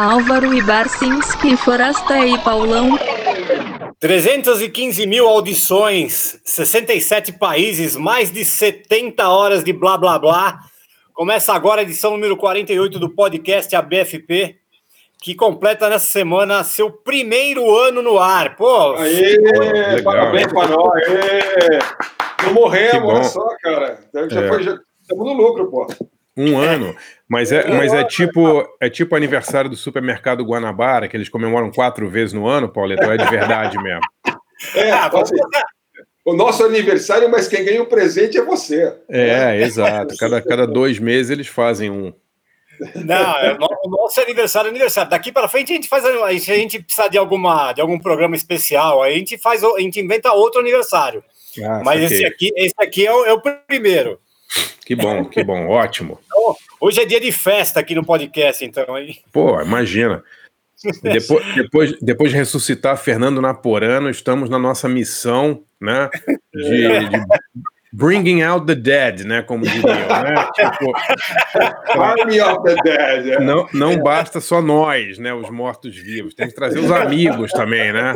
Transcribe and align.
Álvaro 0.00 0.54
e 0.54 0.62
Barcinski, 0.62 1.58
Forasta 1.58 2.26
e 2.26 2.38
Paulão. 2.38 2.98
315 3.98 5.06
mil 5.06 5.28
audições, 5.28 6.40
67 6.42 7.34
países, 7.34 7.96
mais 7.96 8.30
de 8.30 8.42
70 8.42 9.28
horas 9.28 9.62
de 9.62 9.74
blá 9.74 9.98
blá 9.98 10.18
blá. 10.18 10.60
Começa 11.12 11.52
agora 11.52 11.82
a 11.82 11.84
edição 11.84 12.12
número 12.12 12.34
48 12.34 12.98
do 12.98 13.10
podcast 13.10 13.76
ABFP, 13.76 14.56
que 15.20 15.34
completa 15.34 15.90
nessa 15.90 16.10
semana 16.10 16.64
seu 16.64 16.90
primeiro 16.90 17.76
ano 17.76 18.00
no 18.00 18.18
ar. 18.18 18.56
Pô, 18.56 18.94
Aê, 18.94 19.36
legal, 19.36 20.02
parabéns 20.02 20.50
para 20.50 20.68
nós. 20.68 21.08
Aê. 21.08 21.78
Não 22.46 22.54
morremos, 22.54 23.12
olha 23.12 23.24
só, 23.24 23.46
cara. 23.60 24.00
Já 24.30 24.40
é. 24.40 24.48
foi, 24.48 24.62
já, 24.62 24.78
estamos 25.02 25.26
no 25.26 25.34
lucro, 25.34 25.70
pô. 25.70 25.86
Um 26.40 26.58
ano. 26.58 26.96
Mas 27.28 27.52
é, 27.52 27.68
mas 27.68 27.92
é 27.92 28.02
tipo 28.04 28.66
é 28.80 28.88
tipo 28.88 29.14
aniversário 29.14 29.68
do 29.68 29.76
supermercado 29.76 30.44
Guanabara, 30.44 31.06
que 31.06 31.16
eles 31.16 31.28
comemoram 31.28 31.70
quatro 31.70 32.08
vezes 32.08 32.32
no 32.32 32.46
ano, 32.46 32.68
Pauleto, 32.68 33.10
é 33.10 33.16
de 33.16 33.30
verdade 33.30 33.76
mesmo. 33.82 34.00
É, 34.74 34.90
assim, 34.90 35.36
o 36.24 36.34
nosso 36.34 36.64
aniversário, 36.64 37.30
mas 37.30 37.48
quem 37.48 37.64
ganha 37.64 37.82
o 37.82 37.86
presente 37.86 38.38
é 38.38 38.42
você. 38.42 38.94
É, 39.08 39.62
exato. 39.62 40.16
Cada, 40.16 40.40
cada 40.42 40.66
dois 40.66 40.98
meses 40.98 41.30
eles 41.30 41.46
fazem 41.46 41.90
um. 41.90 42.12
Não, 42.94 43.36
é 43.38 43.56
o 43.84 43.90
nosso 43.90 44.20
aniversário 44.20 44.68
é 44.68 44.70
aniversário. 44.70 45.10
Daqui 45.10 45.30
para 45.30 45.48
frente 45.48 45.72
a 45.72 45.76
gente 45.76 45.88
faz. 45.88 46.04
A 46.04 46.32
gente 46.32 46.82
precisa 46.82 47.08
de, 47.08 47.18
alguma, 47.18 47.72
de 47.72 47.80
algum 47.80 47.98
programa 47.98 48.34
especial, 48.34 49.02
aí 49.02 49.14
a 49.14 49.18
gente 49.18 49.36
faz, 49.38 49.62
a 49.62 49.80
gente 49.80 50.00
inventa 50.00 50.32
outro 50.32 50.60
aniversário. 50.60 51.22
Ah, 51.62 51.82
Mas 51.84 52.10
esse 52.10 52.24
aqui, 52.24 52.52
esse 52.56 52.74
aqui 52.78 53.06
é 53.06 53.12
o, 53.12 53.24
é 53.24 53.32
o 53.32 53.40
primeiro. 53.66 54.18
Que 54.84 54.96
bom, 54.96 55.24
que 55.24 55.44
bom, 55.44 55.68
ótimo. 55.68 56.18
Então, 56.26 56.56
hoje 56.80 57.00
é 57.00 57.06
dia 57.06 57.20
de 57.20 57.30
festa 57.30 57.78
aqui 57.78 57.94
no 57.94 58.04
podcast, 58.04 58.64
então. 58.64 58.94
Aí. 58.94 59.18
Pô, 59.32 59.60
imagina. 59.60 60.24
Depois, 61.02 61.54
depois, 61.54 62.00
depois 62.00 62.30
de 62.30 62.36
ressuscitar 62.38 62.96
Fernando 62.96 63.40
Naporano, 63.40 64.08
estamos 64.08 64.48
na 64.48 64.58
nossa 64.58 64.88
missão, 64.88 65.62
né? 65.80 66.08
De, 66.54 67.08
de 67.08 67.24
bringing 67.92 68.42
out 68.42 68.66
the 68.66 68.74
dead, 68.74 69.20
né? 69.24 69.42
Como 69.42 69.64
diriam, 69.64 69.94
né? 69.94 70.48
Tipo, 70.54 70.92
Army 72.00 72.40
of 72.40 72.64
the 72.64 72.76
dead. 72.82 73.28
É. 73.28 73.40
Não, 73.40 73.68
não 73.72 73.98
basta 73.98 74.40
só 74.40 74.62
nós, 74.62 75.18
né? 75.18 75.34
Os 75.34 75.50
mortos-vivos, 75.50 76.34
tem 76.34 76.48
que 76.48 76.54
trazer 76.54 76.78
os 76.78 76.90
amigos 76.90 77.52
também, 77.52 77.92
né? 77.92 78.14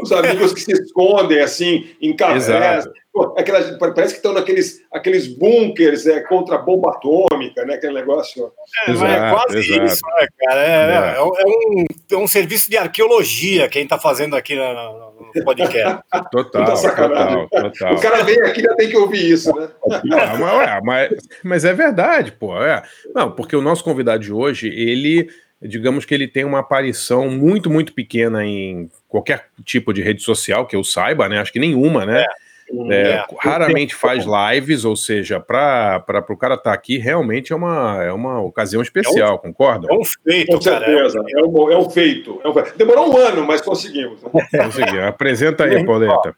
Os 0.00 0.12
amigos 0.12 0.52
que 0.52 0.60
se 0.60 0.72
escondem 0.72 1.40
assim 1.40 1.88
em 2.00 2.14
cavernas. 2.14 2.88
Aquelas, 3.36 3.76
parece 3.78 4.12
que 4.12 4.18
estão 4.18 4.32
naqueles 4.32 4.80
aqueles 4.92 5.26
bunkers 5.26 6.06
é, 6.06 6.20
contra 6.20 6.54
a 6.54 6.58
bomba 6.58 6.90
atômica, 6.90 7.64
né? 7.64 7.74
Aquele 7.74 7.94
negócio. 7.94 8.52
É, 8.86 8.92
exato, 8.92 9.12
é 9.12 9.30
quase 9.30 9.58
exato. 9.58 9.84
isso, 9.86 10.02
né, 10.06 10.28
cara? 10.38 10.60
É, 10.60 10.68
é. 10.68 11.14
é, 11.14 11.16
é 11.16 11.22
um, 11.22 11.84
é 12.12 12.16
um 12.16 12.28
serviço 12.28 12.70
de 12.70 12.76
arqueologia 12.76 13.68
que 13.68 13.78
a 13.78 13.80
gente 13.80 13.92
está 13.92 13.98
fazendo 13.98 14.36
aqui 14.36 14.54
no, 14.54 15.32
no 15.34 15.44
podcast. 15.44 16.00
Total, 16.30 16.64
total, 16.64 17.48
total. 17.48 17.94
O 17.94 18.00
cara 18.00 18.22
vem 18.22 18.40
aqui 18.42 18.62
já 18.62 18.74
tem 18.76 18.88
que 18.88 18.96
ouvir 18.96 19.32
isso, 19.32 19.52
né? 19.54 19.68
Não, 20.04 20.38
mas, 20.38 20.80
mas, 20.84 21.10
mas 21.42 21.64
é 21.64 21.72
verdade, 21.72 22.32
pô. 22.32 22.56
É. 22.62 22.82
Não, 23.14 23.32
porque 23.32 23.56
o 23.56 23.62
nosso 23.62 23.82
convidado 23.82 24.22
de 24.22 24.32
hoje, 24.32 24.68
ele 24.68 25.28
digamos 25.60 26.04
que 26.04 26.14
ele 26.14 26.28
tem 26.28 26.44
uma 26.44 26.60
aparição 26.60 27.28
muito, 27.28 27.68
muito 27.68 27.92
pequena 27.92 28.44
em 28.44 28.88
qualquer 29.08 29.46
tipo 29.64 29.92
de 29.92 30.02
rede 30.02 30.22
social 30.22 30.66
que 30.66 30.76
eu 30.76 30.84
saiba, 30.84 31.28
né? 31.28 31.40
Acho 31.40 31.52
que 31.52 31.58
nenhuma, 31.58 32.04
né? 32.04 32.22
É. 32.22 32.48
É, 32.90 33.10
é, 33.12 33.26
raramente 33.38 33.94
faz 33.94 34.26
lives, 34.26 34.84
ou 34.84 34.94
seja, 34.94 35.40
para 35.40 36.04
o 36.28 36.36
cara 36.36 36.54
estar 36.54 36.70
tá 36.70 36.72
aqui, 36.74 36.98
realmente 36.98 37.50
é 37.50 37.56
uma, 37.56 38.04
é 38.04 38.12
uma 38.12 38.42
ocasião 38.42 38.82
especial, 38.82 39.30
é 39.30 39.34
um, 39.34 39.38
concorda? 39.38 39.88
É 39.90 39.94
um 39.94 40.04
feito, 40.04 40.52
Com 40.52 40.60
certeza, 40.60 41.18
é, 41.18 41.42
um, 41.42 41.72
é, 41.72 41.78
um 41.78 41.88
feito, 41.88 42.40
é 42.44 42.48
um 42.48 42.54
Demorou 42.76 43.10
um 43.10 43.16
ano, 43.16 43.46
mas 43.46 43.62
conseguimos. 43.62 44.22
Né? 44.22 44.30
Conseguimos. 44.64 45.02
Apresenta 45.04 45.64
aí, 45.64 45.84
Pauleta. 45.84 46.36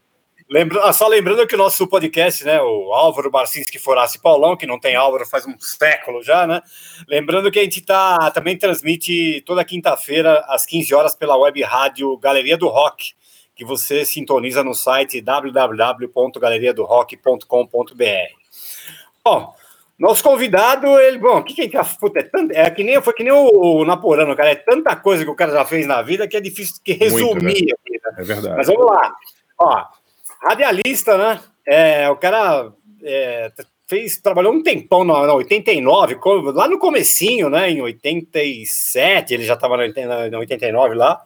Lembra, 0.50 0.82
ah, 0.82 0.92
só 0.92 1.06
lembrando 1.06 1.46
que 1.46 1.54
o 1.54 1.58
nosso 1.58 1.86
podcast, 1.86 2.44
né, 2.44 2.60
o 2.60 2.92
Álvaro 2.92 3.30
Barcinski 3.30 3.78
Forasse 3.78 4.20
Paulão, 4.20 4.56
que 4.56 4.66
não 4.66 4.80
tem 4.80 4.96
Álvaro 4.96 5.24
faz 5.24 5.46
um 5.46 5.54
século 5.60 6.24
já, 6.24 6.44
né? 6.44 6.60
Lembrando 7.06 7.52
que 7.52 7.60
a 7.60 7.62
gente 7.62 7.80
tá, 7.82 8.32
também 8.32 8.58
transmite 8.58 9.44
toda 9.46 9.64
quinta-feira, 9.64 10.44
às 10.48 10.66
15 10.66 10.92
horas, 10.92 11.14
pela 11.14 11.36
web 11.36 11.62
rádio 11.62 12.16
Galeria 12.16 12.56
do 12.56 12.66
Rock, 12.66 13.12
que 13.54 13.64
você 13.64 14.04
sintoniza 14.04 14.64
no 14.64 14.74
site 14.74 15.20
www.galeriadorock.com.br. 15.20 18.04
Bom, 19.24 19.54
nosso 19.96 20.24
convidado, 20.24 20.98
ele, 20.98 21.18
bom, 21.18 21.38
o 21.38 21.44
que, 21.44 21.54
que 21.54 21.76
a 21.76 21.82
já, 21.84 21.94
puta, 21.94 22.18
é, 22.18 22.24
tanto, 22.24 22.50
é 22.50 22.68
que 22.72 22.82
nem 22.82 23.00
foi 23.00 23.12
que 23.12 23.22
nem 23.22 23.32
o, 23.32 23.82
o 23.82 23.84
Naporano, 23.84 24.34
cara, 24.34 24.50
é 24.50 24.56
tanta 24.56 24.96
coisa 24.96 25.24
que 25.24 25.30
o 25.30 25.36
cara 25.36 25.52
já 25.52 25.64
fez 25.64 25.86
na 25.86 26.02
vida 26.02 26.26
que 26.26 26.36
é 26.36 26.40
difícil 26.40 26.82
de 26.84 26.94
resumir. 26.94 27.34
Muito, 27.34 27.44
né? 27.44 27.52
aqui, 27.52 27.92
né? 27.92 28.00
É 28.18 28.22
verdade. 28.24 28.56
Mas 28.56 28.66
vamos 28.66 28.84
lá. 28.84 29.14
Ó, 29.56 29.99
Radialista, 30.42 31.18
né? 31.18 31.40
É, 31.66 32.08
o 32.10 32.16
cara 32.16 32.72
é, 33.02 33.52
fez, 33.86 34.18
trabalhou 34.18 34.52
um 34.52 34.62
tempão 34.62 35.04
na, 35.04 35.26
na 35.26 35.34
89, 35.34 36.18
lá 36.54 36.68
no 36.68 36.78
comecinho, 36.78 37.50
né? 37.50 37.70
Em 37.70 37.82
87, 37.82 39.34
ele 39.34 39.44
já 39.44 39.54
estava 39.54 39.76
na 39.76 40.38
89 40.38 40.94
lá. 40.94 41.20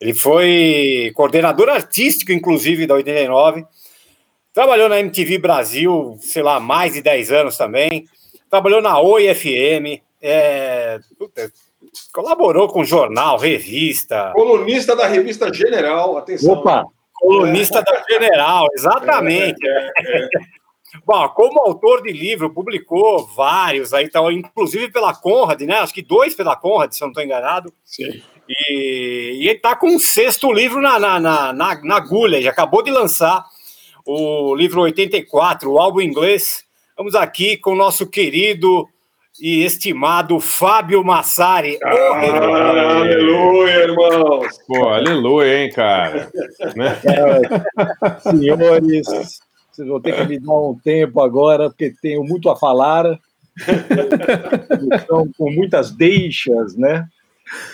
Ele 0.00 0.12
foi 0.12 1.12
coordenador 1.14 1.68
artístico, 1.68 2.32
inclusive, 2.32 2.86
da 2.86 2.94
89. 2.94 3.64
Trabalhou 4.52 4.88
na 4.88 5.00
MTV 5.00 5.38
Brasil, 5.38 6.18
sei 6.20 6.42
lá, 6.42 6.58
mais 6.58 6.92
de 6.94 7.02
10 7.02 7.32
anos 7.32 7.56
também. 7.56 8.04
Trabalhou 8.50 8.82
na 8.82 8.98
Oi 9.00 9.34
FM. 9.34 10.02
É, 10.20 10.98
puta, 11.18 11.50
colaborou 12.12 12.68
com 12.68 12.84
jornal, 12.84 13.38
revista. 13.38 14.32
Colunista 14.34 14.96
da 14.96 15.06
revista 15.06 15.52
General, 15.52 16.16
atenção. 16.18 16.52
Opa! 16.52 16.84
Colunista 17.16 17.82
da 17.82 18.04
General, 18.08 18.66
exatamente. 18.74 19.66
É, 19.66 19.92
é, 19.98 20.24
é. 20.24 20.28
Bom, 21.04 21.28
como 21.30 21.60
autor 21.60 22.02
de 22.02 22.12
livro, 22.12 22.52
publicou 22.52 23.26
vários 23.26 23.92
aí, 23.92 24.04
então, 24.04 24.30
inclusive 24.30 24.90
pela 24.90 25.14
Conrad, 25.14 25.60
né? 25.62 25.78
Acho 25.78 25.92
que 25.92 26.02
dois 26.02 26.34
pela 26.34 26.56
Conrad, 26.56 26.92
se 26.92 27.02
eu 27.02 27.06
não 27.06 27.12
estou 27.12 27.24
enganado. 27.24 27.72
Sim. 27.84 28.22
E, 28.48 29.40
e 29.40 29.48
ele 29.48 29.56
está 29.56 29.74
com 29.74 29.88
um 29.88 29.98
sexto 29.98 30.52
livro 30.52 30.80
na, 30.80 30.98
na, 30.98 31.18
na, 31.18 31.52
na, 31.52 31.82
na 31.82 31.96
agulha, 31.96 32.40
já 32.40 32.50
acabou 32.50 32.82
de 32.82 32.90
lançar 32.90 33.44
o 34.04 34.54
livro 34.54 34.82
84, 34.82 35.70
o 35.70 35.78
álbum 35.78 36.00
inglês. 36.00 36.64
Vamos 36.96 37.14
aqui 37.14 37.56
com 37.56 37.72
o 37.72 37.76
nosso 37.76 38.06
querido 38.06 38.88
e 39.40 39.64
estimado 39.64 40.40
Fábio 40.40 41.04
Massari. 41.04 41.78
Ah, 41.82 41.94
oh, 41.94 42.14
aleluia, 42.14 43.74
irmãos! 43.84 44.58
Pô, 44.66 44.88
aleluia, 44.88 45.58
hein, 45.58 45.70
cara? 45.70 46.30
né? 46.74 46.98
é, 47.04 48.20
senhores, 48.20 49.06
vocês 49.70 49.88
vão 49.88 50.00
ter 50.00 50.16
que 50.16 50.24
me 50.24 50.38
dar 50.38 50.54
um 50.54 50.78
tempo 50.82 51.20
agora, 51.20 51.68
porque 51.68 51.92
tenho 52.00 52.24
muito 52.24 52.48
a 52.48 52.56
falar. 52.56 53.18
Estão 54.92 55.30
com 55.36 55.50
muitas 55.50 55.90
deixas, 55.90 56.76
né? 56.76 57.06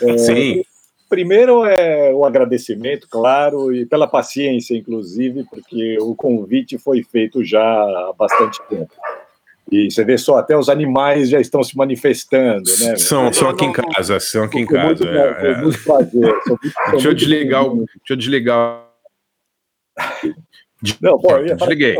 É, 0.02 0.18
Sim. 0.18 0.64
Primeiro 1.08 1.66
é 1.66 2.12
o 2.12 2.24
agradecimento, 2.24 3.06
claro, 3.10 3.74
e 3.74 3.84
pela 3.84 4.06
paciência, 4.06 4.74
inclusive, 4.74 5.44
porque 5.44 5.98
o 6.00 6.14
convite 6.14 6.78
foi 6.78 7.02
feito 7.02 7.44
já 7.44 7.62
há 7.62 8.14
bastante 8.16 8.62
tempo. 8.68 8.94
E 9.72 9.90
você 9.90 10.04
vê 10.04 10.18
só, 10.18 10.36
até 10.36 10.54
os 10.54 10.68
animais 10.68 11.30
já 11.30 11.40
estão 11.40 11.64
se 11.64 11.74
manifestando, 11.74 12.70
né? 12.80 12.96
São, 12.96 13.32
são 13.32 13.48
aqui 13.48 13.64
em 13.64 13.72
casa, 13.72 14.20
são 14.20 14.44
aqui 14.44 14.58
em 14.58 14.66
casa. 14.66 14.86
Muito, 14.86 15.08
é, 15.08 15.50
é. 15.50 15.62
Muito 15.62 15.82
prazer. 15.82 16.34
deixa, 16.92 17.08
eu 17.08 17.14
desligar 17.14 17.66
o, 17.66 17.76
deixa 17.76 18.10
eu 18.10 18.16
desligar. 18.16 18.86
Não, 21.00 21.18
pô, 21.18 21.38
desliguei. 21.38 21.96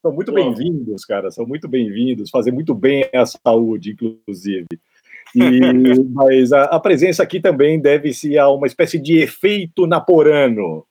São 0.00 0.12
muito 0.12 0.32
bem-vindos, 0.32 1.04
cara, 1.04 1.32
são 1.32 1.44
muito 1.44 1.66
bem-vindos, 1.66 2.30
fazem 2.30 2.52
muito 2.52 2.72
bem 2.72 3.08
à 3.12 3.26
saúde, 3.26 3.90
inclusive. 3.90 4.66
E, 5.34 5.60
mas 6.14 6.52
a, 6.52 6.62
a, 6.64 6.78
presença 6.78 7.24
aqui 7.24 7.40
também 7.40 7.80
deve-se 7.80 8.38
a 8.38 8.48
uma 8.48 8.68
espécie 8.68 9.00
de 9.00 9.18
efeito 9.18 9.84
naporano 9.84 10.86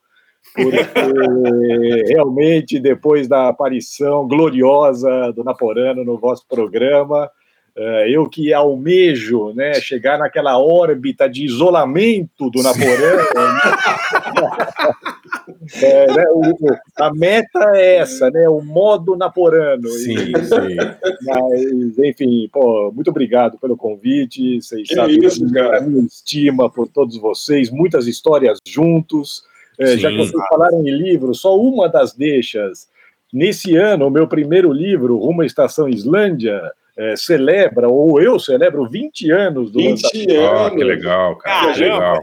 porque 0.53 0.77
realmente 2.07 2.79
depois 2.79 3.27
da 3.27 3.49
aparição 3.49 4.27
gloriosa 4.27 5.31
do 5.33 5.43
Naporano 5.43 6.03
no 6.03 6.17
vosso 6.17 6.45
programa, 6.47 7.29
eh, 7.77 8.09
eu 8.09 8.29
que 8.29 8.53
almejo 8.53 9.51
né, 9.53 9.73
chegar 9.75 10.17
naquela 10.17 10.57
órbita 10.57 11.27
de 11.27 11.43
isolamento 11.43 12.49
do 12.49 12.63
Naporano. 12.63 12.95
é, 15.83 16.07
né, 16.07 16.23
o, 16.31 16.41
a 16.97 17.13
meta 17.13 17.73
é 17.75 17.97
essa, 17.97 18.31
né, 18.31 18.47
o 18.47 18.61
modo 18.61 19.17
Naporano. 19.17 19.89
Sim, 19.89 20.13
e, 20.13 20.45
sim. 20.45 20.77
Mas, 21.25 21.99
enfim, 21.99 22.47
pô, 22.49 22.93
muito 22.93 23.09
obrigado 23.09 23.57
pelo 23.57 23.75
convite. 23.75 24.61
Vocês 24.61 24.87
que 24.87 24.95
sabem 24.95 25.21
isso, 25.21 25.45
cara. 25.51 25.81
minha 25.81 26.05
estima 26.05 26.69
por 26.69 26.87
todos 26.87 27.17
vocês, 27.17 27.69
muitas 27.69 28.07
histórias 28.07 28.57
juntos. 28.65 29.43
É, 29.79 29.97
já 29.97 30.09
que 30.09 30.17
vocês 30.17 30.47
falaram 30.49 30.81
em 30.81 30.89
livro, 30.89 31.33
só 31.33 31.57
uma 31.57 31.89
das 31.89 32.13
deixas. 32.13 32.87
Nesse 33.33 33.75
ano, 33.75 34.07
o 34.07 34.11
meu 34.11 34.27
primeiro 34.27 34.71
livro, 34.71 35.17
Rumo 35.17 35.41
à 35.41 35.45
Estação 35.45 35.89
Islândia, 35.89 36.61
é, 36.97 37.15
celebra, 37.15 37.89
ou 37.89 38.21
eu 38.21 38.39
celebro 38.39 38.87
20 38.87 39.31
anos 39.31 39.71
do 39.71 39.79
20 39.79 40.03
lançamento. 40.03 40.39
anos. 40.39 40.71
Oh, 40.71 40.75
que 40.75 40.83
legal, 40.83 41.35
cara. 41.37 41.73
Que 41.73 41.79
legal. 41.79 42.19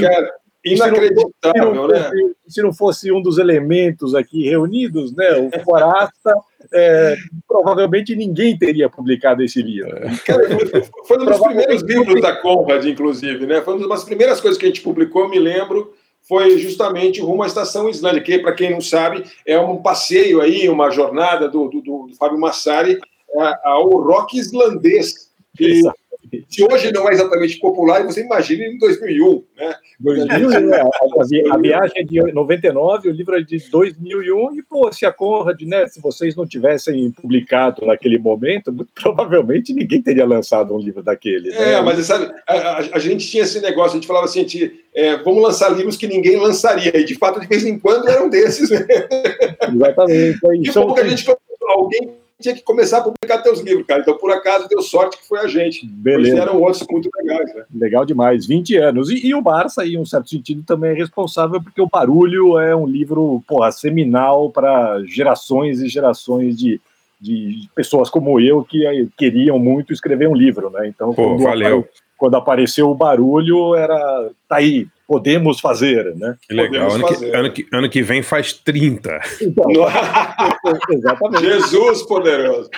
Cara, 0.00 0.34
inacreditável, 0.64 1.86
se, 1.86 1.92
né? 1.92 2.10
Se 2.46 2.62
não 2.62 2.72
fosse 2.72 3.10
um 3.10 3.20
dos 3.20 3.38
elementos 3.38 4.14
aqui 4.14 4.48
reunidos, 4.48 5.14
né, 5.14 5.32
o 5.32 5.50
Forasta, 5.64 6.34
é, 6.72 7.16
provavelmente 7.48 8.14
ninguém 8.14 8.56
teria 8.56 8.88
publicado 8.88 9.42
esse 9.42 9.60
livro. 9.60 9.90
Cara, 10.24 10.44
foi 11.04 11.18
um 11.18 11.24
dos 11.24 11.40
primeiros 11.40 11.82
livros 11.82 12.22
da 12.22 12.36
Conrad, 12.36 12.84
inclusive, 12.84 13.46
né? 13.46 13.60
Foi 13.60 13.74
uma 13.74 13.88
das 13.88 14.04
primeiras 14.04 14.40
coisas 14.40 14.58
que 14.58 14.64
a 14.64 14.68
gente 14.68 14.82
publicou, 14.82 15.22
eu 15.22 15.30
me 15.30 15.40
lembro, 15.40 15.92
foi 16.28 16.58
justamente 16.58 17.20
rumo 17.20 17.42
à 17.42 17.46
Estação 17.46 17.88
Islândia, 17.88 18.22
que, 18.22 18.38
para 18.38 18.54
quem 18.54 18.70
não 18.70 18.80
sabe, 18.80 19.24
é 19.46 19.58
um 19.58 19.82
passeio 19.82 20.40
aí, 20.40 20.68
uma 20.68 20.90
jornada 20.90 21.48
do, 21.48 21.68
do, 21.68 21.80
do 21.80 22.14
Fábio 22.18 22.38
Massari 22.38 22.98
ao 23.64 23.88
rock 24.00 24.38
islandês. 24.38 25.30
Que, 25.56 25.82
se 26.48 26.64
hoje 26.64 26.90
não 26.92 27.08
é 27.08 27.12
exatamente 27.12 27.58
popular, 27.58 28.04
você 28.04 28.22
imagina 28.22 28.64
em 28.64 28.78
2001, 28.78 29.44
né? 29.56 29.74
2001, 30.00 30.72
é, 30.72 30.80
a, 30.80 31.54
a, 31.54 31.58
viagem 31.58 31.92
é 31.96 32.04
de 32.04 32.32
99, 32.32 33.08
o 33.08 33.12
livro 33.12 33.36
é 33.36 33.42
de 33.42 33.58
2001, 33.70 34.56
e, 34.56 34.62
pô, 34.62 34.90
se 34.92 35.04
a 35.04 35.12
Conrad, 35.12 35.60
né, 35.62 35.86
se 35.86 36.00
vocês 36.00 36.34
não 36.34 36.46
tivessem 36.46 37.10
publicado 37.10 37.84
naquele 37.86 38.18
momento, 38.18 38.72
muito 38.72 38.90
provavelmente 38.94 39.74
ninguém 39.74 40.00
teria 40.00 40.26
lançado 40.26 40.74
um 40.74 40.78
livro 40.78 41.02
daquele. 41.02 41.50
Né? 41.50 41.74
É, 41.74 41.82
mas 41.82 42.04
sabe, 42.06 42.32
a, 42.46 42.54
a, 42.54 42.78
a, 42.78 42.98
gente 42.98 43.28
tinha 43.28 43.42
esse 43.42 43.60
negócio, 43.60 43.92
a 43.92 43.94
gente 43.94 44.06
falava 44.06 44.24
assim, 44.24 44.40
gente, 44.40 44.84
é, 44.94 45.16
vamos 45.18 45.42
lançar 45.42 45.68
livros 45.70 45.96
que 45.96 46.06
ninguém 46.06 46.36
lançaria, 46.36 46.96
e 46.96 47.04
de 47.04 47.14
fato, 47.14 47.40
de 47.40 47.46
vez 47.46 47.64
em 47.64 47.78
quando 47.78 48.08
eram 48.08 48.30
desses. 48.30 48.70
Né? 48.70 48.86
Exatamente. 49.74 50.38
E 50.54 50.62
que 50.94 51.00
a 51.00 51.08
gente 51.08 51.24
alguém 51.68 52.21
tinha 52.42 52.54
que 52.54 52.62
começar 52.62 52.98
a 52.98 53.02
publicar 53.02 53.38
teus 53.38 53.60
livros, 53.60 53.86
cara. 53.86 54.02
Então, 54.02 54.18
por 54.18 54.30
acaso, 54.30 54.68
deu 54.68 54.82
sorte 54.82 55.18
que 55.18 55.26
foi 55.26 55.38
a 55.38 55.46
gente. 55.46 55.86
Beleza. 55.86 56.42
eram 56.42 56.60
outros 56.60 56.86
muito 56.90 57.08
legais, 57.16 57.54
né? 57.54 57.64
Legal 57.74 58.04
demais. 58.04 58.46
20 58.46 58.76
anos. 58.76 59.10
E, 59.10 59.26
e, 59.26 59.34
o 59.34 59.40
Barça, 59.40 59.86
em 59.86 59.98
um 59.98 60.04
certo 60.04 60.28
sentido, 60.28 60.62
também 60.62 60.90
é 60.90 60.94
responsável, 60.94 61.62
porque 61.62 61.80
o 61.80 61.88
Barulho 61.88 62.58
é 62.58 62.76
um 62.76 62.86
livro, 62.86 63.42
porra, 63.46 63.72
seminal 63.72 64.50
para 64.50 65.02
gerações 65.06 65.80
e 65.80 65.88
gerações 65.88 66.58
de, 66.58 66.80
de 67.20 67.68
pessoas 67.74 68.10
como 68.10 68.38
eu 68.40 68.64
que 68.64 69.08
queriam 69.16 69.58
muito 69.58 69.92
escrever 69.92 70.28
um 70.28 70.34
livro, 70.34 70.68
né? 70.68 70.88
Então, 70.88 71.14
Pô, 71.14 71.38
valeu. 71.38 71.78
Apare... 71.78 72.02
Quando 72.18 72.36
apareceu 72.36 72.88
o 72.88 72.94
Barulho, 72.94 73.74
era. 73.74 74.30
Tá 74.48 74.56
aí, 74.56 74.86
podemos 75.12 75.60
fazer, 75.60 76.16
né? 76.16 76.38
Que 76.40 76.54
legal. 76.54 76.90
Ano 76.90 77.06
que, 77.06 77.24
ano, 77.26 77.52
que, 77.52 77.66
ano 77.70 77.90
que, 77.90 78.02
vem 78.02 78.22
faz 78.22 78.54
30. 78.54 79.20
Então, 79.42 79.66
exatamente. 80.88 81.44
Jesus 81.44 82.02
poderoso. 82.04 82.70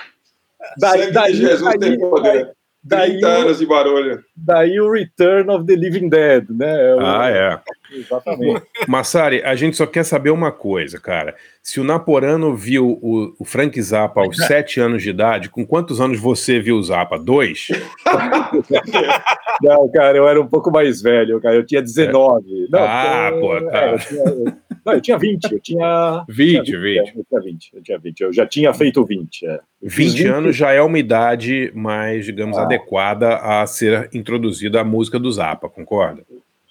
Daí, 0.77 1.13
daí, 1.13 1.33
Jesus 1.33 1.63
daí, 1.63 1.79
tem 1.79 2.01
poder. 2.01 2.51
Daí, 2.85 3.13
30 3.13 3.27
anos 3.29 3.59
de 3.59 3.67
barulho. 3.67 4.23
Daí 4.37 4.79
o 4.79 4.91
Return 4.91 5.51
of 5.51 5.65
the 5.65 5.75
Living 5.75 6.11
Dead, 6.11 6.45
né? 6.51 6.77
Ah, 7.01 7.31
é. 7.31 7.61
Exatamente. 7.91 8.63
Massari, 8.87 9.43
a 9.43 9.55
gente 9.55 9.77
só 9.77 9.87
quer 9.87 10.05
saber 10.05 10.31
uma 10.31 10.53
coisa, 10.53 11.01
cara. 11.01 11.35
Se 11.63 11.81
o 11.81 11.85
Naporano 11.85 12.55
viu 12.55 12.99
o, 13.01 13.35
o 13.39 13.45
Frank 13.45 13.81
Zappa 13.81 14.21
aos 14.21 14.37
sete 14.47 14.81
anos 14.81 15.03
de 15.03 15.09
idade, 15.09 15.49
com 15.49 15.67
quantos 15.67 15.99
anos 15.99 16.21
você 16.21 16.61
viu 16.61 16.77
o 16.77 16.83
Zappa? 16.83 17.19
Dois? 17.19 17.69
Não, 19.63 19.89
cara, 19.91 20.19
eu 20.19 20.29
era 20.29 20.41
um 20.41 20.47
pouco 20.47 20.71
mais 20.71 21.01
velho, 21.01 21.41
cara. 21.41 21.55
Eu 21.55 21.65
tinha 21.65 21.81
19. 21.81 22.69
Não, 22.71 22.81
ah, 22.83 23.31
eu, 23.33 23.41
pô, 23.41 23.71
tá. 23.71 23.79
É, 23.79 23.95
eu, 23.95 23.99
tinha, 23.99 24.25
eu, 24.25 24.53
não, 24.85 24.93
eu 24.93 25.01
tinha 25.01 25.19
20. 25.19 25.53
Eu 25.53 25.61
tinha 25.61 26.25
20, 26.29 26.65
tinha 26.65 26.81
20. 26.81 27.05
20. 27.05 27.17
Eu 27.17 27.25
tinha 27.25 27.41
20. 27.41 27.71
Eu 27.75 27.83
tinha 27.83 27.99
20. 27.99 28.21
Eu 28.21 28.33
já 28.33 28.47
tinha 28.47 28.75
feito 28.75 29.05
20. 29.05 29.47
É. 29.47 29.61
20, 29.83 30.11
20 30.17 30.27
anos 30.27 30.57
já 30.57 30.73
é 30.73 30.83
uma 30.83 30.99
idade 30.99 31.73
mais, 31.75 32.25
digamos, 32.25 32.57
ah. 32.59 32.63
adequada 32.63 33.37
a 33.37 33.67
ser 33.67 34.11
introduzida 34.13 34.81
a 34.81 34.85
música 34.85 35.19
do 35.19 35.31
Zappa, 35.31 35.69
concorda? 35.69 36.23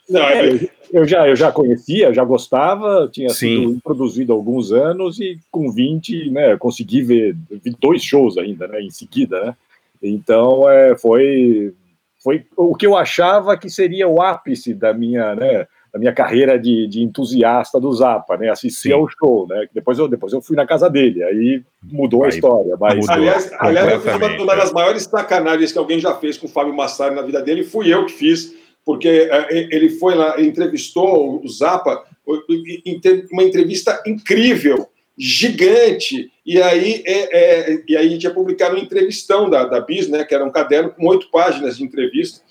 Não, 0.10 0.22
é, 0.22 0.60
eu, 0.92 1.08
já, 1.08 1.28
eu 1.28 1.36
já 1.36 1.52
conhecia, 1.52 2.14
já 2.14 2.24
gostava, 2.24 3.10
tinha 3.12 3.30
Sim. 3.30 3.68
sido 3.68 3.82
produzido 3.82 4.34
há 4.34 4.36
alguns 4.36 4.72
anos 4.72 5.20
e 5.20 5.40
com 5.50 5.72
20, 5.72 6.30
né, 6.30 6.58
consegui 6.58 7.02
ver 7.02 7.36
dois 7.80 8.04
shows 8.04 8.38
ainda, 8.38 8.68
né, 8.68 8.82
em 8.82 8.92
seguida, 8.92 9.46
né? 9.46 9.56
Então, 10.02 10.70
é, 10.70 10.98
foi 10.98 11.74
foi 12.22 12.46
o 12.56 12.76
que 12.76 12.86
eu 12.86 12.96
achava 12.96 13.58
que 13.58 13.70
seria 13.70 14.08
o 14.08 14.22
ápice 14.22 14.74
da 14.74 14.94
minha, 14.94 15.36
né, 15.36 15.68
da 15.94 16.00
minha 16.00 16.12
carreira 16.12 16.58
de, 16.58 16.88
de 16.88 17.04
entusiasta 17.04 17.80
do 17.80 17.94
Zappa, 17.94 18.36
né, 18.36 18.50
assistir 18.50 18.90
Sim. 18.90 18.94
ao 18.94 19.08
show, 19.08 19.46
né, 19.48 19.68
depois 19.72 20.00
eu, 20.00 20.08
depois 20.08 20.34
eu 20.34 20.42
fui 20.42 20.56
na 20.56 20.66
casa 20.66 20.90
dele, 20.90 21.24
aí 21.24 21.62
mudou 21.84 22.24
aí, 22.24 22.32
a 22.32 22.34
história. 22.34 22.76
Mas... 22.80 22.96
Mudou, 22.96 23.14
aliás, 23.14 23.52
aliás 23.60 24.04
uma, 24.04 24.28
uma, 24.42 24.56
das 24.56 24.74
maiores 24.74 25.04
sacanagens 25.04 25.72
que 25.72 25.78
alguém 25.78 26.00
já 26.00 26.16
fez 26.16 26.36
com 26.36 26.48
o 26.48 26.50
Fábio 26.50 26.74
Massari 26.74 27.14
na 27.14 27.22
vida 27.22 27.44
dele, 27.44 27.64
fui 27.64 27.94
eu 27.94 28.08
que 28.08 28.14
fiz, 28.14 28.56
porque 28.84 29.08
é, 29.08 29.48
ele 29.52 29.90
foi 29.92 30.16
lá, 30.16 30.42
entrevistou 30.42 31.40
o 31.40 31.48
Zappa, 31.48 32.04
uma 33.32 33.44
entrevista 33.44 34.02
incrível, 34.08 34.88
gigante, 35.16 36.32
e 36.44 36.60
aí, 36.60 37.04
é, 37.06 37.72
é, 37.72 37.84
e 37.88 37.96
aí 37.96 38.08
a 38.08 38.10
gente 38.10 38.24
ia 38.24 38.34
publicar 38.34 38.74
um 38.74 38.78
entrevistão 38.80 39.48
da, 39.48 39.64
da 39.66 39.80
Bis, 39.80 40.08
né, 40.10 40.24
que 40.24 40.34
era 40.34 40.44
um 40.44 40.52
caderno 40.52 40.90
com 40.90 41.06
oito 41.08 41.30
páginas 41.30 41.78
de 41.78 41.84
entrevista, 41.84 42.42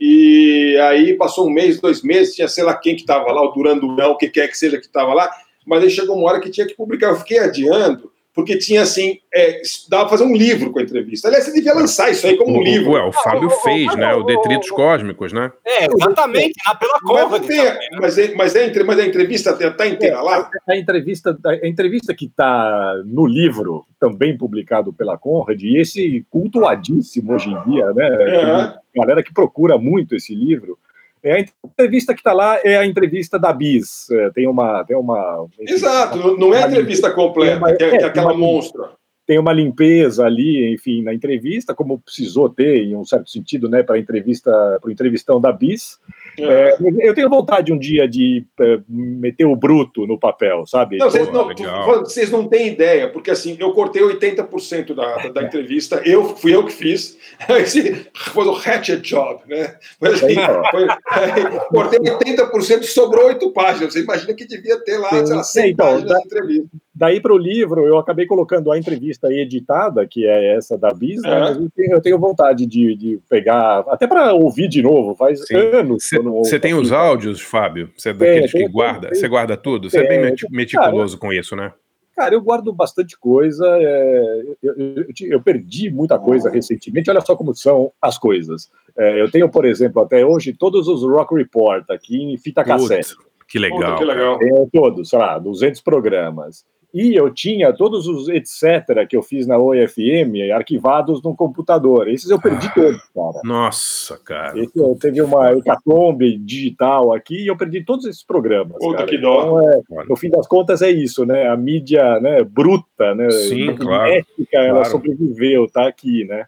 e 0.00 0.76
aí 0.82 1.14
passou 1.14 1.48
um 1.48 1.50
mês, 1.50 1.80
dois 1.80 2.02
meses, 2.02 2.34
tinha 2.34 2.48
sei 2.48 2.64
lá 2.64 2.74
quem 2.74 2.94
que 2.94 3.02
estava 3.02 3.32
lá, 3.32 3.42
o 3.42 3.52
Durandurão, 3.52 4.12
o 4.12 4.16
que 4.16 4.28
quer 4.28 4.48
que 4.48 4.56
seja 4.56 4.78
que 4.78 4.86
estava 4.86 5.12
lá, 5.12 5.30
mas 5.66 5.82
aí 5.82 5.90
chegou 5.90 6.16
uma 6.16 6.28
hora 6.28 6.40
que 6.40 6.50
tinha 6.50 6.66
que 6.66 6.74
publicar, 6.74 7.08
eu 7.08 7.16
fiquei 7.16 7.38
adiando, 7.38 8.12
porque 8.38 8.56
tinha 8.56 8.82
assim, 8.82 9.18
é, 9.34 9.60
dava 9.88 10.04
pra 10.04 10.10
fazer 10.10 10.22
um 10.22 10.32
livro 10.32 10.70
com 10.70 10.78
a 10.78 10.82
entrevista. 10.82 11.26
Aliás, 11.26 11.44
você 11.44 11.52
devia 11.52 11.74
lançar 11.74 12.08
isso 12.08 12.24
aí 12.24 12.36
como 12.36 12.56
um 12.56 12.62
livro. 12.62 12.92
Ué, 12.92 13.02
o 13.02 13.10
Fábio 13.10 13.50
fez, 13.50 13.92
né? 13.96 14.14
O 14.14 14.22
Detritos 14.22 14.70
Cósmicos, 14.70 15.32
né? 15.32 15.50
É, 15.66 15.86
exatamente, 15.86 16.54
lá 16.64 16.76
pela 16.76 17.00
Conrad. 17.00 17.30
Mas, 17.30 17.48
né? 17.48 17.78
mas, 18.00 18.16
é, 18.16 18.34
mas, 18.36 18.54
é, 18.54 18.84
mas 18.84 18.98
a 19.00 19.04
entrevista 19.04 19.58
está 19.60 19.88
inteira 19.88 20.22
lá? 20.22 20.48
A 20.68 20.76
entrevista, 20.76 21.36
a 21.44 21.66
entrevista 21.66 22.14
que 22.14 22.26
está 22.26 23.02
no 23.04 23.26
livro, 23.26 23.84
também 23.98 24.38
publicado 24.38 24.92
pela 24.92 25.18
Conrad, 25.18 25.60
e 25.60 25.76
esse 25.76 26.24
cultuadíssimo 26.30 27.34
hoje 27.34 27.50
em 27.50 27.60
dia, 27.68 27.92
né? 27.92 28.06
É. 28.06 28.74
Galera 28.94 29.20
que 29.20 29.34
procura 29.34 29.76
muito 29.76 30.14
esse 30.14 30.32
livro. 30.32 30.78
É 31.22 31.34
a 31.34 31.40
entrevista 31.40 32.14
que 32.14 32.20
está 32.20 32.32
lá 32.32 32.58
é 32.62 32.76
a 32.76 32.86
entrevista 32.86 33.38
da 33.38 33.52
Bis. 33.52 34.10
É, 34.10 34.30
tem 34.30 34.46
uma, 34.46 34.84
tem 34.84 34.96
uma. 34.96 35.46
Exato, 35.60 36.36
não 36.36 36.54
é 36.54 36.64
a 36.64 36.68
entrevista 36.68 37.10
completa, 37.10 37.58
uma, 37.58 37.70
é, 37.70 37.76
é, 37.80 38.04
aquela 38.04 38.32
uma, 38.32 38.38
monstra. 38.38 38.90
Tem 39.26 39.38
uma 39.38 39.52
limpeza 39.52 40.24
ali, 40.24 40.72
enfim, 40.72 41.02
na 41.02 41.12
entrevista, 41.12 41.74
como 41.74 41.98
precisou 41.98 42.48
ter, 42.48 42.84
em 42.84 42.96
um 42.96 43.04
certo 43.04 43.30
sentido, 43.30 43.68
né, 43.68 43.82
para 43.82 43.96
a 43.96 43.98
entrevista, 43.98 44.50
para 44.80 44.88
o 44.88 44.92
entrevistão 44.92 45.40
da 45.40 45.52
Bis. 45.52 45.98
É. 46.38 46.70
É, 46.70 46.76
eu 47.08 47.14
tenho 47.14 47.28
vontade 47.28 47.72
um 47.72 47.78
dia 47.78 48.08
de 48.08 48.44
é, 48.60 48.80
meter 48.88 49.44
o 49.44 49.56
bruto 49.56 50.06
no 50.06 50.18
papel, 50.18 50.66
sabe? 50.66 50.98
Não, 50.98 51.10
vocês, 51.10 51.32
não, 51.32 51.54
vocês 52.00 52.30
não 52.30 52.48
têm 52.48 52.68
ideia, 52.68 53.08
porque 53.08 53.30
assim, 53.30 53.56
eu 53.58 53.72
cortei 53.72 54.02
80% 54.02 54.94
da, 54.94 55.16
da, 55.16 55.28
da 55.28 55.42
entrevista, 55.42 56.00
eu 56.04 56.36
fui 56.36 56.54
eu 56.54 56.64
que 56.64 56.72
fiz. 56.72 57.16
Esse 57.48 58.06
foi 58.14 58.46
o 58.46 58.54
hatchet 58.54 59.00
job, 59.00 59.40
né? 59.48 59.76
Mas, 60.00 60.22
assim, 60.22 60.34
foi, 60.70 60.84
é, 60.84 61.58
cortei 61.70 62.00
80%, 62.00 62.82
sobrou 62.84 63.26
oito 63.26 63.50
páginas. 63.52 63.92
Você 63.92 64.02
imagina 64.02 64.34
que 64.34 64.46
devia 64.46 64.78
ter 64.84 64.98
lá, 64.98 65.10
sei 65.10 65.36
lá, 65.36 65.42
100 65.42 65.70
então, 65.70 65.86
páginas 65.86 66.08
da, 66.08 66.18
de 66.18 66.26
entrevista. 66.26 66.68
Daí 66.98 67.20
para 67.20 67.32
o 67.32 67.38
livro, 67.38 67.86
eu 67.86 67.96
acabei 67.96 68.26
colocando 68.26 68.72
a 68.72 68.78
entrevista 68.78 69.32
editada, 69.32 70.04
que 70.04 70.26
é 70.26 70.56
essa 70.56 70.76
da 70.76 70.90
Bis, 70.90 71.22
né? 71.22 71.38
mas 71.38 71.56
eu 71.56 71.70
tenho, 71.70 71.92
eu 71.92 72.00
tenho, 72.00 72.18
vontade 72.18 72.66
de, 72.66 72.96
de 72.96 73.20
pegar, 73.28 73.84
até 73.86 74.04
para 74.04 74.32
ouvir 74.32 74.66
de 74.66 74.82
novo, 74.82 75.14
faz 75.14 75.46
Sim. 75.46 75.54
anos. 75.54 76.08
Você 76.42 76.58
tem 76.58 76.74
os 76.74 76.90
áudios, 76.90 77.40
Fábio? 77.40 77.88
Você 77.96 78.08
é 78.08 78.12
daqueles 78.12 78.52
é, 78.52 78.58
que 78.58 78.68
guarda? 78.68 79.14
Você 79.14 79.28
guarda 79.28 79.56
tudo? 79.56 79.88
Você 79.88 79.98
é, 79.98 80.08
bem 80.08 80.36
meticuloso 80.50 81.16
cara, 81.16 81.20
com 81.20 81.32
isso, 81.32 81.54
né? 81.54 81.72
Cara, 82.16 82.34
eu 82.34 82.42
guardo 82.42 82.72
bastante 82.72 83.16
coisa. 83.16 83.64
É, 83.64 84.42
eu, 84.60 84.74
eu, 84.76 85.06
eu, 85.20 85.40
perdi 85.40 85.92
muita 85.92 86.18
coisa 86.18 86.50
recentemente. 86.50 87.08
Olha 87.08 87.20
só 87.20 87.36
como 87.36 87.54
são 87.54 87.92
as 88.02 88.18
coisas. 88.18 88.72
É, 88.96 89.22
eu 89.22 89.30
tenho, 89.30 89.48
por 89.48 89.64
exemplo, 89.64 90.02
até 90.02 90.26
hoje, 90.26 90.52
todos 90.52 90.88
os 90.88 91.04
Rock 91.04 91.32
Report 91.36 91.88
aqui 91.90 92.20
em 92.20 92.36
fita 92.36 92.64
cassete. 92.64 93.14
Que 93.46 93.60
legal. 93.60 93.98
que 93.98 94.04
legal. 94.04 94.38
Todos, 94.72 95.08
sei 95.10 95.18
lá, 95.20 95.38
200 95.38 95.80
programas. 95.80 96.66
E 96.92 97.14
eu 97.14 97.30
tinha 97.30 97.70
todos 97.72 98.06
os 98.06 98.28
etc. 98.28 99.06
que 99.06 99.14
eu 99.14 99.22
fiz 99.22 99.46
na 99.46 99.58
OFM 99.58 100.50
arquivados 100.54 101.22
no 101.22 101.36
computador. 101.36 102.08
Esses 102.08 102.30
eu 102.30 102.40
perdi 102.40 102.66
ah, 102.66 102.72
todos, 102.74 103.02
cara. 103.14 103.40
Nossa, 103.44 104.18
cara. 104.24 104.58
Esse, 104.58 104.78
eu 104.78 104.96
teve 104.98 105.20
uma 105.20 105.52
hecatombe 105.52 106.38
digital 106.38 107.12
aqui 107.12 107.44
e 107.44 107.46
eu 107.46 107.56
perdi 107.56 107.84
todos 107.84 108.06
esses 108.06 108.22
programas. 108.22 108.78
Puta 108.78 108.98
cara. 108.98 109.08
que 109.08 109.18
dó. 109.18 109.60
Então, 109.60 110.00
é, 110.00 110.04
no 110.08 110.16
fim 110.16 110.30
das 110.30 110.46
contas, 110.46 110.80
é 110.80 110.90
isso, 110.90 111.26
né? 111.26 111.48
A 111.48 111.56
mídia 111.56 112.18
né, 112.20 112.42
bruta, 112.42 113.14
né? 113.14 113.30
Sim, 113.30 113.76
claro. 113.76 114.10
Ética, 114.10 114.46
claro. 114.50 114.66
ela 114.68 114.84
sobreviveu, 114.86 115.68
tá 115.70 115.86
aqui, 115.86 116.24
né? 116.24 116.46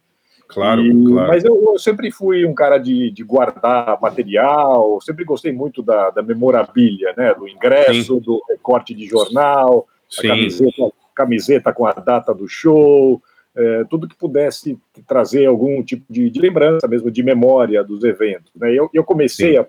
Claro, 0.49 0.80
e, 0.80 1.04
claro. 1.04 1.28
Mas 1.28 1.44
eu, 1.44 1.62
eu, 1.62 1.78
sempre 1.78 2.11
fui 2.11 2.44
um 2.44 2.54
cara 2.54 2.78
de, 2.78 3.11
de 3.11 3.23
guardar 3.23 4.00
material, 4.00 4.99
sempre 5.00 5.25
gostei 5.25 5.52
muito 5.52 5.82
da, 5.82 6.11
da 6.11 6.23
memorabilia, 6.23 7.14
né? 7.16 7.35
Do 7.35 7.47
ingresso, 7.47 8.14
Sim. 8.14 8.20
do 8.20 8.42
recorte 8.49 8.94
de 8.94 9.06
jornal, 9.06 9.87
Sim. 10.11 10.29
Camiseta, 10.29 10.93
camiseta 11.14 11.73
com 11.73 11.87
a 11.87 11.93
data 11.93 12.35
do 12.35 12.49
show. 12.49 13.23
é, 13.55 13.85
tudo 13.85 14.09
que 14.09 14.17
pudesse 14.17 14.79
trazer 15.07 15.47
algum 15.47 15.83
tipo 15.83 16.05
de, 16.09 16.31
de, 16.31 16.40
lembrança 16.40 16.87
mesmo, 16.87 17.11
de 17.11 17.23
memória 17.23 17.83
dos 17.83 18.05
eventos. 18.05 18.50
Né? 18.55 18.73
Eu, 18.73 18.88
eu 18.95 19.05
comecei 19.05 19.59
a, 19.59 19.67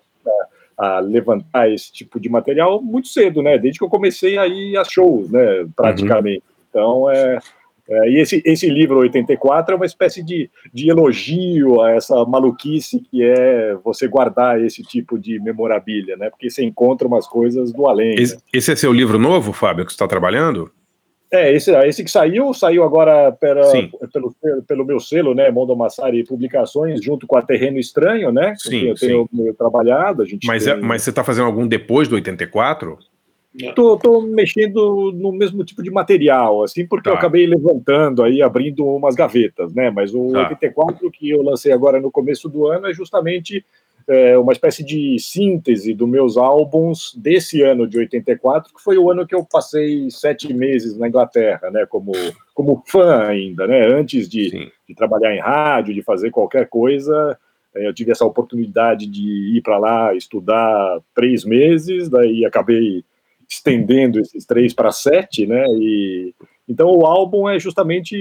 a, 0.77 0.99
levantar 0.99 1.69
esse 1.69 1.91
tipo 1.91 2.19
de 2.19 2.29
material 2.29 2.81
muito 2.81 3.07
cedo, 3.07 3.41
né? 3.41 3.57
Desde 3.57 3.79
que 3.79 3.85
eu 3.85 3.89
comecei 3.89 4.37
a 4.37 4.47
ir 4.47 4.77
a 4.77 4.83
shows, 4.83 5.31
né? 5.31 5.67
Praticamente. 5.75 6.43
Uhum. 6.47 6.65
Então, 6.69 7.09
é, 7.09 7.39
é, 7.91 8.09
e 8.09 8.19
esse, 8.19 8.41
esse 8.45 8.69
livro 8.69 8.99
84 8.99 9.73
é 9.73 9.75
uma 9.75 9.85
espécie 9.85 10.23
de, 10.23 10.49
de 10.73 10.89
elogio 10.89 11.81
a 11.81 11.91
essa 11.91 12.23
maluquice 12.23 13.01
que 13.01 13.21
é 13.21 13.75
você 13.83 14.07
guardar 14.07 14.63
esse 14.63 14.81
tipo 14.81 15.19
de 15.19 15.39
memorabilia, 15.41 16.15
né? 16.15 16.29
Porque 16.29 16.49
você 16.49 16.63
encontra 16.63 17.05
umas 17.05 17.27
coisas 17.27 17.73
do 17.73 17.87
além. 17.87 18.15
Esse, 18.17 18.35
né? 18.35 18.41
esse 18.53 18.71
é 18.71 18.75
seu 18.77 18.93
livro 18.93 19.19
novo, 19.19 19.51
Fábio, 19.51 19.85
que 19.85 19.91
você 19.91 19.95
está 19.95 20.07
trabalhando? 20.07 20.71
É, 21.29 21.53
esse, 21.53 21.71
esse 21.85 22.03
que 22.03 22.11
saiu, 22.11 22.53
saiu 22.53 22.83
agora 22.83 23.31
pela, 23.31 23.71
pelo, 24.11 24.35
pelo 24.67 24.85
meu 24.85 24.99
selo, 24.99 25.33
né, 25.33 25.49
Mondo 25.49 25.75
Massari 25.75 26.25
Publicações, 26.25 27.01
junto 27.01 27.25
com 27.25 27.37
a 27.37 27.41
Terreno 27.41 27.79
Estranho, 27.79 28.33
né? 28.33 28.53
Sim, 28.57 28.87
eu 28.87 28.95
tenho, 28.95 29.29
sim. 29.33 29.53
trabalhado. 29.53 30.21
A 30.21 30.25
gente 30.25 30.45
mas, 30.45 30.65
tem... 30.65 30.73
é, 30.73 30.75
mas 30.77 31.01
você 31.03 31.09
está 31.09 31.23
fazendo 31.23 31.45
algum 31.45 31.65
depois 31.65 32.09
do 32.09 32.15
84? 32.15 32.97
Tô, 33.75 33.97
tô, 33.97 34.21
mexendo 34.21 35.11
no 35.13 35.33
mesmo 35.33 35.63
tipo 35.65 35.83
de 35.83 35.91
material, 35.91 36.63
assim, 36.63 36.87
porque 36.87 37.09
tá. 37.09 37.11
eu 37.11 37.17
acabei 37.17 37.45
levantando 37.45 38.23
aí, 38.23 38.41
abrindo 38.41 38.85
umas 38.85 39.13
gavetas, 39.13 39.73
né? 39.73 39.89
Mas 39.89 40.15
o 40.15 40.31
tá. 40.31 40.43
84 40.43 41.11
que 41.11 41.29
eu 41.29 41.41
lancei 41.41 41.73
agora 41.73 41.99
no 41.99 42.09
começo 42.09 42.47
do 42.47 42.67
ano 42.67 42.87
é 42.87 42.93
justamente 42.93 43.65
é, 44.07 44.37
uma 44.37 44.53
espécie 44.53 44.85
de 44.85 45.17
síntese 45.19 45.93
dos 45.93 46.07
meus 46.07 46.37
álbuns 46.37 47.13
desse 47.15 47.61
ano 47.61 47.85
de 47.85 47.97
84, 47.97 48.73
que 48.73 48.81
foi 48.81 48.97
o 48.97 49.11
ano 49.11 49.27
que 49.27 49.35
eu 49.35 49.43
passei 49.43 50.09
sete 50.09 50.53
meses 50.53 50.97
na 50.97 51.09
Inglaterra, 51.09 51.69
né? 51.71 51.85
Como, 51.85 52.13
como 52.53 52.81
fã 52.87 53.25
ainda, 53.25 53.67
né? 53.67 53.85
Antes 53.85 54.29
de, 54.29 54.71
de 54.87 54.95
trabalhar 54.95 55.35
em 55.35 55.39
rádio, 55.39 55.93
de 55.93 56.01
fazer 56.01 56.31
qualquer 56.31 56.69
coisa, 56.69 57.37
é, 57.75 57.87
eu 57.87 57.93
tive 57.93 58.11
essa 58.11 58.25
oportunidade 58.25 59.07
de 59.07 59.57
ir 59.57 59.61
para 59.61 59.77
lá 59.77 60.15
estudar 60.15 60.99
três 61.13 61.43
meses, 61.43 62.09
daí 62.09 62.45
acabei 62.45 63.03
estendendo 63.51 64.19
esses 64.19 64.45
três 64.45 64.73
para 64.73 64.91
sete, 64.91 65.45
né? 65.45 65.65
E 65.67 66.33
então 66.67 66.87
o 66.87 67.05
álbum 67.05 67.49
é 67.49 67.59
justamente, 67.59 68.15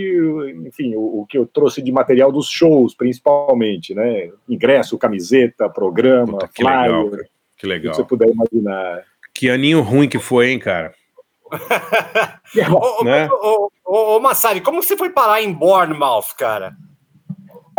enfim, 0.66 0.96
o, 0.96 1.20
o, 1.20 1.26
que 1.26 1.38
eu 1.38 1.46
trouxe 1.46 1.80
de 1.80 1.92
material 1.92 2.32
dos 2.32 2.48
shows, 2.48 2.94
principalmente, 2.94 3.94
né? 3.94 4.30
Ingresso, 4.48 4.98
camiseta, 4.98 5.68
programa, 5.68 6.32
Puta, 6.32 6.48
que 6.48 6.62
flyer, 6.62 6.82
legal, 6.82 7.10
cara. 7.10 7.24
que 7.56 7.66
legal. 7.66 7.90
Que 7.92 7.96
você 7.96 8.04
puder 8.04 8.28
imaginar. 8.28 9.04
Que 9.32 9.48
aninho 9.48 9.82
ruim 9.82 10.08
que 10.08 10.18
foi, 10.18 10.50
hein, 10.50 10.58
cara? 10.58 10.92
ô, 12.72 13.04
né? 13.04 13.28
ô, 13.30 13.70
ô, 13.84 14.16
ô, 14.16 14.20
Massari, 14.20 14.60
como 14.60 14.82
você 14.82 14.96
foi 14.96 15.10
parar 15.10 15.40
em 15.40 15.52
Bournemouth, 15.52 16.34
cara? 16.36 16.74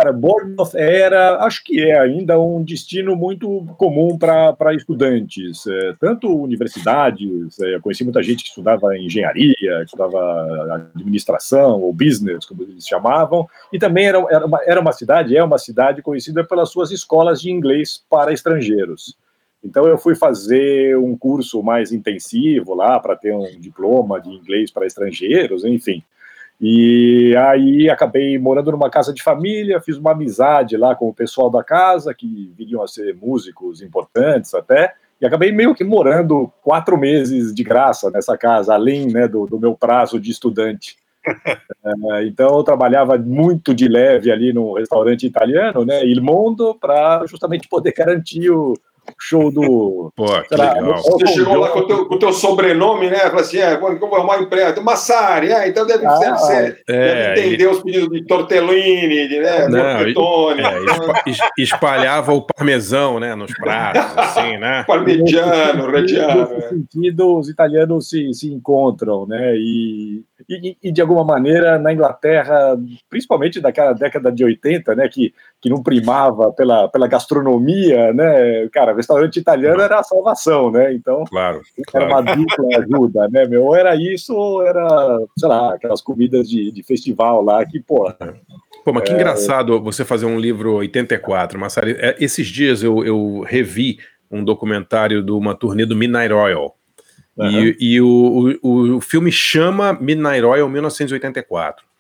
Cara, 0.01 0.13
Bournemouth 0.13 0.71
era, 0.73 1.45
acho 1.45 1.63
que 1.63 1.79
é 1.79 1.99
ainda 1.99 2.39
um 2.39 2.63
destino 2.63 3.15
muito 3.15 3.67
comum 3.77 4.17
para 4.17 4.73
estudantes, 4.73 5.67
é, 5.67 5.93
tanto 5.99 6.27
universidades, 6.41 7.59
é, 7.59 7.75
eu 7.75 7.81
conheci 7.81 8.03
muita 8.03 8.23
gente 8.23 8.43
que 8.43 8.49
estudava 8.49 8.97
engenharia, 8.97 9.83
estudava 9.83 10.81
administração 10.95 11.81
ou 11.81 11.93
business, 11.93 12.47
como 12.47 12.63
eles 12.63 12.87
chamavam, 12.87 13.47
e 13.71 13.77
também 13.77 14.07
era, 14.07 14.17
era, 14.31 14.43
uma, 14.43 14.59
era 14.65 14.81
uma 14.81 14.91
cidade, 14.91 15.37
é 15.37 15.43
uma 15.43 15.59
cidade 15.59 16.01
conhecida 16.01 16.43
pelas 16.43 16.71
suas 16.71 16.89
escolas 16.89 17.39
de 17.39 17.51
inglês 17.51 18.03
para 18.09 18.33
estrangeiros. 18.33 19.15
Então 19.63 19.85
eu 19.85 19.99
fui 19.99 20.15
fazer 20.15 20.97
um 20.97 21.15
curso 21.15 21.61
mais 21.61 21.91
intensivo 21.91 22.73
lá 22.73 22.99
para 22.99 23.15
ter 23.15 23.35
um 23.35 23.45
diploma 23.59 24.19
de 24.19 24.31
inglês 24.31 24.71
para 24.71 24.87
estrangeiros, 24.87 25.63
enfim. 25.63 26.03
E 26.63 27.35
aí 27.37 27.89
acabei 27.89 28.37
morando 28.37 28.71
numa 28.71 28.87
casa 28.87 29.11
de 29.11 29.23
família, 29.23 29.81
fiz 29.81 29.97
uma 29.97 30.11
amizade 30.11 30.77
lá 30.77 30.93
com 30.95 31.09
o 31.09 31.13
pessoal 31.13 31.49
da 31.49 31.63
casa, 31.63 32.13
que 32.13 32.53
viriam 32.55 32.83
a 32.83 32.87
ser 32.87 33.15
músicos 33.15 33.81
importantes 33.81 34.53
até, 34.53 34.93
e 35.19 35.25
acabei 35.25 35.51
meio 35.51 35.73
que 35.73 35.83
morando 35.83 36.53
quatro 36.61 36.95
meses 36.99 37.51
de 37.51 37.63
graça 37.63 38.11
nessa 38.11 38.37
casa, 38.37 38.75
além 38.75 39.07
né, 39.07 39.27
do, 39.27 39.47
do 39.47 39.59
meu 39.59 39.73
prazo 39.75 40.19
de 40.19 40.29
estudante. 40.29 40.97
é, 41.25 42.25
então 42.27 42.55
eu 42.55 42.63
trabalhava 42.63 43.17
muito 43.17 43.73
de 43.73 43.87
leve 43.87 44.31
ali 44.31 44.53
no 44.53 44.73
restaurante 44.75 45.25
italiano, 45.25 45.83
né, 45.83 46.05
Il 46.05 46.21
Mondo, 46.21 46.75
para 46.75 47.25
justamente 47.25 47.67
poder 47.67 47.91
garantir 47.91 48.51
o, 48.51 48.73
show 49.19 49.51
do. 49.51 50.11
Pô, 50.15 50.25
que 50.43 50.55
lá, 50.55 50.73
legal. 50.73 51.01
Você 51.01 51.27
chegou 51.27 51.57
lá 51.57 51.69
com 51.69 51.79
o, 51.79 51.87
teu, 51.87 52.05
com 52.05 52.15
o 52.15 52.19
teu 52.19 52.33
sobrenome, 52.33 53.09
né? 53.09 53.19
Falou 53.19 53.41
assim: 53.41 53.57
é, 53.57 53.75
como 53.77 53.97
vou 53.97 54.15
arrumar 54.15 54.39
um 54.39 54.43
emprego? 54.43 54.81
Massari, 54.83 55.51
é, 55.51 55.67
então 55.67 55.85
deve, 55.85 56.05
ah, 56.05 56.17
deve, 56.17 56.37
ser, 56.39 56.83
é, 56.87 57.33
deve 57.33 57.41
entender 57.41 57.67
os 57.67 57.83
pedidos 57.83 58.09
de 58.09 58.25
tortellini, 58.25 59.27
de 59.27 59.39
né, 59.39 59.67
Não, 59.67 59.79
é, 59.79 60.13
espalhava 61.57 62.33
o 62.33 62.41
parmesão, 62.41 63.19
né? 63.19 63.35
Nos 63.35 63.53
pratos, 63.53 64.01
assim, 64.17 64.57
né? 64.57 64.83
Parmigiano, 64.85 65.89
reggiano. 65.89 66.49
Nesse 66.49 66.65
é. 66.65 66.69
sentido, 66.69 67.37
os 67.37 67.49
italianos 67.49 68.09
se, 68.09 68.33
se 68.33 68.51
encontram, 68.51 69.25
né? 69.27 69.55
E, 69.55 70.23
e, 70.55 70.77
e, 70.83 70.91
de 70.91 71.01
alguma 71.01 71.23
maneira, 71.23 71.79
na 71.79 71.93
Inglaterra, 71.93 72.77
principalmente 73.09 73.61
naquela 73.61 73.93
década 73.93 74.31
de 74.31 74.43
80, 74.43 74.95
né? 74.95 75.07
Que, 75.07 75.33
que 75.61 75.69
não 75.69 75.81
primava 75.81 76.51
pela, 76.51 76.87
pela 76.89 77.07
gastronomia, 77.07 78.13
né? 78.13 78.67
Cara, 78.69 78.93
restaurante 78.93 79.37
italiano 79.37 79.81
era 79.81 79.99
a 79.99 80.03
salvação, 80.03 80.71
né? 80.71 80.93
Então, 80.93 81.23
claro, 81.25 81.61
era 81.93 82.07
claro. 82.07 82.27
uma 82.27 82.35
dupla 82.35 82.77
ajuda, 82.77 83.27
né, 83.29 83.45
meu? 83.45 83.65
Ou 83.65 83.75
era 83.75 83.95
isso, 83.95 84.35
ou 84.35 84.65
era, 84.65 85.19
sei 85.37 85.47
lá, 85.47 85.75
aquelas 85.75 86.01
comidas 86.01 86.49
de, 86.49 86.71
de 86.71 86.83
festival 86.83 87.41
lá 87.41 87.65
que, 87.65 87.79
pô. 87.79 88.11
Pô, 88.83 88.91
mas 88.91 89.03
que 89.03 89.11
é... 89.11 89.15
engraçado 89.15 89.79
você 89.81 90.03
fazer 90.03 90.25
um 90.25 90.39
livro 90.39 90.73
84, 90.75 91.59
Massari. 91.59 91.95
É, 91.99 92.15
esses 92.19 92.47
dias 92.47 92.83
eu, 92.83 93.05
eu 93.05 93.41
revi 93.41 93.99
um 94.29 94.43
documentário 94.43 95.21
de 95.21 95.31
uma 95.31 95.53
turnê 95.53 95.85
do 95.85 95.95
Midnight 95.95 96.33
Oil. 96.33 96.73
Uhum. 97.37 97.47
E, 97.47 97.77
e 97.79 98.01
o, 98.01 98.59
o, 98.61 98.97
o 98.97 99.01
filme 99.01 99.31
chama 99.31 99.93
Midnight 99.93 100.43
Oil 100.43 100.67
1984 100.67 101.91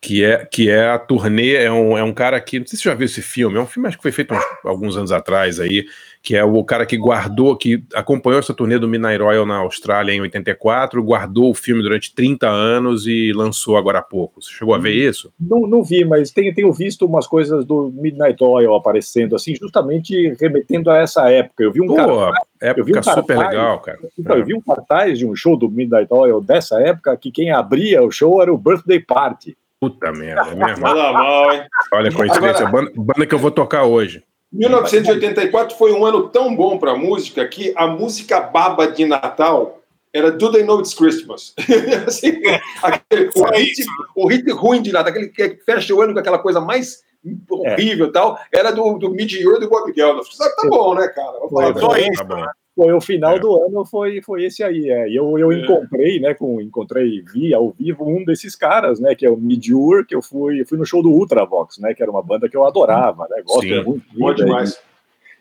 que 0.00 0.24
é, 0.24 0.44
que 0.44 0.70
é 0.70 0.88
a 0.88 0.98
turnê, 0.98 1.54
é 1.54 1.70
um, 1.70 1.98
é 1.98 2.04
um 2.04 2.12
cara 2.12 2.40
que, 2.40 2.60
não 2.60 2.66
sei 2.66 2.76
se 2.76 2.82
você 2.82 2.90
já 2.90 2.94
viu 2.94 3.06
esse 3.06 3.22
filme, 3.22 3.58
é 3.58 3.60
um 3.60 3.66
filme 3.66 3.88
acho 3.88 3.96
que 3.96 4.02
foi 4.02 4.12
feito 4.12 4.34
uns, 4.34 4.44
alguns 4.64 4.96
anos 4.96 5.10
atrás 5.10 5.58
aí, 5.58 5.86
que 6.24 6.34
é 6.34 6.42
o 6.42 6.64
cara 6.64 6.86
que 6.86 6.96
guardou, 6.96 7.54
que 7.54 7.84
acompanhou 7.94 8.38
essa 8.38 8.54
turnê 8.54 8.78
do 8.78 8.88
Midnight 8.88 9.22
Royal 9.22 9.44
na 9.44 9.56
Austrália 9.56 10.10
em 10.10 10.22
84, 10.22 11.04
guardou 11.04 11.50
o 11.50 11.54
filme 11.54 11.82
durante 11.82 12.14
30 12.14 12.48
anos 12.48 13.06
e 13.06 13.30
lançou 13.34 13.76
agora 13.76 13.98
há 13.98 14.02
pouco. 14.02 14.40
Você 14.40 14.50
chegou 14.50 14.74
a 14.74 14.78
ver 14.78 14.94
isso? 14.94 15.30
Não, 15.38 15.66
não 15.66 15.84
vi, 15.84 16.02
mas 16.02 16.30
tenho, 16.30 16.54
tenho 16.54 16.72
visto 16.72 17.04
umas 17.04 17.26
coisas 17.26 17.66
do 17.66 17.92
Midnight 17.94 18.42
Oil 18.42 18.74
aparecendo, 18.74 19.36
assim, 19.36 19.54
justamente 19.54 20.34
remetendo 20.40 20.90
a 20.90 20.96
essa 20.96 21.30
época. 21.30 21.62
Eu 21.62 21.70
vi 21.70 21.82
um 21.82 21.88
Pô, 21.88 21.94
cartaz, 21.94 22.46
época 22.58 22.80
eu 22.80 22.84
vi 22.86 22.98
um 22.98 23.02
super 23.02 23.36
cartaz, 23.36 23.50
legal, 23.50 23.80
cara. 23.80 23.98
Então, 24.18 24.36
é. 24.36 24.40
Eu 24.40 24.46
vi 24.46 24.54
um 24.54 24.62
cartaz 24.62 25.18
de 25.18 25.26
um 25.26 25.36
show 25.36 25.58
do 25.58 25.70
Midnight 25.70 26.08
Oil 26.10 26.40
dessa 26.40 26.80
época 26.80 27.14
que 27.18 27.30
quem 27.30 27.50
abria 27.50 28.02
o 28.02 28.10
show 28.10 28.40
era 28.40 28.50
o 28.50 28.56
Birthday 28.56 28.98
Party. 28.98 29.54
Puta 29.78 30.10
merda, 30.10 30.52
é 30.52 30.54
mesmo? 30.54 30.86
Olha 30.86 32.08
a 32.08 32.14
coincidência, 32.14 32.66
Agora, 32.66 32.86
banda, 32.86 32.92
banda 32.96 33.26
que 33.26 33.34
eu 33.34 33.38
vou 33.38 33.50
tocar 33.50 33.84
hoje. 33.84 34.22
1984 34.54 35.76
foi 35.76 35.92
um 35.92 36.06
ano 36.06 36.28
tão 36.28 36.54
bom 36.54 36.78
para 36.78 36.92
a 36.92 36.96
música 36.96 37.46
que 37.46 37.72
a 37.76 37.86
música 37.86 38.40
baba 38.40 38.86
de 38.86 39.04
Natal 39.04 39.80
era 40.12 40.30
Do 40.30 40.52
They 40.52 40.62
Know 40.62 40.78
It's 40.78 40.94
Christmas. 40.94 41.54
assim, 42.06 42.40
aquele, 42.80 43.30
o, 43.34 43.44
hit, 43.52 43.84
o, 44.14 44.26
hit, 44.28 44.50
ruim 44.52 44.80
de 44.80 44.92
Natal, 44.92 45.10
aquele 45.10 45.28
que 45.28 45.56
fecha 45.66 45.92
o 45.92 46.00
ano 46.00 46.14
com 46.14 46.20
aquela 46.20 46.38
coisa 46.38 46.60
mais 46.60 47.02
horrível 47.50 48.06
e 48.06 48.08
é. 48.10 48.12
tal, 48.12 48.38
era 48.52 48.70
do, 48.70 48.96
do 48.98 49.10
Mid-Year 49.10 49.58
do 49.58 49.68
Bob 49.68 49.92
Geldof. 49.92 50.28
Tá 50.38 50.68
bom, 50.68 50.94
né, 50.94 51.08
cara? 51.08 51.32
Vamos 51.32 51.50
falar 51.50 51.80
só 51.80 51.96
isso. 51.96 52.24
Tá 52.24 52.54
foi 52.74 52.92
o 52.92 53.00
final 53.00 53.36
é. 53.36 53.38
do 53.38 53.62
ano, 53.62 53.84
foi, 53.84 54.20
foi 54.20 54.44
esse 54.44 54.62
aí. 54.62 54.90
É. 54.90 55.08
E 55.08 55.16
eu, 55.16 55.38
eu 55.38 55.52
é. 55.52 55.60
encontrei, 55.60 56.18
né, 56.18 56.34
com, 56.34 56.60
encontrei, 56.60 57.22
vi 57.32 57.54
ao 57.54 57.70
vivo 57.70 58.04
um 58.04 58.24
desses 58.24 58.56
caras, 58.56 58.98
né, 58.98 59.14
que 59.14 59.24
é 59.24 59.30
o 59.30 59.36
Midure, 59.36 60.04
que 60.04 60.14
eu 60.14 60.22
fui, 60.22 60.64
fui 60.64 60.76
no 60.76 60.84
show 60.84 61.02
do 61.02 61.10
Ultravox, 61.10 61.78
né, 61.78 61.94
que 61.94 62.02
era 62.02 62.10
uma 62.10 62.22
banda 62.22 62.48
que 62.48 62.56
eu 62.56 62.64
adorava, 62.64 63.26
né, 63.30 63.42
gosto 63.44 63.62
Sim. 63.62 63.82
muito. 63.82 64.04
Bom 64.16 64.34
demais. 64.34 64.80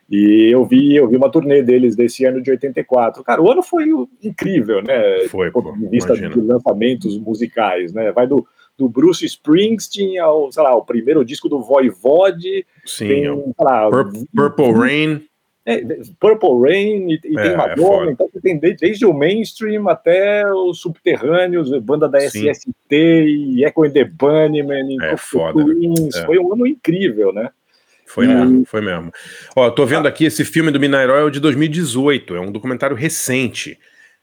E 0.10 0.50
eu 0.52 0.64
vi, 0.66 0.96
eu 0.96 1.08
vi 1.08 1.16
uma 1.16 1.32
turnê 1.32 1.64
deles 1.64 1.96
desse 1.96 2.26
ano 2.26 2.42
de 2.42 2.52
84. 2.52 3.24
Cara, 3.24 3.42
o 3.42 3.50
ano 3.50 3.64
foi 3.64 3.86
incrível, 4.22 4.82
né? 4.84 5.28
Foi, 5.30 5.50
pô, 5.50 5.62
de 5.62 5.88
vista 5.88 6.14
imagina. 6.14 6.30
de 6.30 6.42
lançamentos 6.42 7.18
musicais, 7.18 7.94
né? 7.94 8.12
Vai 8.12 8.28
do, 8.28 8.46
do 8.78 8.90
Bruce 8.90 9.26
Springsteen 9.26 10.20
ao, 10.20 10.52
sei 10.52 10.62
lá, 10.62 10.76
o 10.76 10.86
primeiro 10.86 11.24
disco 11.24 11.48
do 11.48 11.62
Voivode. 11.62 12.66
Sim, 12.86 13.08
tem, 13.08 13.54
lá, 13.60 13.90
Purple, 13.90 14.28
Purple 14.36 14.72
Rain. 14.74 15.22
É, 15.66 15.82
Purple 16.20 16.60
Rain 16.62 17.10
e, 17.10 17.20
e 17.24 17.40
é, 17.40 17.44
tem 17.44 17.56
Madonna, 17.56 18.10
é 18.10 18.14
então 18.14 18.30
tem 18.42 18.58
desde 18.58 19.06
o 19.06 19.14
mainstream 19.14 19.88
até 19.88 20.46
os 20.52 20.82
subterrâneos, 20.82 21.72
banda 21.80 22.10
da 22.10 22.20
Sim. 22.20 22.50
SST 22.50 22.92
e 22.92 23.64
Echo 23.64 23.86
and 23.86 23.92
the 23.92 24.04
Bunnymen, 24.04 24.98
é, 25.02 25.16
foda, 25.16 25.64
Queens, 25.64 26.16
é. 26.16 26.26
foi 26.26 26.38
um 26.38 26.52
ano 26.52 26.68
incrível, 26.68 27.32
né? 27.32 27.50
Foi 28.06 28.28
mesmo, 28.28 28.66
foi 28.66 28.82
mesmo. 28.82 29.12
Ó, 29.56 29.70
tô 29.72 29.86
vendo 29.86 30.08
aqui 30.08 30.26
esse 30.26 30.44
filme 30.44 30.70
do 30.70 30.80
Midnight 30.80 31.10
Oil 31.10 31.30
de 31.30 31.40
2018, 31.40 32.36
é 32.36 32.40
um 32.42 32.52
documentário 32.52 32.96
recente. 32.96 33.80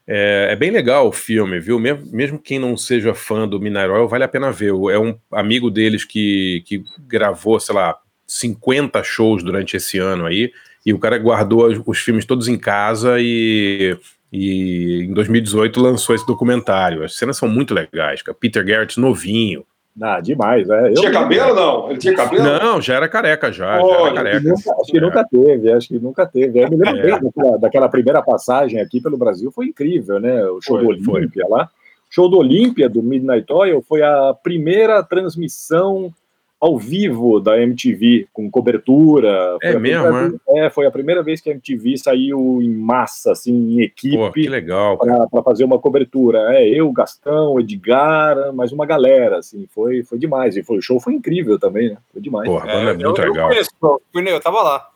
É, 0.07 0.49
é, 0.51 0.57
bem 0.57 0.71
legal 0.71 1.09
o 1.09 1.13
filme, 1.13 1.59
viu? 1.59 1.79
Mesmo, 1.79 2.07
mesmo 2.13 2.39
quem 2.39 2.59
não 2.59 2.77
seja 2.77 3.15
fã 3.15 3.49
do 3.49 3.59
Oil, 3.59 4.09
vale 4.09 4.25
a 4.25 4.29
pena 4.29 4.53
ver. 4.53 4.69
É 4.69 4.99
um 4.99 5.19
amigo 5.33 5.71
deles 5.71 6.05
que, 6.05 6.63
que 6.67 6.83
gravou, 7.07 7.59
sei 7.59 7.75
lá, 7.75 7.97
50 8.27 9.03
shows 9.03 9.43
durante 9.43 9.77
esse 9.77 9.99
ano 9.99 10.27
aí, 10.27 10.53
e 10.85 10.93
o 10.93 10.99
cara 10.99 11.19
guardou 11.19 11.83
os 11.87 11.99
filmes 11.99 12.25
todos 12.25 12.49
em 12.49 12.59
casa 12.59 13.17
e, 13.19 13.97
e 14.33 15.07
em 15.09 15.13
2018 15.13 15.81
lançou 15.81 16.15
esse 16.15 16.27
documentário. 16.27 17.05
As 17.05 17.17
cenas 17.17 17.37
são 17.37 17.49
muito 17.49 17.75
legais, 17.75 18.23
cara. 18.23 18.37
Peter 18.39 18.65
Garrett 18.65 18.99
novinho, 18.99 19.65
ah, 20.01 20.21
demais, 20.21 20.69
é. 20.71 20.89
Eu 20.89 20.95
tinha 20.95 21.11
cabelo 21.11 21.55
não? 21.55 21.91
Ele 21.91 21.99
tinha 21.99 22.15
cabelo? 22.15 22.45
Não, 22.45 22.81
já 22.81 22.95
era 22.95 23.09
careca 23.09 23.53
já. 23.53 23.83
Oh, 23.83 23.89
já 23.89 24.01
era 24.01 24.15
careca. 24.15 24.41
Nunca, 24.41 24.75
acho 24.81 24.93
que 24.93 24.99
é. 24.99 25.01
nunca 25.01 25.25
teve, 25.25 25.73
acho 25.73 25.89
que 25.89 25.99
nunca 25.99 26.27
teve. 26.27 26.63
Eu 26.63 26.71
me 26.71 26.77
lembro 26.77 26.99
é. 26.99 27.03
bem 27.03 27.21
daquela, 27.21 27.59
daquela, 27.59 27.89
primeira 27.89 28.23
passagem 28.23 28.81
aqui 28.81 29.01
pelo 29.01 29.19
Brasil, 29.19 29.51
foi 29.51 29.67
incrível, 29.67 30.21
né? 30.21 30.45
O 30.45 30.61
show 30.63 30.83
foi, 30.83 30.97
do 30.97 31.13
Olímpia 31.13 31.47
lá. 31.49 31.65
O 32.09 32.15
show 32.15 32.31
do 32.31 32.39
Olímpia, 32.39 32.89
do 32.89 33.03
Midnight 33.03 33.53
Oil, 33.53 33.85
foi 33.87 34.03
a 34.03 34.35
primeira 34.43 35.03
transmissão 35.03 36.13
ao 36.61 36.77
vivo 36.77 37.41
da 37.41 37.59
MTV, 37.59 38.29
com 38.35 38.51
cobertura. 38.51 39.57
É 39.63 39.79
mesmo, 39.79 40.13
vez, 40.13 40.35
é? 40.49 40.69
Foi 40.69 40.87
a 40.87 40.91
primeira 40.91 41.23
vez 41.23 41.41
que 41.41 41.49
a 41.49 41.53
MTV 41.53 41.97
saiu 41.97 42.61
em 42.61 42.69
massa, 42.69 43.33
assim, 43.33 43.53
em 43.53 43.81
equipe. 43.81 44.17
Pô, 44.19 44.31
que 44.31 44.47
legal. 44.47 44.99
Para 44.99 45.43
fazer 45.43 45.65
uma 45.65 45.79
cobertura. 45.79 46.55
É, 46.55 46.69
eu, 46.69 46.93
Gastão, 46.93 47.59
Edgar, 47.59 48.53
mais 48.53 48.73
uma 48.73 48.85
galera, 48.85 49.39
assim, 49.39 49.67
foi, 49.75 50.03
foi 50.03 50.19
demais. 50.19 50.55
E 50.55 50.63
foi, 50.63 50.77
o 50.77 50.83
show 50.83 51.01
foi 51.01 51.15
incrível 51.15 51.59
também, 51.59 51.89
né? 51.89 51.97
Foi 52.13 52.21
demais. 52.21 52.47
Porra, 52.47 52.71
é, 52.71 52.85
é 52.91 52.93
muito 52.93 53.23
eu, 53.23 53.29
legal. 53.29 53.51
Eu, 53.51 53.67
conheço, 54.13 54.35
eu 54.35 54.41
tava 54.41 54.63
lá. 54.63 54.87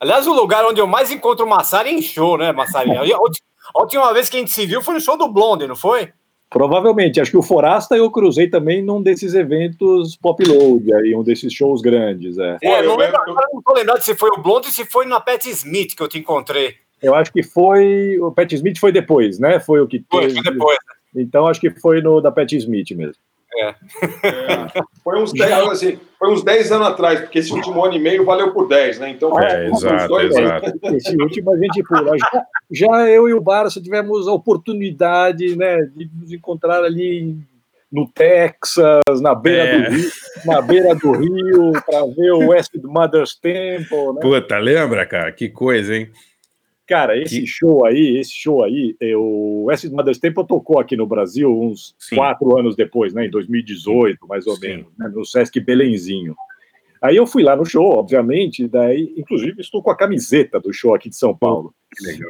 Aliás, 0.00 0.26
o 0.26 0.34
lugar 0.34 0.64
onde 0.64 0.80
eu 0.80 0.86
mais 0.88 1.12
encontro 1.12 1.46
o 1.46 1.48
Massari 1.48 1.90
é 1.90 1.92
em 1.92 2.02
show, 2.02 2.36
né, 2.36 2.50
Massari? 2.50 2.90
a 2.98 3.80
última 3.80 4.12
vez 4.12 4.28
que 4.28 4.36
a 4.36 4.40
gente 4.40 4.50
se 4.50 4.66
viu 4.66 4.82
foi 4.82 4.94
no 4.94 5.00
show 5.00 5.16
do 5.16 5.28
Blonde, 5.28 5.68
não 5.68 5.76
foi? 5.76 6.12
Provavelmente, 6.52 7.20
acho 7.20 7.30
que 7.30 7.36
o 7.36 7.42
Forasta 7.42 7.96
eu 7.96 8.10
cruzei 8.10 8.48
também 8.48 8.82
num 8.82 9.02
desses 9.02 9.34
eventos 9.34 10.16
pop 10.16 10.44
load, 10.44 10.92
aí, 10.92 11.14
um 11.14 11.22
desses 11.22 11.52
shows 11.52 11.80
grandes. 11.80 12.36
É, 12.38 12.58
é 12.62 12.82
não, 12.82 12.96
lembro, 12.96 13.18
não 13.26 13.62
tô 13.62 13.72
lembrado 13.74 14.02
se 14.02 14.14
foi 14.14 14.28
o 14.36 14.42
Blonde 14.42 14.66
ou 14.66 14.72
se 14.72 14.84
foi 14.84 15.06
na 15.06 15.18
Pat 15.18 15.46
Smith 15.46 15.94
que 15.96 16.02
eu 16.02 16.08
te 16.08 16.18
encontrei. 16.18 16.74
Eu 17.02 17.14
acho 17.14 17.32
que 17.32 17.42
foi. 17.42 18.18
O 18.20 18.30
Pat 18.30 18.52
Smith 18.52 18.78
foi 18.78 18.92
depois, 18.92 19.38
né? 19.38 19.58
Foi 19.58 19.80
o 19.80 19.88
que 19.88 20.04
foi, 20.08 20.30
foi 20.30 20.42
depois. 20.42 20.78
Então 21.16 21.46
acho 21.46 21.60
que 21.60 21.70
foi 21.70 22.00
no 22.00 22.20
da 22.20 22.30
Pat 22.30 22.52
Smith 22.52 22.90
mesmo. 22.92 23.14
É. 23.58 23.68
é. 23.68 24.82
Foi, 25.04 25.20
uns 25.20 25.32
10, 25.32 25.52
assim, 25.68 25.98
foi 26.18 26.32
uns 26.32 26.42
10 26.42 26.72
anos 26.72 26.88
atrás, 26.88 27.20
porque 27.20 27.38
esse 27.38 27.52
último 27.52 27.84
ano 27.84 27.94
e 27.94 27.98
meio 27.98 28.24
valeu 28.24 28.52
por 28.52 28.68
10, 28.68 28.98
né? 28.98 29.10
Então, 29.10 29.38
é, 29.40 29.68
exato, 29.68 30.20
exato. 30.20 30.72
Esse 30.94 31.16
último 31.20 31.52
a 31.52 31.58
gente 31.58 31.82
pula. 31.82 32.16
Já, 32.16 32.46
já 32.70 33.10
eu 33.10 33.28
e 33.28 33.34
o 33.34 33.40
Barça 33.40 33.80
tivemos 33.80 34.26
a 34.26 34.32
oportunidade 34.32 35.56
né, 35.56 35.82
de 35.94 36.10
nos 36.14 36.32
encontrar 36.32 36.84
ali 36.84 37.36
no 37.92 38.08
Texas, 38.08 39.20
na 39.20 39.34
beira 39.34 39.64
é. 39.64 39.82
do 39.82 39.90
Rio, 39.90 40.10
na 40.46 40.62
beira 40.62 40.94
do 40.94 41.12
Rio, 41.12 41.72
para 41.84 42.06
ver 42.06 42.32
o 42.32 42.48
West 42.48 42.70
Mother's 42.82 43.34
Temple. 43.34 44.14
Né? 44.14 44.20
Puta, 44.22 44.58
lembra, 44.58 45.04
cara? 45.04 45.30
Que 45.30 45.50
coisa, 45.50 45.94
hein? 45.94 46.10
Cara, 46.92 47.16
esse 47.16 47.40
que... 47.40 47.46
show 47.46 47.86
aí, 47.86 48.18
esse 48.18 48.32
show 48.32 48.62
aí, 48.62 48.94
o 49.16 49.64
West 49.64 49.86
Mother's 49.86 50.18
Temple 50.18 50.46
tocou 50.46 50.78
aqui 50.78 50.94
no 50.94 51.06
Brasil 51.06 51.50
uns 51.50 51.94
Sim. 51.98 52.16
quatro 52.16 52.54
anos 52.58 52.76
depois, 52.76 53.14
né? 53.14 53.24
Em 53.24 53.30
2018, 53.30 54.28
mais 54.28 54.46
ou 54.46 54.56
Sim. 54.56 54.60
menos, 54.60 54.86
né, 54.98 55.08
no 55.08 55.24
Sesc 55.24 55.58
Belenzinho. 55.58 56.36
Aí 57.00 57.16
eu 57.16 57.26
fui 57.26 57.42
lá 57.42 57.56
no 57.56 57.64
show, 57.64 57.98
obviamente, 57.98 58.68
daí, 58.68 59.14
inclusive, 59.16 59.58
estou 59.62 59.82
com 59.82 59.90
a 59.90 59.96
camiseta 59.96 60.60
do 60.60 60.70
show 60.70 60.94
aqui 60.94 61.08
de 61.08 61.16
São 61.16 61.34
Paulo. 61.34 61.74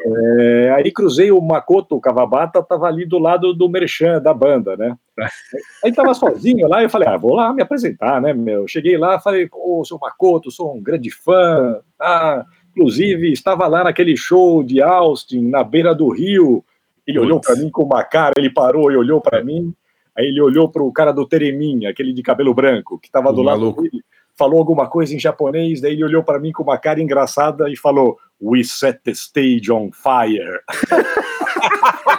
É, 0.06 0.70
aí 0.76 0.92
cruzei 0.92 1.32
o 1.32 1.40
Makoto 1.40 2.00
Kawabata, 2.00 2.62
tava 2.62 2.86
ali 2.86 3.04
do 3.04 3.18
lado 3.18 3.52
do 3.52 3.68
Merchan 3.68 4.22
da 4.22 4.32
banda, 4.32 4.76
né? 4.76 4.96
Aí 5.84 5.92
tava 5.92 6.14
sozinho 6.14 6.66
lá, 6.66 6.82
eu 6.82 6.88
falei, 6.88 7.06
ah, 7.06 7.16
vou 7.16 7.34
lá 7.34 7.52
me 7.52 7.62
apresentar, 7.62 8.20
né, 8.20 8.32
meu? 8.32 8.66
Cheguei 8.66 8.96
lá, 8.96 9.20
falei, 9.20 9.48
ô, 9.52 9.84
sou 9.84 9.98
Makoto, 10.00 10.50
sou 10.50 10.74
um 10.74 10.82
grande 10.82 11.10
fã, 11.10 11.80
ah, 12.00 12.46
Inclusive, 12.74 13.30
estava 13.32 13.66
lá 13.66 13.84
naquele 13.84 14.16
show 14.16 14.62
de 14.62 14.80
Austin, 14.80 15.48
na 15.48 15.62
beira 15.62 15.94
do 15.94 16.08
rio. 16.08 16.64
Ele 17.06 17.18
Putz. 17.18 17.26
olhou 17.26 17.40
para 17.40 17.56
mim 17.56 17.70
com 17.70 17.82
uma 17.82 18.02
cara, 18.02 18.32
ele 18.36 18.50
parou 18.50 18.90
e 18.90 18.96
olhou 18.96 19.20
para 19.20 19.44
mim. 19.44 19.74
Aí 20.16 20.26
ele 20.26 20.40
olhou 20.40 20.68
para 20.68 20.82
o 20.82 20.92
cara 20.92 21.12
do 21.12 21.26
Teremin, 21.26 21.86
aquele 21.86 22.12
de 22.12 22.22
cabelo 22.22 22.54
branco, 22.54 22.98
que 22.98 23.08
estava 23.08 23.32
do 23.32 23.42
lado 23.42 23.72
dele, 23.72 24.02
falou 24.36 24.58
alguma 24.58 24.86
coisa 24.86 25.14
em 25.14 25.18
japonês, 25.18 25.80
daí 25.80 25.92
ele 25.92 26.04
olhou 26.04 26.22
para 26.22 26.38
mim 26.38 26.52
com 26.52 26.62
uma 26.62 26.78
cara 26.78 27.00
engraçada 27.00 27.70
e 27.70 27.76
falou: 27.76 28.18
We 28.40 28.62
set 28.64 29.00
the 29.04 29.12
stage 29.12 29.70
on 29.70 29.90
fire. 29.92 30.60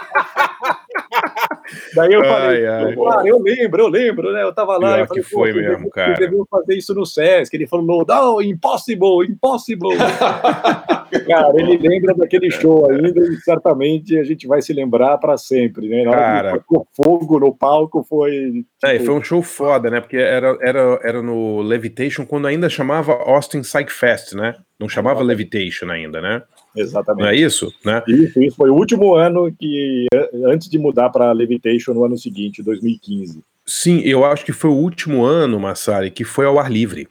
Daí 1.94 2.12
eu 2.12 2.20
ai, 2.22 2.28
falei, 2.28 2.66
ai. 2.66 2.96
Cara, 2.96 3.28
eu 3.28 3.42
lembro, 3.42 3.82
eu 3.82 3.88
lembro, 3.88 4.32
né? 4.32 4.42
Eu 4.42 4.52
tava 4.52 4.76
lá, 4.76 5.00
eu 5.00 5.06
falei, 5.06 5.22
que 5.22 5.28
foi 5.28 5.52
mesmo, 5.52 5.90
cara. 5.90 6.14
Devia 6.14 6.44
fazer 6.50 6.74
isso 6.74 6.94
no 6.94 7.06
SESC. 7.06 7.54
Ele 7.54 7.66
falou, 7.66 8.04
não, 8.06 8.42
impossible, 8.42 9.26
impossible. 9.28 9.96
cara, 11.26 11.52
ele 11.56 11.76
lembra 11.76 12.14
daquele 12.14 12.50
show 12.50 12.90
ainda 12.90 13.20
e 13.20 13.36
certamente 13.36 14.18
a 14.18 14.24
gente 14.24 14.46
vai 14.46 14.60
se 14.60 14.72
lembrar 14.72 15.18
para 15.18 15.36
sempre, 15.36 15.88
né? 15.88 16.04
Na 16.04 16.12
cara, 16.12 16.64
o 16.70 16.86
fogo 16.94 17.38
no 17.38 17.54
palco 17.54 18.04
foi. 18.08 18.30
Tipo... 18.52 18.66
É, 18.84 18.98
foi 18.98 19.14
um 19.14 19.22
show 19.22 19.42
foda, 19.42 19.90
né? 19.90 20.00
Porque 20.00 20.16
era, 20.16 20.56
era, 20.60 21.00
era 21.02 21.22
no 21.22 21.62
Levitation 21.62 22.26
quando 22.26 22.46
ainda 22.46 22.68
chamava 22.68 23.12
Austin 23.12 23.60
Psych 23.62 23.92
Fest, 23.92 24.34
né? 24.34 24.54
Não 24.78 24.88
chamava 24.88 25.22
Levitation 25.22 25.88
ainda, 25.90 26.20
né? 26.20 26.42
Exatamente. 26.76 27.22
Não 27.22 27.30
é 27.30 27.36
isso? 27.36 27.72
Né? 27.84 28.02
Isso, 28.08 28.42
isso 28.42 28.56
foi 28.56 28.70
o 28.70 28.74
último 28.74 29.14
ano 29.14 29.52
que, 29.52 30.06
antes 30.44 30.68
de 30.68 30.78
mudar 30.78 31.10
para 31.10 31.30
Levitation 31.32 31.92
no 31.92 32.04
ano 32.04 32.18
seguinte, 32.18 32.62
2015. 32.62 33.40
Sim, 33.66 34.00
eu 34.00 34.24
acho 34.24 34.44
que 34.44 34.52
foi 34.52 34.70
o 34.70 34.74
último 34.74 35.24
ano, 35.24 35.58
Massari, 35.58 36.10
que 36.10 36.24
foi 36.24 36.46
ao 36.46 36.58
ar 36.58 36.70
livre. 36.70 37.08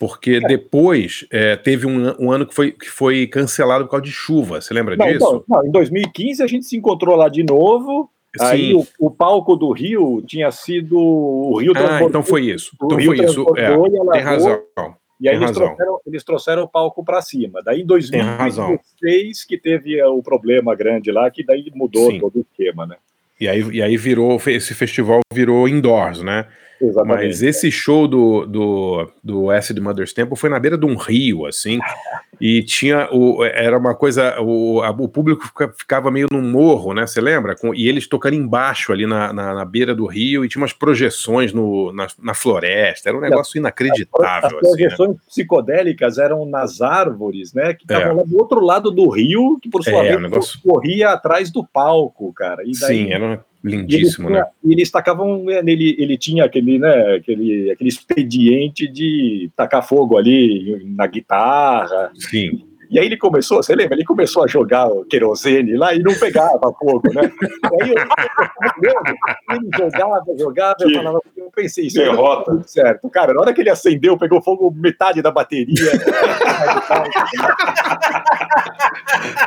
Porque 0.00 0.40
é. 0.42 0.48
depois 0.48 1.26
é, 1.30 1.56
teve 1.56 1.86
um, 1.86 2.14
um, 2.18 2.32
ano 2.32 2.46
que 2.46 2.54
foi, 2.54 2.72
que 2.72 2.88
foi 2.88 3.26
cancelado 3.26 3.84
por 3.84 3.90
causa 3.90 4.04
de 4.04 4.10
chuva. 4.10 4.60
Você 4.60 4.72
lembra 4.72 4.96
não, 4.96 5.06
disso? 5.06 5.44
Então, 5.44 5.44
não, 5.46 5.66
em 5.66 5.70
2015 5.70 6.42
a 6.42 6.46
gente 6.46 6.64
se 6.64 6.74
encontrou 6.74 7.14
lá 7.16 7.28
de 7.28 7.42
novo. 7.44 8.10
Sim. 8.34 8.44
Aí 8.44 8.74
o, 8.74 8.86
o, 8.98 9.10
palco 9.10 9.56
do 9.56 9.70
Rio 9.72 10.22
tinha 10.26 10.50
sido 10.50 10.96
o 10.96 11.58
Rio 11.58 11.72
Ah, 11.76 12.02
então 12.02 12.22
foi 12.22 12.46
isso. 12.46 12.70
Então 12.82 12.98
foi 12.98 13.24
isso. 13.24 13.44
É, 13.56 13.76
tem 14.12 14.22
razão. 14.22 14.62
E 15.20 15.28
aí 15.28 15.36
eles 15.36 15.50
trouxeram, 15.50 16.00
eles 16.06 16.24
trouxeram, 16.24 16.62
o 16.62 16.68
palco 16.68 17.04
para 17.04 17.20
cima. 17.20 17.62
Daí 17.62 17.82
em 17.82 17.86
2016 17.86 19.44
que 19.44 19.58
teve 19.58 19.98
eh, 19.98 20.06
o 20.06 20.22
problema 20.22 20.74
grande 20.74 21.12
lá, 21.12 21.30
que 21.30 21.44
daí 21.44 21.70
mudou 21.74 22.10
Sim. 22.10 22.18
todo 22.18 22.36
o 22.36 22.40
esquema, 22.40 22.86
né? 22.86 22.96
E 23.38 23.48
aí, 23.48 23.62
e 23.70 23.82
aí 23.82 23.96
virou, 23.96 24.40
esse 24.46 24.74
festival 24.74 25.20
virou 25.32 25.68
indoors, 25.68 26.22
né? 26.22 26.46
Exatamente. 26.80 27.26
Mas 27.26 27.42
esse 27.42 27.70
show 27.70 28.08
do, 28.08 28.46
do, 28.46 29.12
do 29.22 29.50
Acid 29.50 29.78
Mother's 29.78 30.12
Temple 30.12 30.36
foi 30.36 30.48
na 30.48 30.58
beira 30.58 30.78
de 30.78 30.86
um 30.86 30.96
rio, 30.96 31.44
assim, 31.44 31.78
e 32.40 32.62
tinha 32.62 33.08
o, 33.12 33.44
era 33.44 33.76
uma 33.76 33.94
coisa, 33.94 34.40
o, 34.40 34.80
a, 34.80 34.90
o 34.90 35.08
público 35.08 35.44
ficava 35.76 36.10
meio 36.10 36.28
no 36.32 36.40
morro, 36.40 36.94
né? 36.94 37.06
Você 37.06 37.20
lembra? 37.20 37.54
Com, 37.54 37.74
e 37.74 37.86
eles 37.86 38.08
tocando 38.08 38.34
embaixo 38.34 38.92
ali 38.92 39.06
na, 39.06 39.30
na, 39.30 39.54
na, 39.54 39.64
beira 39.64 39.94
do 39.94 40.06
rio 40.06 40.42
e 40.42 40.48
tinha 40.48 40.62
umas 40.62 40.72
projeções 40.72 41.52
no, 41.52 41.92
na, 41.92 42.06
na 42.18 42.32
floresta, 42.32 43.10
era 43.10 43.18
um 43.18 43.20
negócio 43.20 43.58
inacreditável. 43.58 44.58
As, 44.58 44.68
projeções 44.68 45.10
assim, 45.10 45.18
né? 45.18 45.24
psicodélicas 45.28 46.16
eram 46.16 46.46
nas 46.46 46.80
árvores, 46.80 47.52
né? 47.52 47.74
Que 47.74 47.84
estavam 47.84 48.12
é. 48.12 48.14
lá 48.14 48.22
do 48.22 48.38
outro 48.38 48.60
lado 48.60 48.90
do 48.90 49.06
rio, 49.10 49.58
que 49.60 49.68
por 49.68 49.84
sua 49.84 50.02
é, 50.04 50.08
vez 50.08 50.22
negócio... 50.22 50.58
corria 50.62 51.10
atrás 51.10 51.50
do 51.50 51.62
palco, 51.62 52.32
cara. 52.32 52.62
Daí... 52.64 52.74
Sim, 52.74 53.12
era 53.12 53.44
Lindíssimo, 53.62 54.28
e 54.28 54.32
ele, 54.32 54.40
né? 54.40 54.46
E 54.64 54.72
eles 54.72 54.90
tacavam, 54.90 55.44
né, 55.44 55.58
ele, 55.66 55.94
ele 55.98 56.16
tinha 56.16 56.44
aquele, 56.44 56.78
né, 56.78 57.16
aquele, 57.16 57.70
aquele 57.70 57.88
expediente 57.90 58.88
de 58.88 59.50
tacar 59.54 59.86
fogo 59.86 60.16
ali 60.16 60.82
na 60.96 61.06
guitarra. 61.06 62.10
Sim. 62.14 62.69
E 62.90 62.98
aí 62.98 63.06
ele 63.06 63.16
começou, 63.16 63.62
você 63.62 63.72
lembra? 63.72 63.94
Ele 63.94 64.04
começou 64.04 64.42
a 64.42 64.48
jogar 64.48 64.88
o 64.88 65.04
querosene 65.04 65.76
lá 65.76 65.94
e 65.94 66.00
não 66.00 66.12
pegava 66.12 66.72
fogo, 66.76 67.02
né? 67.14 67.30
E 67.80 67.84
aí 67.84 67.94
eu, 68.82 68.94
ele 69.54 69.68
jogava, 69.78 70.24
jogava, 70.36 70.76
eu 70.80 70.90
falava, 70.94 71.20
eu 71.36 71.50
pensei, 71.54 71.86
isso 71.86 71.98
derrota. 71.98 72.50
Tudo 72.50 72.68
certo. 72.68 73.08
Cara, 73.08 73.32
na 73.32 73.42
hora 73.42 73.54
que 73.54 73.60
ele 73.60 73.70
acendeu, 73.70 74.18
pegou 74.18 74.42
fogo 74.42 74.74
metade 74.76 75.22
da 75.22 75.30
bateria. 75.30 75.70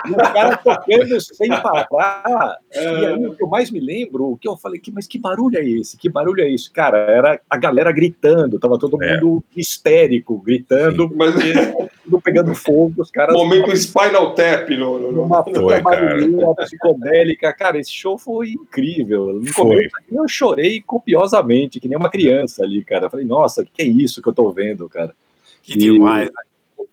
e 0.08 0.12
o 0.12 0.16
cara 0.16 0.56
tocando 0.58 1.20
sem 1.20 1.50
parar. 1.50 2.58
É... 2.72 3.02
E 3.02 3.06
aí 3.06 3.26
o 3.26 3.36
que 3.36 3.44
eu 3.44 3.48
mais 3.48 3.70
me 3.70 3.82
lembro, 3.82 4.32
o 4.32 4.38
que 4.38 4.48
eu 4.48 4.56
falei, 4.56 4.82
mas 4.94 5.06
que 5.06 5.20
barulho 5.20 5.58
é 5.58 5.66
esse? 5.66 5.98
Que 5.98 6.08
barulho 6.08 6.42
é 6.42 6.48
isso? 6.48 6.72
Cara, 6.72 6.98
era 6.98 7.42
a 7.50 7.58
galera 7.58 7.92
gritando, 7.92 8.58
tava 8.58 8.80
todo 8.80 9.02
é. 9.04 9.16
mundo 9.16 9.44
histérico, 9.56 10.38
gritando, 10.38 11.10
Sim. 11.10 11.16
mas 11.16 11.34
pegando 12.24 12.56
fogo, 12.56 13.02
os 13.02 13.12
caras. 13.12 13.33
Momento 13.34 13.76
Spinal 13.76 14.34
Tap 14.34 14.70
no, 14.70 15.00
no, 15.00 15.12
no... 15.12 15.24
Uma 15.24 15.44
puta 15.44 15.82
barulhinha 15.82 16.54
psicodélica. 16.56 17.54
Cara, 17.54 17.80
esse 17.80 17.92
show 17.92 18.18
foi 18.18 18.52
incrível. 18.52 19.34
No 19.34 19.48
foi. 19.48 19.64
começo 19.64 19.96
eu 20.12 20.28
chorei 20.28 20.82
copiosamente, 20.82 21.80
que 21.80 21.88
nem 21.88 21.98
uma 21.98 22.10
criança 22.10 22.64
ali, 22.64 22.84
cara. 22.84 23.06
Eu 23.06 23.10
falei, 23.10 23.26
nossa, 23.26 23.62
o 23.62 23.66
que 23.66 23.82
é 23.82 23.86
isso 23.86 24.22
que 24.22 24.30
eu 24.30 24.34
tô 24.34 24.52
vendo, 24.52 24.88
cara? 24.88 25.14
Que 25.62 25.74
e... 25.74 25.78
demais, 25.78 26.28
né? 26.28 26.34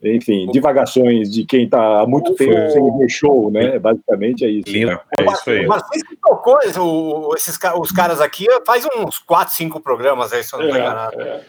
enfim, 0.03 0.47
divagações 0.51 1.31
de 1.31 1.45
quem 1.45 1.65
está 1.65 2.01
há 2.01 2.07
muito 2.07 2.35
tempo 2.35 2.71
sem 2.71 2.99
ver 2.99 3.09
show, 3.09 3.51
né? 3.51 3.79
Basicamente 3.79 4.45
é 4.45 4.49
isso. 4.49 4.71
Linda, 4.71 5.01
é 5.19 5.25
isso 5.25 5.51
aí. 5.51 5.67
Mas 5.67 5.83
que 5.91 6.17
tocou 6.17 6.59
o, 6.79 7.35
esses, 7.35 7.59
os 7.79 7.93
caras 7.93 8.21
aqui 8.21 8.47
faz 8.67 8.87
uns 8.97 9.19
4, 9.19 9.55
5 9.55 9.81
programas 9.81 10.33
aí, 10.33 10.43
se 10.43 10.55
eu 10.55 10.61
não 10.61 10.75
é, 10.75 11.11
é, 11.17 11.45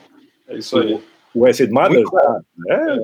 é, 0.49 0.57
isso 0.57 0.77
aí. 0.77 1.01
O 1.33 1.45
Acid 1.45 1.71
Mothers, 1.71 2.09
é, 2.69 2.73
é, 2.73 2.97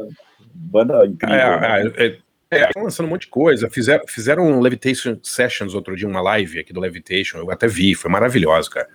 banda 0.57 1.05
incrível. 1.05 1.35
É, 1.35 1.83
né? 1.83 1.91
é, 1.97 2.17
é, 2.49 2.69
lançando 2.75 3.07
um 3.07 3.09
monte 3.09 3.21
de 3.21 3.27
coisa. 3.27 3.69
Fizeram, 3.69 4.03
fizeram 4.07 4.47
um 4.47 4.59
Levitation 4.59 5.17
Sessions 5.21 5.75
outro 5.75 5.95
dia, 5.95 6.07
uma 6.07 6.21
live 6.21 6.59
aqui 6.59 6.73
do 6.73 6.79
Levitation. 6.79 7.37
Eu 7.37 7.51
até 7.51 7.67
vi, 7.67 7.93
foi 7.93 8.09
maravilhoso, 8.09 8.69
cara. 8.69 8.87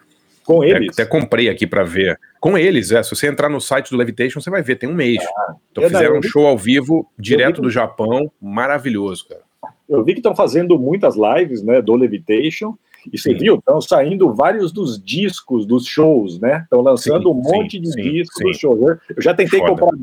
Com 0.45 0.65
eles? 0.65 0.89
Até, 0.93 1.03
até, 1.03 1.11
comprei 1.11 1.49
aqui 1.49 1.67
para 1.67 1.85
ver. 1.85 2.19
Com 2.41 2.59
eles, 2.59 2.91
é. 2.91 3.03
Se 3.03 3.11
você 3.11 3.29
entrar 3.29 3.49
no 3.49 3.61
site 3.61 3.91
do 3.91 3.97
Levitation, 3.97 4.41
você 4.41 4.51
vai 4.51 4.63
ver, 4.63 4.77
tem 4.77 4.89
um 4.89 4.95
mês. 4.95 5.23
Ah, 5.37 5.55
então 5.71 5.85
fizeram 5.85 6.19
um 6.19 6.23
show 6.23 6.47
ao 6.47 6.59
vivo, 6.59 7.09
direto 7.19 7.63
do 7.63 7.71
Japão, 7.71 8.31
maravilhoso, 8.41 9.29
cara. 9.29 9.43
Eu 9.89 10.03
vi 10.03 10.15
que 10.15 10.19
estão 10.19 10.35
fazendo 10.35 10.79
muitas 10.79 11.15
lives, 11.17 11.63
né, 11.63 11.81
do 11.81 11.95
Levitation. 11.95 12.77
E 13.13 13.19
você 13.19 13.31
sim. 13.31 13.37
viu, 13.37 13.57
estão 13.57 13.81
saindo 13.81 14.33
vários 14.33 14.73
dos 14.73 15.01
discos 15.03 15.67
dos 15.67 15.87
shows, 15.87 16.39
né? 16.39 16.61
Estão 16.63 16.81
lançando 16.81 17.25
sim, 17.25 17.29
um 17.29 17.35
monte 17.35 17.73
sim, 17.73 17.81
de 17.81 18.11
discos 18.11 18.43
dos 18.43 18.59
shows. 18.59 18.81
Eu 18.81 19.23
já 19.23 19.35
tentei 19.35 19.59
Foda. 19.59 19.71
comprar 19.71 19.99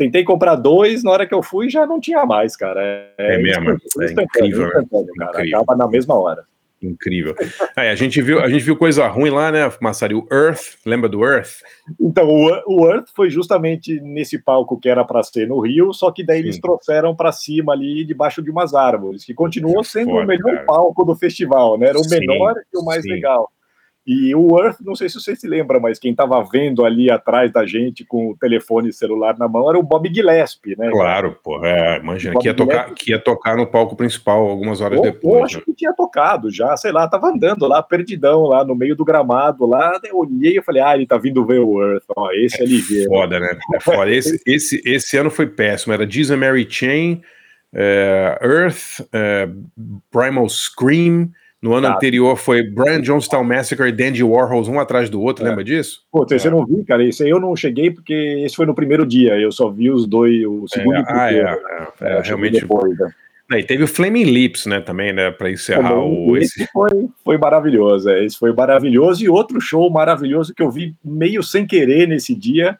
tentei 0.00 0.24
comprar 0.24 0.54
dois, 0.54 1.04
na 1.04 1.10
hora 1.10 1.26
que 1.26 1.34
eu 1.34 1.42
fui 1.42 1.68
já 1.68 1.86
não 1.86 2.00
tinha 2.00 2.24
mais, 2.24 2.56
cara. 2.56 2.80
É, 3.18 3.34
é 3.34 3.38
mesmo, 3.38 3.70
é 3.70 4.22
incrível, 4.22 4.70
cara. 4.70 4.82
Incrível. 4.82 5.58
Acaba 5.58 5.76
na 5.76 5.86
mesma 5.86 6.14
hora. 6.14 6.44
Incrível. 6.82 7.34
a, 7.76 7.94
gente 7.94 8.22
viu, 8.22 8.40
a 8.40 8.48
gente 8.48 8.64
viu 8.64 8.74
coisa 8.74 9.06
ruim 9.08 9.28
lá, 9.28 9.52
né, 9.52 9.70
Massari? 9.78 10.14
O 10.14 10.26
Earth, 10.32 10.78
lembra 10.86 11.06
do 11.06 11.22
Earth? 11.22 11.60
Então, 12.00 12.26
o, 12.26 12.62
o 12.66 12.90
Earth 12.90 13.08
foi 13.14 13.28
justamente 13.28 14.00
nesse 14.00 14.38
palco 14.38 14.80
que 14.80 14.88
era 14.88 15.04
para 15.04 15.22
ser 15.22 15.46
no 15.46 15.60
Rio, 15.60 15.92
só 15.92 16.10
que 16.10 16.24
daí 16.24 16.38
Sim. 16.38 16.44
eles 16.44 16.58
trouxeram 16.58 17.14
para 17.14 17.30
cima 17.30 17.74
ali, 17.74 18.02
debaixo 18.02 18.40
de 18.42 18.50
umas 18.50 18.72
árvores, 18.72 19.22
que 19.22 19.34
continuou 19.34 19.84
sendo 19.84 20.12
Foda, 20.12 20.24
o 20.24 20.26
melhor 20.26 20.54
cara. 20.54 20.64
palco 20.64 21.04
do 21.04 21.14
festival, 21.14 21.76
né? 21.76 21.88
Era 21.88 21.98
o 21.98 22.04
Sim. 22.04 22.20
menor 22.20 22.54
e 22.72 22.78
o 22.78 22.82
mais 22.82 23.02
Sim. 23.02 23.10
legal. 23.10 23.50
E 24.12 24.34
o 24.34 24.58
Earth, 24.58 24.80
não 24.80 24.96
sei 24.96 25.08
se 25.08 25.20
você 25.20 25.36
se 25.36 25.46
lembra, 25.46 25.78
mas 25.78 25.96
quem 25.96 26.10
estava 26.10 26.42
vendo 26.42 26.84
ali 26.84 27.08
atrás 27.08 27.52
da 27.52 27.64
gente 27.64 28.04
com 28.04 28.30
o 28.30 28.36
telefone 28.36 28.92
celular 28.92 29.38
na 29.38 29.46
mão 29.46 29.70
era 29.70 29.78
o 29.78 29.84
Bob 29.84 30.12
Gillespie, 30.12 30.74
né? 30.76 30.90
Claro, 30.90 31.38
pô, 31.44 31.64
é, 31.64 31.98
imagina, 31.98 32.36
que 32.40 32.48
ia, 32.48 32.52
tocar, 32.52 32.92
que 32.92 33.10
ia 33.12 33.20
tocar 33.20 33.56
no 33.56 33.68
palco 33.68 33.94
principal 33.94 34.44
algumas 34.48 34.80
horas 34.80 35.00
depois. 35.00 35.38
Eu 35.38 35.44
acho 35.44 35.58
né? 35.58 35.62
que 35.64 35.74
tinha 35.74 35.92
tocado 35.92 36.50
já, 36.50 36.76
sei 36.76 36.90
lá, 36.90 37.06
tava 37.06 37.28
andando 37.28 37.68
lá, 37.68 37.80
perdidão, 37.84 38.46
lá 38.46 38.64
no 38.64 38.74
meio 38.74 38.96
do 38.96 39.04
gramado, 39.04 39.64
lá, 39.64 40.00
eu 40.02 40.18
olhei 40.18 40.58
e 40.58 40.62
falei, 40.62 40.82
ah, 40.82 40.96
ele 40.96 41.06
tá 41.06 41.16
vindo 41.16 41.46
ver 41.46 41.60
o 41.60 41.80
Earth, 41.80 42.06
ó, 42.16 42.32
esse 42.32 42.60
é, 42.64 43.04
é 43.04 43.06
Foda, 43.06 43.38
né? 43.38 43.56
É 43.72 43.78
foda. 43.78 44.10
Esse, 44.10 44.42
esse, 44.44 44.82
esse 44.84 45.16
ano 45.18 45.30
foi 45.30 45.46
péssimo, 45.46 45.92
era 45.92 46.04
Disney 46.04 46.36
Mary 46.36 46.66
Chain, 46.68 47.22
é, 47.72 48.40
Earth, 48.42 49.06
é, 49.12 49.48
Primal 50.10 50.48
Scream, 50.48 51.30
no 51.62 51.74
ano 51.74 51.88
tá. 51.88 51.94
anterior 51.94 52.36
foi 52.36 52.62
Brian 52.62 53.04
Jonestown 53.04 53.44
Massacre 53.44 53.88
e 53.88 53.92
Dandy 53.92 54.24
Warhols 54.24 54.66
um 54.66 54.80
atrás 54.80 55.10
do 55.10 55.20
outro, 55.20 55.44
é. 55.44 55.48
lembra 55.48 55.62
disso? 55.62 56.00
Pô, 56.10 56.26
esse 56.30 56.48
é. 56.48 56.50
não 56.50 56.64
vi, 56.64 56.82
cara. 56.84 57.04
Esse 57.04 57.22
aí 57.22 57.30
eu 57.30 57.38
não 57.38 57.54
cheguei 57.54 57.90
porque 57.90 58.14
esse 58.14 58.56
foi 58.56 58.64
no 58.64 58.74
primeiro 58.74 59.06
dia. 59.06 59.38
Eu 59.38 59.52
só 59.52 59.70
vi 59.70 59.90
os 59.90 60.06
dois, 60.06 60.44
o 60.46 60.66
segundo 60.68 60.96
é. 60.96 60.98
e 60.98 61.02
o 61.02 61.06
primeiro. 61.06 61.48
Ah, 61.48 62.02
é, 62.02 62.18
é, 62.18 62.20
realmente. 62.22 62.60
Depois, 62.60 62.96
né? 63.50 63.58
E 63.58 63.64
teve 63.64 63.82
o 63.82 63.88
Flaming 63.88 64.24
Lips, 64.24 64.64
né, 64.66 64.80
também, 64.80 65.12
né, 65.12 65.32
para 65.32 65.50
encerrar 65.50 65.98
o. 65.98 66.36
Esse 66.36 66.66
foi, 66.72 67.08
foi 67.24 67.36
maravilhoso, 67.36 68.08
é, 68.08 68.24
esse 68.24 68.38
foi 68.38 68.52
maravilhoso. 68.52 69.24
E 69.24 69.28
outro 69.28 69.60
show 69.60 69.90
maravilhoso 69.90 70.54
que 70.54 70.62
eu 70.62 70.70
vi 70.70 70.94
meio 71.04 71.42
sem 71.42 71.66
querer 71.66 72.06
nesse 72.06 72.34
dia 72.34 72.78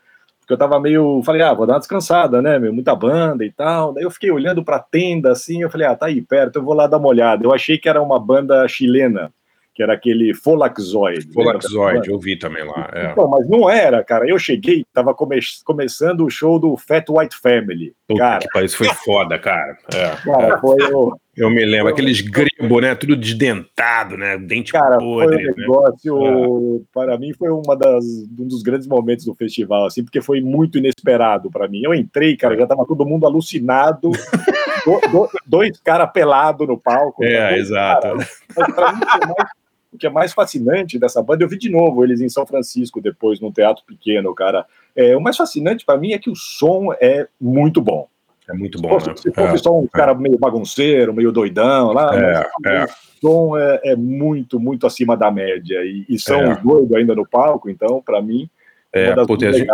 eu 0.53 0.59
tava 0.59 0.81
meio. 0.81 1.23
Falei, 1.25 1.43
ah, 1.43 1.55
vou 1.55 1.67
dar 1.67 1.75
uma 1.75 1.79
descansada, 1.79 2.41
né? 2.41 2.59
Meu, 2.59 2.73
muita 2.73 2.95
banda 2.95 3.45
e 3.45 3.51
tal. 3.51 3.93
Daí 3.93 4.05
eu 4.05 4.11
fiquei 4.11 4.31
olhando 4.31 4.65
pra 4.65 4.79
tenda 4.79 5.33
assim, 5.33 5.63
eu 5.63 5.71
falei, 5.71 5.87
ah, 5.87 5.95
tá 5.95 6.07
aí 6.07 6.21
perto, 6.21 6.57
eu 6.57 6.63
vou 6.63 6.75
lá 6.75 6.87
dar 6.87 6.99
uma 6.99 7.09
olhada. 7.09 7.45
Eu 7.45 7.53
achei 7.53 7.79
que 7.79 7.89
era 7.89 8.03
uma 8.03 8.19
banda 8.19 8.67
chilena, 8.69 9.33
que 9.75 9.83
era 9.83 9.95
aquele 9.95 10.35
Folaxoid. 10.35 11.33
Folaxoid, 11.33 12.09
eu 12.09 12.19
vi 12.19 12.37
também 12.37 12.65
lá. 12.65 12.91
É. 12.93 13.13
Então, 13.13 13.29
mas 13.29 13.49
não 13.49 13.69
era, 13.69 14.03
cara. 14.05 14.29
Eu 14.29 14.39
cheguei, 14.39 14.85
tava 14.93 15.15
come 15.15 15.39
começando 15.65 16.25
o 16.25 16.31
show 16.31 16.59
do 16.59 16.77
Fat 16.77 17.05
White 17.09 17.37
Family. 17.37 17.95
Puta 18.07 18.21
cara, 18.21 18.47
que 18.53 18.65
isso 18.65 18.77
foi 18.77 18.89
foda, 19.05 19.39
cara. 19.39 19.77
É. 19.95 20.17
Cara, 20.25 20.59
foi 20.59 20.83
o. 20.93 21.17
Eu 21.37 21.49
me 21.49 21.65
lembro, 21.65 21.89
aqueles 21.89 22.21
grebo, 22.21 22.81
né? 22.81 22.95
Tudo 22.95 23.17
desdentado, 23.17 24.17
né? 24.17 24.37
Dente 24.37 24.73
Cara, 24.73 24.99
podre. 24.99 25.37
Foi 25.37 25.45
um 25.45 25.47
né? 25.47 25.55
negócio, 25.57 26.79
né? 26.79 26.85
para 26.93 27.19
mim, 27.19 27.33
foi 27.33 27.51
uma 27.51 27.77
das, 27.77 28.05
um 28.39 28.49
dos 28.49 28.63
grandes 28.63 28.89
momentos 28.89 29.25
do 29.25 29.35
festival, 29.35 29.87
assim, 29.87 30.03
porque 30.03 30.21
foi 30.21 30.41
muito 30.41 30.79
inesperado 30.79 31.51
para 31.51 31.69
mim. 31.69 31.83
Eu 31.85 31.95
entrei, 31.95 32.37
cara, 32.37 32.57
já 32.57 32.67
tava 32.67 32.85
todo 32.85 33.07
mundo 33.07 33.27
alucinado, 33.27 34.11
do, 34.85 35.01
do, 35.09 35.31
dois 35.47 35.79
caras 35.81 36.11
pelados 36.13 36.67
no 36.67 36.77
palco. 36.77 37.25
É, 37.25 37.57
exato. 37.57 38.03
Cara, 38.03 38.17
mas 38.57 38.75
pra 38.75 38.93
mim, 38.93 39.01
foi 39.01 39.27
mais 39.27 39.51
o 39.93 39.99
que 39.99 40.07
é 40.07 40.11
mais 40.11 40.33
fascinante 40.33 40.99
dessa 40.99 41.23
banda, 41.23 41.43
eu 41.43 41.49
vi 41.49 41.59
de 41.59 41.69
novo 41.69 42.05
eles 42.05 42.21
em 42.21 42.29
São 42.29 42.47
Francisco 42.47 43.01
depois, 43.01 43.41
num 43.41 43.51
teatro 43.51 43.85
pequeno, 43.85 44.35
cara. 44.35 44.65
É, 44.95 45.17
o 45.17 45.21
mais 45.21 45.37
fascinante 45.37 45.85
para 45.85 45.99
mim 45.99 46.13
é 46.13 46.19
que 46.19 46.31
o 46.31 46.37
som 46.37 46.93
é 47.01 47.27
muito 47.41 47.81
bom. 47.81 48.09
É 48.51 48.55
muito 48.55 48.81
bom, 48.81 48.99
se 48.99 49.07
fosse, 49.07 49.09
né? 49.09 49.15
Se 49.17 49.33
fosse 49.33 49.55
é, 49.55 49.59
só 49.59 49.79
um 49.79 49.85
é. 49.85 49.89
cara 49.89 50.15
meio 50.15 50.39
bagunceiro, 50.39 51.15
meio 51.15 51.31
doidão 51.31 51.93
lá, 51.93 52.11
é, 52.15 52.47
é. 52.67 52.85
o 52.85 52.89
som 53.21 53.57
é, 53.57 53.81
é, 53.85 53.97
muito, 53.97 54.59
muito 54.59 54.87
acima 54.87 55.17
da 55.17 55.31
média. 55.31 55.79
E, 55.85 56.05
e 56.09 56.19
são 56.19 56.53
os 56.53 56.63
doidos 56.63 56.95
ainda 56.95 57.15
no 57.15 57.27
palco, 57.27 57.71
então, 57.71 58.03
para 58.05 58.21
mim, 58.21 58.49
é, 58.93 59.13
a, 59.13 59.53
gente, 59.53 59.71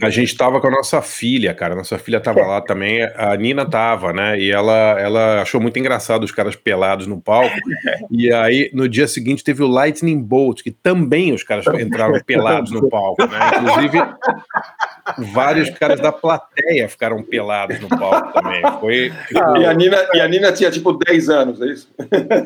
a 0.00 0.10
gente 0.10 0.36
tava 0.36 0.60
com 0.60 0.68
a 0.68 0.70
nossa 0.70 1.02
filha, 1.02 1.52
cara. 1.52 1.74
Nossa 1.74 1.98
filha 1.98 2.20
tava 2.20 2.40
lá 2.46 2.60
também. 2.60 3.02
A 3.16 3.36
Nina 3.36 3.68
tava, 3.68 4.12
né? 4.12 4.38
E 4.38 4.52
ela, 4.52 5.00
ela 5.00 5.42
achou 5.42 5.60
muito 5.60 5.76
engraçado 5.76 6.22
os 6.22 6.30
caras 6.30 6.54
pelados 6.54 7.08
no 7.08 7.20
palco. 7.20 7.56
E 8.12 8.32
aí, 8.32 8.70
no 8.72 8.88
dia 8.88 9.08
seguinte, 9.08 9.42
teve 9.42 9.60
o 9.64 9.66
Lightning 9.66 10.22
Bolt, 10.22 10.62
que 10.62 10.70
também 10.70 11.32
os 11.32 11.42
caras 11.42 11.66
entraram 11.80 12.20
pelados 12.24 12.70
no 12.70 12.88
palco, 12.88 13.26
né? 13.26 13.38
Inclusive, 13.58 13.98
vários 15.32 15.70
caras 15.70 16.00
da 16.00 16.12
plateia 16.12 16.88
ficaram 16.88 17.24
pelados 17.24 17.80
no 17.80 17.88
palco 17.88 18.40
também. 18.40 18.62
Foi, 18.78 19.12
ah, 19.34 19.58
e, 19.58 19.66
a 19.66 19.74
Nina, 19.74 20.06
e 20.14 20.20
a 20.20 20.28
Nina 20.28 20.52
tinha 20.52 20.70
tipo 20.70 20.92
10 20.92 21.28
anos, 21.28 21.60
é 21.60 21.66
isso? 21.66 21.92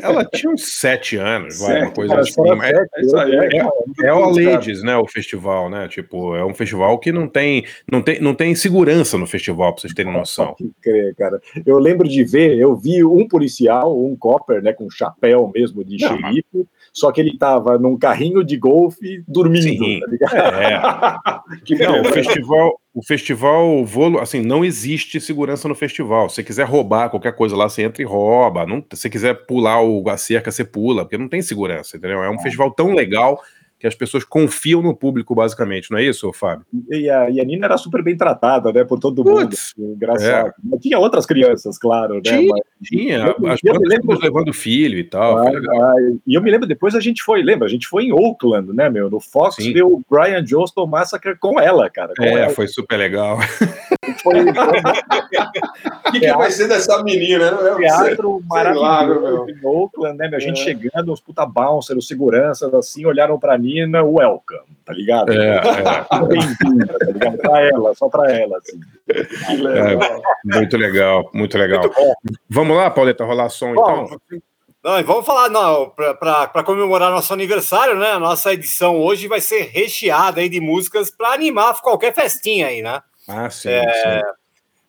Ela 0.01 0.25
tinha 0.25 0.51
uns 0.51 0.79
7 0.79 1.17
anos, 1.17 1.61
vai, 1.61 1.83
uma 1.83 1.91
coisa 1.91 2.19
assim. 2.21 2.41
É, 2.63 2.71
é, 2.71 3.59
é, 3.59 4.07
é 4.09 4.13
o 4.15 4.31
Ladies, 4.31 4.83
né? 4.83 4.97
O 4.97 5.07
festival, 5.07 5.69
né? 5.69 5.87
Tipo, 6.03 6.37
é 6.37 6.45
um 6.45 6.55
festival 6.55 6.97
que 6.99 7.11
não 7.11 7.27
tem, 7.27 7.65
não 7.91 8.01
tem, 8.01 8.21
não 8.21 8.33
tem 8.33 8.55
segurança 8.55 9.19
no 9.19 9.27
festival, 9.27 9.73
pra 9.73 9.81
vocês 9.81 9.93
terem 9.93 10.13
noção. 10.13 10.55
Crer, 10.81 11.13
cara. 11.17 11.41
Eu 11.67 11.77
lembro 11.79 12.09
de 12.09 12.23
ver, 12.23 12.57
eu 12.57 12.77
vi 12.77 13.03
um 13.05 13.27
policial, 13.27 13.99
um 13.99 14.15
copper, 14.15 14.63
né, 14.63 14.73
com 14.73 14.89
chapéu 14.89 15.51
mesmo 15.53 15.85
de 15.85 15.99
xerife, 15.99 16.69
só 16.93 17.11
que 17.11 17.21
ele 17.21 17.37
tava 17.37 17.77
num 17.79 17.99
carrinho 17.99 18.45
de 18.45 18.57
golfe 18.57 19.25
dormindo, 19.27 19.63
Sim, 19.63 20.01
tá 20.21 21.43
é. 21.53 21.59
que 21.67 21.75
não, 21.75 22.01
o 22.01 22.05
festival, 22.05 22.81
o 22.95 23.03
festival 23.03 23.85
Volo, 23.85 24.21
assim, 24.21 24.41
não 24.41 24.65
existe 24.65 25.21
segurança 25.21 25.67
no 25.67 25.75
festival. 25.75 26.29
Se 26.29 26.37
você 26.37 26.45
quiser 26.45 26.65
roubar 26.65 27.11
qualquer 27.11 27.35
coisa 27.35 27.57
lá, 27.57 27.69
você 27.69 27.83
entra 27.83 28.03
e 28.03 28.07
rouba. 28.07 28.65
Não, 28.65 28.79
se 28.79 28.97
você 28.97 29.11
quiser 29.11 29.35
pular 29.47 29.83
o, 29.83 30.09
a 30.09 30.17
cerca, 30.17 30.51
você 30.51 30.65
pula, 30.65 31.05
porque 31.05 31.19
não 31.19 31.29
tem 31.29 31.43
segurança, 31.43 31.97
entendeu? 31.97 32.23
É 32.23 32.31
um 32.31 32.39
festival 32.39 32.71
tão 32.71 32.95
legal 32.95 33.41
que 33.79 33.87
as 33.87 33.95
pessoas 33.95 34.25
confiam 34.25 34.83
no 34.83 34.95
público, 34.95 35.35
basicamente, 35.35 35.91
não 35.91 35.99
é 35.99 36.05
isso, 36.05 36.33
Fábio? 36.33 36.67
E 36.91 37.09
a, 37.09 37.31
e 37.31 37.41
a 37.41 37.45
Nina 37.45 37.67
era 37.67 37.79
super 37.79 38.03
bem 38.03 38.17
tratada, 38.17 38.73
né, 38.73 38.85
por 38.85 38.99
todo 38.99 39.25
mundo. 39.25 39.51
Puts, 39.51 39.75
engraçado. 39.79 40.53
É. 40.73 40.79
Tinha 40.79 40.99
outras 40.99 41.25
crianças, 41.25 41.79
claro, 41.79 42.15
né? 42.15 42.21
Tinha, 42.23 42.49
mas, 42.49 42.89
tinha. 42.89 43.19
Eu, 43.19 43.47
as 43.49 43.61
eu 43.63 43.75
lembro... 43.75 44.19
levando 44.21 44.53
filho 44.53 44.99
e 44.99 45.05
tal. 45.05 45.39
Ah, 45.39 45.51
ah, 45.51 45.95
e 46.27 46.35
eu 46.35 46.43
me 46.43 46.51
lembro, 46.51 46.67
depois 46.67 46.95
a 46.95 47.01
gente 47.01 47.23
foi, 47.23 47.43
lembra? 47.43 47.67
A 47.67 47.71
gente 47.71 47.87
foi 47.87 48.05
em 48.05 48.13
Oakland, 48.13 48.73
né, 48.73 48.91
meu? 48.91 49.09
No 49.09 49.21
Fox, 49.21 49.57
Sim. 49.57 49.73
ver 49.73 49.85
o 49.85 50.03
Brian 50.11 50.43
Johnston 50.43 50.87
Massacre 50.87 51.37
com 51.37 51.61
ela, 51.61 51.89
cara. 51.89 52.13
Com 52.17 52.25
é, 52.25 52.33
ela. 52.33 52.51
foi 52.51 52.67
super 52.67 52.97
legal. 52.97 53.39
Foi, 54.31 54.41
o 56.09 56.13
que, 56.13 56.21
que 56.21 56.33
vai 56.33 56.51
ser 56.51 56.69
dessa 56.69 57.03
menina, 57.03 57.51
né? 57.51 57.75
Teatro 57.77 58.41
maravilhoso 58.47 59.51
em 59.51 59.67
Oakland, 59.67 60.19
né? 60.19 60.29
Meu? 60.29 60.37
A 60.37 60.41
gente 60.41 60.61
é. 60.61 60.65
chegando, 60.65 61.13
os 61.13 61.21
puta 61.21 61.47
bouncer, 61.47 61.97
os 61.97 62.07
seguranças, 62.07 62.73
assim, 62.75 63.07
olharam 63.07 63.39
pra 63.39 63.57
Nina, 63.57 64.03
welcome, 64.05 64.77
tá 64.85 64.93
ligado? 64.93 65.33
É, 65.33 65.57
é. 65.57 66.27
Bem-vinda, 66.27 66.87
tá 66.99 67.07
ligado? 67.07 67.39
Pra 67.39 67.61
ela, 67.63 67.95
só 67.95 68.09
pra 68.09 68.31
ela, 68.33 68.59
assim. 68.59 68.81
É, 69.09 70.59
muito 70.59 70.77
legal, 70.77 71.31
muito 71.33 71.57
legal. 71.57 71.83
Muito 71.83 72.39
Vamos 72.49 72.77
lá, 72.77 72.91
Pauleta, 72.91 73.25
rolar 73.25 73.49
som, 73.49 73.75
Bom, 73.75 74.07
então? 74.07 74.41
Não, 74.83 75.03
vamos 75.03 75.27
falar, 75.27 75.51
não, 75.51 75.91
para 75.91 76.63
comemorar 76.65 77.11
nosso 77.11 77.33
aniversário, 77.33 77.97
né? 77.97 78.13
A 78.13 78.21
nossa 78.21 78.53
edição 78.53 78.97
hoje 79.01 79.27
vai 79.27 79.41
ser 79.41 79.71
recheada 79.73 80.41
aí 80.41 80.49
de 80.49 80.61
músicas 80.61 81.11
para 81.11 81.33
animar 81.33 81.81
qualquer 81.81 82.15
festinha 82.15 82.69
aí, 82.69 82.81
né? 82.81 83.03
Ah, 83.29 83.51
sim. 83.51 83.69
É, 83.69 83.83
sim. 83.83 84.27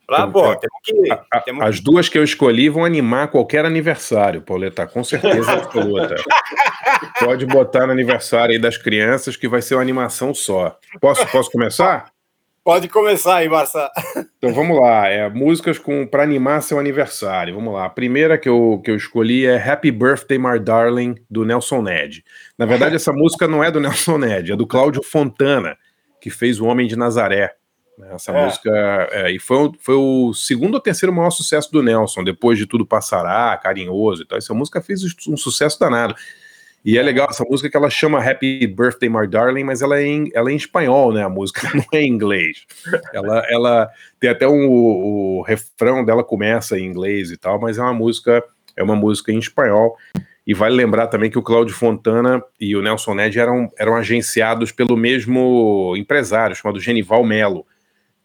Pra, 0.09 0.21
então, 0.21 0.31
pô, 0.31 0.55
temos 0.55 0.79
que, 0.83 1.11
a, 1.31 1.39
temos 1.41 1.63
as 1.63 1.79
duas 1.79 2.09
que 2.09 2.17
eu 2.17 2.23
escolhi 2.23 2.67
vão 2.67 2.83
animar 2.83 3.27
qualquer 3.27 3.63
aniversário, 3.63 4.41
Pauleta, 4.41 4.87
com 4.87 5.03
certeza 5.03 5.51
absoluta. 5.51 6.15
Pode 7.23 7.45
botar 7.45 7.85
no 7.85 7.91
aniversário 7.91 8.53
aí 8.53 8.59
das 8.59 8.75
crianças 8.75 9.35
que 9.37 9.47
vai 9.47 9.61
ser 9.61 9.75
uma 9.75 9.83
animação 9.83 10.33
só. 10.33 10.75
Posso, 10.99 11.27
posso 11.27 11.51
começar? 11.51 12.11
Pode 12.63 12.87
começar 12.87 13.37
aí, 13.37 13.49
Barça. 13.49 13.89
Então 14.37 14.53
vamos 14.53 14.79
lá, 14.79 15.07
é, 15.07 15.29
músicas 15.29 15.79
para 16.09 16.23
animar 16.23 16.61
seu 16.61 16.79
aniversário. 16.79 17.53
Vamos 17.53 17.73
lá. 17.73 17.85
A 17.85 17.89
primeira 17.89 18.37
que 18.37 18.49
eu, 18.49 18.81
que 18.83 18.89
eu 18.89 18.95
escolhi 18.95 19.45
é 19.45 19.57
Happy 19.57 19.91
Birthday, 19.91 20.39
My 20.39 20.59
Darling, 20.59 21.15
do 21.29 21.45
Nelson 21.45 21.81
Ned. 21.81 22.23
Na 22.57 22.65
verdade, 22.65 22.95
essa 22.95 23.13
música 23.13 23.47
não 23.47 23.63
é 23.63 23.69
do 23.69 23.79
Nelson 23.79 24.17
Ned, 24.17 24.51
é 24.51 24.55
do 24.55 24.65
Cláudio 24.65 25.03
Fontana, 25.03 25.77
que 26.19 26.29
fez 26.29 26.59
O 26.59 26.65
Homem 26.65 26.87
de 26.87 26.95
Nazaré. 26.95 27.53
Essa 28.11 28.31
é. 28.31 28.45
música. 28.45 28.69
É, 29.11 29.31
e 29.31 29.39
foi, 29.39 29.71
foi 29.79 29.95
o 29.95 30.33
segundo 30.33 30.75
ou 30.75 30.79
terceiro 30.79 31.13
maior 31.13 31.29
sucesso 31.29 31.71
do 31.71 31.83
Nelson, 31.83 32.23
depois 32.23 32.57
de 32.57 32.65
Tudo 32.65 32.85
Passará, 32.85 33.57
Carinhoso 33.57 34.23
e 34.23 34.25
tal. 34.25 34.37
Essa 34.37 34.53
música 34.53 34.81
fez 34.81 35.01
um 35.27 35.37
sucesso 35.37 35.79
danado. 35.79 36.15
E 36.83 36.97
é 36.97 37.03
legal 37.03 37.27
essa 37.29 37.43
música 37.43 37.69
que 37.69 37.75
ela 37.75 37.89
chama 37.89 38.23
Happy 38.23 38.65
Birthday, 38.65 39.09
My 39.09 39.27
Darling, 39.27 39.65
mas 39.65 39.81
ela 39.81 39.99
é 39.99 40.05
em, 40.05 40.29
ela 40.33 40.49
é 40.49 40.53
em 40.53 40.55
espanhol, 40.55 41.11
né? 41.11 41.23
A 41.23 41.29
música 41.29 41.69
não 41.75 41.83
é 41.93 42.01
em 42.01 42.07
inglês. 42.07 42.65
Ela, 43.13 43.45
ela 43.49 43.89
tem 44.19 44.29
até 44.29 44.47
um, 44.47 44.67
o, 44.69 45.39
o 45.39 45.41
refrão 45.41 46.05
dela 46.05 46.23
começa 46.23 46.79
em 46.79 46.85
inglês 46.85 47.31
e 47.31 47.37
tal, 47.37 47.59
mas 47.59 47.77
é 47.77 47.81
uma 47.81 47.93
música 47.93 48.43
é 48.75 48.83
uma 48.83 48.95
música 48.95 49.31
em 49.31 49.37
espanhol. 49.37 49.97
E 50.47 50.53
vale 50.53 50.75
lembrar 50.75 51.07
também 51.07 51.29
que 51.29 51.37
o 51.37 51.43
Cláudio 51.43 51.75
Fontana 51.75 52.41
e 52.59 52.75
o 52.75 52.81
Nelson 52.81 53.13
Ned 53.13 53.37
eram, 53.37 53.69
eram 53.77 53.95
agenciados 53.95 54.71
pelo 54.71 54.97
mesmo 54.97 55.93
empresário, 55.95 56.55
chamado 56.55 56.79
Genival 56.79 57.23
Melo, 57.23 57.67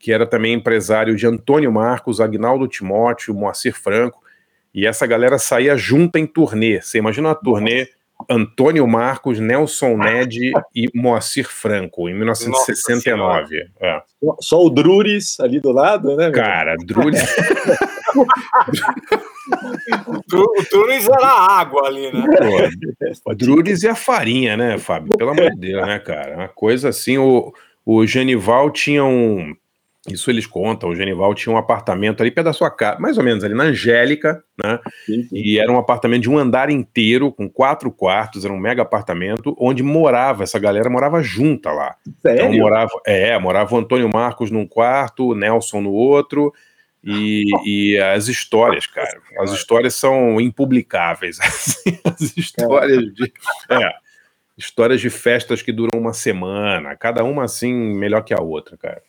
que 0.04 0.12
era 0.12 0.26
também 0.26 0.52
empresário 0.52 1.16
de 1.16 1.26
Antônio 1.26 1.72
Marcos, 1.72 2.20
Agnaldo 2.20 2.68
Timóteo, 2.68 3.34
Moacir 3.34 3.74
Franco. 3.74 4.22
E 4.74 4.86
essa 4.86 5.06
galera 5.06 5.38
saía 5.38 5.78
junta 5.78 6.18
em 6.18 6.26
turnê. 6.26 6.82
Você 6.82 6.98
imagina 6.98 7.28
uma 7.28 7.34
turnê 7.34 7.88
Antônio 8.28 8.86
Marcos, 8.86 9.40
Nelson 9.40 9.96
Ned 9.96 10.52
e 10.76 10.90
Moacir 10.94 11.48
Franco, 11.48 12.06
em 12.06 12.14
1969. 12.18 13.66
É. 13.80 14.02
Só 14.40 14.62
o 14.62 14.68
Drures 14.68 15.40
ali 15.40 15.58
do 15.58 15.72
lado, 15.72 16.14
né? 16.16 16.30
Cara, 16.32 16.76
Drures. 16.84 17.22
o 20.06 20.22
Drures 20.70 21.08
era 21.08 21.28
água 21.28 21.86
ali, 21.86 22.12
né? 22.12 22.26
Pô, 23.24 23.34
Drures 23.34 23.82
e 23.82 23.88
a 23.88 23.94
farinha, 23.94 24.54
né, 24.54 24.76
Fábio? 24.76 25.16
Pelo 25.16 25.30
amor 25.30 25.50
de 25.52 25.60
Deus, 25.60 25.86
né, 25.86 25.98
cara? 25.98 26.36
Uma 26.36 26.48
coisa 26.48 26.90
assim, 26.90 27.16
o, 27.16 27.54
o 27.86 28.06
Genival 28.06 28.70
tinha 28.70 29.02
um 29.02 29.54
isso 30.08 30.30
eles 30.30 30.46
contam. 30.46 30.90
O 30.90 30.94
Genival 30.94 31.34
tinha 31.34 31.54
um 31.54 31.56
apartamento 31.56 32.20
ali 32.20 32.30
perto 32.30 32.46
da 32.46 32.52
sua 32.52 32.70
casa, 32.70 32.98
mais 33.00 33.16
ou 33.16 33.24
menos 33.24 33.42
ali 33.42 33.54
na 33.54 33.64
Angélica, 33.64 34.42
né? 34.62 34.78
Sim, 35.06 35.22
sim. 35.24 35.36
E 35.36 35.58
era 35.58 35.70
um 35.70 35.78
apartamento 35.78 36.22
de 36.22 36.30
um 36.30 36.38
andar 36.38 36.68
inteiro, 36.70 37.32
com 37.32 37.48
quatro 37.48 37.90
quartos, 37.90 38.44
era 38.44 38.52
um 38.52 38.58
mega 38.58 38.82
apartamento, 38.82 39.56
onde 39.58 39.82
morava, 39.82 40.42
essa 40.42 40.58
galera 40.58 40.90
morava 40.90 41.22
junta 41.22 41.72
lá. 41.72 41.96
Sério? 42.20 42.40
Então 42.40 42.52
morava, 42.52 42.92
é, 43.06 43.38
morava 43.38 43.74
o 43.74 43.78
Antônio 43.78 44.10
Marcos 44.12 44.50
num 44.50 44.66
quarto, 44.66 45.28
o 45.28 45.34
Nelson 45.34 45.80
no 45.80 45.92
outro. 45.92 46.52
E, 47.02 47.44
e, 47.64 47.98
as 47.98 48.28
histórias, 48.28 48.86
cara, 48.86 49.20
as 49.38 49.52
histórias 49.52 49.94
são 49.94 50.40
impublicáveis. 50.40 51.38
Assim, 51.40 51.98
as 52.04 52.36
histórias 52.36 53.02
de. 53.14 53.32
É, 53.70 53.90
histórias 54.56 55.00
de 55.00 55.10
festas 55.10 55.62
que 55.62 55.72
duram 55.72 55.98
uma 55.98 56.12
semana, 56.12 56.96
cada 56.96 57.24
uma 57.24 57.44
assim 57.44 57.72
melhor 57.72 58.22
que 58.22 58.32
a 58.32 58.40
outra, 58.40 58.76
cara. 58.76 59.02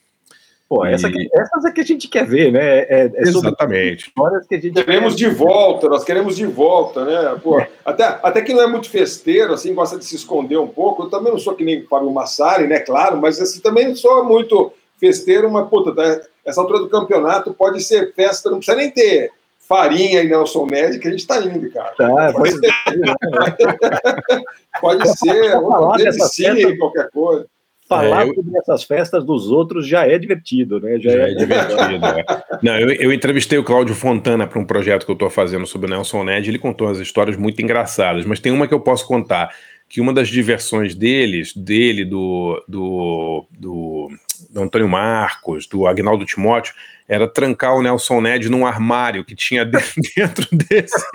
Pô, 0.67 0.83
essa 0.83 1.11
que, 1.11 1.29
essas 1.31 1.63
é 1.63 1.71
que 1.71 1.81
a 1.81 1.83
gente 1.83 2.07
quer 2.07 2.25
ver, 2.25 2.51
né? 2.51 2.79
É, 2.79 3.11
é 3.13 3.21
Exatamente. 3.21 4.07
Histórias 4.07 4.47
que 4.47 4.55
a 4.55 4.59
gente 4.59 4.83
queremos 4.83 5.13
quer... 5.13 5.29
de 5.29 5.35
volta, 5.35 5.87
nós 5.87 6.03
queremos 6.03 6.35
de 6.35 6.45
volta, 6.47 7.05
né? 7.05 7.39
Pô, 7.43 7.59
é. 7.59 7.69
até, 7.85 8.19
até 8.23 8.41
que 8.41 8.51
não 8.51 8.63
é 8.63 8.67
muito 8.67 8.89
festeiro, 8.89 9.53
assim, 9.53 9.75
gosta 9.75 9.97
de 9.97 10.03
se 10.03 10.15
esconder 10.15 10.57
um 10.57 10.67
pouco. 10.67 11.03
Eu 11.03 11.09
também 11.09 11.31
não 11.31 11.37
sou 11.37 11.53
que 11.53 11.63
nem 11.63 11.83
o 11.83 11.87
Fábio 11.87 12.11
Massari, 12.11 12.65
né? 12.65 12.79
Claro, 12.79 13.17
mas 13.17 13.39
assim, 13.39 13.59
também 13.59 13.89
não 13.89 13.95
sou 13.95 14.25
muito 14.25 14.73
festeiro, 14.99 15.51
mas, 15.51 15.69
puta, 15.69 15.93
tá, 15.93 16.21
essa 16.43 16.61
altura 16.61 16.79
do 16.79 16.89
campeonato 16.89 17.53
pode 17.53 17.83
ser 17.83 18.11
festa, 18.15 18.49
não 18.49 18.57
precisa 18.57 18.77
nem 18.77 18.89
ter 18.89 19.29
farinha 19.59 20.23
e 20.23 20.27
Nelson 20.27 20.65
Ned, 20.65 20.97
que 20.97 21.07
a 21.07 21.11
gente 21.11 21.27
tá 21.27 21.39
indo, 21.41 21.71
cara. 21.71 21.93
Tá, 21.95 22.33
pode, 22.33 22.51
ser, 22.51 22.71
pode 24.81 25.17
ser, 25.17 25.61
pode 25.61 26.27
ser, 26.27 26.77
qualquer 26.77 27.09
coisa 27.11 27.45
falar 27.87 28.25
é, 28.25 28.29
eu... 28.29 28.35
sobre 28.35 28.57
essas 28.57 28.83
festas 28.83 29.23
dos 29.23 29.49
outros 29.49 29.87
já 29.87 30.07
é 30.07 30.17
divertido, 30.17 30.79
né? 30.79 30.99
Já, 30.99 31.11
já 31.11 31.27
é, 31.27 31.31
é, 31.31 31.35
divertido. 31.35 32.05
é. 32.05 32.25
Não, 32.61 32.79
eu, 32.79 32.91
eu, 32.91 33.13
entrevistei 33.13 33.57
o 33.57 33.63
Cláudio 33.63 33.95
Fontana 33.95 34.47
para 34.47 34.59
um 34.59 34.65
projeto 34.65 35.05
que 35.05 35.11
eu 35.11 35.15
estou 35.15 35.29
fazendo 35.29 35.65
sobre 35.65 35.87
o 35.87 35.89
Nelson 35.89 36.23
Ned. 36.23 36.49
Ele 36.49 36.59
contou 36.59 36.87
umas 36.87 36.99
histórias 36.99 37.37
muito 37.37 37.61
engraçadas, 37.61 38.25
mas 38.25 38.39
tem 38.39 38.51
uma 38.51 38.67
que 38.67 38.73
eu 38.73 38.79
posso 38.79 39.07
contar. 39.07 39.53
Que 39.87 40.01
uma 40.01 40.11
das 40.11 40.29
diversões 40.29 40.95
deles, 40.95 41.55
dele, 41.55 42.03
do, 42.03 42.63
do, 42.67 43.45
do, 43.51 44.09
do 44.49 44.61
Antônio 44.61 44.89
Marcos, 44.89 45.67
do 45.67 45.85
Agnaldo 45.85 46.25
Timóteo, 46.25 46.73
era 47.07 47.27
trancar 47.27 47.75
o 47.75 47.83
Nelson 47.83 48.19
Ned 48.19 48.49
num 48.49 48.65
armário 48.65 49.23
que 49.23 49.35
tinha 49.35 49.63
dentro 50.17 50.47
desse. 50.51 51.05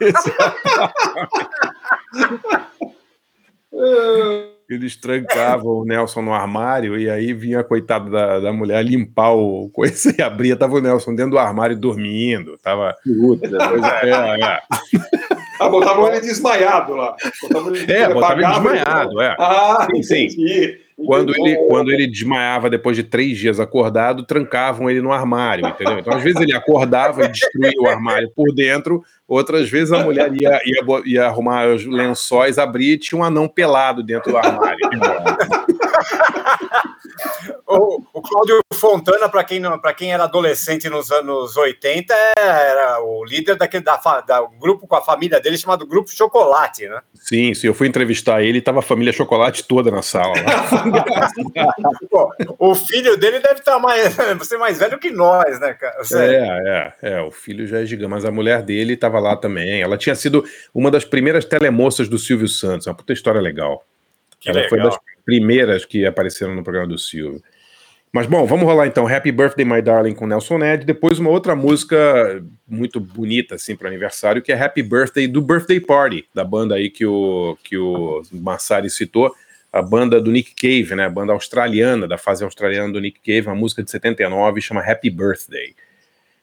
desse 0.00 0.30
Eles 4.68 4.96
trancavam 4.96 5.72
o 5.78 5.84
Nelson 5.84 6.22
no 6.22 6.32
armário 6.32 6.98
e 6.98 7.08
aí 7.08 7.32
vinha 7.32 7.60
a 7.60 7.64
coitada 7.64 8.10
da, 8.10 8.40
da 8.40 8.52
mulher 8.52 8.84
limpar 8.84 9.32
o 9.32 9.70
coisa 9.72 10.12
e 10.18 10.20
abria, 10.20 10.56
tava 10.56 10.74
o 10.74 10.80
Nelson 10.80 11.14
dentro 11.14 11.32
do 11.32 11.38
armário 11.38 11.78
dormindo, 11.78 12.58
tava. 12.58 12.96
Puta, 13.04 13.46
é, 14.02 14.40
é. 14.42 14.62
Ah, 15.60 15.68
botavam 15.68 16.08
ele 16.08 16.20
desmaiado 16.20 16.94
lá. 16.94 17.16
Botavam 17.42 17.74
ele, 17.74 17.92
é, 17.92 18.12
botavam 18.12 18.38
ele 18.38 18.46
desmaiado, 18.48 19.20
é. 19.20 19.36
Ah, 19.38 19.86
sim, 20.02 20.28
sim. 20.28 20.85
Quando 21.04 21.34
ele, 21.36 21.56
quando 21.68 21.92
ele 21.92 22.06
desmaiava 22.06 22.70
depois 22.70 22.96
de 22.96 23.02
três 23.02 23.36
dias 23.36 23.60
acordado, 23.60 24.24
trancavam 24.24 24.88
ele 24.88 25.02
no 25.02 25.12
armário, 25.12 25.66
entendeu? 25.66 25.98
Então, 25.98 26.14
às 26.14 26.22
vezes 26.22 26.40
ele 26.40 26.54
acordava 26.54 27.24
e 27.24 27.28
destruía 27.28 27.78
o 27.78 27.86
armário 27.86 28.30
por 28.34 28.50
dentro, 28.54 29.04
outras 29.28 29.68
vezes 29.68 29.92
a 29.92 30.02
mulher 30.02 30.32
ia, 30.32 30.58
ia, 30.64 31.02
ia 31.04 31.26
arrumar 31.26 31.68
os 31.68 31.84
lençóis, 31.84 32.56
abrir 32.56 32.92
e 32.92 32.98
tinha 32.98 33.20
um 33.20 33.24
anão 33.24 33.46
pelado 33.46 34.02
dentro 34.02 34.32
do 34.32 34.38
armário. 34.38 34.78
O, 37.66 38.02
o 38.12 38.22
Cláudio 38.22 38.60
Fontana, 38.74 39.28
para 39.28 39.44
quem, 39.44 39.62
quem 39.96 40.12
era 40.12 40.24
adolescente 40.24 40.88
nos 40.88 41.10
anos 41.10 41.56
80, 41.56 42.14
era 42.38 43.00
o 43.02 43.24
líder 43.24 43.56
daquele 43.56 43.84
da, 43.84 43.96
da 44.26 44.46
grupo 44.60 44.86
com 44.86 44.96
a 44.96 45.02
família 45.02 45.40
dele 45.40 45.58
chamado 45.58 45.86
Grupo 45.86 46.10
Chocolate, 46.10 46.88
né? 46.88 47.00
Sim, 47.14 47.54
sim, 47.54 47.66
eu 47.66 47.74
fui 47.74 47.88
entrevistar 47.88 48.42
ele 48.42 48.58
e 48.58 48.62
tava 48.62 48.80
a 48.80 48.82
família 48.82 49.12
Chocolate 49.12 49.64
toda 49.64 49.90
na 49.90 50.02
sala. 50.02 50.34
Pô, 52.10 52.30
o 52.58 52.74
filho 52.74 53.16
dele 53.16 53.40
deve 53.40 53.60
estar 53.60 53.72
tá 53.72 53.78
mais, 53.78 54.14
ser 54.46 54.58
mais 54.58 54.78
velho 54.78 54.98
que 54.98 55.10
nós, 55.10 55.58
né, 55.58 55.74
cara? 55.74 55.96
É, 56.12 56.94
é, 57.02 57.12
é, 57.12 57.22
o 57.22 57.30
filho 57.30 57.66
já 57.66 57.80
é 57.80 57.86
gigante, 57.86 58.10
mas 58.10 58.24
a 58.24 58.30
mulher 58.30 58.62
dele 58.62 58.94
estava 58.94 59.18
lá 59.18 59.36
também. 59.36 59.80
Ela 59.80 59.96
tinha 59.96 60.14
sido 60.14 60.44
uma 60.74 60.90
das 60.90 61.04
primeiras 61.04 61.44
telemoças 61.44 62.08
do 62.08 62.18
Silvio 62.18 62.48
Santos, 62.48 62.86
uma 62.86 62.94
puta 62.94 63.12
história 63.12 63.40
legal. 63.40 63.84
Que 64.38 64.50
Ela 64.50 64.60
legal. 64.60 64.70
foi 64.70 64.82
das 64.82 64.98
primeiras 65.26 65.84
que 65.84 66.06
apareceram 66.06 66.54
no 66.54 66.62
programa 66.62 66.88
do 66.88 66.96
Silvio. 66.96 67.42
Mas 68.12 68.26
bom, 68.26 68.46
vamos 68.46 68.64
rolar 68.64 68.86
então 68.86 69.06
Happy 69.06 69.30
Birthday 69.30 69.66
My 69.66 69.82
Darling 69.82 70.14
com 70.14 70.26
Nelson 70.26 70.56
Ned, 70.56 70.86
depois 70.86 71.18
uma 71.18 71.28
outra 71.28 71.54
música 71.54 72.42
muito 72.66 72.98
bonita 72.98 73.56
assim 73.56 73.76
para 73.76 73.88
aniversário, 73.88 74.40
que 74.40 74.52
é 74.52 74.58
Happy 74.58 74.82
Birthday 74.82 75.26
do 75.26 75.42
Birthday 75.42 75.80
Party, 75.80 76.26
da 76.32 76.42
banda 76.42 76.76
aí 76.76 76.88
que 76.88 77.04
o 77.04 77.58
que 77.62 77.76
o 77.76 78.22
Massari 78.32 78.88
citou, 78.88 79.34
a 79.70 79.82
banda 79.82 80.18
do 80.18 80.30
Nick 80.30 80.54
Cave, 80.54 80.94
né, 80.94 81.04
a 81.04 81.10
banda 81.10 81.34
australiana, 81.34 82.08
da 82.08 82.16
fase 82.16 82.42
australiana 82.42 82.90
do 82.90 83.00
Nick 83.00 83.20
Cave, 83.20 83.48
uma 83.48 83.54
música 83.54 83.82
de 83.82 83.90
79 83.90 84.62
chama 84.62 84.80
Happy 84.80 85.10
Birthday. 85.10 85.74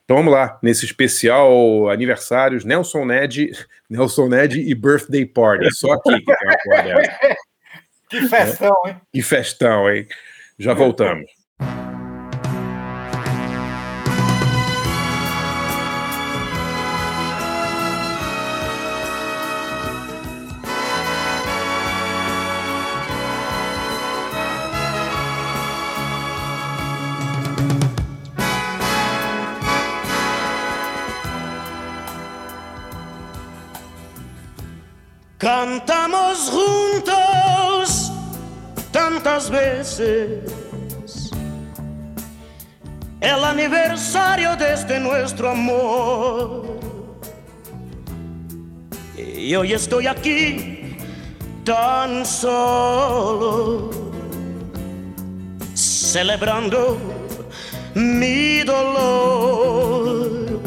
Então 0.04 0.18
vamos 0.18 0.32
lá, 0.32 0.58
nesse 0.62 0.84
especial 0.84 1.88
aniversários, 1.88 2.64
Nelson 2.64 3.06
Ned, 3.06 3.50
Nelson 3.90 4.28
Ned 4.28 4.60
e 4.60 4.74
Birthday 4.74 5.24
Party, 5.24 5.74
só 5.74 5.94
aqui 5.94 6.20
que 6.20 6.24
tem 6.24 6.92
uma. 6.92 7.02
Que 8.14 8.28
festão, 8.28 8.76
hein? 8.86 9.00
Que 9.12 9.22
festão, 9.22 9.90
hein? 9.90 10.06
Já 10.56 10.72
voltamos. 10.72 11.28
Cantamos 35.36 36.03
tantas 39.24 39.48
veces 39.48 41.30
el 43.22 43.44
aniversario 43.44 44.54
de 44.56 44.74
este 44.74 45.00
nuestro 45.00 45.50
amor. 45.50 46.78
Y 49.16 49.54
hoy 49.54 49.72
estoy 49.72 50.06
aquí 50.06 50.98
tan 51.64 52.26
solo, 52.26 53.90
celebrando 55.74 56.98
mi 57.94 58.60
dolor. 58.62 60.60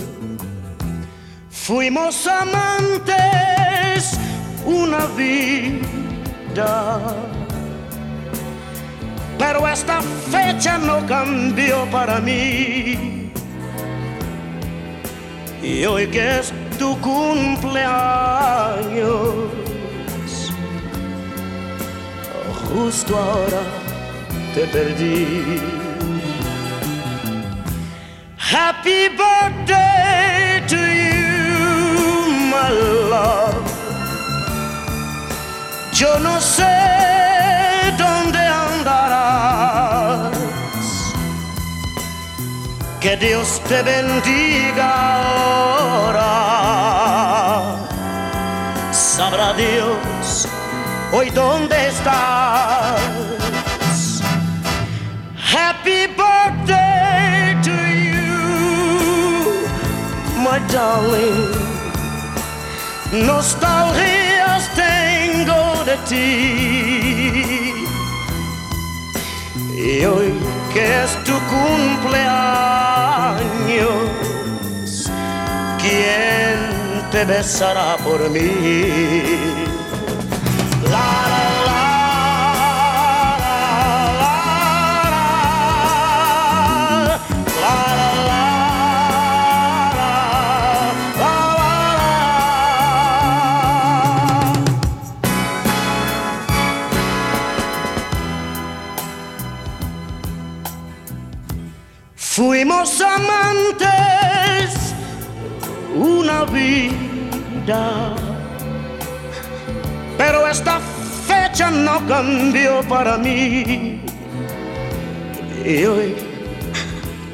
Fuimos 1.52 2.26
amantes 2.26 4.17
una 4.65 5.06
vida, 5.15 7.02
pero 9.38 9.67
esta 9.67 10.02
fecha 10.02 10.78
no 10.78 11.06
cambió 11.06 11.86
para 11.91 12.19
mí. 12.19 13.32
Y 15.62 15.86
hoy 15.86 16.08
que 16.08 16.39
es 16.39 16.54
tu 16.80 16.97
cumpleaños, 17.00 17.91
justo 22.69 23.17
ahora 23.17 23.62
te 24.56 24.65
perdí. 24.67 25.62
Happy 28.38 29.10
birthday 29.10 30.62
to 30.67 30.78
you, 30.78 32.30
my 32.50 32.69
love. 33.10 33.65
Yo 35.91 36.17
no 36.19 36.39
sé 36.39 36.97
Que 43.00 43.16
Dios 43.16 43.62
te 43.68 43.84
bendiga 43.84 44.90
ahora. 45.84 46.26
Sabrá 48.92 49.54
Dios 49.54 50.48
hoy 51.12 51.30
dónde 51.30 51.90
estás. 51.90 53.00
Happy 55.36 56.08
birthday 56.08 57.56
to 57.62 57.72
you, 58.04 58.26
my 60.42 60.60
darling. 60.74 61.54
Nostalgias 63.12 64.70
tengo 64.76 65.84
de 65.86 65.98
ti. 66.10 67.74
Y 69.76 70.04
hoy 70.06 70.34
que 70.78 71.04
es 71.04 71.12
tu 71.24 71.34
cumpleaños, 71.54 72.30
¿quién 75.82 77.10
te 77.10 77.26
besará 77.26 77.98
por 77.98 78.30
mí? 78.30 79.66
Vida, 106.45 108.15
pero 110.17 110.47
esta 110.47 110.80
fecha 111.28 111.69
no 111.71 112.06
cambió 112.08 112.82
para 112.88 113.17
mí. 113.17 114.02
Y 115.65 115.86
hoy 115.86 116.15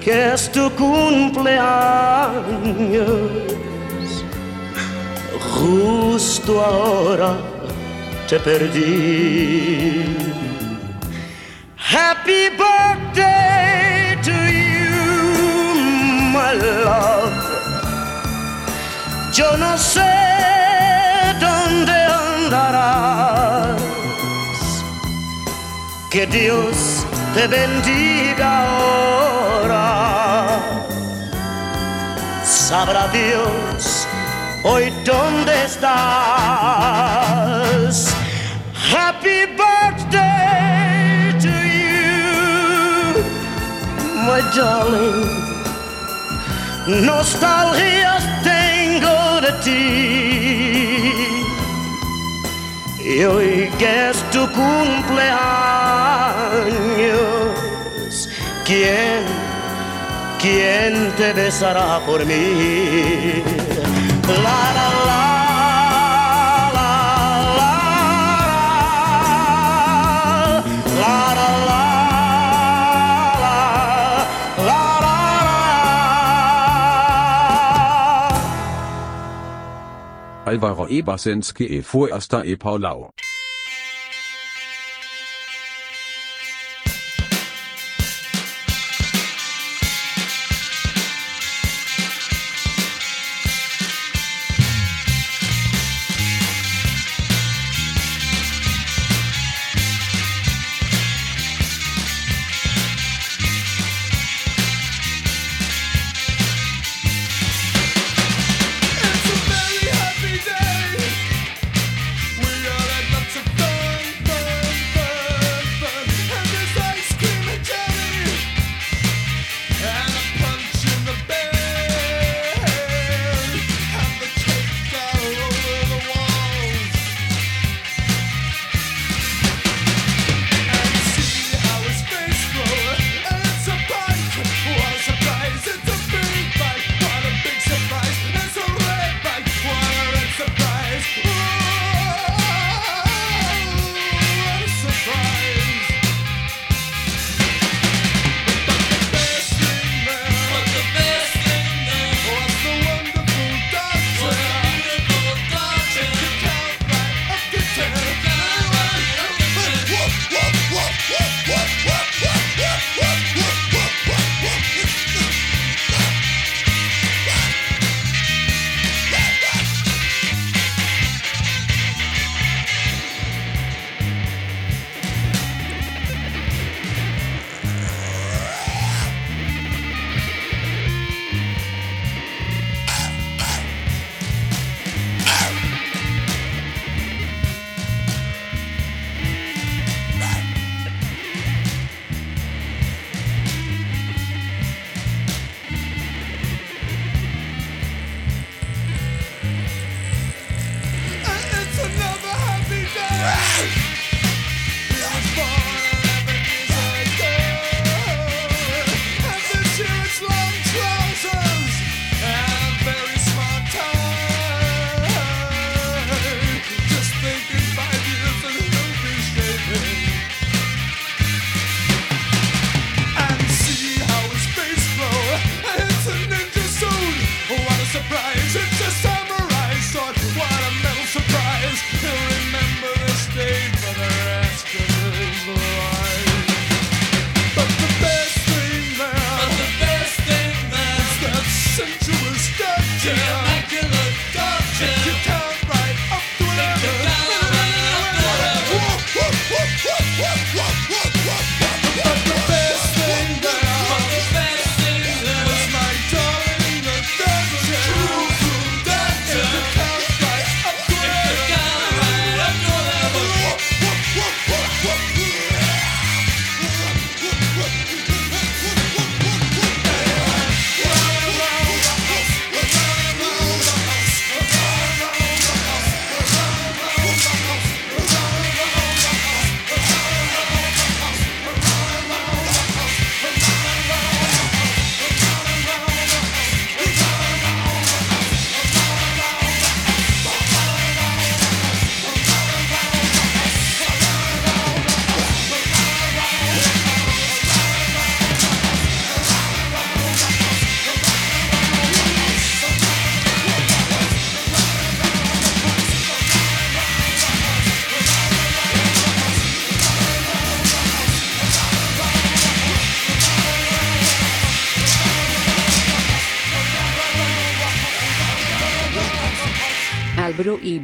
que 0.04 0.34
es 0.34 0.52
tu 0.52 0.70
cumpleaños, 0.72 2.34
justo 5.40 6.62
ahora 6.62 7.38
te 8.28 8.40
perdí. 8.40 10.04
Happy 11.78 12.50
birthday 12.58 14.18
to 14.24 14.32
you, 14.32 14.96
my 16.34 16.54
love. 16.54 17.23
Yo 19.34 19.58
no 19.58 19.76
sé 19.80 20.14
dónde 21.40 21.92
andarás. 21.92 23.82
Que 26.12 26.28
Dios 26.28 27.04
te 27.34 27.48
bendiga 27.48 28.68
ahora. 28.68 30.60
Sabrá 32.44 33.08
Dios 33.08 34.08
hoy 34.64 34.94
dónde 35.04 35.64
estás. 35.64 35.94
Happy 38.94 39.48
birthday 39.58 41.34
to 41.42 41.50
you, 41.82 43.24
my 44.28 44.42
darling. 44.56 45.42
Nostalgias 46.86 48.24
tengo 48.44 48.63
ti. 49.62 51.14
Y 53.04 53.24
hoy 53.26 53.70
que 53.78 54.10
es 54.10 54.18
tu 54.32 54.50
cumpleaños, 54.52 55.30
¿quién, 58.66 59.24
quién 60.42 61.12
te 61.18 61.34
besará 61.34 62.00
por 62.06 62.26
mí? 62.26 63.44
La 64.28 64.34
la. 64.42 64.74
la, 64.74 65.03
Alvaro 80.54 80.88
E. 80.88 81.00
Ebasensky 81.00 81.66
e 81.66 81.82
Fuasta 81.82 82.46
e 82.46 82.56
Paulau. 82.56 83.10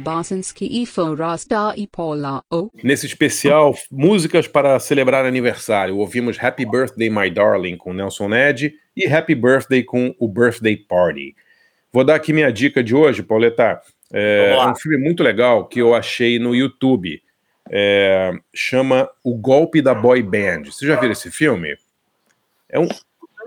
Basinski 0.00 0.82
e 0.82 0.86
Forasta 0.86 1.74
e 1.76 1.86
Paula 1.86 2.42
O. 2.50 2.70
Nesse 2.82 3.06
especial, 3.06 3.74
músicas 3.90 4.48
para 4.48 4.78
celebrar 4.80 5.24
aniversário. 5.24 5.98
Ouvimos 5.98 6.42
Happy 6.42 6.64
Birthday 6.64 7.10
My 7.10 7.30
Darling 7.30 7.76
com 7.76 7.92
Nelson 7.92 8.28
Ned 8.28 8.74
e 8.96 9.06
Happy 9.06 9.34
Birthday 9.34 9.82
com 9.82 10.14
o 10.18 10.26
Birthday 10.26 10.76
Party. 10.76 11.36
Vou 11.92 12.02
dar 12.02 12.14
aqui 12.14 12.32
minha 12.32 12.50
dica 12.50 12.82
de 12.82 12.94
hoje, 12.94 13.22
Pauleta. 13.22 13.80
É 14.12 14.56
um 14.66 14.74
filme 14.74 14.96
muito 14.96 15.22
legal 15.22 15.66
que 15.66 15.80
eu 15.80 15.94
achei 15.94 16.38
no 16.38 16.54
YouTube. 16.54 17.22
É, 17.70 18.32
chama 18.52 19.08
O 19.22 19.36
Golpe 19.36 19.80
da 19.80 19.94
Boy 19.94 20.22
Band. 20.22 20.64
Você 20.64 20.86
já 20.86 20.98
viu 20.98 21.12
esse 21.12 21.30
filme? 21.30 21.76
É 22.68 22.78
um, 22.78 22.88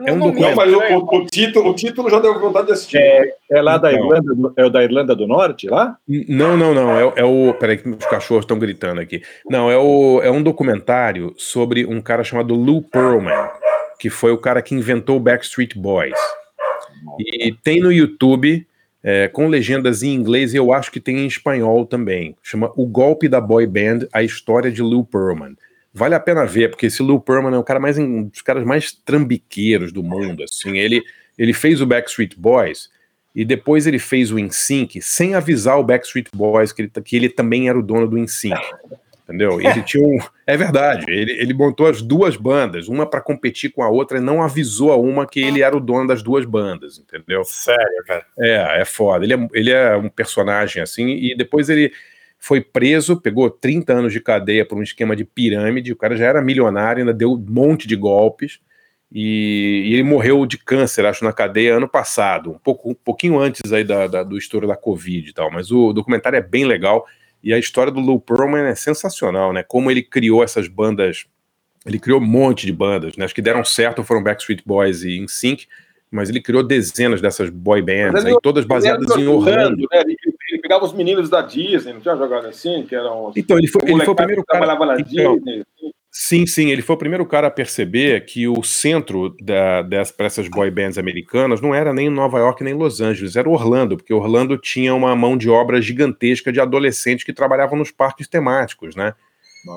é 0.02 0.12
um 0.12 0.16
Não, 0.18 0.28
documentário. 0.28 0.78
mas 0.80 0.92
o, 0.92 0.98
o- 0.98 1.18
o 1.18 1.26
título, 1.28 1.70
o 1.70 1.76
título 1.76 2.10
já 2.10 2.20
deu 2.20 2.40
vontade 2.40 2.68
de 2.68 2.74
assistir. 2.74 2.98
É, 2.98 3.36
é 3.52 3.62
lá 3.62 3.78
da 3.78 3.92
Então. 3.94 4.06
Irlanda, 4.06 4.34
do- 4.36 4.54
é 4.58 4.66
o 4.66 4.70
da 4.70 4.84
Irlanda 4.84 5.16
do 5.16 5.28
Norte, 5.28 5.68
lá? 5.68 5.98
Não, 6.28 6.58
não, 6.58 6.74
não. 6.74 6.92
É, 6.98 7.14
é 7.18 7.24
o. 7.24 7.54
Peraí, 7.54 7.78
que 7.78 7.90
os 7.90 8.06
cachorros 8.06 8.44
estão 8.44 8.58
gritando 8.60 9.00
aqui. 9.02 9.22
Não, 9.50 9.70
é, 9.70 9.78
o, 9.78 10.22
é 10.24 10.32
um 10.32 10.42
documentário 10.42 11.34
sobre 11.38 11.86
um 11.86 12.02
cara 12.02 12.24
chamado 12.24 12.54
Lou 12.56 12.82
Pearlman, 12.82 13.50
que 14.00 14.10
foi 14.10 14.32
o 14.32 14.38
cara 14.38 14.62
que 14.62 14.74
inventou 14.76 15.18
o 15.18 15.20
Backstreet 15.20 15.78
Boys. 15.78 16.18
E 17.20 17.52
tem 17.64 17.80
no 17.82 17.92
YouTube, 17.92 18.66
é, 19.04 19.28
com 19.28 19.48
legendas 19.48 20.04
em 20.04 20.14
inglês, 20.14 20.54
e 20.54 20.58
eu 20.58 20.72
acho 20.74 20.92
que 20.92 21.00
tem 21.00 21.18
em 21.20 21.28
espanhol 21.28 21.86
também. 21.86 22.36
Chama 22.42 22.72
O 22.76 22.86
Golpe 22.86 23.28
da 23.28 23.42
Boy 23.42 23.68
Band, 23.68 24.08
a 24.14 24.24
história 24.24 24.72
de 24.72 24.82
Lou 24.82 25.04
Pearlman. 25.04 25.56
Vale 25.94 26.16
a 26.16 26.20
pena 26.20 26.46
ver, 26.46 26.70
porque 26.70 26.88
esse 26.88 27.04
Lou 27.04 27.20
Pearlman 27.20 27.54
é 27.54 27.60
um 27.60 27.64
cara 27.64 27.80
mais, 27.80 28.00
um 28.00 28.24
dos 28.24 28.42
caras 28.42 28.64
mais 28.64 28.92
trambiqueiros 28.92 29.92
do 29.92 30.02
mundo. 30.02 30.44
Assim, 30.44 30.78
ele, 30.78 31.04
ele 31.38 31.54
fez 31.54 31.82
o 31.82 31.86
Backstreet 31.86 32.36
Boys 32.36 32.90
e 33.36 33.46
depois 33.46 33.86
ele 33.86 34.00
fez 34.00 34.32
o 34.32 34.40
InSync 34.40 35.00
sem 35.02 35.36
avisar 35.36 35.78
o 35.80 35.84
Backstreet 35.84 36.28
Boys 36.34 36.72
que 36.72 36.84
ele, 36.84 36.92
que 37.04 37.16
ele 37.16 37.30
também 37.30 37.70
era 37.70 37.78
o 37.78 37.84
dono 37.84 38.08
do 38.08 38.18
InSync. 38.18 38.60
Entendeu? 39.24 39.62
Ele 39.62 39.82
tinha 39.84 40.06
um. 40.06 40.20
É 40.46 40.58
verdade, 40.58 41.06
ele, 41.10 41.32
ele 41.32 41.54
montou 41.54 41.88
as 41.88 42.02
duas 42.02 42.36
bandas, 42.36 42.90
uma 42.90 43.06
para 43.06 43.22
competir 43.22 43.72
com 43.72 43.82
a 43.82 43.90
outra, 43.90 44.18
e 44.18 44.22
não 44.22 44.44
avisou 44.44 44.92
a 44.92 44.98
uma 44.98 45.26
que 45.26 45.40
ele 45.40 45.62
era 45.62 45.76
o 45.76 45.80
dono 45.80 46.06
das 46.06 46.22
duas 46.22 46.44
bandas, 46.44 47.00
entendeu? 47.00 47.44
Sério, 47.46 48.04
cara. 48.06 48.26
É, 48.38 48.82
é 48.82 48.86
foda. 48.86 49.24
Ele 49.24 49.34
é, 49.34 49.50
ele 49.54 49.72
é 49.72 49.96
um 49.96 50.10
personagem 50.10 50.82
assim, 50.82 51.08
e 51.08 51.36
depois 51.38 51.70
ele 51.70 51.94
foi 52.46 52.60
preso, 52.60 53.22
pegou 53.22 53.50
30 53.50 53.94
anos 53.94 54.12
de 54.12 54.20
cadeia 54.20 54.66
por 54.66 54.78
um 54.78 54.84
esquema 54.84 55.16
de 55.16 55.24
pirâmide. 55.24 55.94
O 55.94 55.96
cara 55.96 56.18
já 56.18 56.26
era 56.26 56.42
milionário, 56.42 57.00
ainda 57.00 57.14
deu 57.14 57.32
um 57.32 57.46
monte 57.48 57.88
de 57.88 57.96
golpes. 57.96 58.60
E, 59.10 59.84
e 59.86 59.94
ele 59.94 60.04
morreu 60.04 60.46
de 60.46 60.58
câncer, 60.58 61.06
acho, 61.06 61.24
na 61.24 61.32
cadeia 61.32 61.78
ano 61.78 61.88
passado, 61.88 62.52
um, 62.52 62.58
pouco, 62.58 62.90
um 62.92 62.94
pouquinho 62.94 63.40
antes 63.40 63.72
aí 63.72 63.86
da, 63.86 64.08
da- 64.08 64.24
do 64.24 64.38
estouro 64.38 64.68
da 64.68 64.76
Covid 64.76 65.30
e 65.30 65.34
tal. 65.34 65.50
Mas 65.50 65.72
o 65.72 65.94
documentário 65.94 66.36
é 66.36 66.42
bem 66.42 66.66
legal. 66.66 67.06
E 67.42 67.54
a 67.54 67.58
história 67.58 67.92
do 67.94 68.02
Lou 68.02 68.20
Pearlman 68.20 68.66
é 68.66 68.76
sensacional, 68.76 69.54
né? 69.54 69.64
Como 69.64 69.90
ele 69.90 70.02
criou 70.02 70.44
essas 70.44 70.68
bandas. 70.68 71.26
Ele 71.86 71.98
criou 72.00 72.20
um 72.20 72.26
monte 72.26 72.66
de 72.66 72.74
bandas, 72.74 73.16
né? 73.16 73.24
As 73.24 73.32
que 73.32 73.42
deram 73.42 73.64
certo 73.64 74.04
foram 74.04 74.22
Backstreet 74.22 74.64
Boys 74.66 75.04
e 75.04 75.18
NSYNC, 75.22 75.66
mas 76.12 76.30
ele 76.30 76.42
criou 76.42 76.62
dezenas 76.62 77.22
dessas 77.22 77.50
boy 77.50 77.82
bands, 77.82 78.26
aí, 78.26 78.34
todas 78.44 78.66
baseadas 78.66 79.08
em 79.18 79.28
Orlando. 79.28 79.88
né? 79.92 80.02
Ele, 80.02 80.18
ele 80.26 80.33
pegava 80.64 80.86
os 80.86 80.94
meninos 80.94 81.30
da 81.30 81.42
Disney, 81.42 81.92
não 81.92 82.00
tinha 82.00 82.16
jogado 82.16 82.48
assim? 82.48 82.84
Que 82.88 82.96
eram 82.96 83.26
os, 83.28 83.36
Então, 83.36 83.58
ele 83.58 83.68
foi, 83.68 83.82
ele 83.84 84.06
foi 84.06 84.14
o 84.14 84.16
primeiro 84.16 84.44
cara. 84.46 84.66
trabalhava 84.66 84.86
na 84.96 85.02
Então, 85.02 85.36
Disney. 85.36 85.64
sim, 86.10 86.46
sim, 86.48 86.70
ele 86.70 86.82
foi 86.82 86.96
o 86.96 87.00
primeiro 87.00 87.26
cara 87.26 87.48
a 87.48 87.52
perceber 87.52 88.24
que 88.26 88.48
o 88.48 88.64
centro 88.64 89.36
da, 89.42 89.82
das, 89.82 90.10
para 90.10 90.26
essas 90.28 90.48
boy 90.48 90.72
bands 90.72 90.98
americanas 90.98 91.60
não 91.60 91.76
era 91.76 91.92
nem 91.94 92.10
Nova 92.10 92.40
York 92.40 92.64
nem 92.64 92.74
Los 92.74 93.02
Angeles, 93.02 93.36
era 93.36 93.50
Orlando, 93.50 93.98
porque 93.98 94.14
Orlando 94.14 94.58
tinha 94.58 94.96
uma 94.96 95.14
mão 95.18 95.36
de 95.38 95.50
obra 95.50 95.82
gigantesca 95.82 96.50
de 96.50 96.62
adolescentes 96.62 97.26
que 97.26 97.34
trabalhavam 97.34 97.78
nos 97.78 97.92
parques 97.92 98.28
temáticos, 98.30 98.96
né? 98.96 99.14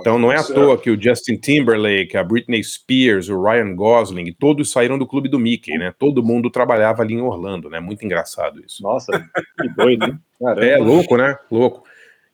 Então 0.01 0.19
não 0.19 0.33
é 0.33 0.37
à 0.37 0.43
certo. 0.43 0.61
toa 0.61 0.79
que 0.79 0.91
o 0.91 1.01
Justin 1.01 1.37
Timberlake, 1.37 2.17
a 2.17 2.25
Britney 2.25 2.63
Spears, 2.63 3.29
o 3.29 3.41
Ryan 3.41 3.75
Gosling, 3.75 4.33
todos 4.39 4.71
saíram 4.71 4.99
do 4.99 5.07
clube 5.07 5.29
do 5.29 5.39
Mickey, 5.39 5.79
né? 5.79 5.95
Todo 5.97 6.25
mundo 6.25 6.51
trabalhava 6.51 7.03
ali 7.03 7.15
em 7.15 7.21
Orlando, 7.21 7.71
né? 7.71 7.79
Muito 7.79 8.05
engraçado 8.05 8.61
isso. 8.65 8.83
Nossa, 8.83 9.13
que 9.61 9.69
doido, 9.77 10.07
hein? 10.07 10.19
Caramba. 10.41 10.67
É, 10.67 10.77
louco, 10.77 11.17
né? 11.17 11.37
Louco. 11.51 11.85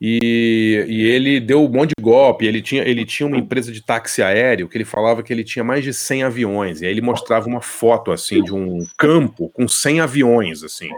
E, 0.05 0.85
e 0.89 1.03
ele 1.03 1.39
deu 1.39 1.65
um 1.65 1.69
monte 1.69 1.93
de 1.97 2.03
golpe. 2.03 2.45
Ele 2.45 2.61
tinha, 2.61 2.83
ele 2.83 3.05
tinha 3.05 3.27
uma 3.27 3.37
empresa 3.37 3.71
de 3.71 3.81
táxi 3.81 4.21
aéreo 4.21 4.69
que 4.69 4.77
ele 4.77 4.85
falava 4.85 5.23
que 5.23 5.33
ele 5.33 5.45
tinha 5.45 5.63
mais 5.63 5.85
de 5.85 5.95
100 5.95 6.25
aviões. 6.25 6.81
E 6.81 6.87
aí 6.87 6.91
ele 6.91 7.01
mostrava 7.01 7.47
uma 7.47 7.61
foto, 7.61 8.11
assim, 8.11 8.43
de 8.43 8.53
um 8.53 8.85
campo 8.97 9.49
com 9.51 9.69
100 9.69 10.01
aviões, 10.01 10.65
assim. 10.65 10.89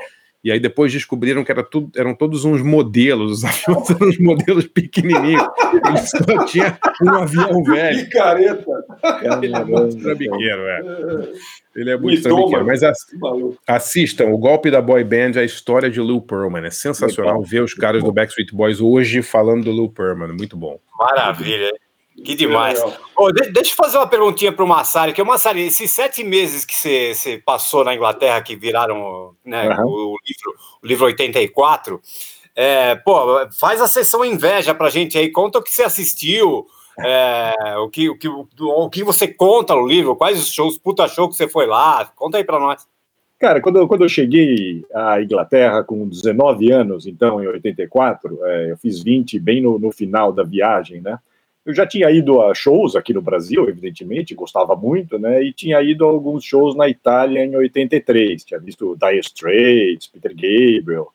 E 0.44 0.52
aí 0.52 0.60
depois 0.60 0.92
descobriram 0.92 1.42
que 1.42 1.50
era 1.50 1.62
tudo, 1.62 1.90
eram 1.98 2.14
todos 2.14 2.44
uns 2.44 2.60
modelos, 2.60 3.32
os 3.32 3.44
aviões 3.48 3.90
eram 3.90 4.08
uns 4.08 4.18
modelos 4.18 4.66
pequenininhos. 4.66 5.42
Ele 5.72 5.96
só 5.96 6.44
tinha 6.44 6.78
um 7.02 7.08
avião 7.08 7.64
velho. 7.64 8.04
Que 8.04 8.10
careta! 8.10 8.84
Ele 9.42 9.56
é 9.56 9.64
muito 9.64 9.96
trambiqueiro, 9.96 10.62
é. 10.62 10.80
Ele 11.74 11.90
é 11.90 11.96
muito 11.96 12.22
trambiqueiro. 12.22 12.66
Mas. 12.66 12.82
Assistam, 13.66 14.26
o 14.26 14.36
golpe 14.36 14.70
da 14.70 14.82
boy 14.82 15.02
band, 15.02 15.38
a 15.38 15.44
história 15.44 15.90
de 15.90 15.98
Lou 15.98 16.20
Pearlman. 16.20 16.66
É 16.66 16.70
sensacional 16.70 17.42
ver 17.42 17.62
os 17.62 17.72
caras 17.72 18.04
do 18.04 18.12
Backstreet 18.12 18.52
Boys 18.52 18.82
hoje 18.82 19.22
falando 19.22 19.64
do 19.64 19.70
Lou 19.70 19.88
Pearlman. 19.88 20.28
Muito 20.28 20.58
bom. 20.58 20.78
Maravilha. 20.98 21.72
Que 22.22 22.34
demais. 22.34 22.80
Ô, 23.16 23.32
de- 23.32 23.50
deixa 23.50 23.72
eu 23.72 23.76
fazer 23.76 23.96
uma 23.98 24.06
perguntinha 24.06 24.52
para 24.52 24.64
o 24.64 24.68
Massari, 24.68 25.12
que 25.12 25.20
o 25.22 25.26
Massari, 25.26 25.62
esses 25.62 25.90
sete 25.90 26.22
meses 26.22 26.64
que 26.64 26.74
você 26.74 27.42
passou 27.44 27.84
na 27.84 27.94
Inglaterra, 27.94 28.40
que 28.40 28.54
viraram 28.54 29.34
né, 29.44 29.66
Aham. 29.68 29.84
o, 29.84 30.16
livro, 30.24 30.54
o 30.82 30.86
livro 30.86 31.04
84, 31.06 32.00
é, 32.54 32.94
pô, 32.94 33.16
faz 33.58 33.80
a 33.82 33.88
sessão 33.88 34.24
inveja 34.24 34.74
pra 34.74 34.90
gente 34.90 35.18
aí, 35.18 35.28
conta 35.30 35.58
o 35.58 35.62
que 35.62 35.70
você 35.72 35.82
assistiu, 35.82 36.66
é, 37.00 37.52
o, 37.78 37.88
que, 37.90 38.08
o, 38.08 38.16
que, 38.16 38.28
o, 38.28 38.46
o 38.60 38.88
que 38.88 39.02
você 39.02 39.26
conta 39.26 39.74
no 39.74 39.86
livro, 39.86 40.14
quais 40.14 40.38
os 40.40 40.52
shows, 40.52 40.78
puta 40.78 41.08
show 41.08 41.28
que 41.28 41.34
você 41.34 41.48
foi 41.48 41.66
lá, 41.66 42.04
conta 42.14 42.38
aí 42.38 42.44
pra 42.44 42.60
nós. 42.60 42.86
Cara, 43.40 43.60
quando, 43.60 43.76
eu- 43.80 43.88
quando 43.88 44.04
eu 44.04 44.08
cheguei 44.08 44.84
à 44.94 45.20
Inglaterra 45.20 45.82
com 45.82 46.08
19 46.08 46.70
anos, 46.70 47.06
então, 47.08 47.42
em 47.42 47.48
84, 47.48 48.38
é, 48.44 48.70
eu 48.70 48.76
fiz 48.76 49.02
20 49.02 49.38
bem 49.40 49.60
no, 49.60 49.78
no 49.80 49.90
final 49.90 50.32
da 50.32 50.44
viagem, 50.44 51.00
né? 51.00 51.18
Eu 51.64 51.74
já 51.74 51.86
tinha 51.86 52.10
ido 52.10 52.42
a 52.42 52.54
shows 52.54 52.94
aqui 52.94 53.14
no 53.14 53.22
Brasil, 53.22 53.68
evidentemente, 53.68 54.34
gostava 54.34 54.76
muito, 54.76 55.18
né? 55.18 55.42
E 55.42 55.52
tinha 55.52 55.80
ido 55.82 56.04
a 56.04 56.08
alguns 56.08 56.44
shows 56.44 56.76
na 56.76 56.88
Itália 56.88 57.44
em 57.44 57.56
83, 57.56 58.44
tinha 58.44 58.60
visto 58.60 58.96
Dire 58.96 59.20
Straits, 59.20 60.06
Peter 60.08 60.32
Gabriel, 60.34 61.10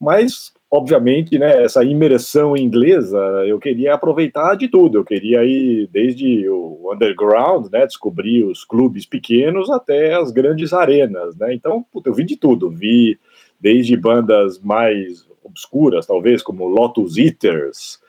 mas, 0.00 0.54
obviamente, 0.70 1.38
né, 1.38 1.62
essa 1.62 1.84
imersão 1.84 2.56
inglesa, 2.56 3.18
eu 3.46 3.58
queria 3.58 3.92
aproveitar 3.92 4.54
de 4.54 4.66
tudo. 4.66 4.96
Eu 4.96 5.04
queria 5.04 5.44
ir 5.44 5.88
desde 5.92 6.48
o 6.48 6.90
underground, 6.90 7.70
né, 7.70 7.86
descobrir 7.86 8.44
os 8.44 8.64
clubes 8.64 9.04
pequenos 9.04 9.68
até 9.68 10.14
as 10.14 10.30
grandes 10.30 10.72
arenas, 10.72 11.36
né? 11.36 11.52
Então, 11.52 11.84
puta, 11.92 12.08
eu 12.08 12.14
vi 12.14 12.24
de 12.24 12.36
tudo. 12.36 12.70
Vi 12.70 13.18
desde 13.60 13.94
bandas 13.94 14.58
mais 14.58 15.28
obscuras, 15.44 16.06
talvez, 16.06 16.42
como 16.42 16.66
Lotus 16.66 17.18
Eaters, 17.18 17.99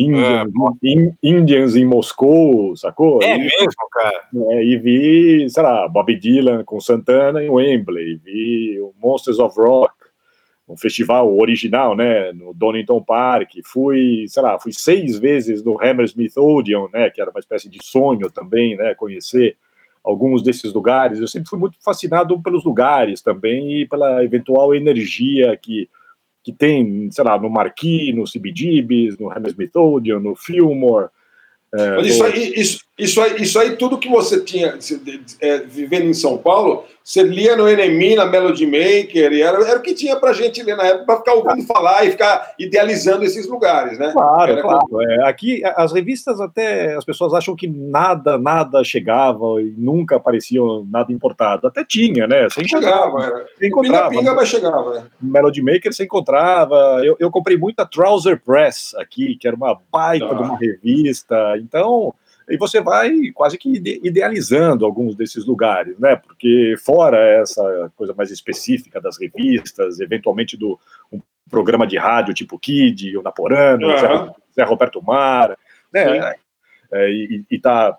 Indians, 0.00 0.52
In- 0.82 1.12
Indians 1.22 1.76
em 1.76 1.84
Moscou, 1.84 2.76
sacou? 2.76 3.22
É 3.22 3.36
E- 3.36 3.38
mesmo, 3.38 3.88
cara? 3.92 4.20
é, 4.50 4.64
e 4.64 4.76
vi, 4.76 5.50
sei 5.50 5.62
lá, 5.62 5.88
Bob 5.88 6.14
Dylan 6.14 6.64
com 6.64 6.80
Santana 6.80 7.42
em 7.42 7.50
Wembley, 7.50 8.16
vi 8.16 8.80
o 8.80 8.92
Monsters 9.02 9.38
of 9.38 9.58
Rock, 9.58 9.92
um 10.68 10.76
festival 10.76 11.34
original, 11.36 11.96
né, 11.96 12.30
no 12.32 12.52
Donington 12.52 13.02
Park, 13.02 13.52
fui, 13.64 14.26
sei 14.28 14.42
lá, 14.42 14.58
fui 14.58 14.72
seis 14.72 15.18
vezes 15.18 15.64
no 15.64 15.82
Hammersmith 15.82 16.36
Odeon, 16.36 16.88
né, 16.92 17.08
que 17.10 17.20
era 17.20 17.30
uma 17.30 17.40
espécie 17.40 17.70
de 17.70 17.78
sonho 17.82 18.30
também, 18.30 18.76
né, 18.76 18.94
conhecer 18.94 19.56
alguns 20.04 20.42
desses 20.42 20.72
lugares, 20.72 21.18
eu 21.20 21.26
sempre 21.26 21.48
fui 21.48 21.58
muito 21.58 21.76
fascinado 21.82 22.40
pelos 22.42 22.64
lugares 22.64 23.20
também 23.20 23.80
e 23.80 23.86
pela 23.86 24.22
eventual 24.24 24.74
energia 24.74 25.56
que 25.56 25.88
que 26.48 26.52
tem, 26.54 27.10
sei 27.10 27.24
lá, 27.24 27.38
no 27.38 27.50
Marquis, 27.50 28.14
no 28.14 28.24
CBGBs, 28.26 29.18
no 29.20 29.30
Hammersmith 29.30 29.76
Odeon, 29.76 30.18
no 30.18 30.34
Fillmore, 30.34 31.08
é, 31.74 31.96
Mas 31.96 32.06
isso 32.06 32.18
no- 32.20 32.24
aí, 32.24 32.52
isso, 32.56 32.80
isso, 32.98 33.20
aí, 33.22 33.40
isso 33.40 33.58
aí, 33.58 33.76
tudo 33.76 33.98
que 33.98 34.08
você 34.08 34.40
tinha 34.42 34.76
é, 35.40 35.58
vivendo 35.58 36.06
em 36.06 36.14
São 36.14 36.36
Paulo, 36.36 36.84
você 37.04 37.22
lia 37.22 37.56
no 37.56 37.64
NME, 37.64 38.16
na 38.16 38.26
Melody 38.26 38.66
Maker, 38.66 39.32
e 39.32 39.40
era, 39.40 39.66
era 39.66 39.78
o 39.78 39.82
que 39.82 39.94
tinha 39.94 40.16
pra 40.16 40.32
gente 40.34 40.62
ler 40.62 40.76
na 40.76 40.84
época, 40.84 41.04
pra 41.06 41.16
ficar 41.16 41.32
ouvindo 41.34 41.66
falar 41.66 42.04
e 42.04 42.10
ficar 42.10 42.52
idealizando 42.58 43.24
esses 43.24 43.48
lugares, 43.48 43.98
né? 43.98 44.10
Claro, 44.12 44.52
Era 44.52 44.60
claro. 44.62 45.02
É, 45.02 45.26
aqui, 45.28 45.62
as 45.64 45.92
revistas 45.92 46.38
até, 46.38 46.94
as 46.96 47.04
pessoas 47.04 47.32
acham 47.32 47.56
que 47.56 47.66
nada, 47.66 48.36
nada 48.36 48.84
chegava 48.84 49.62
e 49.62 49.72
nunca 49.78 50.16
aparecia 50.16 50.60
nada 50.90 51.10
importado. 51.10 51.66
Até 51.66 51.82
tinha, 51.84 52.26
né? 52.26 52.46
Você 52.50 52.66
Chegava, 52.68 53.22
era. 53.24 53.46
Você 53.56 53.68
encontrava. 53.68 54.10
Pinga-pinga, 54.10 54.34
mas 54.34 54.48
chegava, 54.48 54.94
né? 54.94 55.06
Melody 55.22 55.62
Maker 55.62 55.94
você 55.94 56.04
encontrava. 56.04 57.00
Eu, 57.02 57.16
eu 57.18 57.30
comprei 57.30 57.56
muita 57.56 57.86
Trouser 57.86 58.38
Press 58.44 58.94
aqui, 58.96 59.34
que 59.36 59.46
era 59.46 59.56
uma 59.56 59.78
baita 59.90 60.26
Ah. 60.26 60.34
de 60.34 60.42
uma 60.42 60.58
revista. 60.58 61.54
Então, 61.58 62.12
e 62.48 62.56
você 62.56 62.80
vai 62.80 63.10
quase 63.34 63.56
que 63.58 63.68
ide- 63.70 64.00
idealizando 64.02 64.84
alguns 64.84 65.14
desses 65.14 65.44
lugares, 65.44 65.98
né? 65.98 66.16
Porque 66.16 66.74
fora 66.84 67.18
essa 67.18 67.92
coisa 67.96 68.14
mais 68.14 68.30
específica 68.30 69.00
das 69.00 69.18
revistas, 69.18 70.00
eventualmente 70.00 70.56
do 70.56 70.78
um 71.12 71.20
programa 71.50 71.86
de 71.86 71.96
rádio 71.96 72.34
tipo 72.34 72.58
Kid, 72.58 73.16
o 73.16 73.22
Naporano, 73.22 73.86
Uhum. 73.88 74.32
Zé, 74.54 74.62
Roberto 74.64 75.02
Mar, 75.02 75.56
né? 75.92 76.34
É, 76.92 77.10
e, 77.10 77.44
e 77.50 77.58
tá 77.58 77.96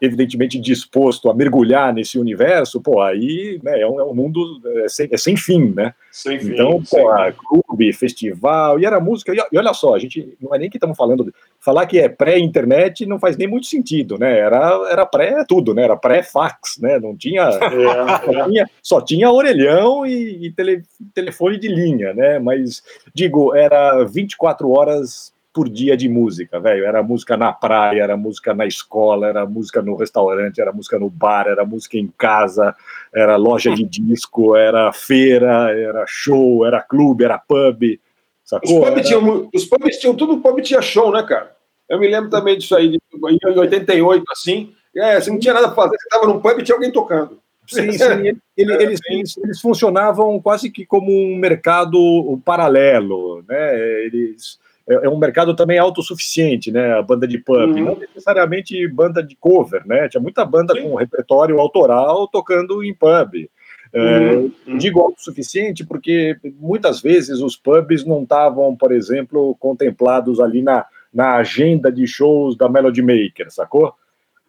evidentemente 0.00 0.60
disposto 0.60 1.28
a 1.28 1.34
mergulhar 1.34 1.92
nesse 1.92 2.16
universo, 2.18 2.80
pô, 2.80 3.00
aí 3.00 3.58
né, 3.62 3.80
é, 3.80 3.86
um, 3.86 4.00
é 4.00 4.04
um 4.04 4.14
mundo 4.14 4.60
é 4.84 4.88
sem, 4.88 5.08
é 5.10 5.16
sem 5.16 5.36
fim, 5.36 5.72
né? 5.74 5.92
Sem 6.12 6.38
fim. 6.38 6.52
Então, 6.52 6.84
sem 6.84 7.02
pô, 7.02 7.12
fim. 7.12 7.32
clube, 7.36 7.92
festival, 7.92 8.78
e 8.78 8.86
era 8.86 9.00
música, 9.00 9.34
e, 9.34 9.58
olha 9.58 9.74
só, 9.74 9.94
a 9.94 9.98
gente 9.98 10.36
não 10.40 10.54
é 10.54 10.58
nem 10.58 10.70
que 10.70 10.76
estamos 10.76 10.96
falando, 10.96 11.34
falar 11.58 11.86
que 11.86 11.98
é 11.98 12.08
pré-internet 12.08 13.04
não 13.06 13.18
faz 13.18 13.36
nem 13.36 13.48
muito 13.48 13.66
sentido, 13.66 14.16
né? 14.16 14.38
Era, 14.38 14.88
era 14.88 15.04
pré 15.04 15.44
tudo, 15.44 15.74
né? 15.74 15.82
Era 15.82 15.96
pré-fax, 15.96 16.78
né? 16.80 17.00
Não 17.00 17.16
tinha, 17.16 17.50
só 18.24 18.44
tinha, 18.44 18.70
só 18.82 19.00
tinha 19.00 19.30
orelhão 19.32 20.06
e, 20.06 20.46
e 20.46 20.52
tele, 20.52 20.82
telefone 21.12 21.58
de 21.58 21.66
linha, 21.66 22.14
né? 22.14 22.38
Mas, 22.38 22.82
digo, 23.12 23.52
era 23.54 24.04
24 24.04 24.70
horas 24.70 25.32
por 25.52 25.68
dia 25.68 25.96
de 25.96 26.08
música, 26.08 26.58
velho. 26.58 26.84
Era 26.84 27.02
música 27.02 27.36
na 27.36 27.52
praia, 27.52 28.02
era 28.02 28.16
música 28.16 28.54
na 28.54 28.66
escola, 28.66 29.26
era 29.28 29.44
música 29.44 29.82
no 29.82 29.94
restaurante, 29.96 30.60
era 30.60 30.72
música 30.72 30.98
no 30.98 31.10
bar, 31.10 31.46
era 31.46 31.64
música 31.64 31.98
em 31.98 32.08
casa, 32.16 32.74
era 33.14 33.36
loja 33.36 33.74
de 33.74 33.84
disco, 33.86 34.56
era 34.56 34.92
feira, 34.92 35.70
era 35.76 36.04
show, 36.06 36.64
era 36.64 36.80
clube, 36.80 37.24
era 37.24 37.38
pub. 37.38 37.82
Os 37.84 38.48
Sacou? 38.50 38.80
pubs, 38.80 38.92
Era- 38.92 39.02
tinham, 39.02 39.48
os 39.54 39.64
pubs 39.66 39.96
tinham 39.98 40.14
tudo, 40.14 40.38
pub 40.38 40.60
tinha 40.62 40.80
show, 40.82 41.12
né, 41.12 41.22
cara? 41.22 41.52
Eu 41.88 41.98
me 42.00 42.08
lembro 42.08 42.30
também 42.30 42.56
disso 42.56 42.74
aí, 42.74 42.88
de- 42.88 42.98
em 43.14 43.58
88, 43.58 44.24
assim. 44.32 44.72
É, 44.96 45.20
você 45.20 45.30
não 45.30 45.38
tinha 45.38 45.54
nada 45.54 45.66
pra 45.68 45.76
fazer, 45.76 45.96
você 45.98 46.06
estava 46.06 46.26
num 46.26 46.40
pub 46.40 46.58
e 46.58 46.62
tinha 46.62 46.74
alguém 46.76 46.90
tocando. 46.90 47.38
Sim, 47.66 47.92
sim. 47.92 48.04
ele- 48.26 48.38
ele- 48.56 48.74
eles, 48.82 49.00
eles, 49.08 49.36
eles 49.38 49.60
funcionavam 49.60 50.40
quase 50.40 50.70
que 50.70 50.84
como 50.86 51.10
um 51.12 51.36
mercado 51.36 52.40
paralelo, 52.44 53.42
né? 53.48 53.78
Eles 54.04 54.58
é 54.88 55.06
é 55.06 55.08
um 55.08 55.18
mercado 55.18 55.54
também 55.54 55.78
autossuficiente, 55.78 56.70
né? 56.70 56.94
A 56.94 57.02
banda 57.02 57.26
de 57.26 57.38
pub, 57.38 57.56
Uhum. 57.56 57.84
não 57.84 57.96
necessariamente 57.96 58.86
banda 58.88 59.22
de 59.22 59.36
cover, 59.36 59.86
né? 59.86 60.08
Tinha 60.08 60.20
muita 60.20 60.44
banda 60.44 60.74
Sim. 60.74 60.82
com 60.82 60.94
repertório 60.94 61.58
autoral 61.60 62.26
tocando 62.28 62.82
em 62.82 62.94
pub. 62.94 63.48
É, 63.94 63.98
Uhum, 64.30 64.52
uhum. 64.66 64.78
Digo 64.78 65.00
autossuficiente 65.00 65.84
porque 65.84 66.36
muitas 66.58 67.02
vezes 67.02 67.40
os 67.40 67.56
pubs 67.56 68.04
não 68.06 68.22
estavam, 68.22 68.74
por 68.74 68.90
exemplo, 68.90 69.54
contemplados 69.60 70.40
ali 70.40 70.62
na, 70.62 70.86
na 71.12 71.34
agenda 71.36 71.92
de 71.92 72.06
shows 72.06 72.56
da 72.56 72.68
Melody 72.70 73.02
Maker, 73.02 73.50
sacou? 73.50 73.92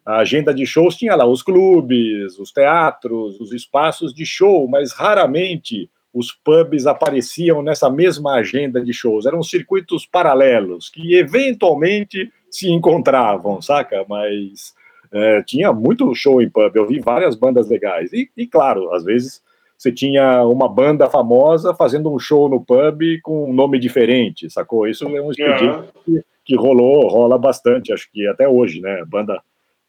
A 0.05 0.17
agenda 0.17 0.53
de 0.53 0.65
shows 0.65 0.95
tinha 0.95 1.15
lá 1.15 1.25
os 1.25 1.41
clubes, 1.43 2.37
os 2.39 2.51
teatros, 2.51 3.39
os 3.39 3.51
espaços 3.53 4.13
de 4.13 4.25
show, 4.25 4.67
mas 4.67 4.93
raramente 4.93 5.89
os 6.13 6.31
pubs 6.31 6.85
apareciam 6.85 7.61
nessa 7.61 7.89
mesma 7.89 8.35
agenda 8.35 8.79
de 8.79 8.93
shows. 8.93 9.25
Eram 9.25 9.41
circuitos 9.41 10.05
paralelos 10.05 10.89
que 10.89 11.15
eventualmente 11.15 12.31
se 12.51 12.69
encontravam, 12.69 13.61
saca? 13.61 14.05
Mas 14.07 14.75
é, 15.11 15.41
tinha 15.41 15.73
muito 15.73 16.13
show 16.13 16.41
em 16.41 16.49
pub. 16.49 16.75
Eu 16.75 16.87
vi 16.87 16.99
várias 16.99 17.35
bandas 17.35 17.67
legais. 17.67 18.13
E, 18.13 18.29
e, 18.37 18.45
claro, 18.45 18.93
às 18.93 19.03
vezes 19.03 19.41
você 19.75 19.91
tinha 19.91 20.45
uma 20.45 20.69
banda 20.69 21.09
famosa 21.09 21.73
fazendo 21.73 22.13
um 22.13 22.19
show 22.19 22.47
no 22.47 22.63
pub 22.63 23.01
com 23.23 23.49
um 23.49 23.53
nome 23.53 23.79
diferente, 23.79 24.49
sacou? 24.51 24.87
Isso 24.87 25.05
é 25.05 25.21
um 25.21 25.31
expediente 25.31 25.89
que, 26.05 26.23
que 26.45 26.55
rolou, 26.55 27.07
rola 27.07 27.37
bastante, 27.39 27.91
acho 27.91 28.09
que 28.11 28.27
até 28.27 28.47
hoje, 28.47 28.79
né? 28.79 29.01
A 29.01 29.05
banda 29.05 29.41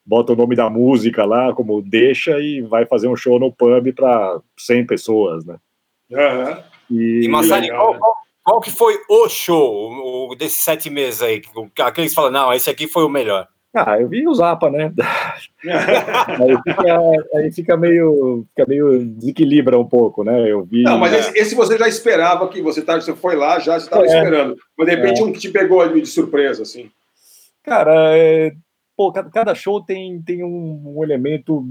bota 0.05 0.33
o 0.33 0.37
nome 0.37 0.57
da 0.57 0.69
música 0.69 1.25
lá 1.25 1.53
como 1.55 1.81
deixa 1.81 2.39
e 2.41 2.61
vai 2.63 2.87
fazer 2.87 3.09
um 3.09 3.17
show 3.17 3.39
no 3.39 3.53
pub 3.53 3.93
para 3.95 4.41
100 4.59 4.87
pessoas, 4.87 5.45
né? 5.45 5.57
Aham. 6.15 6.63
E, 6.91 7.23
E 7.25 7.29
Massari, 7.29 7.69
qual, 7.71 7.93
né? 7.93 7.99
qual- 7.99 8.15
qual 8.45 8.61
que 8.61 8.71
foi 8.71 8.95
o 9.09 9.29
show 9.29 9.91
o, 9.91 10.33
o 10.33 10.35
desses 10.35 10.61
sete 10.61 10.91
meses 10.91 11.23
aí? 11.23 11.41
Aqueles 11.81 12.11
que 12.11 12.15
falam, 12.15 12.31
não, 12.31 12.53
esse 12.53 12.69
aqui 12.69 12.87
foi 12.87 13.05
o 13.05 13.09
melhor. 13.09 13.49
ah, 13.75 13.99
eu 13.99 14.07
vi 14.09 14.29
o 14.29 14.35
Zapa, 14.35 14.69
né? 14.71 14.93
aí, 15.65 16.57
fica, 16.63 17.01
aí 17.35 17.53
fica 17.53 17.77
meio, 17.77 18.47
fica 18.51 18.69
meio 18.69 19.05
desequilibra 19.07 19.79
um 19.79 19.87
pouco, 19.89 20.23
né? 20.23 20.51
Eu 20.51 20.63
vi. 20.65 20.83
Não, 20.83 20.99
mas 20.99 21.13
esse, 21.15 21.39
esse 21.39 21.55
você 21.55 21.79
já 21.79 21.89
esperava 21.89 22.47
que 22.49 22.61
você, 22.63 22.83
tá, 22.83 23.01
você 23.01 23.15
foi 23.17 23.35
lá, 23.35 23.59
já 23.59 23.77
estava 23.77 24.03
É. 24.05 24.07
esperando. 24.07 24.57
Mas 24.77 24.89
de 24.89 24.95
repente 24.95 25.23
um 25.23 25.33
que 25.33 25.41
te 25.41 25.49
pegou 25.51 25.81
ali 25.81 26.01
de 26.03 26.09
surpresa, 26.09 26.63
assim. 26.63 26.91
Cara, 27.63 28.17
é, 28.17 28.53
pô, 28.97 29.11
cada, 29.11 29.31
cada 29.31 29.55
show 29.55 29.83
tem, 29.83 30.21
tem 30.23 30.45
um, 30.45 30.97
um 30.99 31.03
elemento 31.03 31.67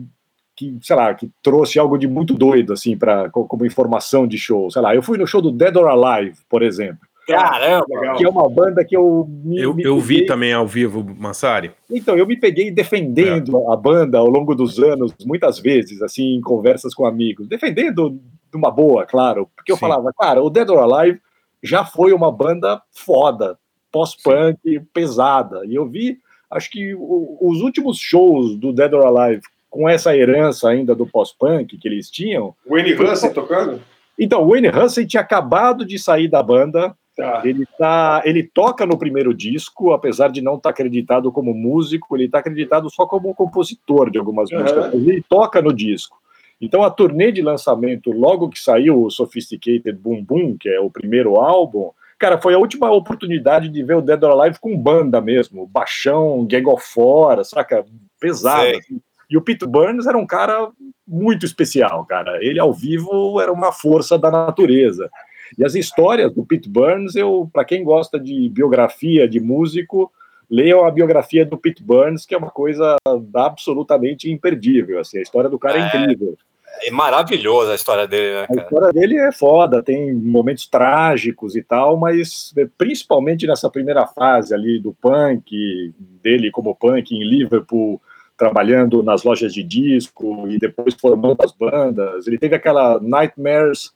que, 0.56 0.78
sei 0.82 0.96
lá, 0.96 1.14
que 1.14 1.32
trouxe 1.42 1.80
algo 1.80 1.98
de 1.98 2.08
muito 2.08 2.34
doido, 2.34 2.74
assim, 2.74 2.96
pra, 2.98 3.30
co- 3.30 3.46
como 3.46 3.66
informação 3.66 4.28
de 4.28 4.38
show. 4.38 4.70
Sei 4.70 4.82
lá, 4.82 4.94
eu 4.96 5.02
fui 5.02 5.18
no 5.18 5.26
show 5.28 5.42
do 5.42 5.52
Dead 5.52 5.76
or 5.76 5.88
Alive, 5.88 6.38
por 6.50 6.62
exemplo, 6.62 7.00
Caramba! 7.26 7.86
Legal. 7.90 8.18
que 8.18 8.26
é 8.26 8.30
uma 8.30 8.50
banda 8.50 8.84
que 8.84 8.96
eu 8.98 9.26
me, 9.46 9.58
Eu, 9.58 9.74
me 9.74 9.82
eu 9.84 9.98
vi 10.00 10.26
também 10.26 10.52
ao 10.52 10.68
vivo, 10.68 11.04
Massari. 11.18 11.72
Então, 11.90 12.18
eu 12.18 12.28
me 12.28 12.38
peguei 12.38 12.70
defendendo 12.70 13.72
a 13.72 13.78
banda 13.78 14.18
ao 14.18 14.28
longo 14.30 14.54
dos 14.54 14.78
anos, 14.78 15.14
muitas 15.26 15.58
vezes, 15.58 16.02
assim, 16.02 16.36
em 16.36 16.42
conversas 16.42 16.94
com 16.94 17.06
amigos. 17.06 17.48
Defendendo 17.48 18.10
de 18.52 18.58
uma 18.58 18.70
boa, 18.70 19.06
claro. 19.06 19.48
Porque 19.56 19.72
eu 19.72 19.76
Sim. 19.78 19.80
falava, 19.82 20.12
cara, 20.20 20.44
o 20.44 20.50
Dead 20.50 20.70
or 20.70 20.80
Alive 20.80 21.20
já 21.64 21.86
foi 21.86 22.12
uma 22.12 22.30
banda 22.30 22.82
foda, 22.92 23.58
pós-punk, 23.90 24.82
pesada. 24.94 25.62
E 25.66 25.76
eu 25.76 25.88
vi, 25.88 26.18
acho 26.52 26.70
que 26.70 26.94
o- 26.94 27.38
os 27.42 27.62
últimos 27.62 27.98
shows 27.98 28.56
do 28.58 28.74
Dead 28.74 28.92
or 28.94 29.06
Alive, 29.06 29.42
com 29.74 29.90
essa 29.90 30.16
herança 30.16 30.70
ainda 30.70 30.94
do 30.94 31.04
pós-punk 31.08 31.80
que 31.80 31.88
eles 31.88 32.08
tinham. 32.12 32.54
Wayne 32.70 32.94
Hansen 32.94 33.34
tocando? 33.34 33.82
Então, 34.20 34.44
o 34.44 34.50
Wayne 34.52 34.68
Hansen 34.68 35.08
tinha 35.08 35.22
acabado 35.22 35.84
de 35.84 35.98
sair 35.98 36.28
da 36.28 36.44
banda, 36.44 36.96
Tá. 37.18 37.42
ele, 37.44 37.66
tá, 37.78 38.22
ele 38.24 38.44
toca 38.44 38.86
no 38.86 38.98
primeiro 39.00 39.34
disco, 39.34 39.92
apesar 39.92 40.30
de 40.30 40.42
não 40.42 40.58
estar 40.58 40.70
acreditado 40.70 41.32
como 41.32 41.56
músico, 41.56 42.16
ele 42.16 42.26
está 42.26 42.38
acreditado 42.38 42.88
só 42.92 43.08
como 43.08 43.34
compositor 43.34 44.12
de 44.12 44.20
algumas 44.20 44.52
Uhum. 44.52 44.60
músicas, 44.62 44.94
ele 44.94 45.24
toca 45.28 45.60
no 45.60 45.74
disco. 45.74 46.18
Então 46.62 46.84
a 46.84 46.92
turnê 46.92 47.32
de 47.32 47.42
lançamento, 47.42 48.12
logo 48.12 48.50
que 48.50 48.60
saiu 48.60 49.02
o 49.04 49.10
Sophisticated 49.10 49.98
Boom 49.98 50.24
Boom, 50.24 50.56
que 50.60 50.70
é 50.70 50.80
o 50.80 50.90
primeiro 50.92 51.36
álbum, 51.38 51.90
cara, 52.20 52.40
foi 52.40 52.54
a 52.54 52.60
última 52.60 52.92
oportunidade 52.92 53.70
de 53.70 53.84
ver 53.84 53.96
o 53.96 54.02
Dead 54.02 54.22
or 54.24 54.40
Alive 54.40 54.60
com 54.60 54.78
banda 54.78 55.20
mesmo, 55.20 55.66
baixão, 55.68 56.46
Gang 56.46 56.68
of 56.68 56.84
Four, 56.86 57.44
saca? 57.44 57.84
Pesado. 58.20 58.70
Assim. 58.78 59.02
E 59.30 59.38
o 59.38 59.42
Pete 59.42 59.66
Burns 59.66 60.06
era 60.06 60.18
um 60.18 60.28
cara 60.28 60.70
muito 61.08 61.46
especial, 61.46 62.06
cara. 62.06 62.44
Ele 62.44 62.60
ao 62.60 62.74
vivo 62.74 63.40
era 63.42 63.52
uma 63.52 63.72
força 63.72 64.18
da 64.18 64.30
natureza. 64.32 65.10
E 65.58 65.64
as 65.64 65.76
histórias 65.76 66.34
do 66.34 66.46
Pete 66.46 66.70
Burns, 66.70 67.16
eu, 67.16 67.50
para 67.52 67.66
quem 67.66 67.84
gosta 67.84 68.20
de 68.20 68.50
biografia 68.50 69.28
de 69.28 69.40
músico, 69.40 70.12
leiam 70.50 70.86
a 70.86 70.92
biografia 70.92 71.46
do 71.46 71.58
Pete 71.58 71.84
Burns, 71.84 72.26
que 72.26 72.34
é 72.34 72.38
uma 72.38 72.50
coisa 72.50 72.96
absolutamente 73.36 74.32
imperdível. 74.32 75.00
Assim, 75.00 75.20
a 75.20 75.22
história 75.22 75.50
do 75.50 75.60
cara 75.60 75.78
é, 75.78 75.82
É. 75.82 75.88
incrível. 75.88 76.38
É 76.82 76.92
maravilhosa 76.92 77.72
a 77.72 77.76
história 77.76 78.08
dele, 78.08 78.34
né, 78.34 78.48
A 78.50 78.62
história 78.64 78.92
dele 78.92 79.18
é 79.18 79.32
foda, 79.32 79.84
tem 79.84 80.12
momentos 80.12 80.68
trágicos 80.68 81.56
e 81.56 81.62
tal, 81.62 81.98
mas 81.98 82.52
é, 82.58 82.68
principalmente 82.78 83.46
nessa 83.46 83.70
primeira 83.70 84.08
fase 84.08 84.54
ali 84.54 84.80
do 84.80 84.92
punk, 84.94 85.94
dele 86.22 86.50
como 86.50 86.76
punk 86.76 87.16
em 87.16 87.24
Liverpool, 87.24 88.02
trabalhando 88.38 89.04
nas 89.04 89.24
lojas 89.24 89.54
de 89.54 89.64
disco 89.64 90.48
e 90.50 90.58
depois 90.58 90.94
formando 90.94 91.38
as 91.44 91.52
bandas. 91.52 92.28
Ele 92.28 92.38
teve 92.38 92.56
aquela 92.56 93.00
Nightmares 93.00 93.92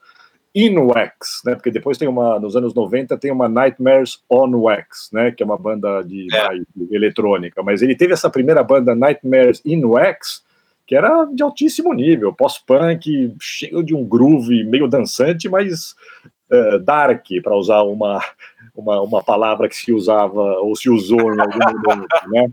in 0.56 0.78
Wax, 0.78 1.42
né? 1.46 1.56
Porque 1.56 1.70
depois 1.72 1.98
tem 1.98 2.08
uma, 2.08 2.40
nos 2.40 2.56
anos 2.56 2.74
90, 2.74 3.18
tem 3.18 3.32
uma 3.32 3.48
Nightmares 3.48 4.20
on 4.30 4.56
Wax, 4.56 5.10
né? 5.14 5.32
Que 5.32 5.44
é 5.44 5.46
uma 5.46 5.58
banda 5.58 6.02
de, 6.02 6.28
É. 6.34 6.50
de 6.76 6.96
eletrônica. 6.96 7.62
Mas 7.62 7.82
ele 7.82 7.96
teve 7.96 8.14
essa 8.14 8.30
primeira 8.30 8.64
banda 8.64 8.96
Nightmares 8.96 9.62
in 9.66 9.84
Wax, 9.86 10.44
que 10.86 10.96
era 10.96 11.26
de 11.26 11.44
altíssimo 11.44 11.94
nível, 11.94 12.34
pós-punk, 12.34 13.34
cheio 13.40 13.84
de 13.84 13.94
um 13.94 14.04
groove 14.06 14.64
meio 14.64 14.88
dançante, 14.88 15.50
mas 15.50 15.96
eh, 16.50 16.80
dark, 16.80 17.26
para 17.44 17.56
usar 17.56 17.82
uma, 17.84 18.20
uma, 18.76 19.02
uma 19.02 19.24
palavra 19.24 19.68
que 19.68 19.76
se 19.76 19.92
usava 19.92 20.42
ou 20.60 20.76
se 20.76 20.90
usou 20.90 21.34
em 21.34 21.40
algum 21.40 21.60
momento, 21.60 22.30
né? 22.30 22.50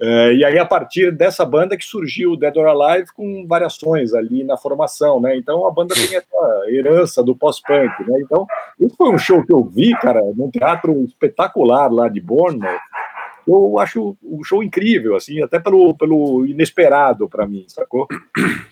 Eh, 0.00 0.34
e 0.34 0.44
aí, 0.44 0.58
a 0.58 0.64
partir 0.64 1.10
dessa 1.10 1.44
banda 1.44 1.76
que 1.76 1.84
surgiu 1.84 2.32
o 2.32 2.36
Dead 2.36 2.56
or 2.56 2.66
Alive 2.66 3.12
com 3.14 3.46
variações 3.48 4.14
ali 4.14 4.44
na 4.44 4.56
formação, 4.56 5.20
né? 5.20 5.36
Então, 5.36 5.66
a 5.66 5.70
banda 5.70 5.94
tem 5.94 6.16
essa 6.16 6.64
herança 6.68 7.22
do 7.22 7.34
pós-punk, 7.34 7.92
né? 8.06 8.20
Então, 8.20 8.46
esse 8.80 8.96
foi 8.96 9.10
um 9.10 9.18
show 9.18 9.44
que 9.44 9.52
eu 9.52 9.64
vi, 9.64 9.92
cara, 9.98 10.22
num 10.36 10.50
teatro 10.50 11.04
espetacular 11.04 11.92
lá 11.92 12.08
de 12.08 12.20
Bournemouth, 12.20 12.78
eu 13.54 13.78
acho 13.78 14.16
um 14.22 14.44
show 14.44 14.62
incrível, 14.62 15.16
assim, 15.16 15.42
até 15.42 15.58
pelo, 15.58 15.94
pelo 15.94 16.46
inesperado 16.46 17.28
para 17.28 17.46
mim, 17.46 17.64
sacou? 17.68 18.06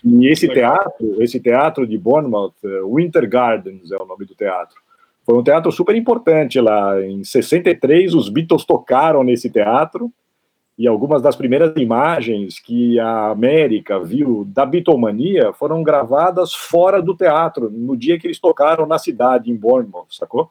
E 0.05 0.29
esse 0.29 0.49
teatro, 0.49 1.22
esse 1.22 1.41
teatro 1.41 1.87
de 1.87 1.97
Bournemouth, 1.97 2.55
eh, 2.64 2.81
Winter 2.85 3.29
Gardens 3.29 3.91
é 3.91 3.97
o 3.97 4.07
nome 4.07 4.24
do 4.24 4.35
teatro. 4.35 4.77
Foi 5.24 5.37
um 5.37 5.43
teatro 5.43 5.72
super 5.72 5.97
importante 5.97 6.61
lá. 6.61 7.01
Em 7.03 7.24
63, 7.24 8.14
os 8.14 8.29
Beatles 8.29 8.64
tocaram 8.64 9.24
nesse 9.24 9.51
teatro 9.51 10.12
e 10.79 10.87
algumas 10.87 11.22
das 11.22 11.35
primeiras 11.35 11.74
imagens 11.77 12.61
que 12.61 13.01
a 13.01 13.31
América 13.31 13.99
viu 13.99 14.45
da 14.45 14.66
Beatlemania 14.66 15.53
foram 15.53 15.83
gravadas 15.83 16.55
fora 16.55 17.01
do 17.01 17.16
teatro, 17.16 17.70
no 17.70 17.97
dia 17.97 18.18
que 18.18 18.27
eles 18.27 18.39
tocaram 18.39 18.87
na 18.87 18.99
cidade, 18.99 19.51
em 19.51 19.57
Bournemouth, 19.57 20.09
sacou? 20.11 20.51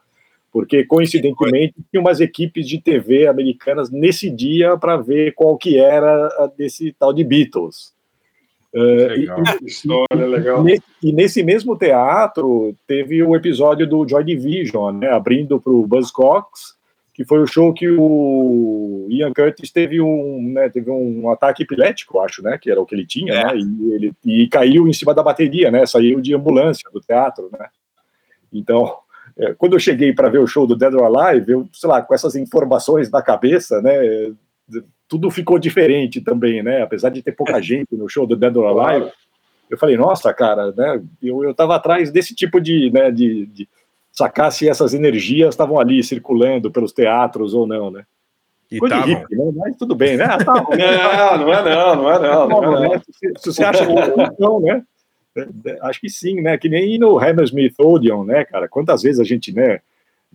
Porque 0.55 0.85
coincidentemente 0.85 1.73
tinha 1.91 1.99
umas 1.99 2.21
equipes 2.21 2.65
de 2.65 2.79
TV 2.79 3.27
americanas 3.27 3.91
nesse 3.91 4.29
dia 4.29 4.77
para 4.77 4.95
ver 4.95 5.33
qual 5.33 5.57
que 5.57 5.77
era 5.77 6.29
desse 6.57 6.95
tal 6.97 7.11
de 7.11 7.25
Beatles. 7.25 7.93
Uh, 8.73 9.09
legal. 9.09 9.43
E, 9.61 9.65
História, 9.65 10.25
legal. 10.25 10.69
E, 10.69 10.81
e, 11.03 11.11
nesse 11.11 11.43
mesmo 11.43 11.77
teatro 11.77 12.73
teve 12.87 13.21
o 13.21 13.35
episódio 13.35 13.85
do 13.85 14.07
Joy 14.07 14.23
Division, 14.23 14.95
né, 14.97 15.09
abrindo 15.09 15.59
para 15.59 15.73
o 15.73 15.85
Buzzcocks, 15.85 16.75
que 17.13 17.25
foi 17.25 17.41
o 17.41 17.47
show 17.47 17.73
que 17.73 17.89
o 17.89 19.07
Ian 19.09 19.33
Curtis 19.33 19.69
teve 19.73 19.99
um, 19.99 20.53
né, 20.53 20.69
teve 20.69 20.89
um 20.89 21.29
ataque 21.31 21.63
epilético, 21.63 22.21
acho, 22.21 22.41
né, 22.41 22.57
que 22.57 22.71
era 22.71 22.79
o 22.79 22.85
que 22.85 22.95
ele 22.95 23.05
tinha, 23.05 23.33
É. 23.33 23.43
né, 23.43 23.57
e 23.57 23.93
ele 23.93 24.13
e 24.23 24.47
caiu 24.47 24.87
em 24.87 24.93
cima 24.93 25.13
da 25.13 25.21
bateria, 25.21 25.69
né, 25.69 25.85
saiu 25.85 26.21
de 26.21 26.33
ambulância 26.33 26.89
do 26.93 27.01
teatro, 27.01 27.49
né. 27.51 27.67
Então, 28.53 28.99
é, 29.37 29.53
quando 29.53 29.73
eu 29.73 29.79
cheguei 29.79 30.13
para 30.13 30.29
ver 30.29 30.39
o 30.39 30.47
show 30.47 30.65
do 30.65 30.75
Dead 30.75 30.93
or 30.93 31.03
Alive, 31.03 31.51
eu, 31.51 31.69
sei 31.73 31.89
lá, 31.89 32.01
com 32.01 32.13
essas 32.13 32.35
informações 32.35 33.09
na 33.11 33.21
cabeça, 33.21 33.81
né, 33.81 34.33
tudo 35.07 35.29
ficou 35.29 35.59
diferente 35.59 36.21
também, 36.21 36.63
né, 36.63 36.81
apesar 36.81 37.09
de 37.09 37.21
ter 37.21 37.33
pouca 37.33 37.61
gente 37.61 37.95
no 37.95 38.07
show 38.07 38.25
do 38.25 38.35
Dead 38.35 38.55
or 38.55 38.79
Alive, 38.79 39.11
eu 39.69 39.77
falei, 39.77 39.97
nossa, 39.97 40.33
cara, 40.33 40.71
né, 40.71 41.01
eu, 41.21 41.43
eu 41.43 41.53
tava 41.53 41.75
atrás 41.75 42.11
desse 42.11 42.33
tipo 42.33 42.61
de, 42.61 42.89
né, 42.91 43.11
de, 43.11 43.45
de 43.47 43.69
sacar 44.11 44.51
se 44.51 44.69
essas 44.69 44.93
energias 44.93 45.49
estavam 45.49 45.79
ali 45.79 46.01
circulando 46.03 46.71
pelos 46.71 46.93
teatros 46.93 47.53
ou 47.53 47.67
não, 47.67 47.91
né. 47.91 48.05
E 48.71 48.79
Coisa 48.79 48.95
tavam. 48.95 49.09
hippie, 49.09 49.35
né? 49.35 49.51
Mas 49.55 49.75
tudo 49.77 49.93
bem, 49.93 50.17
né? 50.17 50.25
Ah, 50.31 50.43
tá, 50.43 50.53
Não, 50.53 51.37
não 51.37 51.53
é 51.53 51.63
não, 51.63 51.95
não 51.95 52.11
é 52.11 52.19
não. 52.19 52.47
Não, 52.47 52.63
é 52.63 52.65
não. 52.65 52.81
né? 52.89 53.01
Se, 53.11 53.33
se 53.37 53.53
você 53.53 53.63
acha 53.63 53.85
que 53.85 53.93
não, 54.41 54.59
né? 54.59 54.83
Acho 55.81 55.99
que 55.99 56.09
sim, 56.09 56.41
né? 56.41 56.57
Que 56.57 56.69
nem 56.69 56.97
no 56.97 57.19
Hammersmith 57.19 57.75
Odeon, 57.79 58.23
né, 58.23 58.45
cara? 58.45 58.67
Quantas 58.67 59.01
vezes 59.03 59.19
a 59.19 59.23
gente, 59.23 59.53
né, 59.53 59.81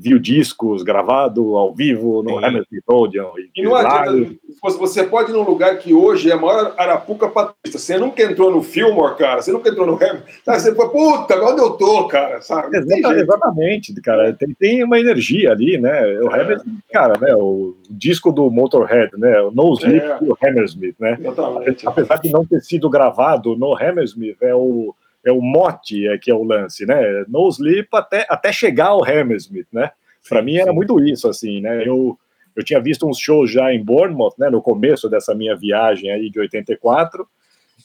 viu 0.01 0.19
discos 0.19 0.83
gravados 0.83 1.45
ao 1.55 1.75
vivo 1.75 2.23
no 2.23 2.31
Sim. 2.39 2.45
Hammersmith 2.45 2.83
Odeon 2.87 3.33
E 3.55 3.63
não 3.63 3.75
adianta, 3.75 4.35
você 4.63 5.05
pode 5.05 5.31
ir 5.31 5.35
num 5.35 5.43
lugar 5.43 5.77
que 5.79 5.93
hoje 5.93 6.31
é 6.31 6.35
a 6.35 6.39
maior 6.39 6.75
arapuca 6.79 7.29
patrícia. 7.29 7.79
Você 7.79 7.99
nunca 7.99 8.23
entrou 8.23 8.51
no 8.51 8.63
Fillmore, 8.63 9.17
cara. 9.17 9.43
Você 9.43 9.53
nunca 9.53 9.69
entrou 9.69 9.87
no. 9.87 9.99
Sabe? 9.99 10.23
Você 10.61 10.75
fala, 10.75 10.89
puta, 10.91 11.39
onde 11.43 11.61
eu 11.61 11.71
tô, 11.73 12.07
cara? 12.09 12.41
Sabe? 12.41 12.79
Não 12.79 12.87
tem 12.87 12.99
Exata- 12.99 13.15
jeito. 13.15 13.31
exatamente, 13.31 14.01
cara. 14.01 14.33
Tem, 14.33 14.55
tem 14.55 14.83
uma 14.85 14.99
energia 14.99 15.53
ali, 15.53 15.77
né? 15.79 16.03
O 16.21 16.31
É. 16.35 16.41
Hammersmith, 16.43 16.79
cara, 16.91 17.19
né? 17.21 17.35
O 17.35 17.75
disco 17.91 18.33
do 18.33 18.51
Motorhead, 18.51 19.11
né? 19.19 19.41
O 19.43 19.51
No 19.51 19.75
Sleep 19.75 20.05
É. 20.05 20.19
e 20.23 20.29
o 20.31 20.37
Hammersmith, 20.43 20.95
né? 20.99 21.19
Exatamente. 21.21 21.87
Apesar 21.87 22.17
de 22.17 22.31
não 22.33 22.45
ter 22.47 22.61
sido 22.63 22.89
gravado 22.89 23.55
no 23.57 23.75
Hammersmith, 23.77 24.37
é 24.41 24.55
o, 24.55 24.95
é 25.25 25.33
o 25.33 25.41
mote 25.41 26.09
é, 26.09 26.19
que 26.19 26.31
é 26.31 26.35
o 26.35 26.43
lance, 26.43 26.87
né? 26.87 27.25
No 27.29 27.49
Sleep 27.49 27.89
até, 27.93 28.27
até 28.29 28.53
chegar 28.53 28.89
ao 28.89 29.05
Hammersmith, 29.05 29.69
né? 29.73 29.91
Para 30.29 30.43
mim 30.43 30.57
era 30.57 30.73
muito 30.73 31.01
isso, 31.01 31.29
assim, 31.29 31.61
né? 31.61 31.87
Eu, 31.87 32.19
eu 32.55 32.65
tinha 32.65 32.81
visto 32.81 33.07
uns 33.07 33.19
shows 33.19 33.51
já 33.51 33.73
em 33.73 33.83
Bournemouth, 33.83 34.35
né? 34.39 34.49
No 34.49 34.63
começo 34.63 35.09
dessa 35.09 35.35
minha 35.35 35.57
viagem 35.57 36.11
aí 36.11 36.31
de 36.31 36.41
84, 36.41 37.27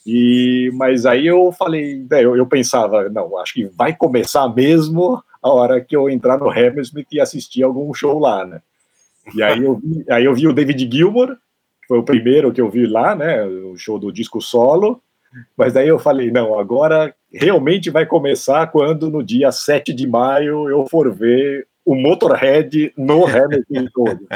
e, 0.06 0.70
mas 0.74 1.04
aí 1.04 1.26
eu 1.26 1.50
falei, 1.50 2.06
né, 2.08 2.24
eu, 2.24 2.36
eu 2.36 2.46
pensava, 2.46 3.08
não, 3.08 3.36
acho 3.38 3.54
que 3.54 3.64
vai 3.64 3.92
começar 3.94 4.48
mesmo 4.54 5.20
a 5.42 5.50
hora 5.50 5.80
que 5.80 5.96
eu 5.96 6.08
entrar 6.08 6.38
no 6.38 6.48
Hammersmith 6.48 7.08
e 7.10 7.20
assistir 7.20 7.64
algum 7.64 7.92
show 7.92 8.16
lá, 8.18 8.46
né? 8.46 8.62
E 9.34 9.42
aí 9.42 9.64
eu 9.64 9.74
vi, 9.74 10.04
aí 10.08 10.24
eu 10.24 10.32
vi 10.32 10.46
o 10.46 10.52
David 10.52 10.88
Gilmour, 10.90 11.36
que 11.80 11.88
foi 11.88 11.98
o 11.98 12.04
primeiro 12.04 12.52
que 12.52 12.60
eu 12.60 12.70
vi 12.70 12.86
lá, 12.86 13.16
né? 13.16 13.44
O 13.44 13.76
show 13.76 13.98
do 13.98 14.12
disco 14.12 14.40
solo. 14.40 15.02
Mas 15.56 15.72
daí 15.72 15.88
eu 15.88 15.98
falei, 15.98 16.30
não, 16.30 16.58
agora 16.58 17.14
realmente 17.32 17.90
vai 17.90 18.06
começar 18.06 18.66
quando 18.68 19.10
no 19.10 19.22
dia 19.22 19.52
7 19.52 19.92
de 19.92 20.06
maio 20.06 20.68
eu 20.68 20.86
for 20.88 21.12
ver 21.14 21.66
o 21.84 21.94
Motorhead 21.94 22.92
no 22.96 23.24
Hamilton 23.26 23.86
todo. 23.94 24.26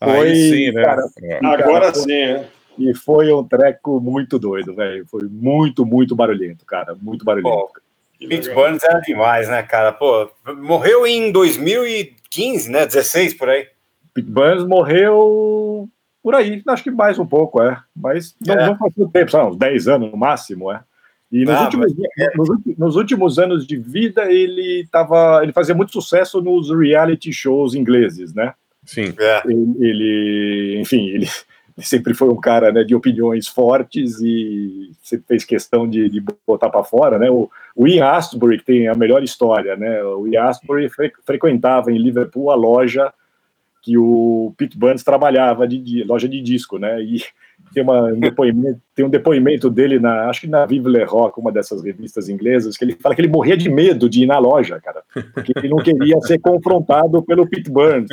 Aí 0.00 0.50
sim, 0.50 0.72
né? 0.72 0.84
cara, 0.84 1.02
É. 1.22 1.40
Agora 1.44 1.94
sim, 1.94 2.12
é. 2.12 2.46
e 2.78 2.94
foi 2.94 3.32
um 3.32 3.42
treco 3.42 4.00
muito 4.00 4.38
doido, 4.38 4.74
velho. 4.74 5.06
Foi 5.06 5.22
muito, 5.24 5.86
muito 5.86 6.14
barulhento, 6.14 6.64
cara. 6.66 6.94
Muito 7.00 7.24
barulhento. 7.24 7.82
Pete 8.28 8.50
Burns 8.50 8.82
era 8.82 9.00
demais, 9.00 9.48
né, 9.48 9.62
cara? 9.62 9.92
Pô, 9.92 10.30
morreu 10.58 11.06
em 11.06 11.32
2015, 11.32 12.70
né? 12.70 12.86
16 12.86 13.34
por 13.34 13.48
aí. 13.48 13.66
Pete 14.12 14.30
Burns 14.30 14.64
morreu 14.66 15.88
por 16.24 16.34
aí, 16.34 16.62
acho 16.66 16.82
que 16.82 16.90
mais 16.90 17.18
um 17.18 17.26
pouco, 17.26 17.62
é. 17.62 17.78
Mas 17.94 18.34
não, 18.44 18.54
É. 18.54 18.66
não 18.66 18.76
faz 18.78 18.92
muito 18.96 19.12
tempo, 19.12 19.30
sabe, 19.30 19.50
uns 19.50 19.56
10 19.58 19.86
anos 19.88 20.10
no 20.10 20.16
máximo, 20.16 20.72
é. 20.72 20.80
E 21.30 21.44
nos, 21.44 21.54
Ah, 21.54 21.64
últimos, 21.64 21.92
nos, 22.36 22.48
ulti- 22.48 22.74
nos 22.78 22.96
últimos 22.96 23.38
anos 23.38 23.66
de 23.66 23.76
vida, 23.76 24.32
ele 24.32 24.86
tava, 24.90 25.40
ele 25.42 25.52
fazia 25.52 25.74
muito 25.74 25.92
sucesso 25.92 26.40
nos 26.40 26.70
reality 26.70 27.32
shows 27.32 27.74
ingleses, 27.74 28.32
né? 28.32 28.54
Sim. 28.84 29.12
É. 29.18 29.42
Ele, 29.44 29.74
ele- 29.80 30.80
enfim, 30.80 31.08
ele 31.08 31.26
sempre 31.78 32.14
foi 32.14 32.28
um 32.28 32.36
cara 32.40 32.70
né, 32.70 32.84
de 32.84 32.94
opiniões 32.94 33.48
fortes 33.48 34.20
e 34.20 34.92
sempre 35.02 35.26
fez 35.26 35.44
questão 35.44 35.88
de, 35.88 36.08
de 36.08 36.22
botar 36.46 36.70
para 36.70 36.84
fora, 36.84 37.18
né? 37.18 37.28
O, 37.30 37.50
o 37.74 37.86
Ian 37.88 38.06
Astbury, 38.06 38.58
que 38.58 38.64
tem 38.64 38.88
a 38.88 38.94
melhor 38.94 39.22
história, 39.24 39.74
né? 39.76 40.02
O 40.04 40.26
Ian 40.28 40.44
Astbury 40.44 40.88
fre- 40.88 41.12
frequentava 41.26 41.90
em 41.90 41.98
Liverpool 41.98 42.50
a 42.50 42.54
loja 42.54 43.12
que 43.84 43.98
o 43.98 44.54
Pete 44.56 44.78
Burns 44.78 45.04
trabalhava 45.04 45.68
de, 45.68 45.78
di- 45.78 46.04
loja 46.04 46.26
de 46.26 46.40
disco, 46.40 46.78
né? 46.78 47.02
E 47.02 47.22
tem, 47.74 47.82
uma, 47.82 48.04
um 48.04 48.20
depoimento, 48.20 48.80
tem 48.94 49.04
um 49.04 49.10
depoimento 49.10 49.68
dele 49.68 49.98
na, 49.98 50.28
acho 50.28 50.42
que 50.42 50.46
na 50.46 50.64
Vive 50.64 50.88
Le 50.88 51.02
Rock, 51.04 51.40
uma 51.40 51.50
dessas 51.50 51.82
revistas 51.82 52.28
inglesas, 52.28 52.76
que 52.76 52.84
ele 52.84 52.96
fala 53.00 53.14
que 53.14 53.20
ele 53.20 53.28
morria 53.28 53.56
de 53.56 53.68
medo 53.68 54.08
de 54.08 54.22
ir 54.22 54.26
na 54.26 54.38
loja, 54.38 54.80
cara, 54.80 55.02
porque 55.34 55.52
ele 55.56 55.68
não 55.68 55.78
queria 55.78 56.20
ser 56.20 56.38
confrontado 56.38 57.20
pelo 57.22 57.48
Pete 57.48 57.70
Burns. 57.70 58.08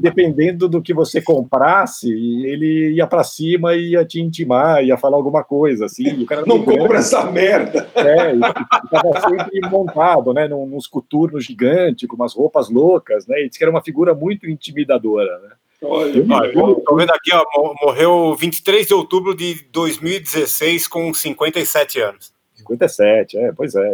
Dependendo 0.00 0.68
do 0.68 0.82
que 0.82 0.92
você 0.92 1.22
comprasse, 1.22 2.10
ele 2.10 2.92
ia 2.92 3.06
para 3.06 3.24
cima 3.24 3.74
e 3.74 3.92
ia 3.92 4.04
te 4.04 4.20
intimar, 4.20 4.84
ia 4.84 4.98
falar 4.98 5.16
alguma 5.16 5.42
coisa, 5.42 5.86
assim. 5.86 6.22
O 6.22 6.26
cara 6.26 6.44
Não 6.46 6.62
compra 6.62 6.98
essa 6.98 7.30
merda. 7.30 7.88
é, 7.94 8.34
estava 8.34 9.20
sempre 9.28 9.60
montado, 9.70 10.34
né, 10.34 10.46
num, 10.46 10.66
nos 10.66 10.86
coturnos 10.86 11.44
gigantes, 11.44 12.06
com 12.06 12.16
umas 12.16 12.34
roupas 12.34 12.68
loucas, 12.68 13.26
né, 13.26 13.40
e 13.40 13.48
disse 13.48 13.58
que 13.58 13.64
era 13.64 13.70
uma 13.70 13.82
figura 13.82 14.14
muito 14.14 14.48
intimidadora, 14.48 15.38
né. 15.38 15.50
Olha, 15.82 16.18
eu 16.54 16.74
tô 16.86 16.96
vendo 16.96 17.10
aqui, 17.10 17.30
ó, 17.32 17.42
mo- 17.56 17.74
morreu 17.82 18.34
23 18.36 18.86
de 18.86 18.94
outubro 18.94 19.34
de 19.34 19.64
2016 19.72 20.86
com 20.86 21.12
57 21.14 22.00
anos. 22.00 22.32
57, 22.54 23.38
é, 23.38 23.52
pois 23.52 23.74
é. 23.74 23.92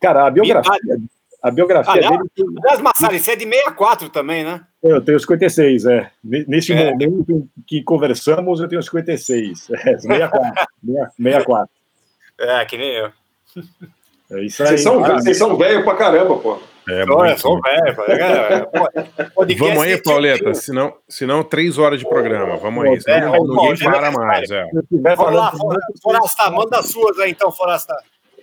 Cara, 0.00 0.26
a 0.26 0.30
biografia, 0.30 0.78
a 1.42 1.50
biografia 1.50 1.92
Aliás, 1.92 2.18
dele, 2.36 2.48
aliás, 2.62 2.80
Massari, 2.80 3.18
você 3.18 3.32
é 3.32 3.36
de 3.36 3.44
64 3.44 4.08
também, 4.10 4.44
né? 4.44 4.60
eu 4.82 5.00
tenho 5.00 5.18
56, 5.18 5.86
é. 5.86 6.10
Ne- 6.22 6.44
Nesse 6.46 6.72
É. 6.72 6.90
momento 6.92 7.48
que 7.66 7.82
conversamos, 7.82 8.60
eu 8.60 8.68
tenho 8.68 8.82
56, 8.82 9.68
é, 9.70 9.98
64, 9.98 10.66
64. 11.16 11.68
É, 12.38 12.64
que 12.64 12.76
nem 12.76 12.90
eu. 12.96 13.12
É 14.30 14.40
isso 14.44 14.62
aí. 14.62 14.68
Vocês 14.70 14.82
são, 14.82 15.04
Ah, 15.04 15.14
vocês 15.20 15.36
são 15.38 15.56
velho 15.56 15.84
pra 15.84 15.94
caramba, 15.94 16.36
pô. 16.36 16.58
É 16.88 17.02
Olha, 17.02 17.06
muito. 17.28 17.40
sou 17.40 17.60
velho. 17.62 17.96
É, 18.08 19.54
Vamos 19.56 19.82
aí, 19.82 20.00
Pauleta, 20.02 20.52
senão, 20.54 20.92
senão 21.08 21.42
três 21.42 21.78
horas 21.78 21.98
de 21.98 22.06
programa. 22.08 22.56
Vamos 22.56 22.84
aí, 22.84 23.00
senão 23.00 23.34
É, 23.34 23.38
ninguém 23.40 23.72
ó, 23.72 23.90
para 23.90 24.02
já- 24.02 24.10
mais. 24.12 24.50
É. 24.50 24.62
eu 24.64 24.82
Vamos 24.90 25.34
lá, 25.34 25.50
falando 25.50 25.58
Fora- 25.58 25.80
Forasta, 26.02 26.50
manda 26.50 26.78
as 26.78 26.86
suas 26.90 27.18
aí 27.18 27.30
então, 27.30 27.50
Forasta. 27.50 27.94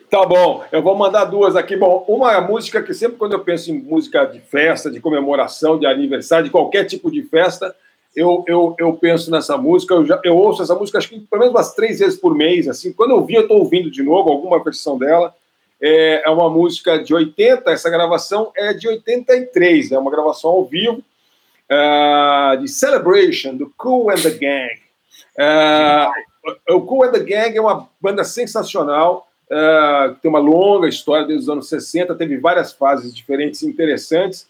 Tá 0.10 0.26
bom, 0.26 0.64
eu 0.72 0.82
vou 0.82 0.96
mandar 0.96 1.26
duas 1.26 1.56
aqui. 1.56 1.76
Bom, 1.78 2.04
uma 2.08 2.34
é 2.34 2.36
a 2.36 2.42
música 2.42 2.82
que 2.84 2.94
sempre 2.94 3.18
quando 3.18 3.34
eu 3.34 3.40
penso 3.40 3.72
em 3.72 3.80
música 3.82 4.26
de 4.26 4.40
festa, 4.42 4.92
de 4.92 5.00
comemoração, 5.00 5.80
de 5.80 5.86
aniversário, 5.86 6.46
de 6.46 6.52
qualquer 6.52 6.84
tipo 6.86 7.10
de 7.10 7.24
festa, 7.24 7.74
eu, 8.14 8.44
eu, 8.46 8.76
eu 8.78 8.92
penso 8.94 9.32
nessa 9.32 9.56
música. 9.56 9.94
Eu, 9.94 10.06
já, 10.06 10.20
eu 10.26 10.36
ouço 10.36 10.62
essa 10.62 10.76
música 10.76 10.98
acho 10.98 11.08
que 11.08 11.18
pelo 11.20 11.40
menos 11.40 11.56
umas 11.56 11.74
três 11.74 12.00
vezes 12.00 12.20
por 12.20 12.36
mês. 12.36 12.68
Assim, 12.68 12.92
quando 12.92 13.12
eu 13.12 13.24
vi, 13.24 13.36
eu 13.36 13.44
estou 13.44 13.60
ouvindo 13.60 13.90
de 13.90 14.04
novo 14.04 14.30
alguma 14.30 14.62
versão 14.62 14.98
dela. 14.98 15.34
É, 15.82 16.24
é 16.26 16.30
uma 16.30 16.50
música 16.50 17.04
de 17.04 17.14
80, 17.14 17.72
essa 17.72 17.90
gravação 17.90 18.52
é 18.56 18.72
de 18.74 18.88
83, 18.88 19.92
é 19.92 19.98
uma 19.98 20.12
gravação 20.12 20.52
ao 20.52 20.66
vivo 20.66 21.04
ah, 21.70 22.56
de 22.62 22.68
Celebration, 22.68 23.56
do 23.56 23.74
Cool 23.78 24.12
and 24.12 24.22
the 24.22 24.30
Gang. 24.30 24.82
Ah, 25.40 26.12
o 26.70 26.82
Cool 26.82 27.06
and 27.06 27.12
the 27.12 27.20
Gang 27.20 27.58
é 27.58 27.62
uma 27.62 27.90
banda 28.00 28.24
sensacional, 28.24 29.28
que 30.14 30.22
tem 30.22 30.30
uma 30.30 30.40
longa 30.40 30.88
história 30.88 31.26
desde 31.26 31.44
os 31.44 31.50
anos 31.50 31.68
60, 31.68 32.16
teve 32.16 32.38
várias 32.38 32.72
fases 32.72 33.14
diferentes 33.14 33.62
e 33.62 33.68
interessantes, 33.68 34.48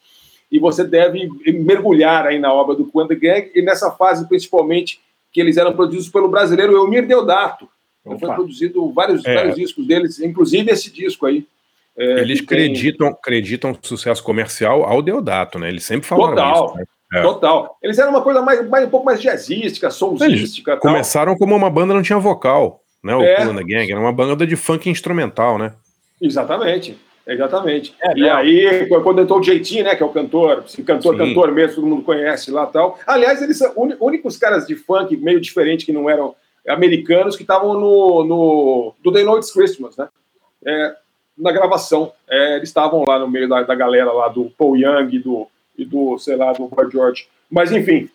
e 0.52 0.60
você 0.60 0.84
deve 0.84 1.28
mergulhar 1.54 2.28
aí 2.28 2.38
na 2.38 2.54
obra 2.54 2.76
do 2.76 2.86
Cool 2.86 3.06
and 3.06 3.08
the 3.08 3.16
Gang, 3.16 3.52
e 3.56 3.62
nessa 3.62 3.90
fase 3.92 4.28
principalmente 4.28 5.02
que 5.32 5.40
eles 5.40 5.58
eram 5.58 5.74
produzidos 5.74 6.10
pelo 6.10 6.28
brasileiro 6.28 6.76
Elmir 6.76 7.08
Deodato. 7.08 7.70
Então, 8.06 8.18
foi 8.20 8.28
Opa. 8.28 8.36
produzido 8.38 8.92
vários, 8.92 9.24
É. 9.26 9.34
vários 9.36 9.56
discos 9.56 9.86
deles, 9.86 10.20
inclusive 10.20 10.72
esse 10.72 10.92
disco 10.92 11.26
aí. 11.26 11.46
é, 11.98 12.22
Eles 12.22 12.40
que 12.40 12.48
tem- 12.48 12.58
acreditam, 12.60 13.08
acreditam 13.10 13.78
sucesso 13.82 14.24
comercial 14.24 14.84
ao 14.86 15.02
Deodato, 15.02 15.60
né? 15.60 15.68
Eles 15.68 15.84
sempre 15.84 16.08
falaram 16.08 16.36
Total. 16.36 16.66
isso. 16.68 16.76
né? 16.78 16.84
É. 17.14 17.22
Total. 17.22 17.78
Eles 17.84 18.00
eram 18.00 18.12
uma 18.12 18.22
coisa 18.22 18.42
mais, 18.42 18.66
mais 18.70 18.88
um 18.88 18.90
pouco 18.90 19.06
mais 19.06 19.22
jazzística, 19.22 19.92
soulzística. 19.92 20.72
tal. 20.78 20.80
Começaram 20.80 21.36
como 21.36 21.54
uma 21.54 21.70
banda 21.70 21.94
não 21.94 22.02
tinha 22.02 22.18
vocal, 22.18 22.82
né? 23.04 23.14
O 23.14 23.22
É. 23.22 23.36
Gang 23.64 23.92
era 23.92 24.00
uma 24.00 24.14
banda 24.14 24.48
de 24.48 24.56
funk 24.56 24.90
instrumental, 24.90 25.58
né? 25.58 25.74
Exatamente. 26.22 26.98
Exatamente. 27.28 27.94
É, 28.02 28.18
e 28.18 28.30
aí, 28.30 28.88
quando 29.04 29.22
entrou 29.22 29.40
o 29.40 29.44
Jeitinho, 29.44 29.84
né, 29.84 29.96
que 29.96 30.02
é 30.02 30.06
o 30.06 30.10
cantor, 30.10 30.64
cantor, 30.86 31.14
Sim. 31.14 31.18
cantor 31.20 31.52
mesmo, 31.52 31.76
todo 31.76 31.88
mundo 31.88 32.02
conhece 32.04 32.50
lá 32.52 32.66
tal. 32.66 32.98
Aliás, 33.06 33.42
eles 33.42 33.58
são 33.58 33.74
únicos 34.00 34.38
caras 34.38 34.66
de 34.66 34.76
funk 34.76 35.16
meio 35.18 35.40
diferente 35.42 35.86
que 35.86 35.92
não 35.92 36.10
eram 36.10 36.34
americanos 36.68 37.36
que 37.36 37.44
estavam 37.44 37.74
no, 37.74 38.24
no 38.24 38.94
do 39.04 39.12
The 39.12 39.24
Noite's 39.24 39.52
Christmas, 39.52 39.98
né? 39.98 40.08
É, 40.66 40.96
na 41.38 41.52
gravação. 41.52 42.12
É, 42.30 42.58
eles 42.58 42.70
estavam 42.70 43.04
lá 43.08 43.18
no 43.18 43.30
meio 43.30 43.50
da, 43.50 43.64
da 43.64 43.76
galera 43.76 44.12
lá 44.12 44.28
do 44.28 44.52
Paul 44.58 44.78
Young 44.78 45.20
do, 45.20 45.48
e 45.78 45.86
do, 45.86 46.18
sei 46.18 46.36
lá, 46.36 46.54
do 46.54 46.68
Boy 46.68 46.90
George. 46.92 47.28
Mas, 47.50 47.72
enfim, 47.72 48.10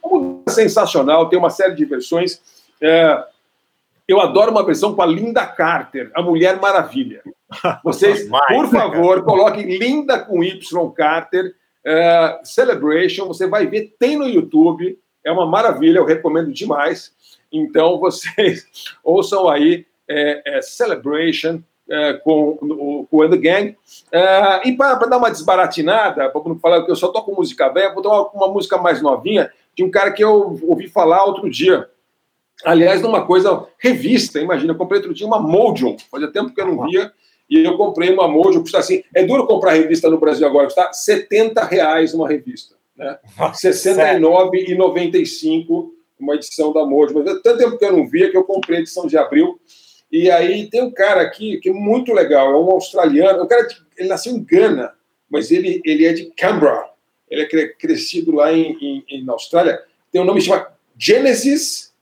é 0.46 0.50
sensacional, 0.50 1.28
tem 1.28 1.38
uma 1.38 1.50
série 1.50 1.74
de 1.74 1.84
versões. 1.84 2.40
É, 2.80 3.24
eu 4.08 4.20
adoro 4.20 4.50
uma 4.50 4.64
versão 4.64 4.94
com 4.94 5.02
a 5.02 5.06
Linda 5.06 5.44
Carter, 5.44 6.10
a 6.14 6.22
Mulher 6.22 6.60
Maravilha. 6.60 7.22
Vocês, 7.82 8.28
por 8.48 8.68
favor, 8.68 9.24
coloquem 9.24 9.76
Linda 9.76 10.20
com 10.20 10.42
Y 10.42 10.90
Carter, 10.92 11.54
uh, 11.84 12.44
Celebration, 12.44 13.26
você 13.26 13.46
vai 13.46 13.66
ver, 13.66 13.94
tem 13.98 14.16
no 14.16 14.26
YouTube, 14.26 14.98
é 15.24 15.30
uma 15.30 15.46
maravilha, 15.46 15.98
eu 15.98 16.04
recomendo 16.04 16.52
demais. 16.52 17.12
Então, 17.52 17.98
vocês 18.00 18.66
ouçam 19.02 19.48
aí 19.48 19.86
é, 20.08 20.58
é 20.58 20.62
Celebration 20.62 21.60
é, 21.88 22.14
com, 22.14 22.58
o, 22.60 23.06
com 23.10 23.28
The 23.28 23.36
Gang. 23.36 23.76
É, 24.10 24.68
e 24.68 24.76
para 24.76 25.06
dar 25.06 25.18
uma 25.18 25.30
desbaratinada, 25.30 26.28
para 26.28 26.42
não 26.44 26.58
falar 26.58 26.84
que 26.84 26.90
eu 26.90 26.96
só 26.96 27.06
toco 27.08 27.32
música 27.34 27.68
velha, 27.68 27.94
vou 27.94 28.02
dar 28.02 28.10
uma, 28.10 28.28
uma 28.30 28.48
música 28.48 28.76
mais 28.76 29.00
novinha 29.00 29.50
de 29.74 29.84
um 29.84 29.90
cara 29.90 30.10
que 30.10 30.24
eu 30.24 30.58
ouvi 30.62 30.88
falar 30.88 31.24
outro 31.24 31.48
dia. 31.50 31.88
Aliás, 32.64 33.02
numa 33.02 33.26
coisa 33.26 33.66
revista, 33.78 34.40
imagina, 34.40 34.72
eu 34.72 34.76
comprei 34.76 34.98
outro 34.98 35.12
dia 35.12 35.26
uma 35.26 35.38
Mojo, 35.38 35.94
fazia 36.10 36.32
tempo 36.32 36.54
que 36.54 36.60
eu 36.60 36.66
não 36.66 36.86
via, 36.86 37.12
e 37.48 37.62
eu 37.62 37.76
comprei 37.76 38.10
uma 38.10 38.26
Mojo, 38.26 38.62
custa 38.62 38.78
assim, 38.78 39.04
é 39.14 39.22
duro 39.24 39.46
comprar 39.46 39.74
revista 39.74 40.08
no 40.08 40.18
Brasil 40.18 40.46
agora, 40.46 40.64
custa 40.64 40.90
70 40.92 41.62
reais 41.64 42.14
uma 42.14 42.26
revista, 42.26 42.74
né? 42.96 43.18
R$ 43.36 43.50
69,95 43.52 45.90
uma 46.18 46.34
edição 46.34 46.72
da 46.72 46.84
Mojo, 46.84 47.14
mas 47.14 47.26
é 47.26 47.40
tanto 47.40 47.58
tempo 47.58 47.78
que 47.78 47.84
eu 47.84 47.92
não 47.92 48.06
via 48.06 48.30
que 48.30 48.36
eu 48.36 48.44
comprei 48.44 48.78
a 48.78 48.80
edição 48.80 49.06
de 49.06 49.16
abril, 49.16 49.60
e 50.10 50.30
aí 50.30 50.68
tem 50.70 50.82
um 50.82 50.90
cara 50.90 51.20
aqui 51.20 51.58
que 51.58 51.68
é 51.68 51.72
muito 51.72 52.12
legal, 52.12 52.50
é 52.50 52.56
um 52.56 52.70
australiano, 52.70 53.42
o 53.42 53.46
cara 53.46 53.66
ele 53.96 54.08
nasceu 54.08 54.32
em 54.32 54.42
Gana, 54.42 54.94
mas 55.28 55.50
ele, 55.50 55.80
ele 55.84 56.06
é 56.06 56.12
de 56.12 56.26
Canberra, 56.36 56.90
ele 57.28 57.42
é 57.42 57.68
crescido 57.68 58.32
lá 58.32 58.52
em, 58.52 58.76
em, 58.80 59.04
em 59.08 59.28
Austrália, 59.28 59.82
tem 60.10 60.20
um 60.20 60.24
nome 60.24 60.40
chamado 60.40 60.68
Genesis 60.96 61.92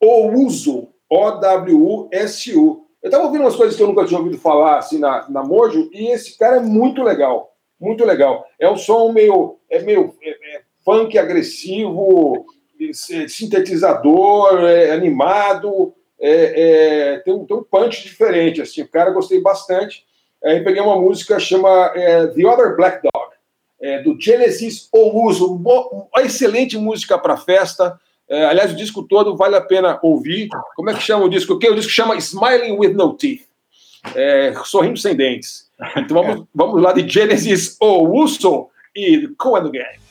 Ouso, 0.00 0.88
O-W-U-S-U. 1.08 2.84
Eu 3.02 3.08
estava 3.08 3.24
ouvindo 3.24 3.42
umas 3.42 3.56
coisas 3.56 3.76
que 3.76 3.82
eu 3.82 3.86
nunca 3.86 4.04
tinha 4.04 4.18
ouvido 4.18 4.38
falar 4.38 4.78
assim 4.78 4.98
na, 4.98 5.28
na 5.30 5.42
Mojo, 5.42 5.88
e 5.92 6.08
esse 6.08 6.36
cara 6.36 6.56
é 6.56 6.60
muito 6.60 7.02
legal, 7.02 7.54
muito 7.80 8.04
legal. 8.04 8.46
É 8.58 8.68
um 8.68 8.76
som 8.76 9.12
meio, 9.12 9.58
é 9.70 9.80
meio 9.80 10.14
é, 10.22 10.30
é 10.30 10.62
funk 10.84 11.16
agressivo, 11.16 12.44
sintetizador, 12.92 14.64
é, 14.64 14.90
animado, 14.90 15.94
é, 16.20 17.12
é, 17.14 17.18
tem, 17.18 17.34
um, 17.34 17.44
tem 17.44 17.56
um 17.56 17.62
punch 17.62 18.02
diferente. 18.02 18.62
Assim, 18.62 18.82
o 18.82 18.88
cara 18.88 19.10
gostei 19.10 19.40
bastante. 19.40 20.04
Aí 20.44 20.62
peguei 20.62 20.80
uma 20.80 21.00
música 21.00 21.38
chama 21.38 21.92
é, 21.94 22.26
The 22.26 22.46
Other 22.46 22.76
Black 22.76 23.02
Dog, 23.02 23.34
é, 23.80 24.02
do 24.02 24.18
Genesis 24.20 24.88
Ouso, 24.92 25.54
uma 25.54 26.22
excelente 26.22 26.76
música 26.76 27.18
para 27.18 27.36
festa. 27.36 27.98
É, 28.28 28.44
aliás, 28.46 28.72
o 28.72 28.76
disco 28.76 29.02
todo 29.02 29.36
vale 29.36 29.56
a 29.56 29.60
pena 29.60 29.98
ouvir. 30.02 30.48
Como 30.76 30.90
é 30.90 30.94
que 30.94 31.02
chama 31.02 31.24
o 31.24 31.28
disco? 31.28 31.54
O 31.54 31.74
disco 31.74 31.90
chama 31.90 32.16
Smiling 32.16 32.78
with 32.78 32.92
No 32.92 33.14
Teeth. 33.14 33.42
É, 34.14 34.52
sorrindo 34.64 34.98
sem 34.98 35.14
dentes. 35.14 35.64
Então 35.96 36.22
vamos, 36.22 36.46
vamos 36.54 36.80
lá 36.80 36.92
de 36.92 37.08
Genesis 37.08 37.76
Ouso 37.80 38.68
e 38.94 39.28
Coen 39.36 39.70
Gang. 39.70 40.03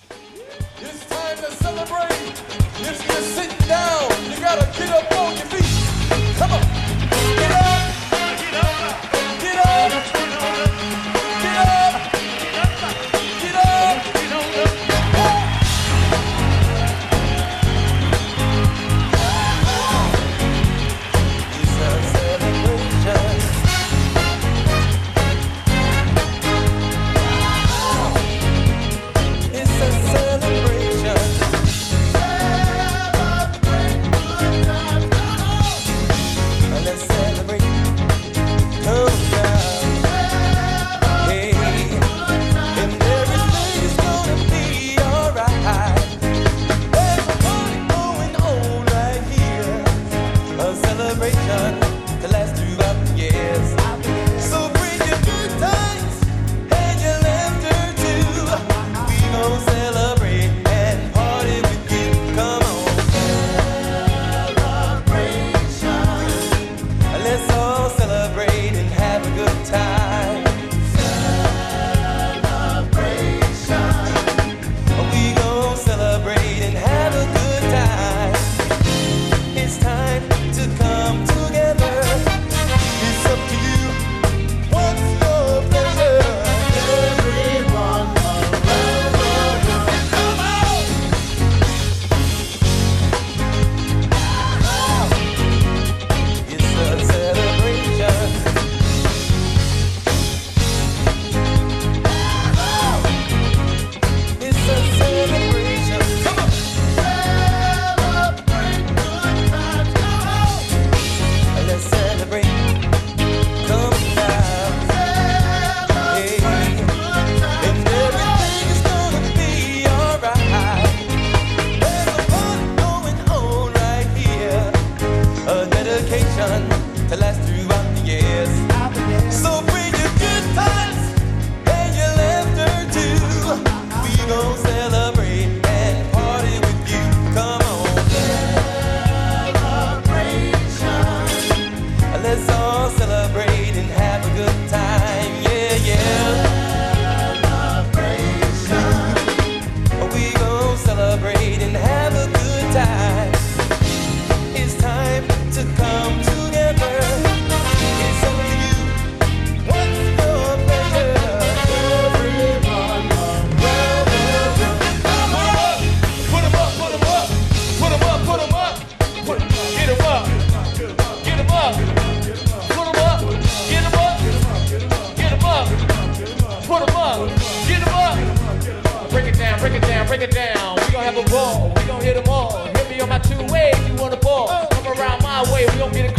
to 127.09 127.18
last 127.18 127.41
through 127.41 127.72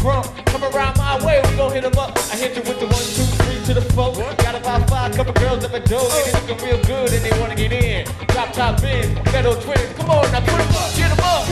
crumb. 0.04 0.24
Come 0.52 0.64
around 0.64 0.98
my 0.98 1.16
way, 1.24 1.40
we 1.48 1.56
gon' 1.56 1.72
hit 1.72 1.84
'em 1.84 1.96
up. 1.98 2.12
I 2.32 2.36
hit 2.36 2.52
you 2.56 2.62
with 2.68 2.78
the 2.78 2.88
one, 2.96 3.06
two, 3.16 3.26
three 3.40 3.58
to 3.66 3.72
the 3.80 3.84
four. 3.94 4.12
Got 4.44 4.54
about 4.54 4.80
five 4.90 5.10
couple 5.16 5.32
girls 5.32 5.64
at 5.64 5.72
my 5.72 5.80
door. 5.92 6.08
They 6.24 6.32
looking 6.36 6.58
real 6.66 6.80
good 6.84 7.10
and 7.16 7.22
they 7.24 7.34
wanna 7.40 7.56
get 7.56 7.72
in. 7.72 8.04
Drop 8.28 8.52
top 8.52 8.84
in, 8.84 9.06
metal 9.32 9.56
twins. 9.64 9.88
Come 9.96 10.10
on, 10.10 10.30
now 10.32 10.40
put 10.40 10.60
'em 10.60 10.76
up, 10.80 10.90
get 10.98 11.10
'em 11.14 11.24
up. 11.32 11.44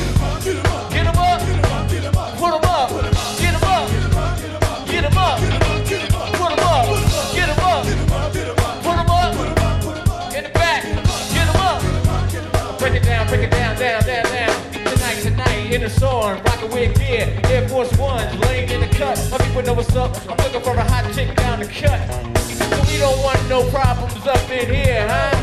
Get 0.44 0.56
'em 0.56 0.66
up, 0.74 0.90
get 0.92 1.06
'em 1.08 1.22
up. 1.24 1.80
Get 1.88 2.04
'em 2.04 2.18
up, 2.22 2.30
put 2.40 2.52
'em 2.52 2.64
up. 2.76 2.88
Get 3.40 3.54
'em 3.54 3.64
up, 3.72 3.86
get 4.90 5.04
'em 5.04 5.18
up. 5.18 5.42
Put 6.36 6.52
'em 6.52 6.66
up, 6.68 6.86
put 7.32 7.48
'em 7.48 7.64
up. 7.72 7.82
Get 8.34 8.46
'em 8.48 8.64
up, 8.64 8.76
put 8.84 8.96
'em 9.00 9.10
up. 9.20 9.32
In 10.36 10.42
the 10.44 10.52
back, 10.60 10.82
get 11.34 11.48
'em 11.48 11.60
up. 11.68 11.80
Break 12.78 12.94
it 12.98 13.04
down, 13.04 13.26
break 13.28 13.42
it 13.46 13.50
down, 13.50 13.72
down, 13.76 14.00
down, 14.04 14.24
down. 14.34 14.54
Tonight, 14.90 15.18
tonight, 15.22 15.72
in 15.72 15.80
the 15.80 15.90
storm 15.90 16.51
the 16.62 16.74
wig 16.74 16.94
gear. 16.94 17.26
Air 17.44 17.68
Force 17.68 17.92
Ones, 17.98 18.38
laying 18.46 18.70
in 18.70 18.80
the 18.80 18.86
cut. 18.96 19.18
My 19.30 19.38
people 19.38 19.62
know 19.62 19.74
what's 19.74 19.94
up. 19.96 20.16
I'm 20.30 20.36
looking 20.38 20.62
for 20.62 20.76
a 20.76 20.84
hot 20.84 21.12
chick 21.14 21.34
down 21.36 21.58
the 21.58 21.66
cut. 21.66 22.00
So 22.38 22.76
we 22.90 22.98
don't 22.98 23.18
want 23.22 23.40
no 23.48 23.68
problems 23.70 24.26
up 24.26 24.50
in 24.50 24.72
here, 24.72 25.06
huh? 25.08 25.34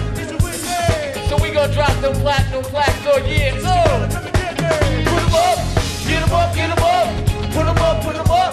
So 1.27 1.37
we 1.43 1.51
gonna 1.51 1.73
drop 1.73 1.93
them 2.01 2.13
platinum 2.21 2.63
plaques 2.63 3.05
all 3.05 3.19
year. 3.27 3.51
So, 3.59 3.75
put 5.11 5.21
them 5.23 5.35
up, 5.35 5.59
get 6.07 6.19
them 6.23 6.33
up, 6.33 6.55
get 6.55 6.69
them 6.73 6.83
up. 6.83 7.07
Put 7.53 7.65
them 7.65 7.77
up, 7.77 8.03
put 8.03 8.15
them 8.15 8.31
up. 8.31 8.48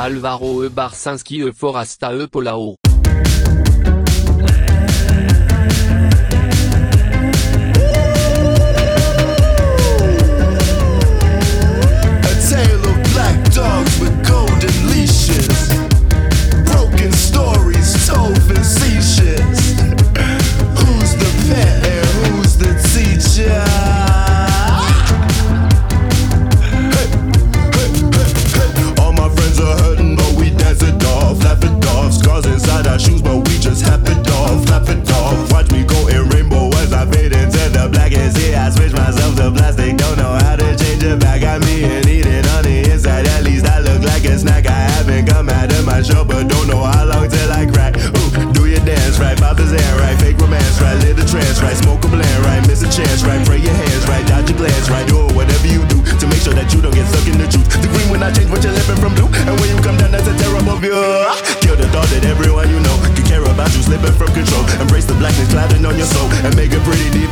Alvaro 0.00 0.64
e 0.64 0.70
Barcinski 0.70 1.46
e 1.46 1.52
Forasta 1.52 2.10
e 2.14 2.26
Polao. 2.26 2.79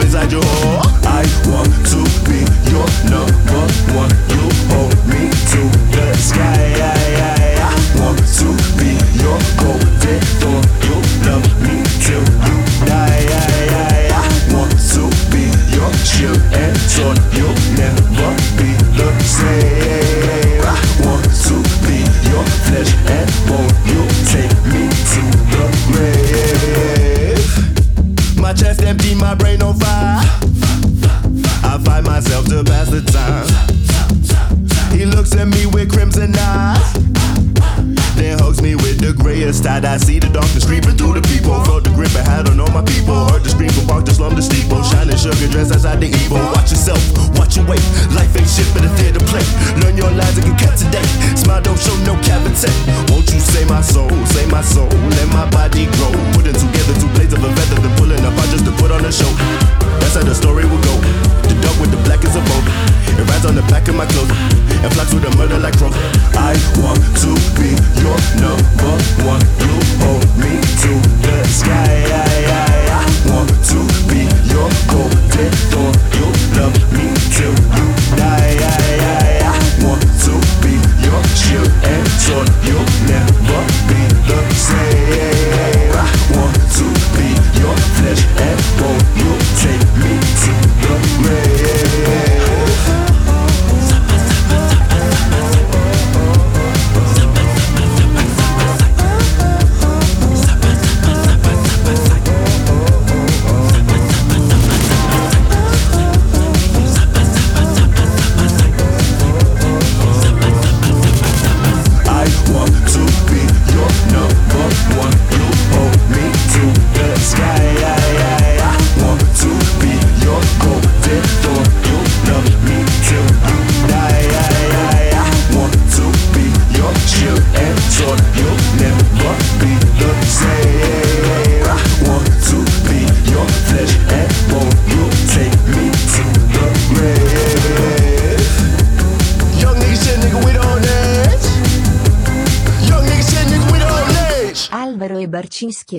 inside 0.08 0.32
your 0.32 0.42
hole. 0.42 0.80
I 1.04 1.22
want 1.50 1.68
to 1.88 2.07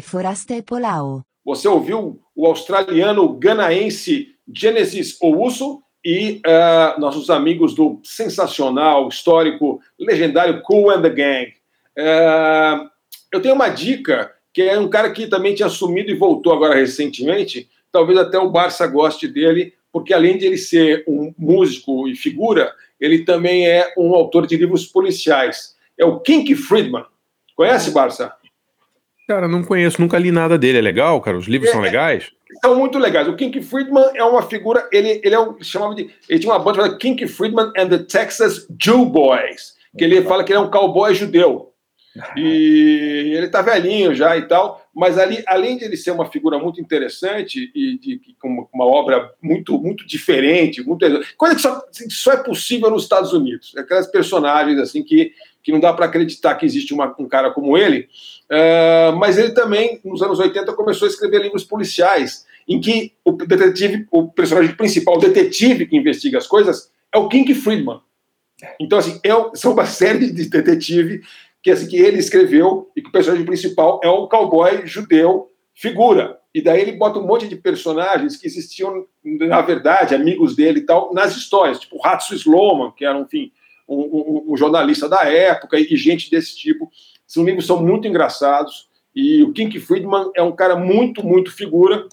Foraste 0.09 0.63
Polao. 0.63 1.23
Você 1.45 1.67
ouviu 1.67 2.19
o 2.35 2.47
australiano 2.47 3.31
ganaense 3.33 4.29
Genesis 4.51 5.15
Ouso 5.21 5.83
e 6.03 6.41
uh, 6.47 6.99
nossos 6.99 7.29
amigos 7.29 7.75
do 7.75 7.99
sensacional, 8.03 9.07
histórico, 9.07 9.79
legendário 9.99 10.63
Cool 10.63 10.89
and 10.89 11.03
the 11.03 11.09
Gang. 11.09 11.53
Uh, 11.95 12.89
eu 13.31 13.39
tenho 13.39 13.53
uma 13.53 13.69
dica, 13.69 14.33
que 14.51 14.63
é 14.63 14.79
um 14.79 14.89
cara 14.89 15.11
que 15.11 15.27
também 15.27 15.53
tinha 15.53 15.69
sumido 15.69 16.09
e 16.09 16.15
voltou 16.15 16.53
agora 16.53 16.73
recentemente. 16.73 17.69
Talvez 17.91 18.17
até 18.17 18.39
o 18.39 18.49
Barça 18.49 18.87
goste 18.87 19.27
dele, 19.27 19.75
porque 19.91 20.11
além 20.11 20.39
de 20.39 20.47
ele 20.47 20.57
ser 20.57 21.03
um 21.07 21.31
músico 21.37 22.07
e 22.07 22.15
figura, 22.15 22.73
ele 22.99 23.23
também 23.23 23.67
é 23.67 23.93
um 23.95 24.15
autor 24.15 24.47
de 24.47 24.57
livros 24.57 24.87
policiais. 24.87 25.75
É 25.95 26.03
o 26.03 26.19
Kink 26.19 26.55
Friedman. 26.55 27.05
Conhece, 27.55 27.91
Barça? 27.91 28.33
Cara, 29.29 29.47
não 29.47 29.63
conheço, 29.63 30.01
nunca 30.01 30.17
li 30.17 30.31
nada 30.31 30.57
dele. 30.57 30.79
É 30.79 30.81
legal, 30.81 31.21
cara? 31.21 31.37
Os 31.37 31.45
livros 31.45 31.69
é, 31.69 31.73
são 31.73 31.81
legais? 31.81 32.31
São 32.65 32.75
muito 32.75 32.97
legais. 32.97 33.27
O 33.27 33.35
Kink 33.35 33.61
Friedman 33.61 34.09
é 34.15 34.23
uma 34.23 34.41
figura, 34.41 34.89
ele, 34.91 35.21
ele 35.23 35.35
é 35.35 35.39
um, 35.39 35.55
chamava 35.61 35.93
de, 35.93 36.09
ele 36.27 36.39
tinha 36.39 36.51
uma 36.51 36.57
banda 36.57 36.77
chamada 36.77 36.97
Kink 36.97 37.27
Friedman 37.27 37.71
and 37.77 37.89
the 37.89 37.99
Texas 37.99 38.67
Jew 38.83 39.05
Boys, 39.05 39.75
que 39.95 40.03
ele 40.03 40.23
fala 40.23 40.43
que 40.43 40.51
ele 40.51 40.57
é 40.57 40.61
um 40.63 40.71
cowboy 40.71 41.13
judeu. 41.13 41.71
E 42.35 43.35
ele 43.37 43.49
tá 43.49 43.61
velhinho 43.61 44.15
já 44.15 44.35
e 44.35 44.47
tal, 44.47 44.83
mas 44.95 45.17
ali, 45.19 45.43
além 45.47 45.77
de 45.77 45.85
ele 45.85 45.95
ser 45.95 46.09
uma 46.09 46.25
figura 46.25 46.57
muito 46.57 46.81
interessante 46.81 47.71
e 47.75 47.99
de, 47.99 48.19
com 48.41 48.47
uma, 48.47 48.67
uma, 48.73 48.85
obra 48.85 49.31
muito, 49.39 49.77
muito 49.79 50.07
diferente, 50.07 50.81
muito, 50.81 51.05
coisa 51.37 51.55
que 51.55 51.61
só, 51.61 51.81
só, 52.09 52.31
é 52.33 52.43
possível 52.43 52.89
nos 52.89 53.03
Estados 53.03 53.31
Unidos. 53.31 53.73
Aquelas 53.77 54.07
personagens 54.07 54.79
assim 54.79 55.03
que, 55.03 55.33
que 55.63 55.71
não 55.71 55.79
dá 55.79 55.93
para 55.93 56.05
acreditar 56.05 56.55
que 56.55 56.65
existe 56.65 56.93
uma, 56.93 57.13
um 57.19 57.27
cara 57.27 57.51
como 57.51 57.77
ele. 57.77 58.07
Uh, 58.49 59.15
mas 59.17 59.37
ele 59.37 59.51
também, 59.51 59.99
nos 60.03 60.21
anos 60.21 60.39
80, 60.39 60.73
começou 60.73 61.07
a 61.07 61.09
escrever 61.09 61.41
livros 61.41 61.63
policiais, 61.63 62.45
em 62.67 62.79
que 62.79 63.13
o 63.25 63.31
detetive, 63.31 64.07
o 64.11 64.27
personagem 64.27 64.75
principal, 64.75 65.17
o 65.17 65.19
detetive 65.19 65.85
que 65.85 65.97
investiga 65.97 66.37
as 66.37 66.47
coisas, 66.47 66.91
é 67.13 67.17
o 67.17 67.27
King 67.27 67.53
Friedman. 67.53 67.99
Então, 68.79 68.99
assim, 68.99 69.19
é, 69.23 69.29
são 69.55 69.73
uma 69.73 69.85
série 69.85 70.31
de 70.31 70.49
detetive 70.49 71.21
que, 71.61 71.71
assim, 71.71 71.87
que 71.87 71.97
ele 71.97 72.19
escreveu 72.19 72.89
e 72.95 73.01
que 73.01 73.09
o 73.09 73.11
personagem 73.11 73.45
principal 73.45 73.99
é 74.03 74.09
um 74.09 74.27
cowboy 74.27 74.85
judeu 74.85 75.49
figura. 75.73 76.37
E 76.53 76.61
daí 76.61 76.81
ele 76.81 76.93
bota 76.93 77.19
um 77.19 77.27
monte 77.27 77.47
de 77.47 77.55
personagens 77.55 78.35
que 78.35 78.47
existiam, 78.47 79.05
na 79.23 79.61
verdade, 79.61 80.15
amigos 80.15 80.55
dele 80.55 80.79
e 80.79 80.85
tal, 80.85 81.13
nas 81.13 81.35
histórias, 81.35 81.79
tipo 81.79 82.05
Hatsu 82.05 82.33
Sloman, 82.35 82.91
que 82.91 83.05
era, 83.05 83.17
enfim, 83.19 83.51
um, 83.95 84.53
um, 84.53 84.57
jornalista 84.57 85.09
da 85.09 85.23
época 85.23 85.79
e 85.79 85.97
gente 85.97 86.29
desse 86.29 86.55
tipo. 86.55 86.89
Esses 87.27 87.43
livros 87.43 87.65
são 87.65 87.81
muito 87.81 88.07
engraçados 88.07 88.87
e 89.15 89.43
o 89.43 89.51
King 89.51 89.79
Friedman 89.79 90.31
é 90.35 90.43
um 90.43 90.51
cara 90.51 90.75
muito, 90.75 91.25
muito 91.25 91.51
figura. 91.51 92.07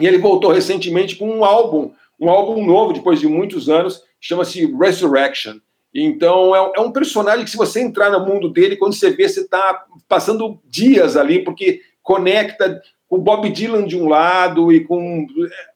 E 0.00 0.06
ele 0.06 0.18
voltou 0.18 0.52
recentemente 0.52 1.16
com 1.16 1.28
um 1.28 1.44
álbum, 1.44 1.92
um 2.18 2.30
álbum 2.30 2.64
novo, 2.64 2.92
depois 2.92 3.20
de 3.20 3.26
muitos 3.26 3.68
anos, 3.68 4.02
chama-se 4.20 4.64
Resurrection. 4.66 5.58
Então, 5.94 6.54
é, 6.54 6.72
é, 6.76 6.80
um 6.80 6.92
personagem 6.92 7.44
que, 7.44 7.50
se 7.50 7.56
você 7.56 7.80
entrar 7.80 8.10
no 8.10 8.24
mundo 8.24 8.48
dele, 8.48 8.76
quando 8.76 8.94
você 8.94 9.10
vê, 9.10 9.28
você 9.28 9.40
está 9.40 9.84
passando 10.08 10.58
dias 10.64 11.16
ali, 11.16 11.42
porque 11.44 11.82
conecta 12.02 12.80
com 13.08 13.18
Bob 13.18 13.50
Dylan 13.50 13.86
de 13.86 13.96
um 13.96 14.08
lado 14.08 14.72
e 14.72 14.84
com. 14.84 15.26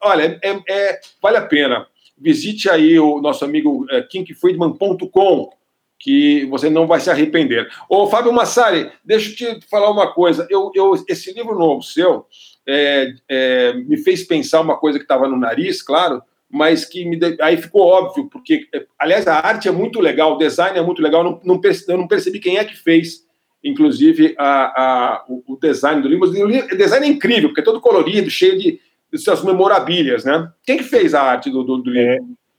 Olha, 0.01 0.39
é, 0.43 0.61
é 0.69 1.01
vale 1.21 1.37
a 1.37 1.47
pena. 1.47 1.87
Visite 2.17 2.71
aí 2.71 2.99
o 2.99 3.21
nosso 3.21 3.45
amigo 3.45 3.87
é, 3.91 4.03
kinkfriedman.com, 4.03 5.51
que 5.99 6.45
você 6.47 6.69
não 6.69 6.87
vai 6.87 7.01
se 7.01 7.11
arrepender. 7.11 7.69
Ô, 7.89 8.07
Fábio 8.07 8.33
Massari, 8.33 8.91
deixa 9.05 9.45
eu 9.45 9.59
te 9.59 9.67
falar 9.67 9.91
uma 9.91 10.13
coisa. 10.13 10.47
Eu, 10.51 10.71
eu 10.75 10.93
esse 11.09 11.33
livro 11.33 11.59
novo 11.59 11.83
seu 11.83 12.27
é, 12.67 13.15
é, 13.29 13.73
me 13.75 13.97
fez 13.97 14.23
pensar 14.23 14.61
uma 14.61 14.77
coisa 14.77 14.99
que 14.99 15.05
estava 15.05 15.29
no 15.29 15.37
nariz, 15.37 15.83
claro, 15.83 16.23
mas 16.51 16.85
que 16.85 17.05
me 17.05 17.19
aí 17.41 17.57
ficou 17.57 17.83
óbvio, 17.83 18.29
porque, 18.31 18.69
aliás, 18.99 19.27
a 19.27 19.35
arte 19.35 19.69
é 19.69 19.73
muito 19.73 20.01
legal, 20.01 20.35
o 20.35 20.39
design 20.39 20.79
é 20.79 20.83
muito 20.83 21.03
legal, 21.03 21.25
não, 21.25 21.41
não 21.45 21.61
perce... 21.61 21.91
eu 21.91 21.99
não 21.99 22.07
percebi 22.07 22.39
quem 22.39 22.59
é 22.59 22.65
que 22.65 22.77
fez, 22.77 23.25
inclusive, 23.63 24.35
a, 24.39 24.83
a, 24.83 25.25
o, 25.29 25.59
design 25.61 26.01
do 26.01 26.09
livro. 26.09 26.29
O 26.29 26.77
design 26.77 27.07
é 27.07 27.11
incrível, 27.11 27.49
porque 27.49 27.61
é 27.61 27.65
todo 27.65 27.81
colorido, 27.81 28.31
cheio 28.31 28.59
de, 28.59 28.81
de 29.15 29.21
suas 29.21 29.45
memorabilhas, 29.45 30.25
né? 30.25 30.51
Quem 30.65 30.79
que 30.79 30.83
fez 30.83 31.15
a 31.15 31.23
arte 31.23 31.49
do, 31.49 31.63
do, 31.63 31.79
do 31.79 31.91
livro? 31.91 32.15
É, 32.15 32.19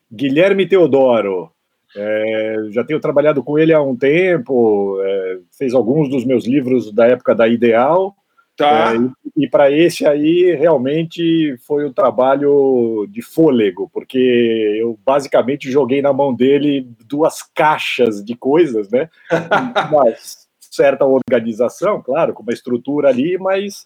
Guilherme 0.10 0.66
Teodoro. 0.66 1.51
É, 1.93 2.68
já 2.72 2.84
tenho 2.84 2.99
trabalhado 2.99 3.43
com 3.43 3.60
ele 3.60 3.74
há 3.74 3.82
um 3.82 3.95
tempo, 3.95 4.97
é, 5.01 5.39
fez 5.58 5.74
alguns 5.74 6.10
dos 6.10 6.26
meus 6.26 6.45
livros 6.45 6.91
da 6.93 7.08
época 7.08 7.36
da 7.36 7.47
Ideal, 7.47 8.16
Tá. 8.58 8.93
É, 8.93 8.97
e, 9.38 9.43
e 9.43 9.49
para 9.49 9.70
esse 9.70 10.08
aí, 10.08 10.56
realmente 10.56 11.58
foi 11.68 11.86
um 11.86 11.91
trabalho 11.91 13.06
de 13.10 13.22
fôlego, 13.22 13.89
porque 13.93 14.18
eu 14.80 14.97
basicamente 15.06 15.70
joguei 15.70 16.01
na 16.01 16.14
mão 16.14 16.34
dele 16.34 16.88
duas 17.06 17.41
caixas 17.43 18.24
de 18.24 18.34
coisas, 18.34 18.89
né? 18.89 19.10
uma 19.91 20.06
certa 20.62 21.06
organização, 21.06 22.01
claro, 22.01 22.34
com 22.34 22.43
uma 22.43 22.53
estrutura 22.53 23.10
ali, 23.10 23.38
mas 23.38 23.86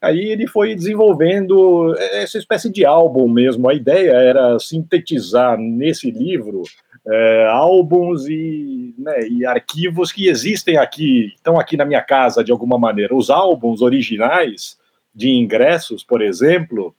aí 0.00 0.20
ele 0.20 0.46
foi 0.46 0.74
desenvolvendo 0.74 1.94
essa 1.98 2.38
espécie 2.38 2.70
de 2.70 2.84
álbum 2.84 3.28
mesmo. 3.28 3.68
A 3.68 3.74
ideia 3.74 4.12
era 4.12 4.58
sintetizar 4.58 5.58
nesse 5.58 6.10
livro 6.10 6.62
é, 7.06 7.46
álbuns 7.50 8.26
e, 8.28 8.94
né, 8.98 9.26
e, 9.28 9.46
arquivos 9.46 10.12
que 10.12 10.28
existem 10.28 10.76
aqui, 10.76 11.32
estão 11.34 11.58
aqui 11.58 11.76
na 11.76 11.84
minha 11.84 12.02
casa 12.02 12.44
de 12.44 12.52
alguma 12.52 12.78
maneira. 12.78 13.14
Os 13.14 13.30
álbuns 13.30 13.80
originais 13.80 14.76
de 15.14 15.30
ingressos, 15.30 16.04
por 16.04 16.20
exemplo, 16.20 16.94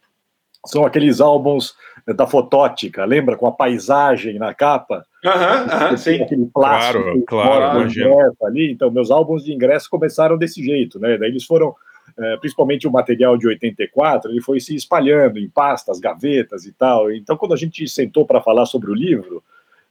são 0.65 0.83
aqueles 0.83 1.21
álbuns 1.21 1.73
da 2.07 2.25
fotótica, 2.25 3.05
lembra? 3.05 3.37
Com 3.37 3.45
a 3.45 3.51
paisagem 3.51 4.39
na 4.39 4.53
capa. 4.53 5.05
Aham, 5.23 5.95
sim. 5.97 6.21
Aquele 6.21 6.45
plástico. 6.47 7.25
Claro, 7.25 7.87
claro. 7.87 8.35
Ali. 8.43 8.71
Então, 8.71 8.89
meus 8.89 9.11
álbuns 9.11 9.43
de 9.43 9.53
ingresso 9.53 9.89
começaram 9.89 10.37
desse 10.37 10.63
jeito, 10.63 10.99
né? 10.99 11.17
Daí 11.17 11.29
eles 11.29 11.45
foram 11.45 11.69
é, 11.69 11.75
principalmente 12.37 12.87
o 12.87 12.91
material 12.91 13.37
de 13.37 13.47
84, 13.47 14.31
ele 14.31 14.41
foi 14.41 14.59
se 14.59 14.75
espalhando 14.75 15.39
em 15.39 15.49
pastas, 15.49 15.99
gavetas 15.99 16.65
e 16.65 16.71
tal. 16.71 17.11
Então, 17.11 17.37
quando 17.37 17.53
a 17.53 17.57
gente 17.57 17.87
sentou 17.87 18.25
para 18.25 18.41
falar 18.41 18.65
sobre 18.65 18.91
o 18.91 18.95
livro, 18.95 19.43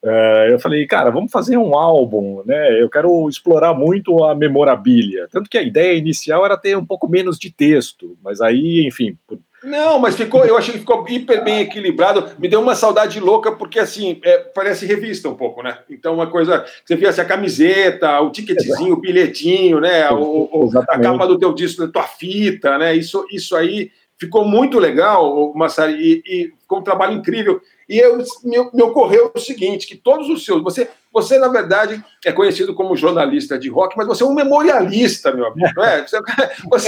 é, 0.02 0.52
eu 0.52 0.60
falei, 0.60 0.86
cara, 0.86 1.10
vamos 1.10 1.32
fazer 1.32 1.56
um 1.56 1.76
álbum, 1.76 2.42
né? 2.44 2.80
Eu 2.80 2.88
quero 2.88 3.28
explorar 3.28 3.74
muito 3.74 4.24
a 4.24 4.34
memorabilia. 4.34 5.26
Tanto 5.28 5.50
que 5.50 5.58
a 5.58 5.62
ideia 5.62 5.98
inicial 5.98 6.44
era 6.44 6.56
ter 6.56 6.76
um 6.76 6.86
pouco 6.86 7.08
menos 7.08 7.38
de 7.38 7.50
texto, 7.50 8.16
mas 8.22 8.40
aí, 8.40 8.86
enfim. 8.86 9.16
Não, 9.62 9.98
mas 9.98 10.14
ficou, 10.14 10.44
eu 10.44 10.56
achei 10.56 10.74
que 10.74 10.80
ficou 10.80 11.04
hiper 11.08 11.42
bem 11.42 11.60
equilibrado. 11.60 12.30
Me 12.38 12.48
deu 12.48 12.60
uma 12.60 12.74
saudade 12.74 13.18
louca, 13.18 13.50
porque 13.52 13.78
assim, 13.78 14.20
é, 14.22 14.38
parece 14.38 14.86
revista 14.86 15.28
um 15.28 15.34
pouco, 15.34 15.62
né? 15.62 15.78
Então, 15.90 16.14
uma 16.14 16.28
coisa. 16.28 16.64
Você 16.84 16.94
via 16.94 17.08
assim, 17.08 17.20
a 17.20 17.24
camiseta, 17.24 18.20
o 18.20 18.30
ticketzinho, 18.30 18.94
o 18.94 19.00
bilhetinho, 19.00 19.80
né? 19.80 20.08
O, 20.10 20.48
o, 20.52 20.70
a 20.78 20.98
capa 20.98 21.26
do 21.26 21.38
teu 21.38 21.52
disco, 21.52 21.84
da 21.84 21.92
tua 21.92 22.04
fita, 22.04 22.78
né? 22.78 22.94
Isso, 22.94 23.26
isso 23.32 23.56
aí 23.56 23.90
ficou 24.18 24.44
muito 24.44 24.78
legal, 24.78 25.52
Massari, 25.54 25.94
e, 25.94 26.22
e 26.26 26.52
ficou 26.60 26.78
um 26.78 26.84
trabalho 26.84 27.14
incrível. 27.14 27.60
E 27.88 27.98
eu, 27.98 28.18
me, 28.44 28.70
me, 28.74 28.82
ocorreu 28.82 29.30
o 29.34 29.38
seguinte, 29.38 29.86
que 29.86 29.96
todos 29.96 30.28
os 30.28 30.44
seus... 30.44 30.62
Você, 30.62 30.88
você, 31.22 31.38
na 31.38 31.48
verdade, 31.48 32.02
é 32.24 32.32
conhecido 32.32 32.74
como 32.74 32.96
jornalista 32.96 33.58
de 33.58 33.68
rock, 33.68 33.96
mas 33.96 34.06
você 34.06 34.22
é 34.22 34.26
um 34.26 34.34
memorialista, 34.34 35.32
meu 35.32 35.46
amigo, 35.46 35.68
não 35.76 35.84
é? 35.84 36.06
Você, 36.06 36.16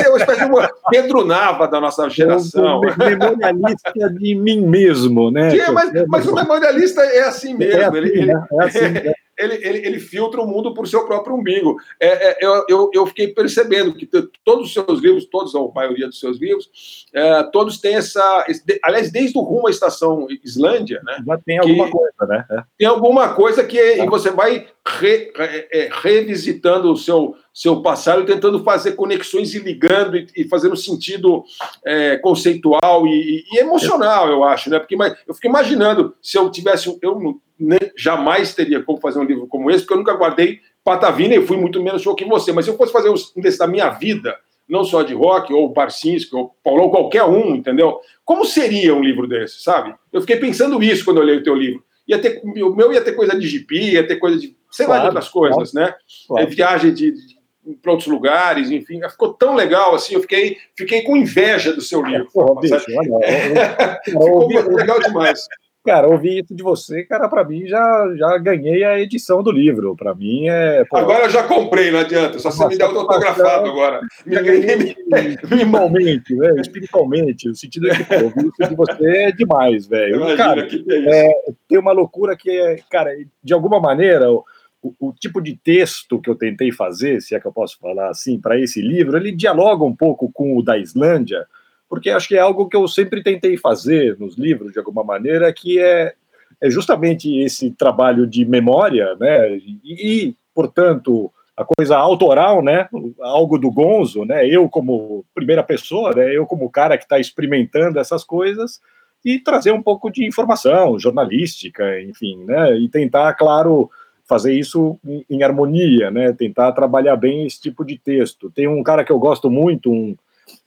é 0.04 0.08
uma 0.08 0.18
espécie 0.18 0.44
de 0.44 0.50
uma 0.50 0.70
Pedro 0.88 1.24
Nava 1.24 1.66
da 1.66 1.80
nossa 1.80 2.08
geração. 2.08 2.80
Um 2.80 3.04
memorialista 3.04 3.92
de 3.92 4.34
mim 4.36 4.60
mesmo, 4.60 5.30
né? 5.30 5.50
Mas, 5.72 5.90
mas 6.06 6.26
o 6.26 6.34
memorialista 6.34 7.02
é 7.02 7.22
assim 7.22 7.54
mesmo. 7.54 7.80
É 7.80 7.84
assim, 7.84 7.96
ele, 7.96 8.26
né? 8.26 8.44
é 8.52 8.64
assim, 8.64 8.88
né? 8.88 9.14
Ele, 9.40 9.54
ele, 9.66 9.86
ele 9.86 10.00
filtra 10.00 10.40
o 10.40 10.46
mundo 10.46 10.74
por 10.74 10.86
seu 10.86 11.06
próprio 11.06 11.34
umbigo. 11.34 11.76
É, 11.98 12.30
é, 12.30 12.38
eu, 12.40 12.64
eu, 12.68 12.90
eu, 12.92 13.06
fiquei 13.06 13.28
percebendo 13.28 13.94
que 13.94 14.06
todos 14.44 14.66
os 14.66 14.72
seus 14.72 15.00
livros, 15.00 15.24
todos, 15.24 15.54
a 15.54 15.60
maioria 15.74 16.06
dos 16.06 16.20
seus 16.20 16.38
livros, 16.38 17.06
é, 17.12 17.42
todos 17.44 17.78
têm 17.78 17.96
essa. 17.96 18.46
Aliás, 18.82 19.10
desde 19.10 19.36
o 19.38 19.42
rumo 19.42 19.68
à 19.68 19.70
estação 19.70 20.26
Islândia, 20.44 21.00
né? 21.04 21.22
Já 21.26 21.38
tem 21.38 21.58
alguma 21.58 21.90
coisa, 21.90 22.26
né? 22.28 22.44
É. 22.50 22.62
Tem 22.78 22.86
alguma 22.86 23.34
coisa 23.34 23.64
que 23.64 23.78
é, 23.78 24.06
você 24.06 24.30
vai 24.30 24.66
re, 24.86 25.32
é, 25.36 25.88
revisitando 25.90 26.92
o 26.92 26.96
seu, 26.96 27.34
seu 27.52 27.80
passado, 27.82 28.26
tentando 28.26 28.62
fazer 28.62 28.92
conexões 28.92 29.54
e 29.54 29.58
ligando 29.58 30.16
e, 30.16 30.26
e 30.36 30.48
fazendo 30.48 30.76
sentido 30.76 31.44
é, 31.84 32.16
conceitual 32.18 33.06
e, 33.06 33.44
e, 33.52 33.58
emocional, 33.58 34.28
eu 34.28 34.44
acho, 34.44 34.68
né? 34.68 34.78
Porque 34.78 34.94
eu 35.26 35.34
fico 35.34 35.46
imaginando 35.46 36.14
se 36.22 36.36
eu 36.36 36.50
tivesse. 36.50 36.98
Eu 37.00 37.40
nem, 37.60 37.78
jamais 37.96 38.54
teria 38.54 38.82
como 38.82 39.00
fazer 39.00 39.18
um 39.18 39.24
livro 39.24 39.46
como 39.46 39.70
esse, 39.70 39.80
porque 39.80 39.94
eu 39.94 39.98
nunca 39.98 40.14
guardei 40.14 40.60
patavina 40.84 41.34
e 41.34 41.46
fui 41.46 41.56
muito 41.56 41.82
menos 41.82 42.02
show 42.02 42.14
que 42.14 42.24
você. 42.24 42.52
Mas 42.52 42.64
se 42.64 42.70
eu 42.70 42.76
fosse 42.76 42.92
fazer 42.92 43.10
um 43.10 43.40
desse 43.40 43.58
da 43.58 43.66
minha 43.66 43.90
vida, 43.90 44.36
não 44.68 44.84
só 44.84 45.02
de 45.02 45.14
rock, 45.14 45.52
ou 45.52 45.68
Barcinski, 45.68 46.34
ou 46.34 46.54
Paulo, 46.64 46.84
ou 46.84 46.90
qualquer 46.90 47.24
um, 47.24 47.54
entendeu? 47.54 48.00
Como 48.24 48.44
seria 48.44 48.94
um 48.94 49.02
livro 49.02 49.26
desse, 49.26 49.62
sabe? 49.62 49.94
Eu 50.12 50.20
fiquei 50.20 50.36
pensando 50.36 50.82
isso 50.82 51.04
quando 51.04 51.18
eu 51.18 51.24
li 51.24 51.36
o 51.36 51.42
teu 51.42 51.54
livro. 51.54 51.84
Ia 52.08 52.18
ter, 52.18 52.40
o 52.42 52.74
meu 52.74 52.92
ia 52.92 53.02
ter 53.02 53.12
coisa 53.12 53.38
de 53.38 53.46
GP, 53.46 53.92
ia 53.92 54.06
ter 54.06 54.16
coisa 54.16 54.38
de, 54.38 54.56
sei 54.70 54.86
claro, 54.86 55.02
lá, 55.02 55.08
de 55.08 55.16
outras 55.16 55.28
coisas, 55.28 55.72
claro, 55.72 55.88
né? 55.88 55.94
Claro. 56.26 56.42
É, 56.42 56.46
viagem 56.46 56.94
de, 56.94 57.12
de 57.12 57.40
para 57.82 57.92
outros 57.92 58.08
lugares, 58.08 58.70
enfim, 58.70 59.00
ficou 59.08 59.34
tão 59.34 59.54
legal 59.54 59.94
assim, 59.94 60.14
eu 60.14 60.20
fiquei, 60.20 60.56
fiquei 60.74 61.02
com 61.02 61.16
inveja 61.16 61.72
do 61.72 61.80
seu 61.80 62.02
livro. 62.02 62.28
Porra, 62.32 62.60
bicho, 62.60 62.74
olha, 62.74 64.00
ficou 64.04 64.48
legal 64.48 64.98
demais. 64.98 65.46
Cara, 65.84 66.08
ouvir 66.08 66.44
isso 66.44 66.54
de 66.54 66.62
você, 66.62 67.04
cara, 67.04 67.26
para 67.26 67.42
mim 67.42 67.66
já, 67.66 68.14
já 68.14 68.36
ganhei 68.36 68.84
a 68.84 69.00
edição 69.00 69.42
do 69.42 69.50
livro. 69.50 69.96
Para 69.96 70.14
mim 70.14 70.46
é. 70.46 70.84
Pô, 70.84 70.98
Agora 70.98 71.24
eu 71.24 71.30
já 71.30 71.42
comprei, 71.44 71.90
não 71.90 72.00
adianta. 72.00 72.38
Só 72.38 72.50
você 72.50 72.66
me 72.66 72.76
der 72.76 72.84
o 72.84 72.98
autografado 72.98 73.70
agora. 73.70 74.00
Me, 74.26 74.36
Espiritualmente, 75.42 76.34
né? 76.36 76.60
Espiritualmente. 76.60 77.48
No 77.48 77.54
sentido 77.54 77.88
de 77.88 78.04
que, 78.04 78.14
ouvir 78.14 78.46
isso 78.48 78.68
de 78.68 78.76
você 78.76 79.08
é 79.08 79.32
demais, 79.32 79.86
velho. 79.86 80.16
Imagina 80.16 80.36
Cara, 80.36 80.66
que 80.66 80.82
que 80.82 80.92
é 80.92 80.98
isso. 80.98 81.08
é, 81.08 81.32
tem 81.66 81.78
uma 81.78 81.92
loucura 81.92 82.36
que 82.36 82.50
é, 82.50 82.76
cara, 82.90 83.10
de 83.42 83.54
alguma 83.54 83.80
maneira, 83.80 84.30
o, 84.30 84.44
o 84.82 85.12
tipo 85.12 85.40
de 85.40 85.56
texto 85.56 86.20
que 86.20 86.28
eu 86.28 86.34
tentei 86.34 86.70
fazer, 86.72 87.22
se 87.22 87.34
é 87.34 87.40
que 87.40 87.46
eu 87.46 87.52
posso 87.52 87.78
falar 87.78 88.10
assim, 88.10 88.38
para 88.38 88.60
esse 88.60 88.82
livro, 88.82 89.16
ele 89.16 89.32
dialoga 89.32 89.84
um 89.84 89.96
pouco 89.96 90.30
com 90.30 90.58
o 90.58 90.62
da 90.62 90.76
Islândia, 90.76 91.46
porque 91.90 92.08
acho 92.08 92.28
que 92.28 92.36
é 92.36 92.38
algo 92.38 92.68
que 92.68 92.76
eu 92.76 92.86
sempre 92.86 93.20
tentei 93.20 93.56
fazer 93.56 94.16
nos 94.16 94.38
livros, 94.38 94.72
de 94.72 94.78
alguma 94.78 95.02
maneira, 95.02 95.52
que 95.52 95.80
é, 95.80 96.14
é 96.60 96.70
justamente 96.70 97.36
esse 97.40 97.72
trabalho 97.72 98.28
de 98.28 98.44
memória, 98.44 99.16
né? 99.16 99.56
E, 99.56 99.80
e, 99.84 100.36
portanto, 100.54 101.32
a 101.56 101.64
coisa 101.64 101.96
autoral, 101.96 102.62
né? 102.62 102.88
Algo 103.20 103.58
do 103.58 103.72
Gonzo, 103.72 104.24
né? 104.24 104.46
Eu 104.46 104.68
como 104.68 105.24
primeira 105.34 105.64
pessoa, 105.64 106.14
né? 106.14 106.32
Eu 106.32 106.46
como 106.46 106.70
cara 106.70 106.96
que 106.96 107.02
está 107.02 107.18
experimentando 107.18 107.98
essas 107.98 108.22
coisas 108.22 108.80
e 109.24 109.40
trazer 109.40 109.72
um 109.72 109.82
pouco 109.82 110.12
de 110.12 110.24
informação 110.24 110.96
jornalística, 110.96 112.00
enfim, 112.02 112.44
né? 112.44 112.78
E 112.78 112.88
tentar, 112.88 113.34
claro, 113.34 113.90
fazer 114.28 114.54
isso 114.54 114.96
em, 115.28 115.42
harmonia, 115.42 116.08
né? 116.08 116.32
Tentar 116.32 116.70
trabalhar 116.70 117.16
bem 117.16 117.44
esse 117.46 117.60
tipo 117.60 117.84
de 117.84 117.98
texto. 117.98 118.48
Tem 118.48 118.68
um 118.68 118.80
cara 118.80 119.04
que 119.04 119.10
eu 119.10 119.18
gosto 119.18 119.50
muito, 119.50 119.90
um, 119.90 120.16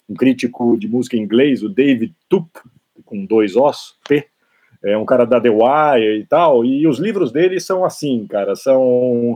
um 0.10 0.16
crítico 0.16 0.78
de 0.78 0.88
música 0.88 1.18
inglês, 1.18 1.64
o 1.64 1.70
David 1.70 2.14
Tup, 2.30 2.48
com 3.06 3.26
dois 3.26 3.56
Os, 3.56 3.96
P, 4.08 4.26
é 4.84 4.98
um 4.98 5.06
cara 5.06 5.26
da 5.26 5.40
The 5.40 5.50
Wire 5.50 6.20
e 6.20 6.26
tal, 6.26 6.66
e 6.66 6.86
os 6.88 7.00
livros 7.00 7.32
dele 7.32 7.60
são 7.60 7.86
assim, 7.86 8.28
cara, 8.28 8.56
são 8.56 9.34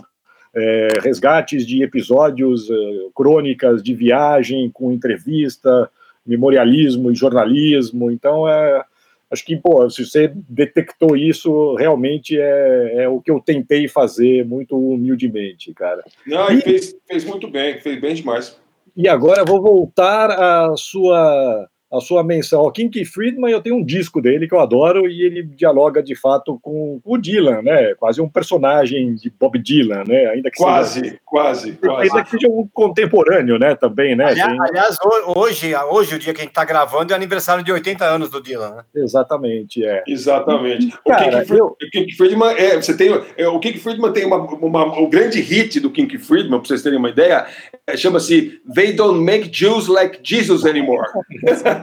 é, 0.53 0.87
resgates 1.01 1.65
de 1.65 1.83
episódios, 1.83 2.69
é, 2.69 2.73
crônicas 3.15 3.81
de 3.81 3.93
viagem 3.93 4.69
com 4.69 4.91
entrevista, 4.91 5.89
memorialismo 6.25 7.11
e 7.11 7.15
jornalismo, 7.15 8.11
então 8.11 8.47
é, 8.47 8.83
acho 9.31 9.45
que, 9.45 9.55
pô, 9.55 9.89
se 9.89 10.05
você 10.05 10.31
detectou 10.49 11.15
isso, 11.15 11.75
realmente 11.75 12.37
é, 12.37 13.03
é 13.03 13.09
o 13.09 13.21
que 13.21 13.31
eu 13.31 13.39
tentei 13.39 13.87
fazer 13.87 14.45
muito 14.45 14.77
humildemente, 14.77 15.73
cara. 15.73 16.03
Não, 16.25 16.51
e 16.51 16.59
fez, 16.61 16.95
fez 17.07 17.23
muito 17.23 17.47
bem, 17.47 17.79
fez 17.79 18.01
bem 18.01 18.15
demais. 18.15 18.59
E 18.97 19.07
agora 19.07 19.45
vou 19.45 19.61
voltar 19.61 20.31
à 20.31 20.75
sua, 20.75 21.69
à 21.91 21.99
sua 22.01 22.23
menção 22.23 22.59
ao 22.61 22.71
Kinky 22.71 23.05
Friedman. 23.05 23.51
Eu 23.51 23.61
tenho 23.61 23.75
um 23.77 23.83
disco 23.83 24.21
dele 24.21 24.47
que 24.47 24.53
eu 24.53 24.59
adoro 24.59 25.07
e 25.07 25.21
ele 25.21 25.43
dialoga 25.43 26.03
de 26.03 26.15
fato 26.15 26.59
com 26.61 26.99
o 27.03 27.17
Dylan, 27.17 27.61
né? 27.61 27.95
Quase 27.95 28.21
um 28.21 28.27
personagem 28.29 29.15
de 29.15 29.29
Bob 29.29 29.57
Dylan, 29.57 30.03
né? 30.05 30.25
Ainda 30.27 30.51
que 30.51 30.57
Quase, 30.57 30.99
seja, 30.99 31.19
quase, 31.25 31.71
quase. 31.73 32.01
ainda 32.09 32.23
que 32.23 32.31
seja 32.31 32.47
um 32.49 32.67
contemporâneo, 32.73 33.57
né? 33.57 33.75
Também, 33.75 34.15
né? 34.15 34.25
Aliás, 34.25 34.51
Tem- 34.51 34.61
aliás, 34.61 34.95
ho- 35.03 35.39
hoje, 35.39 35.73
hoje, 35.91 36.15
o 36.15 36.19
dia 36.19 36.33
que 36.33 36.41
a 36.41 36.43
gente 36.43 36.51
está 36.51 36.65
gravando, 36.65 37.13
é 37.13 37.15
aniversário 37.15 37.63
de 37.63 37.71
80 37.71 38.05
anos 38.05 38.29
do 38.29 38.41
Dylan, 38.41 38.75
né? 38.75 38.83
Exatamente, 38.95 39.85
é. 39.85 40.03
Exatamente. 40.07 40.93
O 41.05 41.09
Cara, 41.09 41.43
King, 41.45 41.61
o 41.61 41.75
King 41.91 42.11
Friedman, 42.15 42.49
é, 42.57 42.75
você 42.75 42.95
tem, 42.95 43.09
é, 43.37 43.47
o 43.47 43.59
King 43.59 43.77
Friedman 43.79 44.11
tem 44.11 44.25
uma, 44.25 44.37
uma- 44.37 44.99
o 44.99 45.07
grande 45.07 45.39
hit 45.39 45.79
do 45.79 45.89
King 45.89 46.17
Friedman, 46.17 46.59
para 46.59 46.67
vocês 46.67 46.81
terem 46.83 46.97
uma 46.99 47.09
ideia, 47.09 47.45
é, 47.87 47.95
chama-se 47.95 48.61
They 48.73 48.93
Don't 48.93 49.19
Make 49.21 49.49
Jews 49.49 49.87
Like 49.87 50.19
Jesus 50.23 50.65
Anymore. 50.65 51.07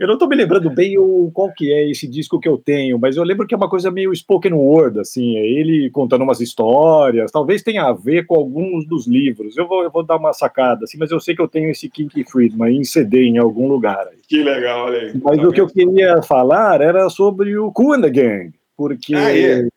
Eu 0.00 0.06
não 0.06 0.14
estou 0.14 0.26
me 0.26 0.34
lembrando 0.34 0.70
bem 0.70 0.96
o, 0.96 1.30
qual 1.30 1.52
que 1.52 1.70
é 1.70 1.90
esse 1.90 2.08
disco 2.08 2.40
que 2.40 2.48
eu 2.48 2.56
tenho, 2.56 2.98
mas 2.98 3.18
eu 3.18 3.22
lembro 3.22 3.46
que 3.46 3.52
é 3.52 3.56
uma 3.56 3.68
coisa 3.68 3.90
meio 3.90 4.16
spoken 4.16 4.54
word, 4.54 4.98
assim, 4.98 5.36
é 5.36 5.46
ele 5.46 5.90
contando 5.90 6.22
umas 6.22 6.40
histórias, 6.40 7.30
talvez 7.30 7.62
tenha 7.62 7.84
a 7.84 7.92
ver 7.92 8.24
com 8.24 8.34
alguns 8.34 8.86
dos 8.86 9.06
livros. 9.06 9.58
Eu 9.58 9.68
vou, 9.68 9.82
eu 9.82 9.90
vou 9.90 10.02
dar 10.02 10.16
uma 10.16 10.32
sacada, 10.32 10.84
assim, 10.84 10.96
mas 10.96 11.10
eu 11.10 11.20
sei 11.20 11.34
que 11.36 11.42
eu 11.42 11.48
tenho 11.48 11.68
esse 11.68 11.86
Kinky 11.90 12.24
Friedman 12.24 12.78
em 12.78 12.82
CD 12.82 13.24
em 13.24 13.36
algum 13.36 13.68
lugar. 13.68 14.08
aí. 14.10 14.16
Que 14.26 14.42
legal, 14.42 14.86
olha 14.86 15.00
aí. 15.00 15.12
Mas 15.22 15.38
o 15.44 15.52
que 15.52 15.60
eu 15.60 15.66
queria 15.66 16.22
falar 16.22 16.80
era 16.80 17.10
sobre 17.10 17.58
o 17.58 17.70
Kool 17.70 17.92
and 17.92 18.00
the 18.00 18.10
Gang, 18.10 18.52
porque, 18.74 19.14
Ah, 19.14 19.36
é? 19.36 19.68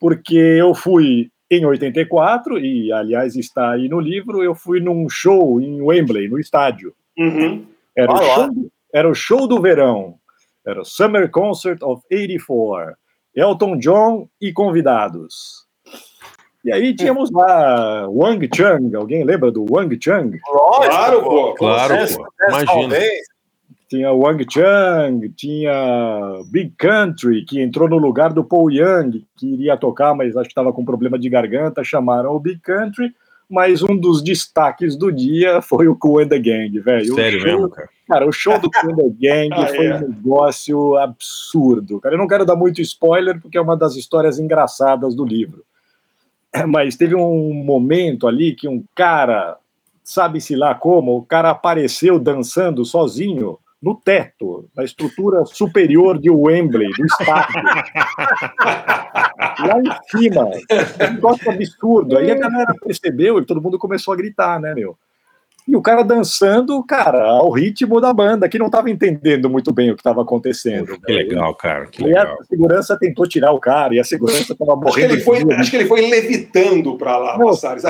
porque 0.00 0.36
eu 0.36 0.74
fui 0.74 1.30
em 1.48 1.64
84, 1.64 2.58
e 2.58 2.92
aliás 2.92 3.36
está 3.36 3.70
aí 3.70 3.88
no 3.88 4.00
livro, 4.00 4.42
eu 4.42 4.54
fui 4.54 4.80
num 4.80 5.08
show 5.08 5.60
em 5.60 5.80
Wembley, 5.80 6.28
no 6.28 6.40
estádio. 6.40 6.92
Uhum. 7.16 7.69
Era, 7.96 8.12
o 8.12 8.16
Ah, 8.16 8.22
show, 8.34 8.52
do- 8.54 8.72
era 8.94 9.08
o 9.10 9.14
show 9.14 9.46
do 9.46 9.60
verão. 9.60 10.14
Era 10.66 10.80
o 10.82 10.84
Summer 10.84 11.30
Concert 11.30 11.82
of 11.82 12.02
84. 12.10 12.94
Elton 13.34 13.78
John 13.78 14.28
e 14.40 14.52
convidados. 14.52 15.66
E 16.64 16.70
aí 16.72 16.94
tínhamos 16.94 17.30
lá 17.30 18.06
Wang 18.08 18.48
Chung. 18.54 18.94
Alguém 18.94 19.24
lembra 19.24 19.50
do 19.50 19.64
Wang 19.70 19.96
Chung? 20.02 20.38
Claro, 20.44 21.22
pô. 21.22 21.54
Claro, 21.54 21.94
pô. 22.16 22.26
Imagina. 22.48 22.66
talvez. 22.66 23.30
Tinha 23.88 24.12
Wang 24.12 24.44
Chung, 24.48 25.28
tinha 25.36 25.72
Big 26.52 26.74
Country, 26.78 27.44
que 27.44 27.60
entrou 27.60 27.88
no 27.88 27.98
lugar 27.98 28.32
do 28.32 28.44
Paul 28.44 28.70
Young, 28.70 29.24
que 29.36 29.52
iria 29.54 29.76
tocar, 29.76 30.14
mas 30.14 30.36
acho 30.36 30.44
que 30.48 30.52
estava 30.52 30.72
com 30.72 30.84
problema 30.84 31.18
de 31.18 31.28
garganta, 31.28 31.82
chamaram 31.82 32.30
o 32.32 32.38
Big 32.38 32.60
Country. 32.60 33.12
Mas 33.50 33.82
um 33.82 33.96
dos 33.96 34.22
destaques 34.22 34.94
do 34.96 35.10
dia 35.10 35.60
foi 35.60 35.88
o 35.88 35.96
Cool 35.96 36.20
and 36.20 36.28
the 36.28 36.38
Gang, 36.38 36.78
velho. 36.78 37.14
Sério 37.16 37.40
show- 37.40 37.50
mesmo, 37.50 37.68
cara. 37.68 37.88
Cara, 38.08 38.26
o 38.28 38.32
show 38.32 38.58
do 38.60 38.70
Cool 38.70 38.92
and 38.92 38.96
the 38.96 39.10
Gang 39.20 39.48
Ah, 39.52 39.66
foi 39.66 39.86
é. 39.86 39.96
um 39.96 40.00
negócio 40.08 40.96
absurdo. 40.96 42.00
Cara, 42.00 42.14
eu 42.14 42.18
não 42.18 42.28
quero 42.28 42.44
dar 42.44 42.54
muito 42.54 42.80
spoiler, 42.80 43.40
porque 43.40 43.58
é 43.58 43.60
uma 43.60 43.76
das 43.76 43.96
histórias 43.96 44.38
engraçadas 44.38 45.14
do 45.16 45.24
livro. 45.24 45.64
Mas 46.68 46.96
teve 46.96 47.14
um 47.16 47.52
momento 47.52 48.28
ali 48.28 48.54
que 48.54 48.68
um 48.68 48.84
cara, 48.94 49.56
sabe-se 50.04 50.54
lá 50.54 50.74
como, 50.74 51.16
o 51.16 51.22
cara 51.22 51.50
apareceu 51.50 52.18
dançando 52.18 52.84
sozinho 52.84 53.58
no 53.82 53.94
teto, 53.94 54.68
na 54.76 54.84
estrutura 54.84 55.44
superior 55.46 56.18
de 56.18 56.30
Wembley, 56.30 56.90
do 56.90 57.06
estádio. 57.06 57.62
Lá 59.58 59.80
em 59.80 60.18
cima. 60.18 60.44
Um 60.44 61.14
negócio 61.14 61.50
absurdo. 61.50 62.18
Aí 62.18 62.30
a 62.30 62.34
galera 62.34 62.74
percebeu 62.84 63.38
e 63.38 63.46
todo 63.46 63.62
mundo 63.62 63.78
começou 63.78 64.12
a 64.12 64.16
gritar, 64.16 64.60
né, 64.60 64.74
meu? 64.74 64.98
E 65.68 65.76
o 65.76 65.82
cara 65.82 66.02
dançando, 66.02 66.82
cara, 66.82 67.22
ao 67.30 67.50
ritmo 67.50 68.00
da 68.00 68.12
banda, 68.12 68.48
que 68.48 68.58
não 68.58 68.66
estava 68.66 68.90
entendendo 68.90 69.48
muito 69.48 69.72
bem 69.72 69.90
o 69.90 69.94
que 69.94 70.00
estava 70.00 70.22
acontecendo. 70.22 70.98
Que 71.00 71.12
legal, 71.12 71.54
cara. 71.54 71.86
Que 71.86 72.02
E 72.02 72.06
legal. 72.06 72.38
a 72.40 72.44
segurança 72.44 72.98
tentou 72.98 73.26
tirar 73.26 73.52
o 73.52 73.60
cara, 73.60 73.94
e 73.94 74.00
a 74.00 74.04
segurança 74.04 74.52
estava 74.52 74.72
Acho 74.72 74.80
que, 74.80 74.84
morrendo. 74.86 75.12
ele 75.14 75.22
foi, 75.22 75.54
acho 75.54 75.70
que 75.70 75.76
ele 75.76 75.86
foi 75.86 76.00
levitando 76.08 76.96
para 76.96 77.16
lá, 77.18 77.38
Não, 77.38 77.46
Passares. 77.46 77.82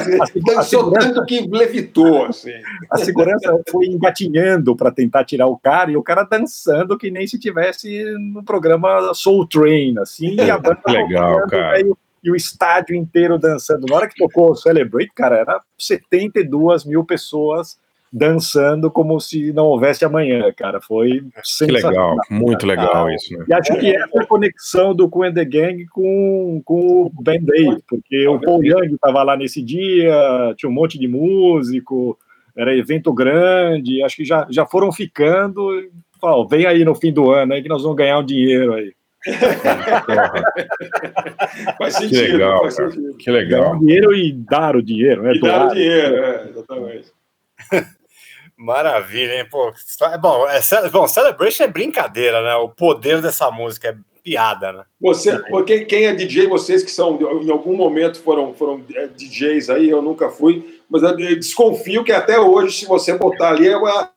Dançou 0.44 0.90
tanto 0.92 1.24
que 1.24 1.40
levitou, 1.48 2.26
assim. 2.26 2.52
A 2.90 2.98
segurança 2.98 3.58
foi 3.70 3.86
engatinhando 3.86 4.76
para 4.76 4.90
tentar 4.90 5.24
tirar 5.24 5.46
o 5.46 5.56
cara, 5.58 5.90
e 5.90 5.96
o 5.96 6.02
cara 6.02 6.24
dançando 6.24 6.98
que 6.98 7.10
nem 7.10 7.26
se 7.26 7.38
tivesse 7.38 8.04
no 8.32 8.42
programa 8.44 9.12
Soul 9.14 9.46
Train, 9.46 9.98
assim, 9.98 10.34
e 10.34 10.50
a 10.50 10.58
banda 10.58 10.80
Que 10.86 10.92
legal, 10.92 11.46
cara. 11.48 11.72
velho, 11.72 11.96
e 12.22 12.30
o 12.30 12.36
estádio 12.36 12.94
inteiro 12.94 13.38
dançando. 13.38 13.86
Na 13.86 13.96
hora 13.96 14.08
que 14.08 14.16
tocou 14.16 14.50
o 14.50 14.56
Celebrate, 14.56 15.12
cara, 15.14 15.36
era 15.36 15.60
72 15.78 16.84
mil 16.84 17.04
pessoas 17.04 17.78
dançando 18.12 18.90
como 18.90 19.20
se 19.20 19.52
não 19.52 19.66
houvesse 19.66 20.04
amanhã, 20.04 20.52
cara. 20.52 20.80
Foi 20.80 21.22
Que 21.58 21.66
legal. 21.66 22.16
Muito 22.28 22.66
legal 22.66 23.10
isso, 23.10 23.36
né? 23.36 23.44
E 23.48 23.54
acho 23.54 23.74
que 23.78 23.94
essa 23.94 24.18
é 24.18 24.22
a 24.22 24.26
conexão 24.26 24.94
do 24.94 25.08
Coen 25.08 25.32
the 25.32 25.44
Gang 25.44 25.86
com, 25.86 26.60
com 26.64 27.02
o 27.02 27.10
Band 27.22 27.46
Aid, 27.56 27.82
porque 27.88 28.26
o 28.26 28.40
Paul 28.40 28.64
Young 28.64 28.94
estava 28.94 29.22
lá 29.22 29.36
nesse 29.36 29.62
dia, 29.62 30.54
tinha 30.56 30.68
um 30.68 30.74
monte 30.74 30.98
de 30.98 31.06
músico, 31.06 32.18
era 32.56 32.76
evento 32.76 33.12
grande, 33.12 34.02
acho 34.02 34.16
que 34.16 34.24
já, 34.24 34.46
já 34.50 34.66
foram 34.66 34.90
ficando. 34.90 35.70
Ó, 36.20 36.44
vem 36.44 36.66
aí 36.66 36.84
no 36.84 36.94
fim 36.94 37.12
do 37.12 37.30
ano 37.30 37.54
aí 37.54 37.62
que 37.62 37.68
nós 37.68 37.82
vamos 37.82 37.96
ganhar 37.96 38.18
um 38.18 38.26
dinheiro 38.26 38.74
aí. 38.74 38.92
Faz 41.78 41.96
Que 41.98 42.08
sentido. 42.08 42.32
legal, 42.32 42.60
faz 42.62 42.76
cara. 42.76 42.90
sentido. 42.90 43.16
Que 43.16 43.30
legal. 43.30 43.60
Ganhar 43.62 43.74
um 43.74 43.78
dinheiro 43.80 44.14
e 44.14 44.32
dar 44.32 44.76
o 44.76 44.82
dinheiro, 44.82 45.22
né? 45.22 45.32
E 45.34 45.40
dar 45.40 45.66
o 45.66 45.74
dinheiro, 45.74 46.16
é, 46.24 46.48
exatamente. 46.48 47.12
Maravilha, 48.56 49.38
hein? 49.38 49.46
Pô, 49.50 49.72
é 50.12 50.18
bom, 50.18 50.46
é, 50.48 50.60
bom, 50.90 51.08
Celebration 51.08 51.64
é 51.64 51.68
brincadeira, 51.68 52.42
né? 52.42 52.54
O 52.56 52.68
poder 52.68 53.22
dessa 53.22 53.50
música 53.50 53.88
é 53.88 53.96
piada, 54.22 54.70
né? 54.72 54.82
Você, 55.00 55.38
porque 55.48 55.86
quem 55.86 56.04
é 56.06 56.12
DJ, 56.14 56.46
vocês 56.46 56.82
que 56.82 56.90
são, 56.90 57.18
em 57.42 57.50
algum 57.50 57.74
momento 57.74 58.20
foram, 58.22 58.52
foram 58.52 58.84
é, 58.94 59.06
DJs 59.06 59.70
aí, 59.70 59.88
eu 59.88 60.02
nunca 60.02 60.28
fui, 60.28 60.78
mas 60.90 61.02
eu 61.02 61.16
desconfio 61.16 62.04
que 62.04 62.12
até 62.12 62.38
hoje, 62.38 62.80
se 62.80 62.86
você 62.86 63.16
botar 63.16 63.50
ali, 63.50 63.66
é, 63.66 63.76
uma- 63.76 64.10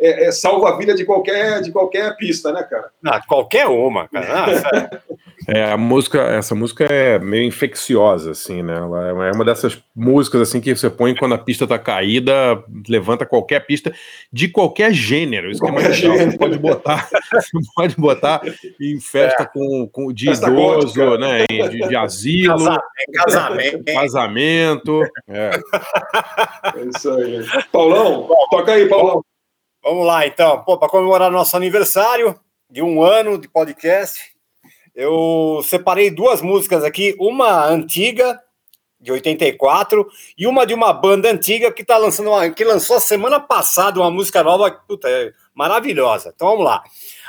é, 0.00 0.24
é, 0.26 0.32
salva 0.32 0.70
a 0.70 0.76
vida 0.78 0.94
de 0.94 1.04
qualquer, 1.04 1.60
de 1.62 1.70
qualquer 1.72 2.16
pista, 2.16 2.52
né, 2.52 2.62
cara? 2.62 2.90
Ah, 3.04 3.20
qualquer 3.26 3.66
uma, 3.66 4.08
cara. 4.08 4.90
É, 5.48 5.72
a 5.72 5.76
música, 5.76 6.20
essa 6.20 6.54
música 6.54 6.84
é 6.84 7.18
meio 7.18 7.44
infecciosa, 7.44 8.30
assim, 8.32 8.62
né? 8.62 8.76
Ela 8.76 9.26
é 9.28 9.32
uma 9.32 9.44
dessas 9.44 9.82
músicas 9.96 10.42
assim 10.42 10.60
que 10.60 10.76
você 10.76 10.88
põe 10.90 11.14
quando 11.16 11.34
a 11.34 11.38
pista 11.38 11.66
tá 11.66 11.78
caída, 11.78 12.62
levanta 12.86 13.24
qualquer 13.24 13.60
pista 13.66 13.92
de 14.30 14.48
qualquer 14.48 14.92
gênero. 14.92 15.50
Isso 15.50 15.60
que 15.60 15.66
é 15.68 15.72
mais 15.72 15.86
Qualquer 15.98 16.08
legal. 16.12 16.30
Você 16.30 16.38
pode 16.38 16.58
botar, 16.58 17.08
você 17.32 17.58
pode 17.74 17.96
botar 17.96 18.42
em 18.80 19.00
festa 19.00 19.46
com, 19.46 19.88
com 19.90 20.12
de 20.12 20.26
Festa 20.26 20.50
idoso, 20.50 20.94
gótica. 20.94 21.18
né? 21.18 21.46
em- 21.50 21.68
De, 21.70 21.88
de 21.88 21.96
asilo, 21.96 22.58
Casa- 22.58 22.82
Casamento. 23.14 23.84
casamento. 23.94 25.02
É. 25.26 25.50
É 26.76 26.84
isso 26.94 27.10
aí. 27.12 27.44
Paulão, 27.72 28.28
toca 28.50 28.72
aí, 28.72 28.86
Paulão. 28.86 29.24
Vamos 29.82 30.06
lá, 30.06 30.26
então. 30.26 30.62
Pô, 30.62 30.76
para 30.78 30.88
comemorar 30.88 31.30
nosso 31.30 31.56
aniversário 31.56 32.38
de 32.68 32.82
um 32.82 33.02
ano 33.02 33.38
de 33.38 33.48
podcast, 33.48 34.20
eu 34.94 35.60
separei 35.64 36.10
duas 36.10 36.42
músicas 36.42 36.84
aqui, 36.84 37.16
uma 37.18 37.64
antiga 37.66 38.40
de 39.00 39.10
84 39.10 40.06
e 40.36 40.46
uma 40.46 40.66
de 40.66 40.74
uma 40.74 40.92
banda 40.92 41.30
antiga 41.30 41.72
que 41.72 41.82
tá 41.82 41.96
lançando 41.96 42.28
uma, 42.30 42.50
que 42.50 42.62
lançou 42.62 42.96
a 42.96 43.00
semana 43.00 43.40
passada 43.40 43.98
uma 43.98 44.10
música 44.10 44.42
nova, 44.44 44.70
puta, 44.70 45.08
é 45.08 45.32
maravilhosa. 45.54 46.32
Então 46.34 46.48
vamos 46.48 46.64
lá. 46.66 46.82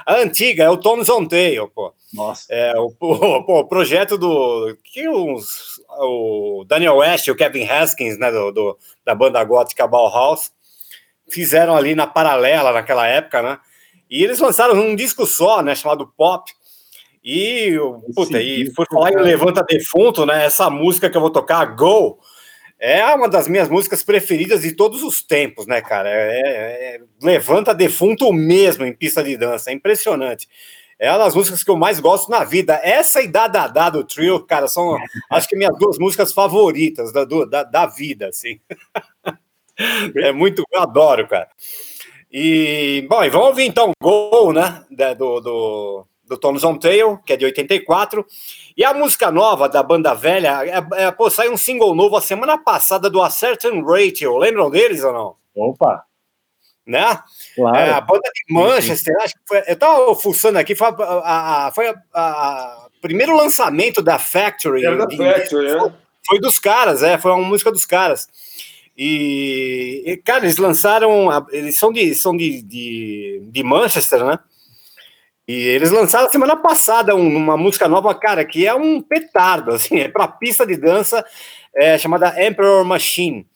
A 0.05 0.15
antiga 0.15 0.63
é 0.65 0.69
o 0.69 0.75
Tones 0.75 1.07
on 1.09 1.25
Tail, 1.25 1.69
pô. 1.69 1.93
Nossa. 2.13 2.45
É 2.53 2.73
o, 2.77 2.87
o, 2.99 3.43
pô, 3.45 3.59
o 3.59 3.67
projeto 3.67 4.17
do 4.17 4.77
que 4.83 5.07
os, 5.07 5.81
o 6.01 6.65
Daniel 6.67 6.97
West 6.97 7.27
e 7.27 7.31
o 7.31 7.35
Kevin 7.37 7.63
Haskins, 7.65 8.17
né, 8.19 8.29
do, 8.31 8.51
do- 8.51 8.77
da 9.05 9.15
banda 9.15 9.41
gótica 9.45 9.87
Bauhaus, 9.87 10.51
fizeram 11.31 11.75
ali 11.75 11.95
na 11.95 12.05
paralela 12.07 12.71
naquela 12.73 13.07
época, 13.07 13.41
né? 13.41 13.57
E 14.09 14.23
eles 14.23 14.39
lançaram 14.39 14.75
um 14.75 14.95
disco 14.95 15.25
só, 15.25 15.61
né, 15.63 15.73
chamado 15.75 16.05
Pop. 16.17 16.51
E, 17.23 17.77
puta, 18.15 18.41
e 18.41 18.73
por 18.73 18.87
falar 18.87 19.11
em 19.11 19.15
Levanta 19.17 19.63
Defunto, 19.63 20.25
né, 20.25 20.43
essa 20.45 20.69
música 20.69 21.09
que 21.09 21.15
eu 21.15 21.21
vou 21.21 21.29
tocar, 21.29 21.63
Go, 21.75 22.19
é 22.79 23.05
uma 23.13 23.29
das 23.29 23.47
minhas 23.47 23.69
músicas 23.69 24.01
preferidas 24.03 24.63
de 24.63 24.71
todos 24.73 25.03
os 25.03 25.21
tempos, 25.21 25.67
né, 25.67 25.81
cara? 25.81 26.09
É, 26.09 26.39
é- 26.39 26.95
é 26.95 26.99
Levanta 27.21 27.73
Defunto 27.75 28.33
mesmo 28.33 28.83
em 28.85 28.93
pista 28.93 29.23
de 29.23 29.37
dança, 29.37 29.69
é 29.69 29.73
impressionante. 29.73 30.49
É 30.97 31.09
uma 31.11 31.19
das 31.19 31.33
músicas 31.35 31.63
que 31.63 31.69
eu 31.71 31.77
mais 31.77 31.99
gosto 31.99 32.29
na 32.29 32.43
vida. 32.43 32.79
Essa 32.83 33.21
e 33.21 33.27
da 33.27 33.47
Dada 33.47 33.89
do 33.89 34.03
Trio, 34.03 34.39
cara, 34.45 34.67
são 34.67 34.97
acho 35.31 35.47
que 35.47 35.55
minhas 35.55 35.75
duas 35.79 35.97
músicas 35.97 36.31
favoritas 36.33 37.11
da, 37.13 37.23
do- 37.23 37.45
da, 37.45 37.63
da 37.63 37.85
vida, 37.87 38.27
assim. 38.29 38.59
É 40.17 40.31
muito, 40.31 40.63
eu 40.71 40.81
adoro, 40.81 41.27
cara. 41.27 41.47
E, 42.31 43.05
bom, 43.09 43.23
e 43.23 43.29
vamos 43.29 43.47
ouvir 43.49 43.65
então 43.65 43.91
Gol, 44.01 44.53
né, 44.53 44.83
da- 44.89 45.13
do, 45.13 45.39
do, 45.41 46.05
do 46.25 46.37
Tones 46.37 46.63
on 46.63 46.77
Tail, 46.77 47.17
que 47.25 47.33
é 47.33 47.37
de 47.37 47.43
84, 47.45 48.25
e 48.77 48.85
a 48.85 48.93
música 48.93 49.29
nova 49.31 49.67
da 49.67 49.83
banda 49.83 50.13
velha, 50.13 50.63
é, 50.65 51.03
é, 51.05 51.11
pô, 51.11 51.29
saiu 51.29 51.51
um 51.51 51.57
single 51.57 51.93
novo 51.93 52.15
a 52.15 52.21
semana 52.21 52.57
passada 52.57 53.09
do 53.09 53.21
A 53.21 53.29
Certain 53.29 53.83
Ratio, 53.83 54.37
lembram 54.37 54.69
deles 54.69 55.03
ou 55.03 55.11
não? 55.11 55.35
Opa, 55.53 56.05
Né? 56.87 57.19
claro. 57.55 57.75
É, 57.77 57.89
a 57.91 57.99
banda 58.01 58.29
de 58.33 58.53
Manchester, 58.53 59.13
acho 59.21 59.33
que 59.33 59.41
foi, 59.47 59.63
eu 59.67 59.75
tava 59.77 60.15
fuçando 60.15 60.57
aqui, 60.57 60.73
foi, 60.73 60.87
a, 60.87 60.91
a- 60.91 61.67
a- 61.67 61.71
foi 61.71 61.87
a- 61.89 61.95
a- 62.13 62.87
o 62.97 63.01
primeiro 63.01 63.35
lançamento 63.35 64.01
da 64.01 64.17
Factory. 64.17 64.85
Era 64.85 64.95
da 64.95 65.05
de- 65.05 65.17
Factory, 65.17 65.69
foi, 65.69 65.89
é. 65.89 65.93
foi 66.25 66.39
dos 66.39 66.57
caras, 66.59 67.03
é, 67.03 67.17
foi 67.17 67.31
uma 67.31 67.43
música 67.45 67.71
dos 67.73 67.85
caras. 67.85 68.29
E, 69.03 70.03
e, 70.05 70.17
cara, 70.17 70.45
eles 70.45 70.57
lançaram, 70.57 71.27
eles 71.51 71.75
são 71.75 71.91
de, 71.91 72.13
são 72.13 72.37
de, 72.37 72.61
de, 72.61 73.41
de 73.51 73.63
Manchester, 73.63 74.23
né? 74.23 74.37
E 75.47 75.53
eles 75.53 75.89
lançaram 75.89 76.29
semana 76.29 76.55
passada 76.55 77.15
um- 77.15 77.35
uma 77.35 77.57
música 77.57 77.87
nova, 77.87 78.13
cara, 78.13 78.45
que 78.45 78.67
é 78.67 78.75
um 78.75 79.01
petardo, 79.01 79.71
assim, 79.73 79.99
é 80.01 80.07
pra 80.07 80.27
pista 80.27 80.67
de 80.67 80.77
dança, 80.77 81.25
é, 81.75 81.97
chamada 81.97 82.35
Emperor 82.45 82.85
Machine 82.85 83.47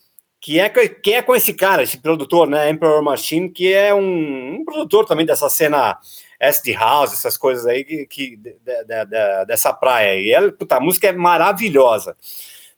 que 0.41 0.59
é, 0.59 0.69
que 0.69 1.11
é 1.13 1.23
com 1.23 1.35
esse 1.35 1.53
cara, 1.55 1.81
esse 1.81 1.97
produtor, 1.97 2.47
né, 2.47 2.69
Emperor 2.69 3.01
Machine, 3.01 3.49
que 3.49 3.73
é 3.73 3.91
um, 3.95 4.57
um 4.59 4.63
produtor 4.63 5.03
também 5.03 5.25
dessa 5.25 5.49
cena 5.49 5.97
acid 6.39 6.71
house, 6.75 7.13
essas 7.13 7.35
coisas 7.35 7.65
aí, 7.65 7.83
que, 7.83 8.05
que- 8.05 8.37
da- 8.63 8.83
da- 8.83 9.03
da- 9.05 9.43
dessa 9.45 9.73
praia. 9.73 10.19
E 10.19 10.31
ela, 10.31 10.51
puta, 10.51 10.75
a 10.75 10.79
música 10.79 11.07
é 11.07 11.13
maravilhosa. 11.13 12.15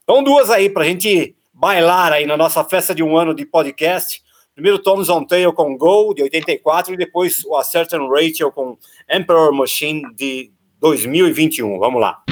Então, 0.02 0.22
duas 0.24 0.48
aí 0.48 0.70
pra 0.70 0.84
gente 0.84 1.36
bailar 1.58 2.12
aí 2.12 2.24
na 2.24 2.36
nossa 2.36 2.62
festa 2.62 2.94
de 2.94 3.02
um 3.02 3.16
ano 3.16 3.34
de 3.34 3.44
podcast. 3.44 4.22
Primeiro 4.54 4.78
Tom's 4.78 5.08
on 5.08 5.24
Tail 5.24 5.52
com 5.52 5.76
Go, 5.76 6.14
de 6.14 6.22
84, 6.22 6.94
e 6.94 6.96
depois 6.96 7.44
o 7.44 7.56
A 7.56 7.64
Certain 7.64 8.08
Rachel 8.08 8.52
com 8.52 8.78
Emperor 9.10 9.52
Machine, 9.52 10.02
de 10.14 10.52
2021. 10.80 11.78
Vamos 11.78 12.00
lá. 12.00 12.22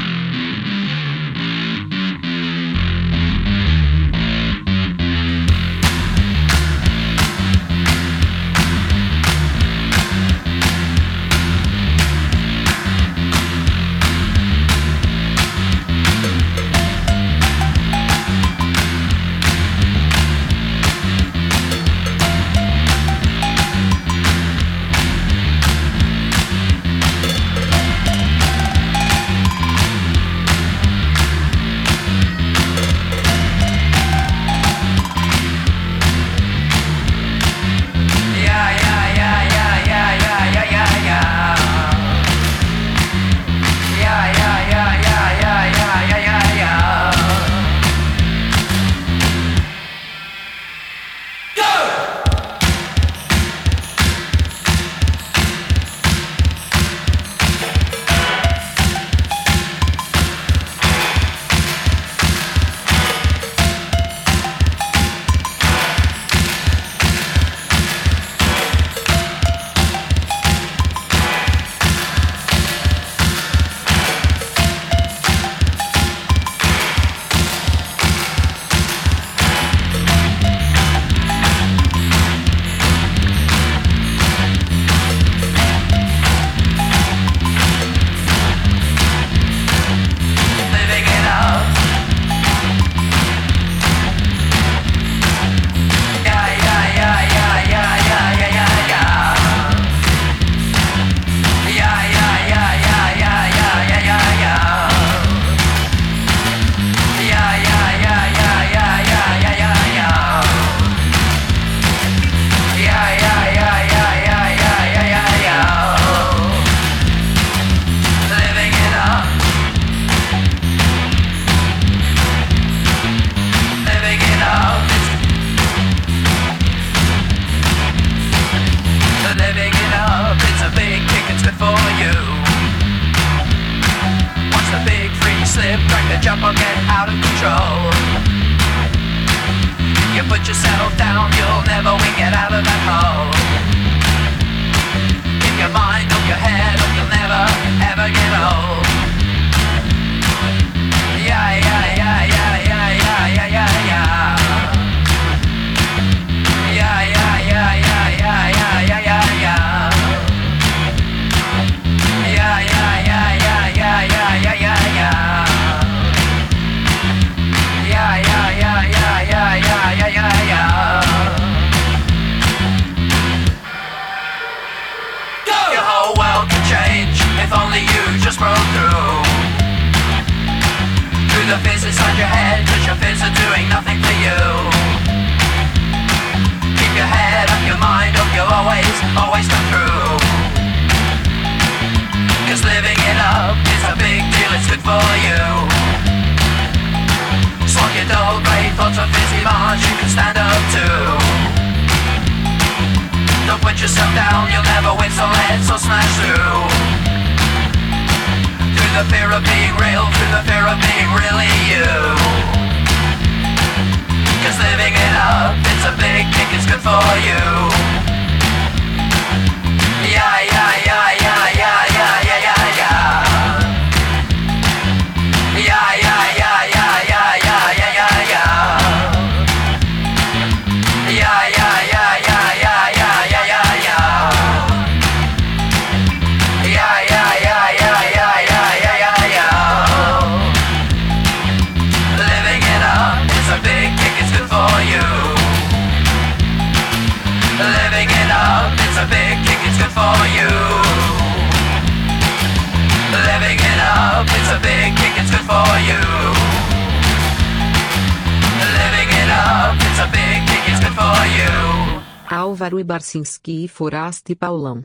Krasinski 263.16 263.64
e 263.64 263.68
Foraste 263.68 264.34
Paulão. 264.34 264.84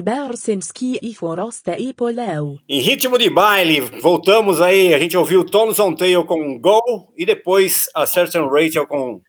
Elvaro 0.00 0.30
Ibersinski 0.30 0.98
e 1.02 1.14
Forosta 1.14 1.78
e 1.78 1.92
Polau. 1.92 2.58
Em 2.66 2.80
ritmo 2.80 3.18
de 3.18 3.28
baile, 3.28 3.80
voltamos 3.80 4.60
aí. 4.60 4.94
A 4.94 4.98
gente 4.98 5.16
ouviu 5.16 5.44
Tones 5.44 5.78
on 5.78 5.94
Tail 5.94 6.24
com 6.24 6.58
Go 6.58 7.12
e 7.16 7.26
depois 7.26 7.86
a 7.94 8.06
Certain 8.06 8.48
Rachel 8.48 8.86
com 8.86 9.20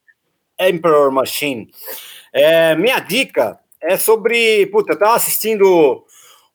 Emperor 0.59 1.11
Machine. 1.11 1.69
É, 2.33 2.73
minha 2.75 2.99
dica 2.99 3.59
é 3.81 3.97
sobre. 3.97 4.65
Puta, 4.67 4.93
eu 4.93 4.99
tava 4.99 5.15
assistindo 5.15 6.05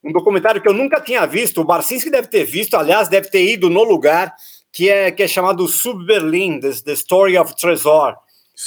um 0.03 0.11
documentário 0.11 0.61
que 0.61 0.67
eu 0.67 0.73
nunca 0.73 0.99
tinha 0.99 1.25
visto. 1.27 1.61
O 1.61 1.65
Barcinski 1.65 2.09
deve 2.09 2.27
ter 2.27 2.43
visto, 2.43 2.75
aliás, 2.75 3.07
deve 3.07 3.29
ter 3.29 3.43
ido 3.43 3.69
no 3.69 3.83
lugar, 3.83 4.33
que 4.71 4.89
é, 4.89 5.11
que 5.11 5.21
é 5.21 5.27
chamado 5.27 5.67
Sub 5.67 6.03
Berlin, 6.05 6.59
The, 6.59 6.71
The 6.83 6.93
Story 6.93 7.37
of 7.37 7.55
Tresor. 7.55 8.15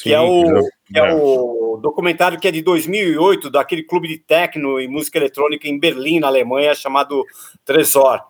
Que 0.03 0.13
é 0.15 0.21
o, 0.21 0.47
já- 0.47 0.61
que 0.87 0.99
é 0.99 1.15
o 1.15 1.79
documentário 1.83 2.39
que 2.39 2.47
é 2.47 2.51
de 2.51 2.63
2008, 2.63 3.51
daquele 3.51 3.83
clube 3.83 4.07
de 4.09 4.19
techno 4.19 4.81
e 4.81 4.87
música 4.89 5.19
eletrônica 5.19 5.67
em 5.69 5.79
Berlim, 5.79 6.21
na 6.21 6.27
Alemanha, 6.29 6.75
chamado 6.75 7.25
Tresor. 7.65 8.21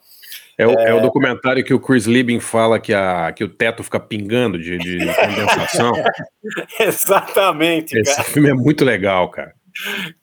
É 0.58 0.66
o, 0.66 0.72
é 0.72 0.92
o 0.94 1.00
documentário 1.00 1.64
que 1.64 1.72
o 1.72 1.80
Chris 1.80 2.04
Liebing 2.04 2.38
fala 2.40 2.78
que, 2.78 2.92
a, 2.92 3.32
que 3.32 3.42
o 3.42 3.48
teto 3.48 3.82
fica 3.82 3.98
pingando 3.98 4.58
de, 4.58 4.76
de 4.76 4.98
condensação. 5.14 5.92
Exatamente, 6.78 7.96
Esse 7.98 8.16
cara. 8.16 8.28
filme 8.28 8.50
é 8.50 8.54
muito 8.54 8.84
legal, 8.84 9.30
cara. 9.30 9.54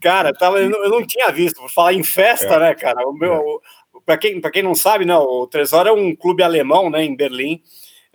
Cara, 0.01 0.34
tava, 0.34 0.59
eu, 0.59 0.69
não, 0.69 0.84
eu 0.84 0.89
não 0.89 1.05
tinha 1.05 1.31
visto. 1.31 1.59
Por 1.59 1.69
falar 1.72 1.93
em 1.93 2.03
festa, 2.03 2.55
É. 2.55 2.59
né, 2.59 2.76
cara? 2.76 3.07
O 3.07 3.14
meu, 3.14 3.61
para 4.05 4.18
quem, 4.18 4.39
pra 4.39 4.51
quem 4.51 4.61
não 4.61 4.76
sabe, 4.76 5.05
né, 5.05 5.15
o 5.15 5.47
Tresor 5.47 5.88
é 5.88 5.91
um 5.91 6.15
clube 6.15 6.43
alemão, 6.43 6.89
né, 6.89 7.03
em 7.03 7.15
Berlim. 7.15 7.61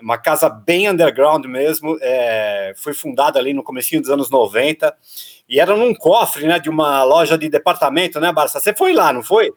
Uma 0.03 0.19
casa 0.19 0.49
bem 0.51 0.89
underground 0.91 1.45
mesmo. 1.47 1.97
é, 2.01 2.73
foi 2.77 2.93
fundada 2.93 3.39
ali 3.39 3.55
no 3.55 3.63
comecinho 3.63 4.01
dos 4.01 4.11
anos 4.11 4.31
90. 4.31 4.95
E 5.49 5.61
era 5.61 5.77
num 5.77 5.95
cofre, 5.95 6.47
né, 6.47 6.59
de 6.59 6.69
uma 6.71 7.03
loja 7.05 7.37
de 7.39 7.49
departamento, 7.49 8.19
né, 8.21 8.33
Barça? 8.33 8.59
Você 8.61 8.75
foi 8.75 8.93
lá, 8.93 9.13
não 9.13 9.23
foi? 9.23 9.51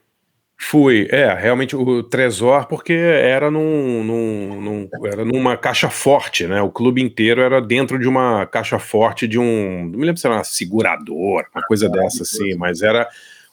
Fui, 0.58 1.06
é, 1.12 1.34
realmente 1.34 1.76
o 1.76 2.02
Tresor, 2.02 2.66
porque 2.68 2.94
era, 2.94 3.52
num, 3.52 4.04
num- 4.04 4.62
num- 4.62 4.90
era 5.06 5.26
numa 5.26 5.58
caixa 5.58 5.90
forte, 5.90 6.48
né? 6.48 6.62
O 6.62 6.72
clube 6.72 7.02
inteiro 7.02 7.42
era 7.42 7.60
dentro 7.62 8.00
de 8.00 8.08
uma 8.08 8.46
caixa 8.46 8.80
forte 8.80 9.28
de 9.28 9.38
um. 9.38 9.86
Não 9.92 10.00
me 10.00 10.06
lembro 10.06 10.20
se 10.20 10.26
era 10.26 10.38
uma 10.38 10.46
seguradora, 10.46 11.48
uma 11.54 11.62
coisa 11.64 11.90
dessa, 11.90 12.24
assim, 12.24 12.56
mas 12.56 12.82
era. 12.82 13.08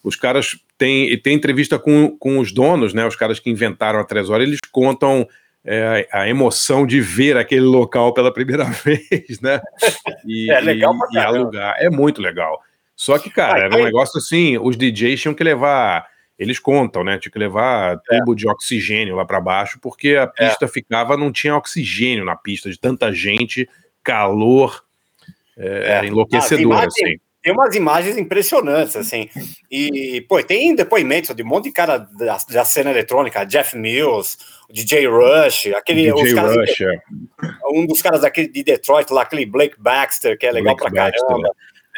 Os 0.04 0.14
caras 0.16 0.56
têm, 0.78 1.10
e 1.12 1.16
tem 1.16 1.34
entrevista 1.34 1.76
com, 1.78 2.16
com 2.18 2.38
os 2.38 2.52
donos, 2.52 2.94
né? 2.94 3.04
Os 3.06 3.16
caras 3.16 3.40
que 3.40 3.50
inventaram 3.50 3.98
a 3.98 4.04
Tresor, 4.04 4.40
eles 4.40 4.58
contam 4.70 5.26
é, 5.64 6.08
a 6.12 6.28
emoção 6.28 6.86
de 6.86 7.00
ver 7.00 7.36
aquele 7.36 7.60
local 7.64 8.12
pela 8.12 8.32
primeira 8.32 8.64
vez, 8.84 9.40
né? 9.40 9.60
E, 10.26 10.50
É 10.50 10.60
legal 10.60 10.96
pra 10.96 11.08
e, 11.12 11.14
e 11.14 11.18
alugar. 11.18 11.74
É 11.78 11.88
muito 11.90 12.20
legal. 12.20 12.60
Só 12.96 13.18
que, 13.18 13.30
cara, 13.30 13.62
Ah, 13.62 13.64
era 13.66 13.74
um 13.74 13.78
aí- 13.78 13.84
negócio 13.84 14.18
assim, 14.18 14.58
os 14.58 14.76
DJs 14.76 15.20
tinham 15.20 15.34
que 15.34 15.42
levar. 15.44 16.06
Eles 16.38 16.58
contam, 16.58 17.04
né? 17.04 17.18
Tinha 17.18 17.30
que 17.30 17.38
levar 17.38 17.98
tubo 18.00 18.34
de 18.34 18.48
oxigênio 18.48 19.14
lá 19.14 19.24
pra 19.24 19.40
baixo, 19.40 19.78
porque 19.80 20.16
a 20.16 20.26
pista 20.26 20.66
ficava, 20.66 21.16
não 21.16 21.30
tinha 21.30 21.54
oxigênio 21.56 22.24
na 22.24 22.34
pista, 22.34 22.68
de 22.70 22.78
tanta 22.78 23.12
gente, 23.12 23.68
calor, 24.02 24.82
é, 25.56 25.92
era 25.98 26.06
enlouquecedor, 26.06 26.72
Ah, 26.80 26.86
assim. 26.86 27.16
Tem, 27.42 27.52
umas 27.52 27.74
imagens 27.74 28.16
impressionantes, 28.16 28.96
assim. 28.96 29.28
E, 29.70 30.24
pô, 30.28 30.42
tem 30.42 30.74
depoimentos 30.74 31.34
de 31.34 31.42
um 31.42 31.46
monte 31.46 31.64
de 31.64 31.72
cara 31.72 31.98
da, 31.98 32.38
da 32.48 32.64
cena 32.64 32.90
eletrônica, 32.90 33.44
Jeff 33.44 33.76
Mills, 33.76 34.38
DJ 34.70 35.06
Rush, 35.06 35.66
aquele, 35.74 36.12
DJ 36.12 36.34
Rush, 36.34 36.80
é. 36.80 37.00
um 37.72 37.86
dos 37.86 38.00
caras 38.00 38.22
daquele 38.22 38.48
de 38.48 38.62
Detroit 38.62 39.10
lá, 39.10 39.22
aquele 39.22 39.44
Blake 39.44 39.74
Baxter, 39.78 40.38
que 40.38 40.46
é 40.46 40.52
legal 40.52 40.76
Blake 40.76 40.92
pra 40.92 41.04
Baxter, 41.04 41.26
caramba. 41.26 41.50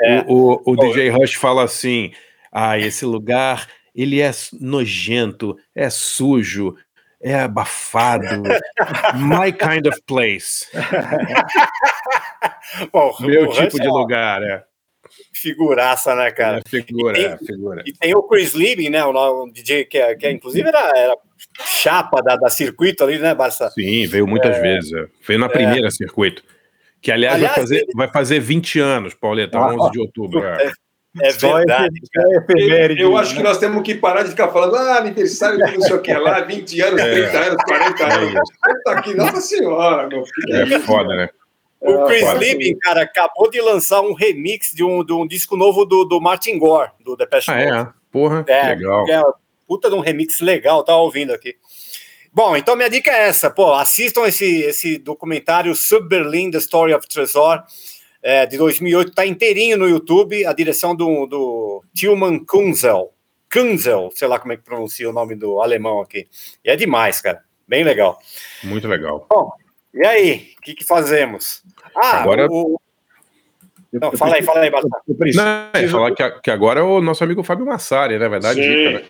É. 0.03 0.25
O, 0.27 0.61
o, 0.65 0.73
o 0.73 0.77
DJ 0.77 1.11
Rush 1.11 1.35
fala 1.35 1.65
assim: 1.65 2.13
ah, 2.51 2.79
esse 2.79 3.05
lugar 3.05 3.69
ele 3.95 4.21
é 4.21 4.31
nojento, 4.61 5.57
é 5.75 5.89
sujo, 5.89 6.77
é 7.23 7.41
abafado. 7.41 8.43
My 9.15 9.53
kind 9.53 9.87
of 9.87 10.03
place. 10.03 10.67
Bom, 12.93 13.15
Meu 13.21 13.49
tipo 13.51 13.81
de 13.81 13.87
é 13.87 13.91
lugar, 13.91 14.43
é. 14.43 14.65
Figuraça, 15.35 16.15
né, 16.15 16.31
cara? 16.31 16.61
É 16.65 16.69
figura, 16.69 17.19
E 17.19 17.23
tem- 17.23 17.33
é 17.33 17.37
figura. 17.39 17.83
E 17.87 17.93
tem 17.93 18.15
o 18.15 18.23
Chris 18.23 18.55
Liebing, 18.55 18.91
né? 18.91 19.05
O, 19.05 19.47
DJ 19.53 19.85
que, 19.85 19.99
é- 19.99 20.15
que 20.15 20.27
é, 20.27 20.31
inclusive 20.33 20.67
era, 20.69 20.91
era 20.97 21.17
chapa 21.67 22.23
da, 22.23 22.37
da 22.37 22.49
circuito 22.49 23.03
ali, 23.05 23.19
né, 23.19 23.35
Barça? 23.35 23.71
Sim, 23.71 24.07
veio 24.07 24.27
muitas 24.27 24.57
É. 24.57 24.61
vezes. 24.61 24.93
é. 24.93 25.07
Veio 25.27 25.39
na 25.41 25.49
primeira 25.49 25.91
circuito. 25.91 26.43
Que, 27.03 27.13
aliás, 27.13 27.35
Aliás, 27.35 27.55
vai, 27.55 27.63
fazer, 27.63 27.77
ele- 27.77 27.93
vai 27.95 28.09
fazer 28.09 28.41
20 28.41 28.79
anos, 28.81 29.13
Pauleta, 29.15 29.59
Ah, 29.59 29.75
11 29.75 29.91
de 29.91 30.01
outubro. 30.01 30.43
é. 30.45 30.73
É 31.23 31.31
Só 31.31 31.59
verdade. 31.59 31.95
Eu, 32.99 33.11
eu 33.11 33.17
acho 33.17 33.37
que 33.37 33.43
nós 33.43 33.59
temos 33.59 33.83
que 33.85 33.95
parar 33.95 34.25
de 34.25 34.31
ficar 34.31 34.49
falando, 34.49 34.75
ah, 34.75 34.97
aniversário 34.99 35.65
de 35.65 35.73
não 35.75 35.81
sei 35.81 35.95
o 35.95 36.01
que 36.03 36.13
lá, 36.13 36.41
20 36.41 36.81
anos, 36.81 37.01
É. 37.01 37.13
30 37.13 37.39
anos, 37.39 37.63
40 37.69 38.15
anos. 38.15 38.51
Tá 38.85 38.93
aqui, 38.99 39.15
nossa 39.15 39.41
senhora, 39.41 40.09
meu. 40.09 40.25
que 40.25 40.53
É 40.75 40.81
foda, 40.81 41.15
né? 41.15 41.29
O 41.85 42.05
Chris 42.07 42.23
foda. 42.23 42.39
Liebing, 42.39 42.79
cara, 42.79 43.03
acabou 43.03 43.51
de 43.51 43.61
lançar 43.61 44.01
um 44.01 44.15
remix 44.15 44.73
de 44.73 44.83
um, 44.83 45.05
de 45.05 45.13
um 45.13 45.27
disco 45.27 45.57
novo 45.57 45.85
do, 45.85 46.05
do 46.05 46.21
Martin 46.21 46.59
Gore, 46.59 46.91
do 47.01 47.17
Depeche 47.17 47.51
Ah, 47.51 47.55
Mode. 47.57 47.71
é? 47.91 47.93
Porra, 48.11 48.45
É, 48.49 48.69
legal. 48.71 49.09
é 49.09 49.23
puta 49.67 49.89
de 49.91 49.95
um 49.97 50.01
remix 50.01 50.41
legal, 50.41 50.83
tá 50.85 50.97
ouvindo 50.97 51.33
aqui. 51.33 51.57
Bom, 52.33 52.57
então 52.57 52.75
minha 52.75 52.91
dica 52.91 53.11
é 53.11 53.29
essa, 53.29 53.51
pô, 53.51 53.73
assistam 53.75 54.27
esse, 54.27 54.63
esse 54.63 54.99
documentário 54.99 55.75
Sub 55.75 56.09
Berlin, 56.09 56.51
The 56.51 56.59
Story 56.59 56.93
of 56.95 57.07
Tresor, 57.07 57.63
é, 58.23 58.45
de 58.47 58.57
2008, 58.57 59.13
tá 59.13 59.25
inteirinho 59.27 59.77
no 59.77 59.89
YouTube, 59.89 60.45
a 60.47 60.53
direção 60.53 60.97
do, 60.97 61.27
do 61.27 61.85
Tilman 61.95 62.45
Kunzel, 62.45 63.13
Kunzel, 63.53 64.11
sei 64.15 64.27
lá 64.27 64.39
como 64.41 64.53
é 64.53 64.57
que 64.57 64.65
pronuncia 64.65 65.09
o 65.09 65.13
nome 65.13 65.35
do 65.37 65.61
alemão 65.61 66.01
aqui, 66.01 66.27
e 66.65 66.71
é 66.71 66.75
demais, 66.77 67.21
cara, 67.21 67.43
bem 67.69 67.85
legal. 67.85 68.19
Muito 68.65 68.89
legal. 68.89 69.27
Bom, 69.31 69.53
e 69.95 70.05
aí, 70.05 70.55
o 70.59 70.61
que, 70.63 70.75
que 70.75 70.85
fazemos? 70.85 71.63
Ah, 71.97 72.23
Agora- 72.23 72.49
o... 72.51 72.81
Não, 73.93 74.11
fala 74.13 74.35
aí, 74.35 74.43
fala 74.43 74.61
aí. 74.61 74.71
Não, 74.71 75.45
é 75.73 75.87
falar 75.87 76.13
que, 76.13 76.31
que 76.41 76.51
agora 76.51 76.81
é 76.81 76.83
o 76.83 77.01
nosso 77.01 77.23
amigo 77.23 77.45
Fábio 77.45 77.65
Massari, 77.65 78.19
né? 78.19 78.29
Verdade, 78.29 78.61
Sim. 78.61 78.69
dica, 78.69 78.91
né? 78.91 79.05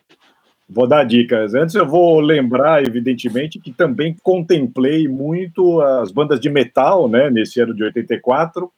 Vou 0.68 0.86
dar 0.86 1.04
dicas. 1.04 1.54
Antes 1.54 1.74
eu 1.74 1.86
vou 1.86 2.20
lembrar, 2.20 2.82
evidentemente, 2.82 3.58
que 3.58 3.72
também 3.72 4.14
contemplei 4.22 5.08
muito 5.08 5.80
as 5.80 6.10
bandas 6.10 6.38
de 6.38 6.50
metal, 6.50 7.08
né, 7.08 7.30
nesse 7.30 7.60
ano 7.60 7.74
de 7.74 7.82
84. 7.82 8.70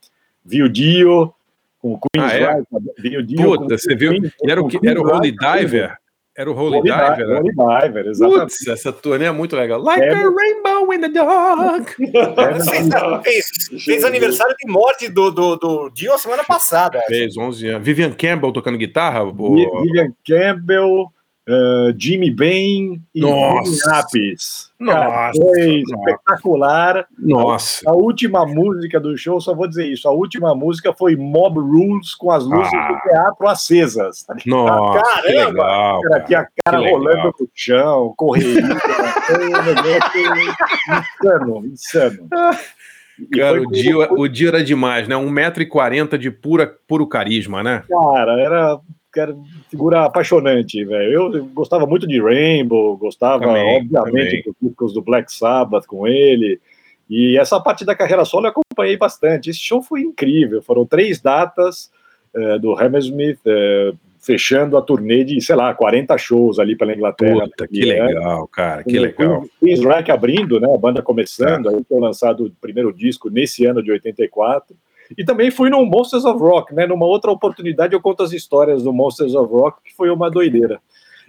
Vi 0.44 0.62
o 0.62 0.68
Dio 0.68 1.32
com 1.82 1.94
o 1.94 1.98
Queen's 2.00 2.32
Ah, 2.32 2.36
é? 2.36 2.62
Vi 2.98 3.16
o 3.16 3.22
Dio 3.24 3.38
com 3.56 3.56
Puta, 3.62 3.76
você 3.78 3.94
viu? 3.96 4.12
Queen- 4.12 4.32
era 4.44 4.60
o, 4.62 4.68
que, 4.68 4.78
era 4.88 5.00
o 5.00 5.04
Holy 5.08 5.32
Diver? 5.32 5.96
Era 6.38 6.50
o 6.50 6.54
Holy, 6.54 6.76
Holy 6.76 6.90
Diver, 6.90 7.16
Diver, 7.16 7.26
né? 7.28 7.40
Holy 7.40 7.82
Diver, 7.82 8.06
exatamente. 8.08 8.40
Putz, 8.40 8.66
essa 8.68 8.92
turnê 8.92 9.24
é 9.24 9.30
muito 9.32 9.56
legal. 9.56 9.80
Like 9.80 10.02
É, 10.02 10.12
a 10.12 10.28
rainbow 10.28 10.92
in 10.92 11.00
the 11.00 11.08
dark. 11.08 11.96
Fez, 13.24 13.46
fez 13.84 14.04
aniversário 14.04 14.54
de 14.58 14.70
morte 14.70 15.08
do, 15.08 15.30
do, 15.30 15.56
do 15.56 15.90
Dio 15.90 16.12
a 16.12 16.18
semana 16.18 16.44
passada. 16.44 17.00
Fez 17.08 17.36
11 17.36 17.68
anos. 17.68 17.86
Vivian 17.86 18.12
Campbell 18.12 18.52
tocando 18.52 18.76
guitarra? 18.76 19.24
Vivian 19.24 20.12
Campbell, 20.26 21.06
eh, 21.48 21.94
Jimmy 21.96 22.30
Bain 22.30 23.00
e 23.14 23.20
Nossa. 23.20 23.70
Jimmy 23.70 23.98
Apis. 23.98 24.70
Nossa, 24.78 24.98
Cara, 25.00 25.32
foi 25.34 25.82
nossa. 25.88 26.10
espetacular. 26.10 27.06
Nossa. 27.18 27.90
A 27.90 27.94
última 27.94 28.44
música 28.44 29.00
do 29.00 29.16
show, 29.16 29.40
só 29.40 29.54
vou 29.54 29.66
dizer 29.68 29.86
isso, 29.86 30.06
a 30.08 30.12
última 30.12 30.54
música 30.54 30.92
foi 30.92 31.16
Mob 31.16 31.58
Rules 31.58 32.14
com 32.14 32.30
as 32.30 32.44
luzes 32.44 32.72
Ah. 32.74 32.88
do 32.92 33.00
teatro 33.08 33.48
acesas. 33.48 34.22
tá? 34.24 34.36
Nossa, 34.44 35.22
que 35.22 35.32
Caramba! 35.32 35.50
legal. 35.62 36.00
Cara, 36.02 36.20
tinha 36.24 36.44
Que 36.44 36.50
cara 36.64 36.78
legal. 36.78 36.98
rolando 36.98 37.34
no 37.40 37.48
chão, 37.54 38.14
negócio 38.16 38.46
insano, 41.22 41.66
insano. 41.66 42.28
Cara, 43.32 43.62
o 43.62 43.66
dia, 43.70 43.96
o 44.12 44.28
dia 44.28 44.48
era 44.48 44.62
demais, 44.62 45.08
né? 45.08 45.16
1,40m 45.16 46.18
de 46.18 46.30
pura, 46.30 46.66
puro 46.86 47.06
carisma, 47.06 47.62
né? 47.62 47.82
Cara, 47.88 48.38
era, 48.40 48.78
era 49.20 49.36
figura 49.70 50.04
apaixonante, 50.04 50.84
velho. 50.84 51.12
Eu 51.12 51.44
gostava 51.46 51.86
muito 51.86 52.06
de 52.06 52.20
Rainbow, 52.20 52.96
gostava, 52.96 53.44
Também, 53.44 53.78
obviamente, 53.78 54.12
também. 54.12 54.42
dos 54.42 54.54
discos 54.62 54.92
do 54.92 55.02
Black 55.02 55.32
Sabbath 55.32 55.86
com 55.86 56.06
ele. 56.06 56.60
E 57.08 57.38
essa 57.38 57.60
parte 57.60 57.84
da 57.84 57.94
carreira 57.94 58.24
solo 58.24 58.46
eu 58.46 58.50
acompanhei 58.50 58.96
bastante. 58.96 59.50
Esse 59.50 59.60
show 59.60 59.82
foi 59.82 60.00
incrível. 60.00 60.60
Foram 60.60 60.84
três 60.84 61.20
datas 61.20 61.90
eh, 62.34 62.58
do 62.58 62.74
Hammersmith, 62.78 63.38
eh, 63.46 63.92
fechando 64.20 64.76
a 64.76 64.82
turnê 64.82 65.22
de, 65.22 65.40
sei 65.40 65.54
lá, 65.54 65.72
40 65.72 66.18
shows 66.18 66.58
ali 66.58 66.74
pela 66.74 66.92
Inglaterra. 66.92 67.44
Puta, 67.44 67.68
que 67.68 67.84
legal, 67.84 68.48
cara, 68.48 68.82
que 68.82 68.98
legal. 68.98 69.44
Queen's 69.60 69.84
Rack 69.84 70.10
abrindo, 70.10 70.58
né? 70.58 70.68
A 70.74 70.76
banda 70.76 71.00
começando, 71.00 71.68
aí 71.68 71.82
foi 71.88 72.00
lançado 72.00 72.46
o 72.46 72.50
primeiro 72.60 72.92
disco 72.92 73.30
nesse 73.30 73.64
ano 73.64 73.82
de 73.82 73.92
84. 73.92 74.76
E 75.16 75.24
também 75.24 75.50
fui 75.50 75.70
no 75.70 75.84
Monsters 75.84 76.24
of 76.24 76.38
Rock, 76.38 76.74
né? 76.74 76.86
Numa 76.86 77.06
outra 77.06 77.30
oportunidade 77.30 77.94
eu 77.94 78.00
conto 78.00 78.22
as 78.22 78.32
histórias 78.32 78.82
do 78.82 78.92
Monsters 78.92 79.34
of 79.34 79.52
Rock, 79.52 79.82
que 79.84 79.94
foi 79.94 80.10
uma 80.10 80.30
doideira. 80.30 80.80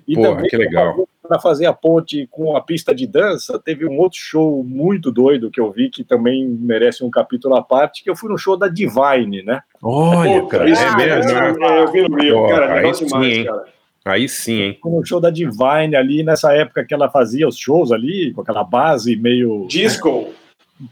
E 0.08 0.16
Porra, 0.16 0.30
também, 0.30 0.50
que 0.50 0.56
legal. 0.56 1.08
Para 1.28 1.38
fazer 1.38 1.66
a 1.66 1.74
ponte 1.74 2.26
com 2.32 2.56
a 2.56 2.62
pista 2.62 2.96
de 2.96 3.06
dança, 3.06 3.60
teve 3.60 3.86
um 3.86 3.98
outro 3.98 4.18
show 4.18 4.64
muito 4.64 5.12
doido 5.12 5.52
que 5.52 5.60
eu 5.60 5.70
vi 5.70 5.90
que 5.90 6.02
também 6.02 6.48
merece 6.48 7.04
um 7.04 7.10
capítulo 7.10 7.56
à 7.56 7.62
parte, 7.62 8.04
que 8.04 8.10
eu 8.10 8.16
fui 8.16 8.30
no 8.30 8.38
show 8.38 8.56
da 8.56 8.70
Divine, 8.70 9.44
né? 9.44 9.62
Olha, 9.84 10.46
cara, 10.48 10.70
isso 10.70 10.82
é 10.82 10.96
mesmo, 10.96 11.34
né? 11.34 11.56
É, 11.60 11.84
eu 11.84 11.92
vi 11.92 12.08
no 12.08 12.16
Rio, 12.16 12.36
Pô, 12.36 12.48
cara, 12.48 12.66
aí 12.68 12.76
legal 12.76 12.94
sim, 12.94 13.06
demais, 13.06 13.38
hein? 13.38 13.46
cara. 13.46 13.66
Aí 14.06 14.30
sim, 14.30 14.62
hein? 14.62 14.78
Fui 14.82 14.92
no 14.94 15.06
show 15.06 15.20
da 15.20 15.30
Divine 15.30 15.96
ali, 15.98 16.24
nessa 16.24 16.54
época 16.54 16.86
que 16.86 16.94
ela 16.94 17.10
fazia 17.10 17.46
os 17.46 17.58
shows 17.58 17.92
ali, 17.92 18.32
com 18.34 18.40
aquela 18.40 18.64
base 18.64 19.18
meio. 19.18 19.68
Disco. 19.68 20.30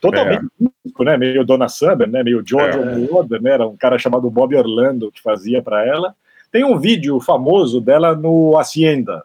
Totalmente 0.01 0.45
disco, 0.83 1.03
né? 1.03 1.17
Meio 1.17 1.45
Donna 1.45 1.69
Summer, 1.69 2.07
né? 2.09 2.23
Meio 2.23 2.43
George 2.45 2.77
É. 2.77 2.95
Moroder, 2.95 3.41
né? 3.41 3.51
Era 3.51 3.67
um 3.67 3.77
cara 3.77 3.97
chamado 3.97 4.29
Bob 4.29 4.55
Orlando 4.55 5.11
que 5.11 5.21
fazia 5.21 5.61
para 5.61 5.85
ela. 5.85 6.15
Tem 6.51 6.63
um 6.63 6.79
vídeo 6.79 7.19
famoso 7.19 7.81
dela 7.81 8.15
no 8.15 8.57
Hacienda. 8.57 9.23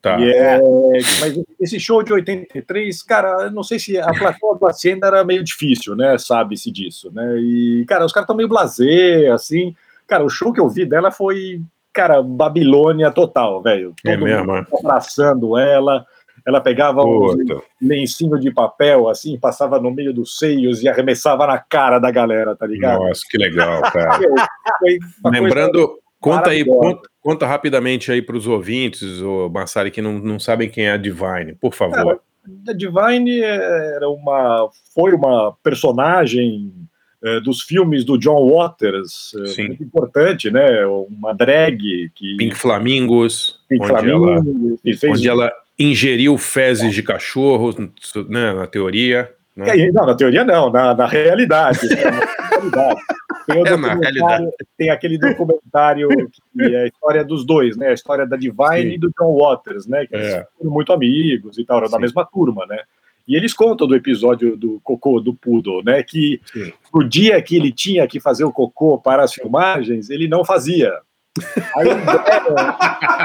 Tá. 0.00 0.18
E 0.18 0.32
é, 0.32 0.58
mas 1.20 1.38
esse 1.60 1.78
show 1.78 2.02
de 2.02 2.10
83, 2.10 3.02
cara, 3.02 3.44
eu 3.44 3.50
não 3.50 3.62
sei 3.62 3.78
se 3.78 3.98
a 3.98 4.06
plateia 4.06 4.54
do 4.58 4.66
Hacienda 4.66 5.06
era 5.06 5.22
meio 5.22 5.44
difícil, 5.44 5.94
né? 5.94 6.16
Sabe-se 6.16 6.70
disso, 6.70 7.10
né? 7.12 7.38
E, 7.38 7.84
cara, 7.86 8.06
os 8.06 8.12
caras 8.12 8.24
estão 8.24 8.36
meio 8.36 8.48
blasé, 8.48 9.28
assim. 9.28 9.74
Cara, 10.06 10.24
o 10.24 10.30
show 10.30 10.52
que 10.52 10.60
eu 10.60 10.68
vi 10.70 10.86
dela 10.86 11.10
foi, 11.10 11.60
cara, 11.92 12.22
Babilônia 12.22 13.10
total, 13.10 13.62
velho. 13.62 13.94
É 14.04 14.14
Todo 14.14 14.24
mesmo, 14.24 14.46
mundo 14.46 14.66
abraçando 14.72 15.58
ela. 15.58 16.06
Ela 16.46 16.60
pegava 16.60 17.02
um 17.02 17.34
lencinho 17.80 18.38
de 18.38 18.50
papel, 18.50 19.08
assim, 19.08 19.38
passava 19.38 19.80
no 19.80 19.90
meio 19.90 20.12
dos 20.12 20.38
seios 20.38 20.82
e 20.82 20.88
arremessava 20.88 21.46
na 21.46 21.58
cara 21.58 21.98
da 21.98 22.10
galera, 22.10 22.56
tá 22.56 22.66
ligado? 22.66 23.00
Nossa, 23.00 23.22
que 23.28 23.38
legal, 23.38 23.80
cara. 23.82 24.18
Lembrando, 25.24 25.98
conta 26.18 26.50
aí, 26.50 26.64
conta, 26.64 27.08
conta 27.20 27.46
rapidamente 27.46 28.10
aí 28.10 28.22
para 28.22 28.36
os 28.36 28.46
ouvintes, 28.46 29.20
o 29.20 29.48
Massari, 29.48 29.90
que 29.90 30.02
não, 30.02 30.18
não 30.18 30.38
sabem 30.38 30.68
quem 30.68 30.86
é 30.86 30.92
a 30.92 30.96
Divine, 30.96 31.54
por 31.60 31.74
favor. 31.74 32.20
A 32.68 32.72
Divine 32.72 33.40
era 33.42 34.08
uma, 34.08 34.68
foi 34.94 35.12
uma 35.12 35.54
personagem 35.62 36.72
eh, 37.22 37.38
dos 37.40 37.60
filmes 37.60 38.02
do 38.02 38.16
John 38.16 38.50
Waters, 38.50 39.32
eh, 39.34 39.64
muito 39.64 39.82
importante, 39.84 40.50
né? 40.50 40.86
Uma 40.86 41.34
drag 41.34 42.10
que 42.14 42.36
Pink 42.38 42.56
Flamingos, 42.56 43.60
Pink 43.68 43.84
onde, 43.84 43.92
Flamingos, 43.92 44.80
ela, 45.04 45.12
onde 45.12 45.28
ela 45.28 45.52
ingeriu 45.80 46.36
fezes 46.36 46.94
de 46.94 47.02
cachorro, 47.02 47.74
né, 48.28 48.52
na 48.52 48.66
teoria. 48.66 49.30
Né? 49.56 49.78
É, 49.86 49.90
Não, 49.92 50.06
na 50.06 50.14
teoria 50.14 50.44
não, 50.44 50.70
na, 50.70 50.94
na 50.94 51.06
realidade. 51.06 51.88
né, 51.88 52.04
na 52.04 52.48
realidade. 52.48 53.00
Tem, 53.46 53.66
É, 53.66 53.76
na 53.76 53.94
realidade. 53.94 54.48
tem 54.78 54.90
aquele 54.90 55.18
documentário 55.18 56.08
que 56.52 56.62
é 56.74 56.82
a 56.82 56.86
história 56.86 57.24
dos 57.24 57.44
dois, 57.44 57.76
né? 57.76 57.88
A 57.88 57.92
história 57.94 58.24
da 58.26 58.36
Divine 58.36 58.82
Sim. 58.90 58.94
e 58.94 58.98
do 58.98 59.10
John 59.18 59.36
Waters, 59.36 59.86
né? 59.86 60.06
Que 60.06 60.14
eles 60.14 60.28
É. 60.34 60.46
foram 60.56 60.70
muito 60.70 60.92
amigos 60.92 61.58
e 61.58 61.64
tal, 61.64 61.78
eram 61.78 61.90
da 61.90 61.98
mesma 61.98 62.24
turma, 62.24 62.64
né? 62.66 62.78
E 63.26 63.34
eles 63.36 63.52
contam 63.52 63.86
do 63.88 63.94
episódio 63.96 64.56
do 64.56 64.80
cocô 64.84 65.20
do 65.20 65.34
Poodle, 65.34 65.82
né? 65.84 66.02
Que 66.02 66.40
no 66.94 67.02
dia 67.02 67.40
que 67.42 67.56
ele 67.56 67.72
tinha 67.72 68.06
que 68.06 68.20
fazer 68.20 68.44
o 68.44 68.52
cocô 68.52 68.98
para 68.98 69.24
as 69.24 69.32
filmagens, 69.34 70.10
ele 70.10 70.28
não 70.28 70.44
fazia. 70.44 70.92
Aí, 71.76 71.86
deram- 71.94 72.76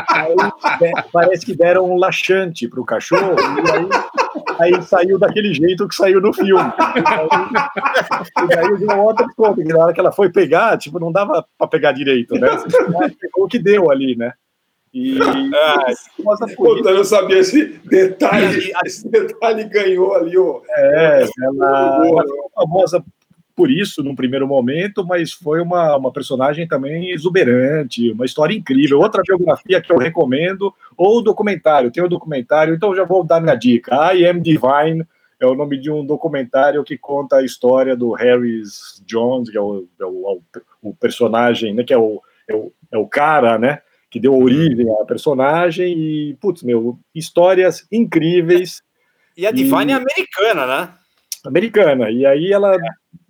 aí 0.09 0.35
de- 0.79 1.11
parece 1.11 1.45
que 1.45 1.55
deram 1.55 1.89
um 1.89 1.97
laxante 1.97 2.67
para 2.67 2.79
o 2.79 2.85
cachorro 2.85 3.35
e 3.35 3.71
aí, 3.71 4.73
aí 4.75 4.81
saiu 4.83 5.17
daquele 5.17 5.53
jeito 5.53 5.87
que 5.87 5.95
saiu 5.95 6.21
no 6.21 6.31
filme. 6.31 6.61
E 8.43 8.47
daí 8.55 8.71
o 8.71 8.77
John 8.77 9.05
Waters 9.05 9.33
conta 9.35 9.61
que 9.63 9.67
na 9.73 9.83
hora 9.83 9.93
que 9.93 9.99
ela 9.99 10.11
foi 10.11 10.29
pegar, 10.31 10.77
tipo, 10.77 10.99
não 10.99 11.11
dava 11.11 11.45
para 11.57 11.67
pegar 11.67 11.91
direito, 11.93 12.35
né? 12.35 12.47
Pegou 13.19 13.45
o 13.45 13.47
que 13.47 13.57
deu 13.57 13.89
ali, 13.89 14.15
né? 14.15 14.33
E 14.93 15.17
por 16.23 16.37
Puta, 16.55 16.89
eu 16.91 17.03
sabia 17.03 17.39
esse 17.39 17.65
detalhe. 17.83 18.71
Esse 18.85 19.09
detalhe 19.09 19.65
ganhou 19.65 20.13
ali, 20.15 20.37
ó. 20.37 20.61
É, 20.69 21.25
ela, 21.43 22.01
ela 22.07 22.23
famosa 22.53 23.03
por 23.55 23.71
isso 23.71 24.03
num 24.03 24.15
primeiro 24.15 24.47
momento, 24.47 25.05
mas 25.05 25.31
foi 25.31 25.61
uma, 25.61 25.95
uma 25.95 26.11
personagem 26.11 26.67
também 26.67 27.11
exuberante, 27.11 28.11
uma 28.11 28.25
história 28.25 28.53
incrível. 28.53 28.99
Outra 28.99 29.23
biografia 29.25 29.81
que 29.81 29.91
eu 29.91 29.97
recomendo, 29.97 30.73
ou 30.97 31.23
documentário, 31.23 31.89
tem 31.89 32.03
o 32.03 32.09
documentário, 32.09 32.75
então 32.75 32.95
já 32.95 33.05
vou 33.05 33.23
dar 33.23 33.39
minha 33.39 33.55
dica. 33.55 34.13
I 34.13 34.25
Am 34.25 34.41
Divine 34.41 35.05
é 35.39 35.45
o 35.45 35.55
nome 35.55 35.77
de 35.77 35.89
um 35.89 36.05
documentário 36.05 36.83
que 36.83 36.97
conta 36.97 37.37
a 37.37 37.43
história 37.43 37.95
do 37.95 38.11
Harris 38.11 39.01
Jones, 39.05 39.49
que 39.49 39.57
é 39.57 39.61
o, 39.61 39.87
é 39.99 40.05
o, 40.05 40.41
o 40.81 40.95
personagem, 40.95 41.73
né, 41.73 41.83
que 41.83 41.93
é 41.93 41.97
o, 41.97 42.21
é 42.47 42.55
o, 42.55 42.73
é 42.91 42.97
o 42.97 43.07
cara, 43.07 43.57
né, 43.57 43.79
que 44.09 44.19
deu 44.19 44.37
origem 44.37 44.87
à 45.01 45.05
personagem, 45.05 45.97
e, 45.97 46.37
putz, 46.41 46.61
meu, 46.61 46.99
histórias 47.13 47.87
incríveis. 47.91 48.81
E 49.37 49.47
a 49.47 49.51
Divine 49.51 49.91
é 49.91 49.95
americana, 49.95 50.65
né? 50.65 50.89
americana. 51.47 52.09
E 52.09 52.25
aí 52.25 52.51
ela, 52.51 52.77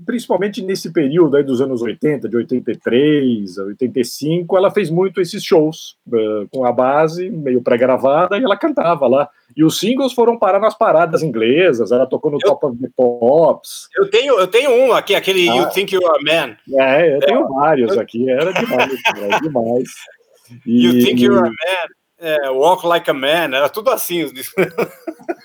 principalmente 0.03 0.61
nesse 0.61 0.91
período 0.91 1.37
aí 1.37 1.43
dos 1.43 1.61
anos 1.61 1.81
80, 1.81 2.27
de 2.27 2.35
83 2.35 3.59
a 3.59 3.63
85, 3.65 4.57
ela 4.57 4.71
fez 4.71 4.89
muito 4.89 5.21
esses 5.21 5.43
shows 5.43 5.95
eh, 6.11 6.45
com 6.51 6.65
a 6.65 6.71
base 6.71 7.29
meio 7.29 7.61
pré-gravada 7.61 8.37
e 8.37 8.43
ela 8.43 8.57
cantava 8.57 9.07
lá. 9.07 9.29
E 9.55 9.63
os 9.63 9.79
singles 9.79 10.13
foram 10.13 10.37
parar 10.37 10.59
nas 10.59 10.77
paradas 10.77 11.21
inglesas, 11.23 11.91
ela 11.91 12.05
tocou 12.07 12.31
no 12.31 12.39
Top 12.39 12.65
of 12.65 12.77
the 12.81 12.89
Pops. 12.95 13.87
Eu 13.95 14.09
tenho, 14.09 14.39
eu 14.39 14.47
tenho 14.47 14.71
um 14.71 14.91
aqui, 14.93 15.13
aquele 15.15 15.47
Ah. 15.49 15.55
You 15.55 15.69
Think 15.69 15.93
You're 15.95 16.07
a 16.07 16.21
Man. 16.23 16.57
É, 16.81 17.15
eu 17.15 17.19
tenho 17.19 17.47
vários 17.49 17.97
aqui, 17.97 18.29
era 18.29 18.51
demais, 18.51 18.91
era 19.15 19.39
demais. 19.39 19.89
E- 20.65 20.85
You 20.85 20.91
Think 21.05 21.23
You're 21.23 21.39
a 21.47 21.49
Man. 21.49 21.87
É, 22.17 22.49
Walk 22.49 22.85
Like 22.87 23.09
a 23.09 23.13
Man. 23.13 23.55
Era 23.55 23.67
tudo 23.69 23.89
assim. 23.89 24.31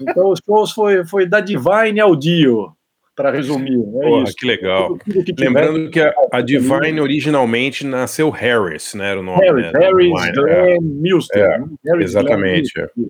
Então 0.01 0.29
os 0.31 0.41
shows 0.45 0.73
foi, 0.73 1.05
foi 1.07 1.27
da 1.27 1.41
Divine 1.41 2.01
ao 2.01 2.15
Dio, 2.17 2.73
para 3.15 3.31
resumir. 3.31 3.79
É 3.79 4.09
Porra, 4.09 4.25
isso. 4.25 4.37
que 4.37 4.47
legal. 4.47 4.99
Tudo 4.99 5.25
que 5.25 5.33
tiver- 5.33 5.49
Lembrando 5.49 5.91
que 5.91 6.01
a, 6.01 6.15
a 6.33 6.41
Divine 6.41 7.01
originalmente 7.01 7.85
nasceu 7.85 8.31
Harris, 8.31 8.95
né? 8.95 9.11
Era 9.11 9.21
o 9.21 9.23
nome, 9.23 9.45
Harris, 9.45 9.67
né, 9.67 9.73
da 9.73 9.79
Harris 9.81 10.07
Divine, 10.13 10.33
Glenn 10.33 10.81
Milster. 10.81 11.43
É, 11.43 11.59
né? 11.59 11.67
Harris 11.85 12.05
exatamente, 12.11 12.73
Glenn. 12.75 13.09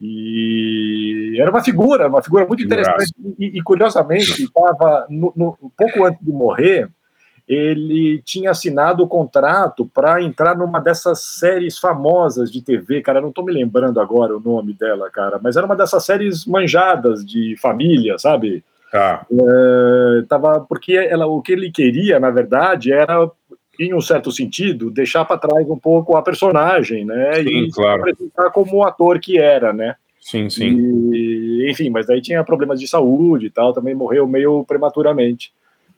E 0.00 1.36
era 1.40 1.50
uma 1.50 1.62
figura, 1.62 2.06
uma 2.08 2.22
figura 2.22 2.46
muito 2.46 2.62
interessante. 2.62 3.12
E, 3.38 3.58
e, 3.58 3.62
curiosamente, 3.62 4.44
estava 4.44 5.06
pouco 5.76 6.04
antes 6.04 6.24
de 6.24 6.30
morrer, 6.30 6.88
ele 7.48 8.22
tinha 8.24 8.50
assinado 8.50 9.02
o 9.02 9.08
contrato 9.08 9.90
para 9.92 10.22
entrar 10.22 10.56
numa 10.56 10.80
dessas 10.80 11.20
séries 11.20 11.78
famosas 11.78 12.52
de 12.52 12.62
TV, 12.62 13.00
cara, 13.00 13.20
não 13.20 13.30
estou 13.30 13.44
me 13.44 13.52
lembrando 13.52 14.00
agora 14.00 14.36
o 14.36 14.40
nome 14.40 14.74
dela, 14.74 15.10
cara, 15.10 15.40
mas 15.42 15.56
era 15.56 15.64
uma 15.66 15.74
dessas 15.74 16.04
séries 16.04 16.44
manjadas 16.44 17.24
de 17.26 17.56
família, 17.56 18.18
sabe? 18.18 18.62
Tá. 18.90 19.26
É, 19.30 20.22
tava, 20.28 20.60
porque 20.60 20.94
ela, 20.94 21.26
o 21.26 21.42
que 21.42 21.52
ele 21.52 21.70
queria, 21.70 22.18
na 22.18 22.30
verdade, 22.30 22.92
era, 22.92 23.30
em 23.78 23.92
um 23.94 24.00
certo 24.00 24.32
sentido, 24.32 24.90
deixar 24.90 25.24
para 25.24 25.38
trás 25.38 25.68
um 25.68 25.78
pouco 25.78 26.16
a 26.16 26.22
personagem, 26.22 27.04
né? 27.04 27.34
Sim, 27.34 27.48
e 27.48 27.70
claro. 27.70 28.02
se 28.02 28.10
apresentar 28.10 28.50
como 28.50 28.76
o 28.76 28.84
ator 28.84 29.20
que 29.20 29.38
era, 29.38 29.72
né? 29.72 29.94
Sim, 30.20 30.50
sim. 30.50 31.10
E, 31.12 31.70
enfim, 31.70 31.90
mas 31.90 32.06
daí 32.06 32.20
tinha 32.20 32.44
problemas 32.44 32.80
de 32.80 32.88
saúde 32.88 33.46
e 33.46 33.50
tal, 33.50 33.72
também 33.72 33.94
morreu 33.94 34.26
meio 34.26 34.64
prematuramente. 34.64 35.52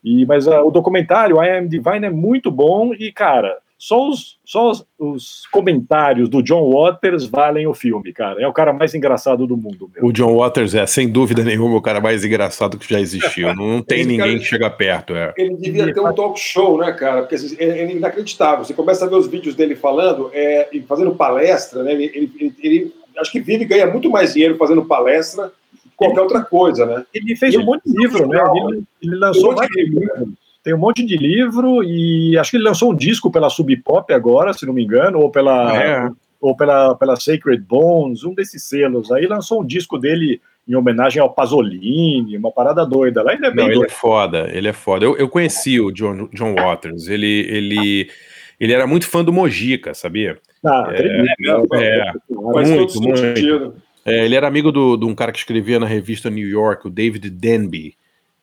E, 0.05 0.25
mas 0.27 0.49
ah, 0.49 0.63
o 0.63 0.71
documentário 0.71 1.43
I 1.43 1.59
Am 1.59 1.69
Divine 1.69 2.07
é 2.07 2.11
muito 2.11 2.51
bom 2.51 2.95
e, 2.95 3.13
cara, 3.13 3.59
só 3.83 4.11
os, 4.11 4.37
só 4.45 4.71
os, 4.71 4.85
os 4.99 5.47
comentários 5.51 6.29
do 6.29 6.43
John 6.43 6.71
Waters 6.71 7.25
valem 7.25 7.67
o 7.67 7.73
filme, 7.73 8.13
cara. 8.13 8.39
É 8.43 8.47
o 8.47 8.53
cara 8.53 8.75
mais 8.75 8.95
engraçado 8.95 9.47
do 9.47 9.57
mundo. 9.57 9.91
Meu. 9.95 10.05
O 10.05 10.13
John 10.13 10.37
Waters 10.37 10.75
é, 10.75 10.87
sem 10.87 11.09
dúvida 11.09 11.43
nenhuma, 11.43 11.77
o 11.79 11.81
cara 11.81 11.99
mais 11.99 12.23
engraçado 12.23 12.77
que 12.77 12.87
já 12.87 13.01
existiu. 13.01 13.49
Não, 13.57 13.81
tem 13.83 14.01
Esse 14.01 14.09
ninguém 14.09 14.27
cara- 14.27 14.39
que 14.39 14.45
chega 14.45 14.69
perto. 14.69 15.15
É. 15.17 15.33
Ele 15.39 15.57
devia 15.57 15.95
ter 15.95 16.01
um 16.01 16.13
talk 16.13 16.39
show, 16.39 16.77
né, 16.77 16.93
cara? 16.93 17.23
Porque 17.23 17.37
assim, 17.37 17.57
é, 17.59 17.65
é 17.65 17.91
inacreditável. 17.91 18.67
Você 18.67 18.75
começa 18.75 19.07
a 19.07 19.09
ver 19.09 19.17
os 19.17 19.27
vídeos 19.27 19.55
dele 19.55 19.75
falando, 19.75 20.31
é, 20.35 20.69
e 20.71 20.83
fazendo 20.83 21.15
palestra, 21.15 21.83
né? 21.83 21.93
Ele, 21.95 22.05
ele- 22.15 22.33
ele- 22.39 22.55
ele- 22.63 22.95
acho 23.17 23.33
que 23.33 23.41
vive 23.41 23.63
e 23.65 23.67
ganha 23.67 23.87
muito 23.87 24.11
mais 24.11 24.35
dinheiro 24.35 24.59
fazendo 24.59 24.85
palestra 24.85 25.51
que 25.83 25.89
qualquer 25.97 26.21
outra 26.21 26.43
coisa, 26.43 26.85
né? 26.85 27.03
Ele 27.15 27.35
fez 27.35 27.57
um 27.57 27.65
monte 27.65 27.85
de 27.87 27.97
livro, 27.97 28.29
né? 28.29 28.39
Ele, 28.69 28.83
ele 29.03 29.17
lançou 29.17 29.53
Um 29.53 29.55
monte 29.55 29.69
de 29.71 29.85
vários 29.85 29.91
livros. 29.95 30.29
Tem 30.63 30.75
um 30.75 30.79
monte 30.79 31.05
de 31.05 31.17
livro 31.17 31.83
e 31.83 32.37
acho 32.39 32.51
que 32.51 32.57
ele 32.59 32.65
lançou 32.65 32.93
um 32.93 32.95
disco 32.97 33.31
pela 33.31 33.49
Sub 33.49 33.75
Pop 33.79 34.13
agora, 34.13 34.53
se 34.53 34.67
não 34.67 34.75
me 34.75 34.85
engano, 34.85 35.19
ou 35.19 35.31
pela 35.31 35.75
É. 35.83 36.11
ou 36.41 36.55
pela, 36.57 36.95
pela 36.95 37.17
Sacred 37.17 37.63
Bones, 37.63 38.25
um 38.25 38.35
desses 38.35 38.65
selos. 38.65 39.11
Aí 39.11 39.27
lançou 39.27 39.63
um 39.63 39.67
disco 39.67 39.99
dele 39.99 40.41
em 40.69 40.75
homenagem 40.75 41.21
ao 41.21 41.33
Pasolini, 41.33 42.37
uma 42.37 42.53
parada 42.53 42.85
doida. 42.87 43.23
Lá 43.23 43.33
ainda 43.33 43.49
é 43.49 43.51
bem 43.51 43.57
Não, 43.65 43.65
ele 43.67 43.73
é 43.75 43.79
doido. 43.79 43.91
foda, 43.91 44.51
ele 44.53 44.69
é 44.69 44.73
foda. 44.73 45.05
Eu, 45.05 45.17
eu 45.17 45.29
conheci 45.29 45.81
o 45.81 45.91
John, 45.91 46.29
John 46.33 46.55
Waters, 46.55 47.09
ele, 47.09 47.47
ele, 47.49 48.11
ele 48.59 48.73
era 48.73 48.87
muito 48.87 49.07
fã 49.09 49.25
do 49.25 49.33
Mojica, 49.33 49.95
sabia? 49.95 50.39
Ah, 50.65 50.83
acredito. 50.83 51.75
É, 51.75 52.13
Faz 52.53 52.71
muito, 52.71 52.93
todo 52.95 53.03
muito. 53.03 53.19
sentido. 53.19 53.75
É, 54.05 54.25
ele 54.25 54.35
era 54.35 54.47
amigo 54.47 54.71
de 54.73 55.05
um 55.05 55.15
cara 55.15 55.33
que 55.33 55.39
escrevia 55.39 55.79
na 55.81 55.87
revista 55.87 56.29
New 56.31 56.47
York, 56.49 56.87
o 56.87 56.91
David 56.91 57.29
Denby. 57.31 57.95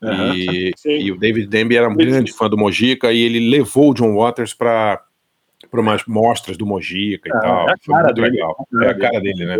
Aham. 0.02 0.34
E, 0.36 0.72
e 0.86 1.10
o 1.12 1.18
David 1.18 1.48
Denby 1.48 1.76
era 1.76 1.88
um 1.88 1.96
grande 1.96 2.32
fã 2.32 2.48
do 2.48 2.56
Mojica 2.56 3.12
e 3.12 3.20
ele 3.20 3.50
levou 3.50 3.90
o 3.90 3.94
John 3.94 4.14
Waters 4.16 4.54
para 4.54 5.02
umas 5.72 6.04
mostras 6.06 6.56
do 6.56 6.64
Mojica 6.66 7.28
e 7.28 7.32
Ah, 7.32 7.40
tal. 7.40 7.68
é 7.68 7.72
a 7.72 7.74
Foi 7.84 7.94
cara 7.94 8.04
muito 8.06 8.14
dele, 8.16 8.30
legal. 8.30 8.56
é 8.58 8.76
a 8.76 8.90
É 8.90 8.94
cara 8.94 8.98
cara 9.10 9.20
dele, 9.20 9.44
né? 9.46 9.58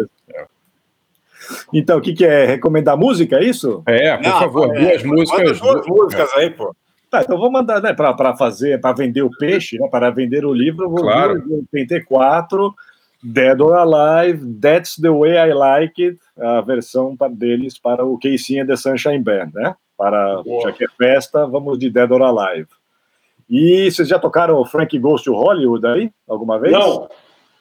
Então, 1.73 1.99
o 1.99 2.01
que, 2.01 2.13
que 2.13 2.25
é? 2.25 2.45
Recomendar 2.47 2.97
música, 2.97 3.37
é 3.37 3.45
isso? 3.45 3.83
É, 3.87 4.17
por 4.17 4.23
Não, 4.25 4.39
favor, 4.39 4.77
é, 4.77 4.99
duas 4.99 5.03
manda 5.03 5.17
músicas. 5.17 5.61
duas 5.61 5.87
músicas 5.87 6.31
aí, 6.35 6.51
pô. 6.51 6.75
Tá, 7.11 7.23
então 7.23 7.39
vou 7.39 7.51
mandar, 7.51 7.81
né, 7.81 7.95
para 7.95 8.37
fazer, 8.37 8.79
para 8.81 8.95
vender 8.95 9.23
o 9.23 9.31
peixe, 9.31 9.79
né, 9.79 9.89
para 9.89 10.11
vender 10.11 10.45
o 10.45 10.53
livro, 10.53 10.85
eu 10.85 10.91
vou 10.91 11.01
Claro. 11.01 11.41
ver 11.43 11.55
o 11.55 11.67
84, 11.73 12.75
Dead 13.23 13.59
or 13.61 13.75
Alive, 13.77 14.45
That's 14.61 14.97
the 14.97 15.09
Way 15.09 15.37
I 15.51 15.55
Like 15.55 16.05
It, 16.05 16.19
a 16.39 16.61
versão 16.61 17.17
deles 17.33 17.79
para 17.79 18.05
o 18.05 18.19
Casey 18.19 18.61
and 18.61 18.67
the 18.67 18.77
Sunshine 18.77 19.21
Band, 19.23 19.51
né? 19.55 19.75
Para, 19.99 20.43
Boa. 20.45 20.63
já 20.63 20.73
que 20.73 20.85
é 20.85 20.89
festa, 20.97 21.45
vamos 21.47 21.77
de 21.79 21.91
Dead 21.91 22.11
or 22.11 22.23
Alive. 22.23 22.69
E 23.51 23.91
vocês 23.91 24.07
já 24.07 24.19
tocaram 24.19 24.57
o 24.61 24.65
Frank 24.65 24.97
Goes 24.99 25.23
to 25.23 25.35
Hollywood 25.35 25.85
aí, 25.87 26.11
alguma 26.29 26.59
vez? 26.59 26.73
Não, 26.73 27.09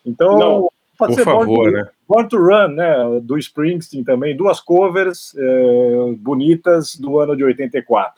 Então, 0.06 0.38
Não. 0.38 0.70
pode 0.98 1.16
Por 1.16 1.20
ser 1.20 1.26
Born 1.26 1.40
favor, 1.40 1.72
to, 1.72 1.78
né? 1.78 1.90
Born 2.08 2.30
to 2.30 2.38
Run, 2.38 2.68
né? 2.70 3.20
Do 3.24 3.38
Springsteen 3.40 4.04
também, 4.04 4.38
duas 4.38 4.60
covers 4.62 5.34
eh, 5.38 6.14
bonitas 6.20 6.96
do 6.96 7.20
ano 7.20 7.36
de 7.36 7.44
84, 7.44 8.14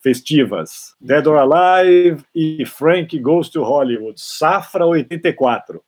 festivas. 0.00 0.94
Dead 1.00 1.26
or 1.26 1.38
Alive 1.38 2.22
e 2.34 2.64
Frank 2.64 3.18
Goes 3.18 3.48
to 3.48 3.62
Hollywood, 3.64 4.14
Safra 4.20 4.86
84. 4.86 5.82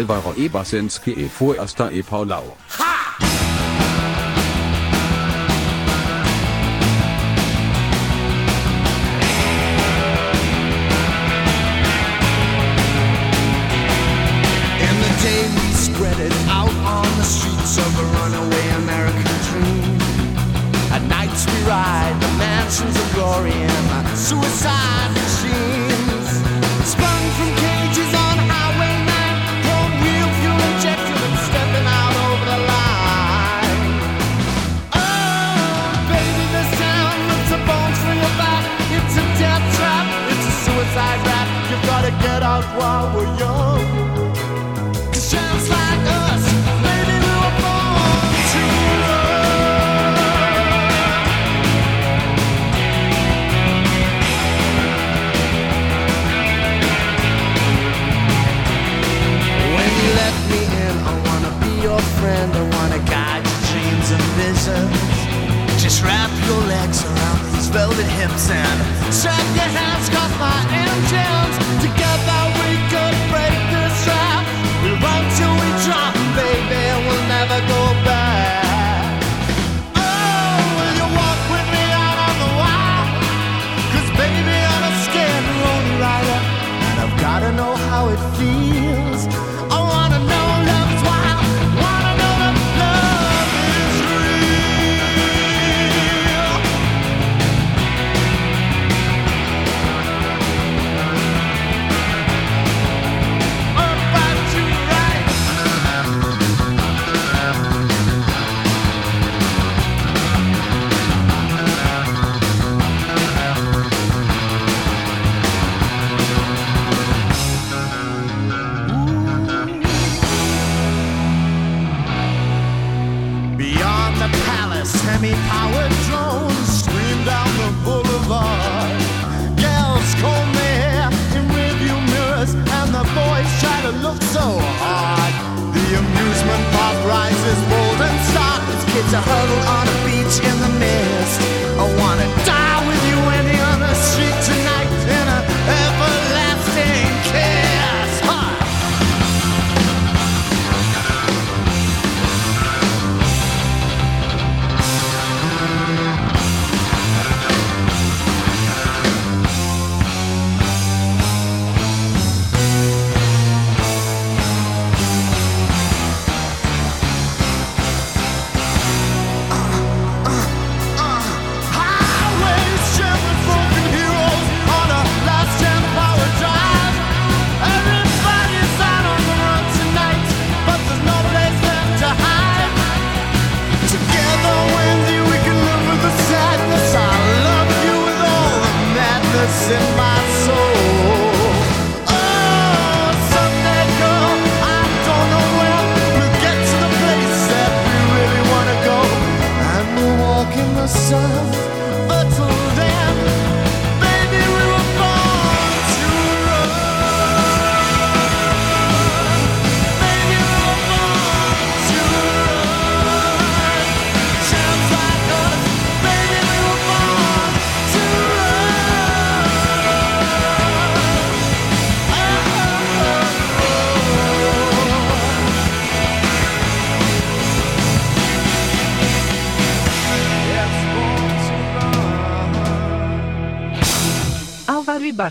Alvaro 0.00 0.32
E. 0.34 0.48
Basinski 0.48 1.10
e 1.10 1.28
Foasta 1.28 1.92
e 1.92 2.02
Paulau. 2.02 2.56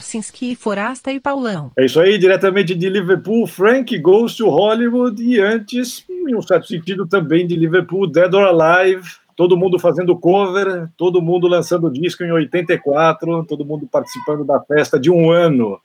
Ibarcinski, 0.10 0.56
Forasta 0.56 1.11
e 1.11 1.19
Paulão. 1.19 1.72
É 1.77 1.86
isso 1.86 1.99
aí, 1.99 2.18
diretamente 2.18 2.73
de 2.73 2.90
Liverpool, 2.90 3.45
Frank 3.45 3.95
Goes 3.99 4.36
to 4.36 4.49
Hollywood 4.49 5.22
e 5.22 5.40
antes, 5.40 6.03
em 6.10 6.36
um 6.36 6.41
certo 6.41 6.68
sentido, 6.68 7.07
também 7.07 7.45
de 7.45 7.56
Liverpool, 7.56 8.07
Dead 8.07 8.34
or 8.34 8.44
Alive, 8.44 9.07
todo 9.36 9.56
mundo 9.56 9.77
fazendo 9.77 10.18
cover, 10.18 10.90
todo 10.98 11.22
mundo 11.22 11.48
lançando 11.48 11.91
disco 11.91 12.23
em 12.23 12.31
84, 12.31 13.45
todo 13.45 13.64
mundo 13.64 13.88
participando 13.91 14.44
da 14.44 14.60
festa 14.61 14.99
de 14.99 15.11
um 15.11 15.30
ano 15.30 15.80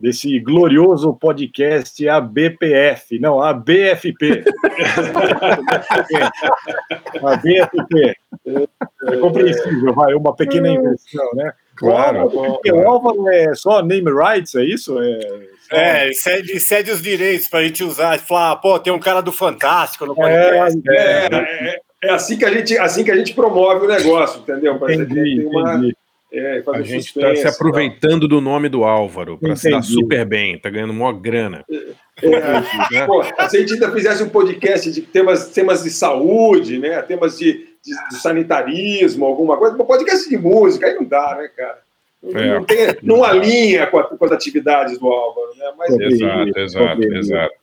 desse 0.00 0.40
glorioso 0.40 1.12
podcast 1.12 2.08
ABPF, 2.08 3.18
não, 3.18 3.42
ABFP. 3.42 4.44
ABFP. 7.22 8.16
É 9.02 9.16
compreensível, 9.16 9.94
vai, 9.94 10.14
uma 10.14 10.34
pequena 10.34 10.68
inversão, 10.68 11.30
né? 11.34 11.52
Claro. 11.80 12.18
O 12.18 12.22
Álvaro, 12.22 12.52
porque 12.54 12.72
o 12.72 12.86
Álvaro 12.88 13.28
é 13.28 13.54
só 13.54 13.82
name 13.82 14.10
rights, 14.12 14.54
é 14.54 14.64
isso? 14.64 14.96
É, 15.00 15.50
É, 15.72 16.04
ele 16.04 16.14
cede, 16.14 16.60
cede 16.60 16.90
os 16.90 17.00
direitos 17.02 17.48
pra 17.48 17.62
gente 17.62 17.82
usar. 17.84 18.18
Falar, 18.18 18.56
pô, 18.56 18.78
tem 18.78 18.92
um 18.92 18.98
cara 18.98 19.20
do 19.20 19.32
Fantástico 19.32 20.04
no 20.04 20.14
podcast. 20.14 20.80
É, 20.88 21.26
é, 21.32 21.80
é 22.04 22.10
assim, 22.12 22.36
que 22.36 22.44
a 22.44 22.50
gente, 22.52 22.76
assim 22.76 23.04
que 23.04 23.10
a 23.10 23.16
gente 23.16 23.32
promove 23.34 23.86
o 23.86 23.88
negócio, 23.88 24.40
entendeu? 24.40 24.78
Pra 24.78 24.92
gente 24.92 25.06
ter 25.14 25.46
uma- 25.46 25.88
é, 26.32 26.62
fazer 26.62 26.78
A 26.78 26.82
gente 26.82 27.06
está 27.06 27.34
se 27.34 27.46
aproveitando 27.46 28.28
do 28.28 28.40
nome 28.40 28.68
do 28.68 28.84
Álvaro 28.84 29.36
para 29.38 29.56
se 29.56 29.70
dar 29.70 29.78
Entendi. 29.78 29.92
super 29.94 30.24
bem, 30.24 30.58
tá 30.58 30.70
ganhando 30.70 30.92
maior 30.92 31.12
grana. 31.12 31.64
É, 32.92 33.06
pô, 33.06 33.22
se 33.24 33.56
a 33.56 33.60
gente 33.60 33.72
ainda 33.74 33.90
fizesse 33.92 34.22
um 34.22 34.28
podcast 34.28 34.90
de 34.92 35.00
temas, 35.02 35.48
temas 35.50 35.82
de 35.82 35.90
saúde, 35.90 36.78
né? 36.78 37.00
Temas 37.02 37.38
de, 37.38 37.68
de- 37.84 38.08
de 38.10 38.16
sanitarismo, 38.20 39.24
alguma 39.24 39.56
coisa, 39.56 39.74
um 39.74 39.84
podcast 39.86 40.28
de 40.28 40.36
música, 40.36 40.86
aí 40.86 40.94
não 40.94 41.04
dá, 41.04 41.36
né, 41.36 41.48
cara? 41.56 41.78
Não, 42.22 42.40
É. 42.40 42.54
não, 42.54 42.64
tem, 42.64 42.78
não 43.02 43.24
alinha 43.24 43.86
com, 43.86 43.98
a- 43.98 44.04
com 44.04 44.24
as 44.24 44.32
atividades 44.32 44.98
do 44.98 45.06
Álvaro, 45.08 45.54
né? 45.56 45.72
Mas, 45.78 45.98
Exato, 45.98 46.58
exato, 46.58 47.02
exato. 47.04 47.54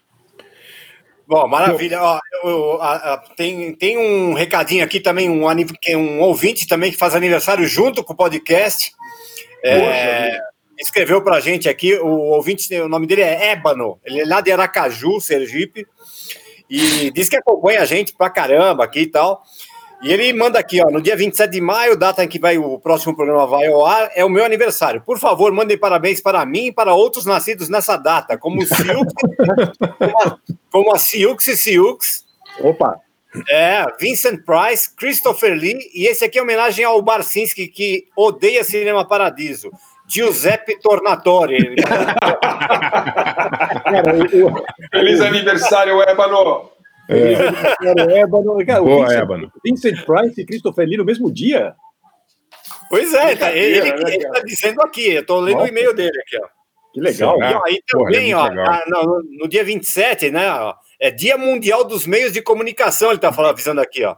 Bom, 1.28 1.46
maravilha. 1.48 2.02
Ó, 2.02 2.20
eu- 2.44 2.82
a- 2.82 3.14
a- 3.14 3.18
tem, 3.36 3.76
tem 3.76 3.98
um 3.98 4.34
recadinho 4.34 4.84
aqui 4.84 5.00
também, 5.00 5.30
um, 5.30 5.44
é 5.86 5.98
um 5.98 6.22
ouvinte 6.22 6.68
também 6.68 6.90
que 6.92 6.98
faz 6.98 7.14
aniversário 7.16 7.66
junto 7.68 8.04
com 8.04 8.14
o 8.14 8.16
podcast. 8.16 8.92
É, 9.64 10.40
escreveu 10.80 11.22
pra 11.22 11.40
gente 11.42 11.68
aqui, 11.68 11.96
o 11.96 12.08
ouvinte, 12.08 12.74
o 12.80 12.88
nome 12.88 13.06
dele 13.08 13.24
é 13.24 13.52
Ébano, 13.52 14.00
ele 14.06 14.22
é 14.22 14.26
lá 14.26 14.40
de 14.40 14.52
Aracaju, 14.52 15.20
Sergipe, 15.20 15.86
e 16.70 17.12
diz 17.12 17.28
que 17.28 17.36
acompanha 17.36 17.82
a 17.82 17.86
gente 17.86 18.14
pra 18.16 18.30
caramba 18.30 18.84
aqui 18.86 19.02
e 19.02 19.08
tal. 19.08 19.44
E 20.02 20.12
ele 20.12 20.32
manda 20.32 20.60
aqui, 20.60 20.80
ó, 20.84 20.92
no 20.92 21.02
dia 21.02 21.16
27 21.16 21.52
de 21.52 21.60
maio, 21.60 21.98
data 21.98 22.24
em 22.24 22.28
que 22.28 22.40
vai 22.40 22.58
o 22.58 22.78
próximo 22.78 23.16
programa 23.16 23.48
vai 23.48 23.66
ao 23.66 23.84
ar, 23.86 24.12
é 24.16 24.24
o 24.24 24.30
meu 24.30 24.46
aniversário. 24.46 25.02
Por 25.02 25.18
favor, 25.18 25.52
mandem 25.52 25.78
parabéns 25.78 26.22
para 26.22 26.46
mim 26.46 26.68
e 26.68 26.72
para 26.72 26.94
outros 26.94 27.26
nascidos 27.26 27.68
nessa 27.68 27.98
data, 27.98 28.38
como 28.38 28.62
o 28.62 28.66
como 29.98 30.20
a, 30.22 30.38
como 30.72 30.94
a 30.94 31.00
Siux 31.00 31.48
e 31.48 31.58
Siux. 31.58 32.26
Opa! 32.60 33.00
É, 33.50 33.86
Vincent 34.00 34.42
Price, 34.46 34.96
Christopher 34.96 35.54
Lee, 35.54 35.90
e 35.94 36.08
esse 36.08 36.24
aqui 36.24 36.40
é 36.40 36.42
homenagem 36.42 36.86
ao 36.86 37.02
Barcinski, 37.02 37.68
que 37.68 38.08
odeia 38.16 38.64
Cinema 38.64 39.06
Paradiso. 39.08 39.72
Giuseppe 40.08 40.80
Tornatore. 40.80 41.76
Feliz 44.92 45.20
aniversário, 45.20 46.02
Ébano! 46.02 46.77
É. 47.10 48.20
Ébano, 48.20 48.66
cara, 48.66 48.82
o 48.82 48.86
Boa, 48.86 49.06
Vincent, 49.06 49.22
Ébano. 49.22 49.52
Vincent 49.64 50.06
Price 50.06 50.42
e 50.42 50.46
Christopher 50.46 50.88
Lee 50.88 50.98
no 50.98 51.06
mesmo 51.06 51.32
dia? 51.32 51.74
Pois 52.90 53.14
é, 53.14 53.36
tá, 53.36 53.52
ele, 53.54 53.82
Brincadeira, 53.82 54.10
né, 54.10 54.16
ele 54.16 54.30
tá 54.30 54.40
dizendo 54.46 54.82
aqui, 54.82 55.14
eu 55.14 55.26
tô 55.26 55.40
lendo 55.40 55.58
o 55.58 55.60
Nossa. 55.60 55.72
e-mail 55.72 55.94
dele 55.94 56.20
aqui, 56.20 56.38
ó. 56.42 56.48
Que 56.94 57.02
legal. 57.02 57.38
E, 57.38 57.44
ó, 57.44 57.62
e 57.68 57.84
Porra, 57.92 58.10
é 58.10 58.14
também, 58.14 58.34
ó, 58.34 58.48
legal. 58.48 58.66
ah, 58.68 58.84
no, 58.88 59.24
no 59.40 59.48
dia 59.48 59.64
27, 59.64 60.32
né, 60.32 60.50
ó, 60.52 60.74
É 61.00 61.12
Dia 61.12 61.38
Mundial 61.38 61.84
dos 61.84 62.08
Meios 62.08 62.32
de 62.34 62.42
Comunicação, 62.42 63.12
ele 63.12 63.20
tá 63.20 63.32
falando, 63.32 63.52
avisando 63.52 63.82
aqui, 63.82 64.04
ó. 64.04 64.16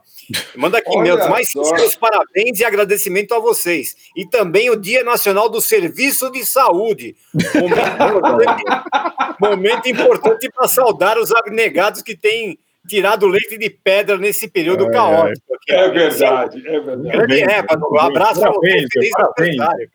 Manda 0.56 0.78
aqui 0.78 0.92
Olha 0.92 1.16
meus 1.16 1.30
mais 1.30 1.50
sinceros 1.52 1.96
parabéns 1.96 2.60
e 2.60 2.64
agradecimento 2.64 3.34
a 3.34 3.40
vocês. 3.40 3.96
E 4.16 4.26
também 4.28 4.70
o 4.70 4.76
Dia 4.76 5.04
Nacional 5.04 5.50
do 5.50 5.60
Serviço 5.60 6.32
de 6.32 6.46
Saúde. 6.46 7.16
Momento 7.56 9.40
momento 9.42 9.90
importante 9.90 10.50
para 10.52 10.68
saudar 10.68 11.18
os 11.18 11.32
abnegados 11.34 12.02
que 12.02 12.16
têm 12.16 12.58
tirado 12.88 13.28
leite 13.28 13.58
de 13.58 13.70
pedra 13.70 14.18
nesse 14.18 14.48
período 14.48 14.88
É, 14.88 14.92
caótico. 14.92 15.56
aqui, 15.56 15.72
É 15.74 15.88
ó. 15.88 15.92
verdade, 15.92 16.68
é 16.68 16.80
verdade. 16.80 17.10
Grande 17.10 17.42
Ébano, 17.44 17.88
um 17.92 18.00
abraço 18.00 18.42
Parabéns, 18.42 18.88
feliz 18.92 19.12
aniversário, 19.38 19.90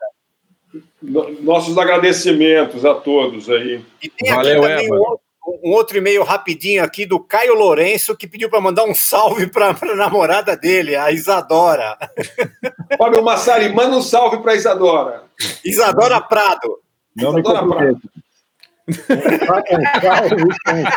Nossos 1.42 1.76
agradecimentos 1.76 2.84
a 2.84 2.94
todos 2.94 3.48
aí. 3.50 3.84
E 4.02 4.08
tem 4.08 4.30
aqui 4.30 4.36
Valeu, 4.36 4.62
também 4.62 4.90
um 4.90 4.96
outro, 4.96 5.20
um 5.62 5.70
outro 5.72 5.98
e-mail 5.98 6.22
rapidinho 6.24 6.82
aqui 6.82 7.04
do 7.04 7.20
Caio 7.20 7.54
Lourenço, 7.54 8.16
que 8.16 8.26
pediu 8.26 8.48
para 8.48 8.60
mandar 8.60 8.84
um 8.84 8.94
salve 8.94 9.46
para 9.46 9.68
a 9.78 9.94
namorada 9.94 10.56
dele, 10.56 10.96
a 10.96 11.12
Isadora. 11.12 11.96
Fábio 12.98 13.22
Massari, 13.22 13.68
manda 13.68 13.96
um 13.96 14.02
salve 14.02 14.38
para 14.38 14.54
Isadora. 14.54 15.24
Isadora 15.64 16.20
Prado. 16.20 16.78
Não 17.14 17.32
me 17.34 17.40
Isadora 17.40 17.60
comprometo. 17.66 18.00
Um 18.16 18.20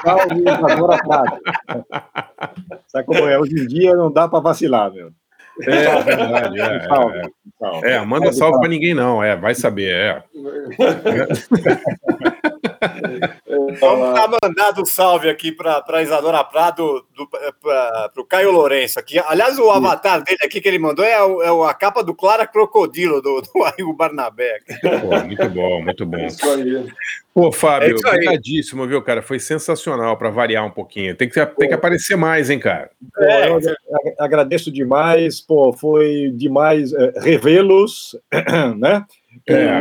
salve, 0.03 0.41
Isadora 0.41 0.97
Prado. 0.97 1.39
Sabe 2.87 3.05
como 3.05 3.19
é? 3.27 3.39
Hoje 3.39 3.53
em 3.59 3.67
dia 3.67 3.93
não 3.95 4.11
dá 4.11 4.27
para 4.27 4.39
vacilar, 4.39 4.91
meu. 4.91 5.11
É 5.63 6.03
verdade, 6.03 6.61
é, 6.61 6.87
salve, 6.87 7.17
é. 7.17 7.23
salve. 7.59 7.87
É, 7.87 8.05
manda 8.05 8.31
salve 8.31 8.59
pra 8.59 8.69
ninguém, 8.69 8.93
não. 8.93 9.23
É, 9.23 9.35
vai 9.35 9.55
saber, 9.55 9.91
é. 9.91 10.23
Vamos 13.79 14.13
dar 14.13 14.29
mandado 14.43 14.81
um 14.81 14.85
salve 14.85 15.29
aqui 15.29 15.51
para 15.51 15.83
a 15.87 16.01
Isadora 16.01 16.43
Prado, 16.43 17.05
para 17.61 18.11
o 18.17 18.25
Caio 18.25 18.51
Lourenço 18.51 18.99
aqui. 18.99 19.19
Aliás, 19.19 19.57
o 19.59 19.69
avatar 19.71 20.23
dele 20.23 20.39
aqui 20.43 20.59
que 20.61 20.67
ele 20.67 20.79
mandou 20.79 21.03
é, 21.05 21.21
o- 21.23 21.65
é 21.65 21.69
a 21.69 21.73
capa 21.73 22.03
do 22.03 22.13
Clara 22.15 22.45
Crocodilo, 22.47 23.21
do, 23.21 23.41
do 23.41 23.63
Arrigo 23.63 23.93
Barnabé. 23.93 24.59
Pô, 25.01 25.19
muito 25.25 25.49
bom, 25.49 25.81
muito 25.83 26.05
bom. 26.05 26.25
Isso 26.25 26.49
aí. 26.49 26.85
Pô, 27.33 27.49
É 27.49 27.51
Fábio, 27.51 27.95
isso 27.95 28.07
aí. 28.07 28.13
obrigadíssimo, 28.15 28.87
viu, 28.87 29.01
cara? 29.01 29.21
Foi 29.21 29.39
sensacional 29.39 30.17
pra 30.17 30.29
variar 30.29 30.65
um 30.65 30.71
pouquinho. 30.71 31.15
Tem 31.15 31.29
que, 31.29 31.45
tem 31.45 31.67
que 31.67 31.73
aparecer 31.73 32.15
mais, 32.15 32.49
hein, 32.49 32.59
cara? 32.59 32.89
Pô, 33.15 33.23
eu 33.23 33.55
agra- 33.57 33.77
agradeço 34.19 34.71
demais, 34.71 35.39
pô, 35.39 35.71
foi 35.73 36.31
demais 36.33 36.91
eh, 36.93 37.13
revê-los, 37.21 38.15
né? 38.77 39.05
É. 39.47 39.79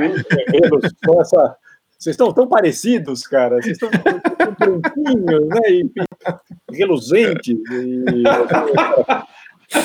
Revê-los 0.52 0.92
com 1.04 1.20
essa. 1.20 1.56
Vocês 1.98 2.14
estão 2.14 2.32
tão 2.32 2.46
parecidos, 2.46 3.26
cara. 3.26 3.60
Vocês 3.60 3.78
estão 3.80 3.90
tão 3.90 4.80
branquinhos, 4.80 5.48
né? 5.48 5.60
E, 5.70 5.90
e 6.72 6.76
reluzentes. 6.76 7.56
E, 7.70 8.22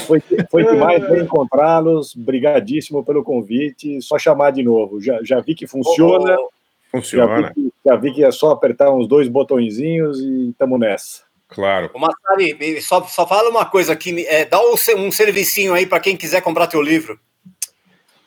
foi, 0.05 0.21
foi 0.49 0.63
demais 0.65 1.09
bem 1.09 1.21
encontrá-los. 1.21 2.13
Brigadíssimo 2.13 3.03
pelo 3.03 3.23
convite. 3.23 4.01
Só 4.01 4.19
chamar 4.19 4.51
de 4.51 4.61
novo. 4.63 5.01
Já, 5.01 5.19
já 5.23 5.39
vi 5.39 5.55
que 5.55 5.65
funciona. 5.67 6.31
Já 6.31 6.35
vi, 6.35 6.41
Funciona, 6.91 7.53
que, 7.53 7.73
já 7.85 7.95
vi 7.95 8.13
que 8.13 8.23
é 8.23 8.31
só 8.31 8.51
apertar 8.51 8.91
uns 8.91 9.07
dois 9.07 9.29
botõezinhos 9.29 10.19
e 10.19 10.49
estamos 10.49 10.77
nessa. 10.77 11.21
claro. 11.47 11.89
Ô, 11.93 11.99
Massari, 11.99 12.81
só, 12.81 13.01
só 13.03 13.25
fala 13.25 13.49
uma 13.49 13.65
coisa 13.65 13.93
aqui, 13.93 14.25
é, 14.27 14.43
dá 14.43 14.59
um, 14.59 14.75
um 14.97 15.11
servicinho 15.11 15.73
aí 15.73 15.85
para 15.85 16.01
quem 16.01 16.17
quiser 16.17 16.41
comprar 16.41 16.67
teu 16.67 16.81
livro. 16.81 17.17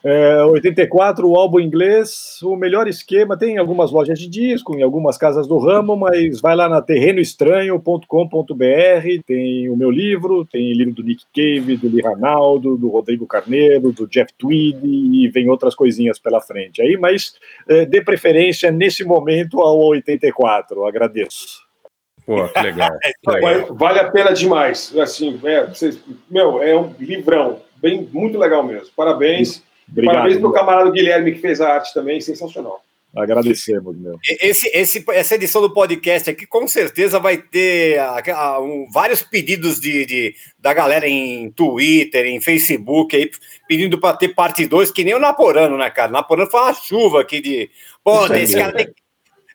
É, 0.07 0.43
84, 0.43 1.27
o 1.27 1.35
álbum 1.35 1.59
inglês, 1.59 2.37
o 2.43 2.55
melhor 2.55 2.87
esquema, 2.87 3.35
tem 3.35 3.55
em 3.55 3.57
algumas 3.57 3.91
lojas 3.91 4.19
de 4.19 4.29
disco, 4.29 4.75
em 4.75 4.83
algumas 4.83 5.17
casas 5.17 5.47
do 5.47 5.57
ramo, 5.57 5.97
mas 5.97 6.39
vai 6.39 6.55
lá 6.55 6.69
na 6.69 6.79
terrenoestranho.com.br, 6.79 9.23
tem 9.25 9.67
o 9.67 9.75
meu 9.75 9.89
livro, 9.89 10.45
tem 10.45 10.73
livro 10.73 10.93
do 10.93 11.03
Nick 11.03 11.23
Cave, 11.33 11.75
do 11.77 11.89
Lee 11.89 12.03
Ranaldo, 12.03 12.77
do 12.77 12.87
Rodrigo 12.87 13.25
Carneiro, 13.25 13.91
do 13.91 14.07
Jeff 14.07 14.31
Tweedy, 14.37 15.23
e 15.23 15.27
vem 15.29 15.49
outras 15.49 15.73
coisinhas 15.73 16.19
pela 16.19 16.39
frente 16.39 16.83
aí, 16.83 16.95
mas 16.97 17.33
é, 17.67 17.83
dê 17.85 17.99
preferência 17.99 18.69
nesse 18.71 19.03
momento 19.03 19.59
ao 19.59 19.79
84, 19.79 20.85
agradeço. 20.85 21.65
Pô, 22.25 22.47
que 22.47 22.61
legal. 22.61 22.89
É 23.03 23.11
que 23.11 23.31
legal. 23.31 23.53
Vale, 23.53 23.65
vale 23.71 23.99
a 23.99 24.11
pena 24.11 24.31
demais. 24.33 24.95
Assim, 24.97 25.39
é, 25.43 25.65
vocês- 25.65 25.99
meu, 26.29 26.61
é 26.61 26.79
um 26.79 26.93
livrão. 26.99 27.59
Bem, 27.77 28.07
muito 28.11 28.37
legal 28.37 28.63
mesmo. 28.63 28.89
Parabéns. 28.95 29.63
Obrigado. 29.89 30.15
Parabéns 30.15 30.39
pro 30.39 30.51
camarada 30.51 30.91
Guilherme 30.91 31.33
que 31.33 31.39
fez 31.39 31.61
a 31.61 31.73
arte 31.73 31.93
também, 31.93 32.19
sensacional. 32.21 32.81
Agradecemos, 33.15 33.97
meu. 33.97 34.19
Esse, 34.41 34.67
esse, 34.73 35.05
essa 35.07 35.35
edição 35.35 35.61
do 35.61 35.73
podcast 35.73 36.29
aqui 36.29 36.45
com 36.45 36.67
certeza 36.67 37.17
vai 37.17 37.37
ter 37.37 37.97
ah, 37.97 38.21
ah, 38.33 38.59
um, 38.61 38.87
vários 38.91 39.23
pedidos 39.23 39.79
de, 39.79 40.05
de- 40.05 40.35
da 40.59 40.73
galera 40.73 41.07
em 41.07 41.49
Twitter, 41.51 42.25
em 42.25 42.41
Facebook, 42.41 43.15
aí, 43.15 43.31
pedindo 43.69 43.97
para 43.97 44.17
ter 44.17 44.29
parte 44.35 44.65
2, 44.65 44.91
que 44.91 45.05
nem 45.05 45.13
o 45.13 45.19
Naporano, 45.19 45.77
né, 45.77 45.89
cara? 45.89 46.09
O 46.09 46.13
Naporano 46.13 46.51
foi 46.51 46.59
uma 46.59 46.73
chuva 46.73 47.21
aqui 47.21 47.39
de. 47.39 47.69
Pô, 48.03 48.25
esse 48.33 48.57
cara 48.57 48.73
tem, 48.73 48.87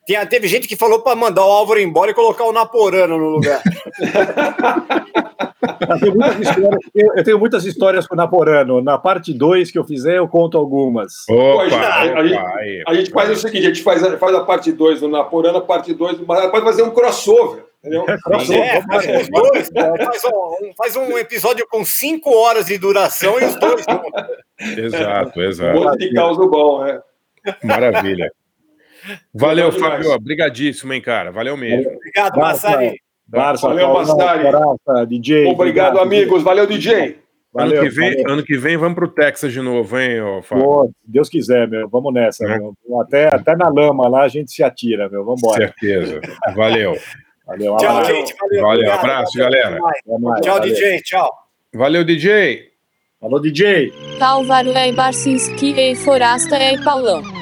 tem- 0.06 0.26
teve 0.26 0.48
gente 0.48 0.66
que 0.68 0.76
falou 0.76 1.00
para 1.00 1.14
mandar 1.16 1.44
o 1.44 1.50
Álvaro 1.50 1.80
embora 1.80 2.10
e 2.10 2.14
colocar 2.14 2.44
o 2.44 2.52
Naporano 2.52 3.16
no 3.18 3.28
lugar. 3.28 3.62
Eu 5.80 5.98
tenho 6.00 6.14
muitas 6.14 6.40
histórias, 6.40 6.80
eu- 6.94 7.12
eu 7.16 7.24
tenho 7.24 7.38
muitas 7.38 7.64
histórias 7.64 8.06
com 8.06 8.14
o 8.14 8.16
Naporano. 8.16 8.80
Na 8.82 8.98
parte 8.98 9.32
2 9.32 9.70
que 9.70 9.78
eu 9.78 9.84
fizer, 9.84 10.18
eu 10.18 10.28
conto 10.28 10.56
algumas. 10.56 11.12
Pô, 11.26 11.60
a, 11.60 11.68
gente, 11.68 11.74
Opa, 11.78 11.86
a 11.94 12.22
gente- 12.26 12.34
opa, 12.38 12.58
aí. 12.58 12.82
a 12.86 12.94
gente 12.94 13.10
faz 13.10 13.30
o 13.30 13.36
seguinte: 13.36 13.64
a 13.66 13.68
gente 13.68 13.82
faz 13.82 14.02
a, 14.02 14.16
faz 14.18 14.34
a 14.34 14.44
parte 14.44 14.72
2 14.72 15.00
do 15.00 15.08
Naporana, 15.08 15.58
a 15.58 15.62
parte 15.62 15.92
2 15.94 16.18
do 16.18 16.24
pode 16.26 16.64
fazer 16.64 16.82
um 16.82 16.90
crossover. 16.90 17.64
Entendeu? 17.82 18.04
É, 18.08 18.18
faz 18.86 19.28
dois, 19.30 19.70
um, 20.62 20.74
faz 20.76 20.96
um 20.96 21.16
episódio 21.16 21.66
com 21.70 21.82
cinco 21.82 22.30
horas 22.36 22.66
de 22.66 22.76
duração 22.76 23.40
e 23.40 23.44
os 23.46 23.56
dois. 23.56 23.86
Exato, 24.76 25.38
Um 25.40 25.42
exato. 25.42 25.80
monte 25.80 25.98
de 25.98 26.12
causa 26.12 26.46
bom, 26.46 26.84
né? 26.84 27.00
Maravilha. 27.64 28.30
Valeu. 29.34 29.72
Fábio. 29.72 30.10
Obrigadíssimo, 30.12 30.92
hein, 30.92 31.00
cara. 31.00 31.30
Valeu 31.30 31.56
mesmo. 31.56 31.90
Obrigado, 31.92 32.38
Massari. 32.38 33.00
Barça, 33.26 33.68
Valeu, 33.68 33.92
Massari. 33.92 34.44
DJ. 35.06 35.46
Obrigado, 35.46 35.98
amigos. 36.00 36.42
Valeu, 36.42 36.66
DJ. 36.66 37.18
Valeu, 37.52 37.80
ano, 37.80 37.82
que 37.82 37.94
vem, 37.94 38.10
valeu. 38.10 38.32
ano 38.32 38.42
que 38.44 38.56
vem 38.56 38.76
vamos 38.76 38.94
pro 38.94 39.08
Texas 39.08 39.52
de 39.52 39.60
novo, 39.60 39.98
hein, 39.98 40.20
ô, 40.20 40.40
Fábio? 40.40 40.64
Pô, 40.64 40.90
Deus 41.04 41.28
quiser, 41.28 41.66
meu. 41.66 41.88
Vamos 41.88 42.14
nessa. 42.14 42.46
Né? 42.46 42.58
meu. 42.58 43.00
Até, 43.00 43.26
até 43.26 43.56
na 43.56 43.68
lama 43.68 44.08
lá 44.08 44.22
a 44.22 44.28
gente 44.28 44.52
se 44.52 44.62
atira, 44.62 45.08
meu. 45.08 45.24
Vamos 45.24 45.42
embora. 45.42 45.66
Certeza. 45.66 46.20
Valeu. 46.54 46.96
Valeu, 47.46 47.76
Tchau, 47.76 47.96
abraço. 47.96 48.12
gente. 48.12 48.34
Valeu, 48.38 48.62
Valeu, 48.62 48.78
obrigado. 48.78 48.98
abraço, 49.00 49.38
galera. 49.38 49.78
Mais, 49.80 50.40
Tchau, 50.42 50.54
valeu. 50.54 50.72
DJ. 50.72 51.00
Tchau. 51.02 51.30
Valeu, 51.74 52.04
DJ. 52.04 52.70
Alô, 53.20 53.38
DJ. 53.40 53.92
Álvaro 54.20 54.70
é 54.70 54.92
Barcinski 54.92 55.74
e 55.76 55.96
Forasta 55.96 56.56
é 56.56 56.78
Paulão. 56.82 57.39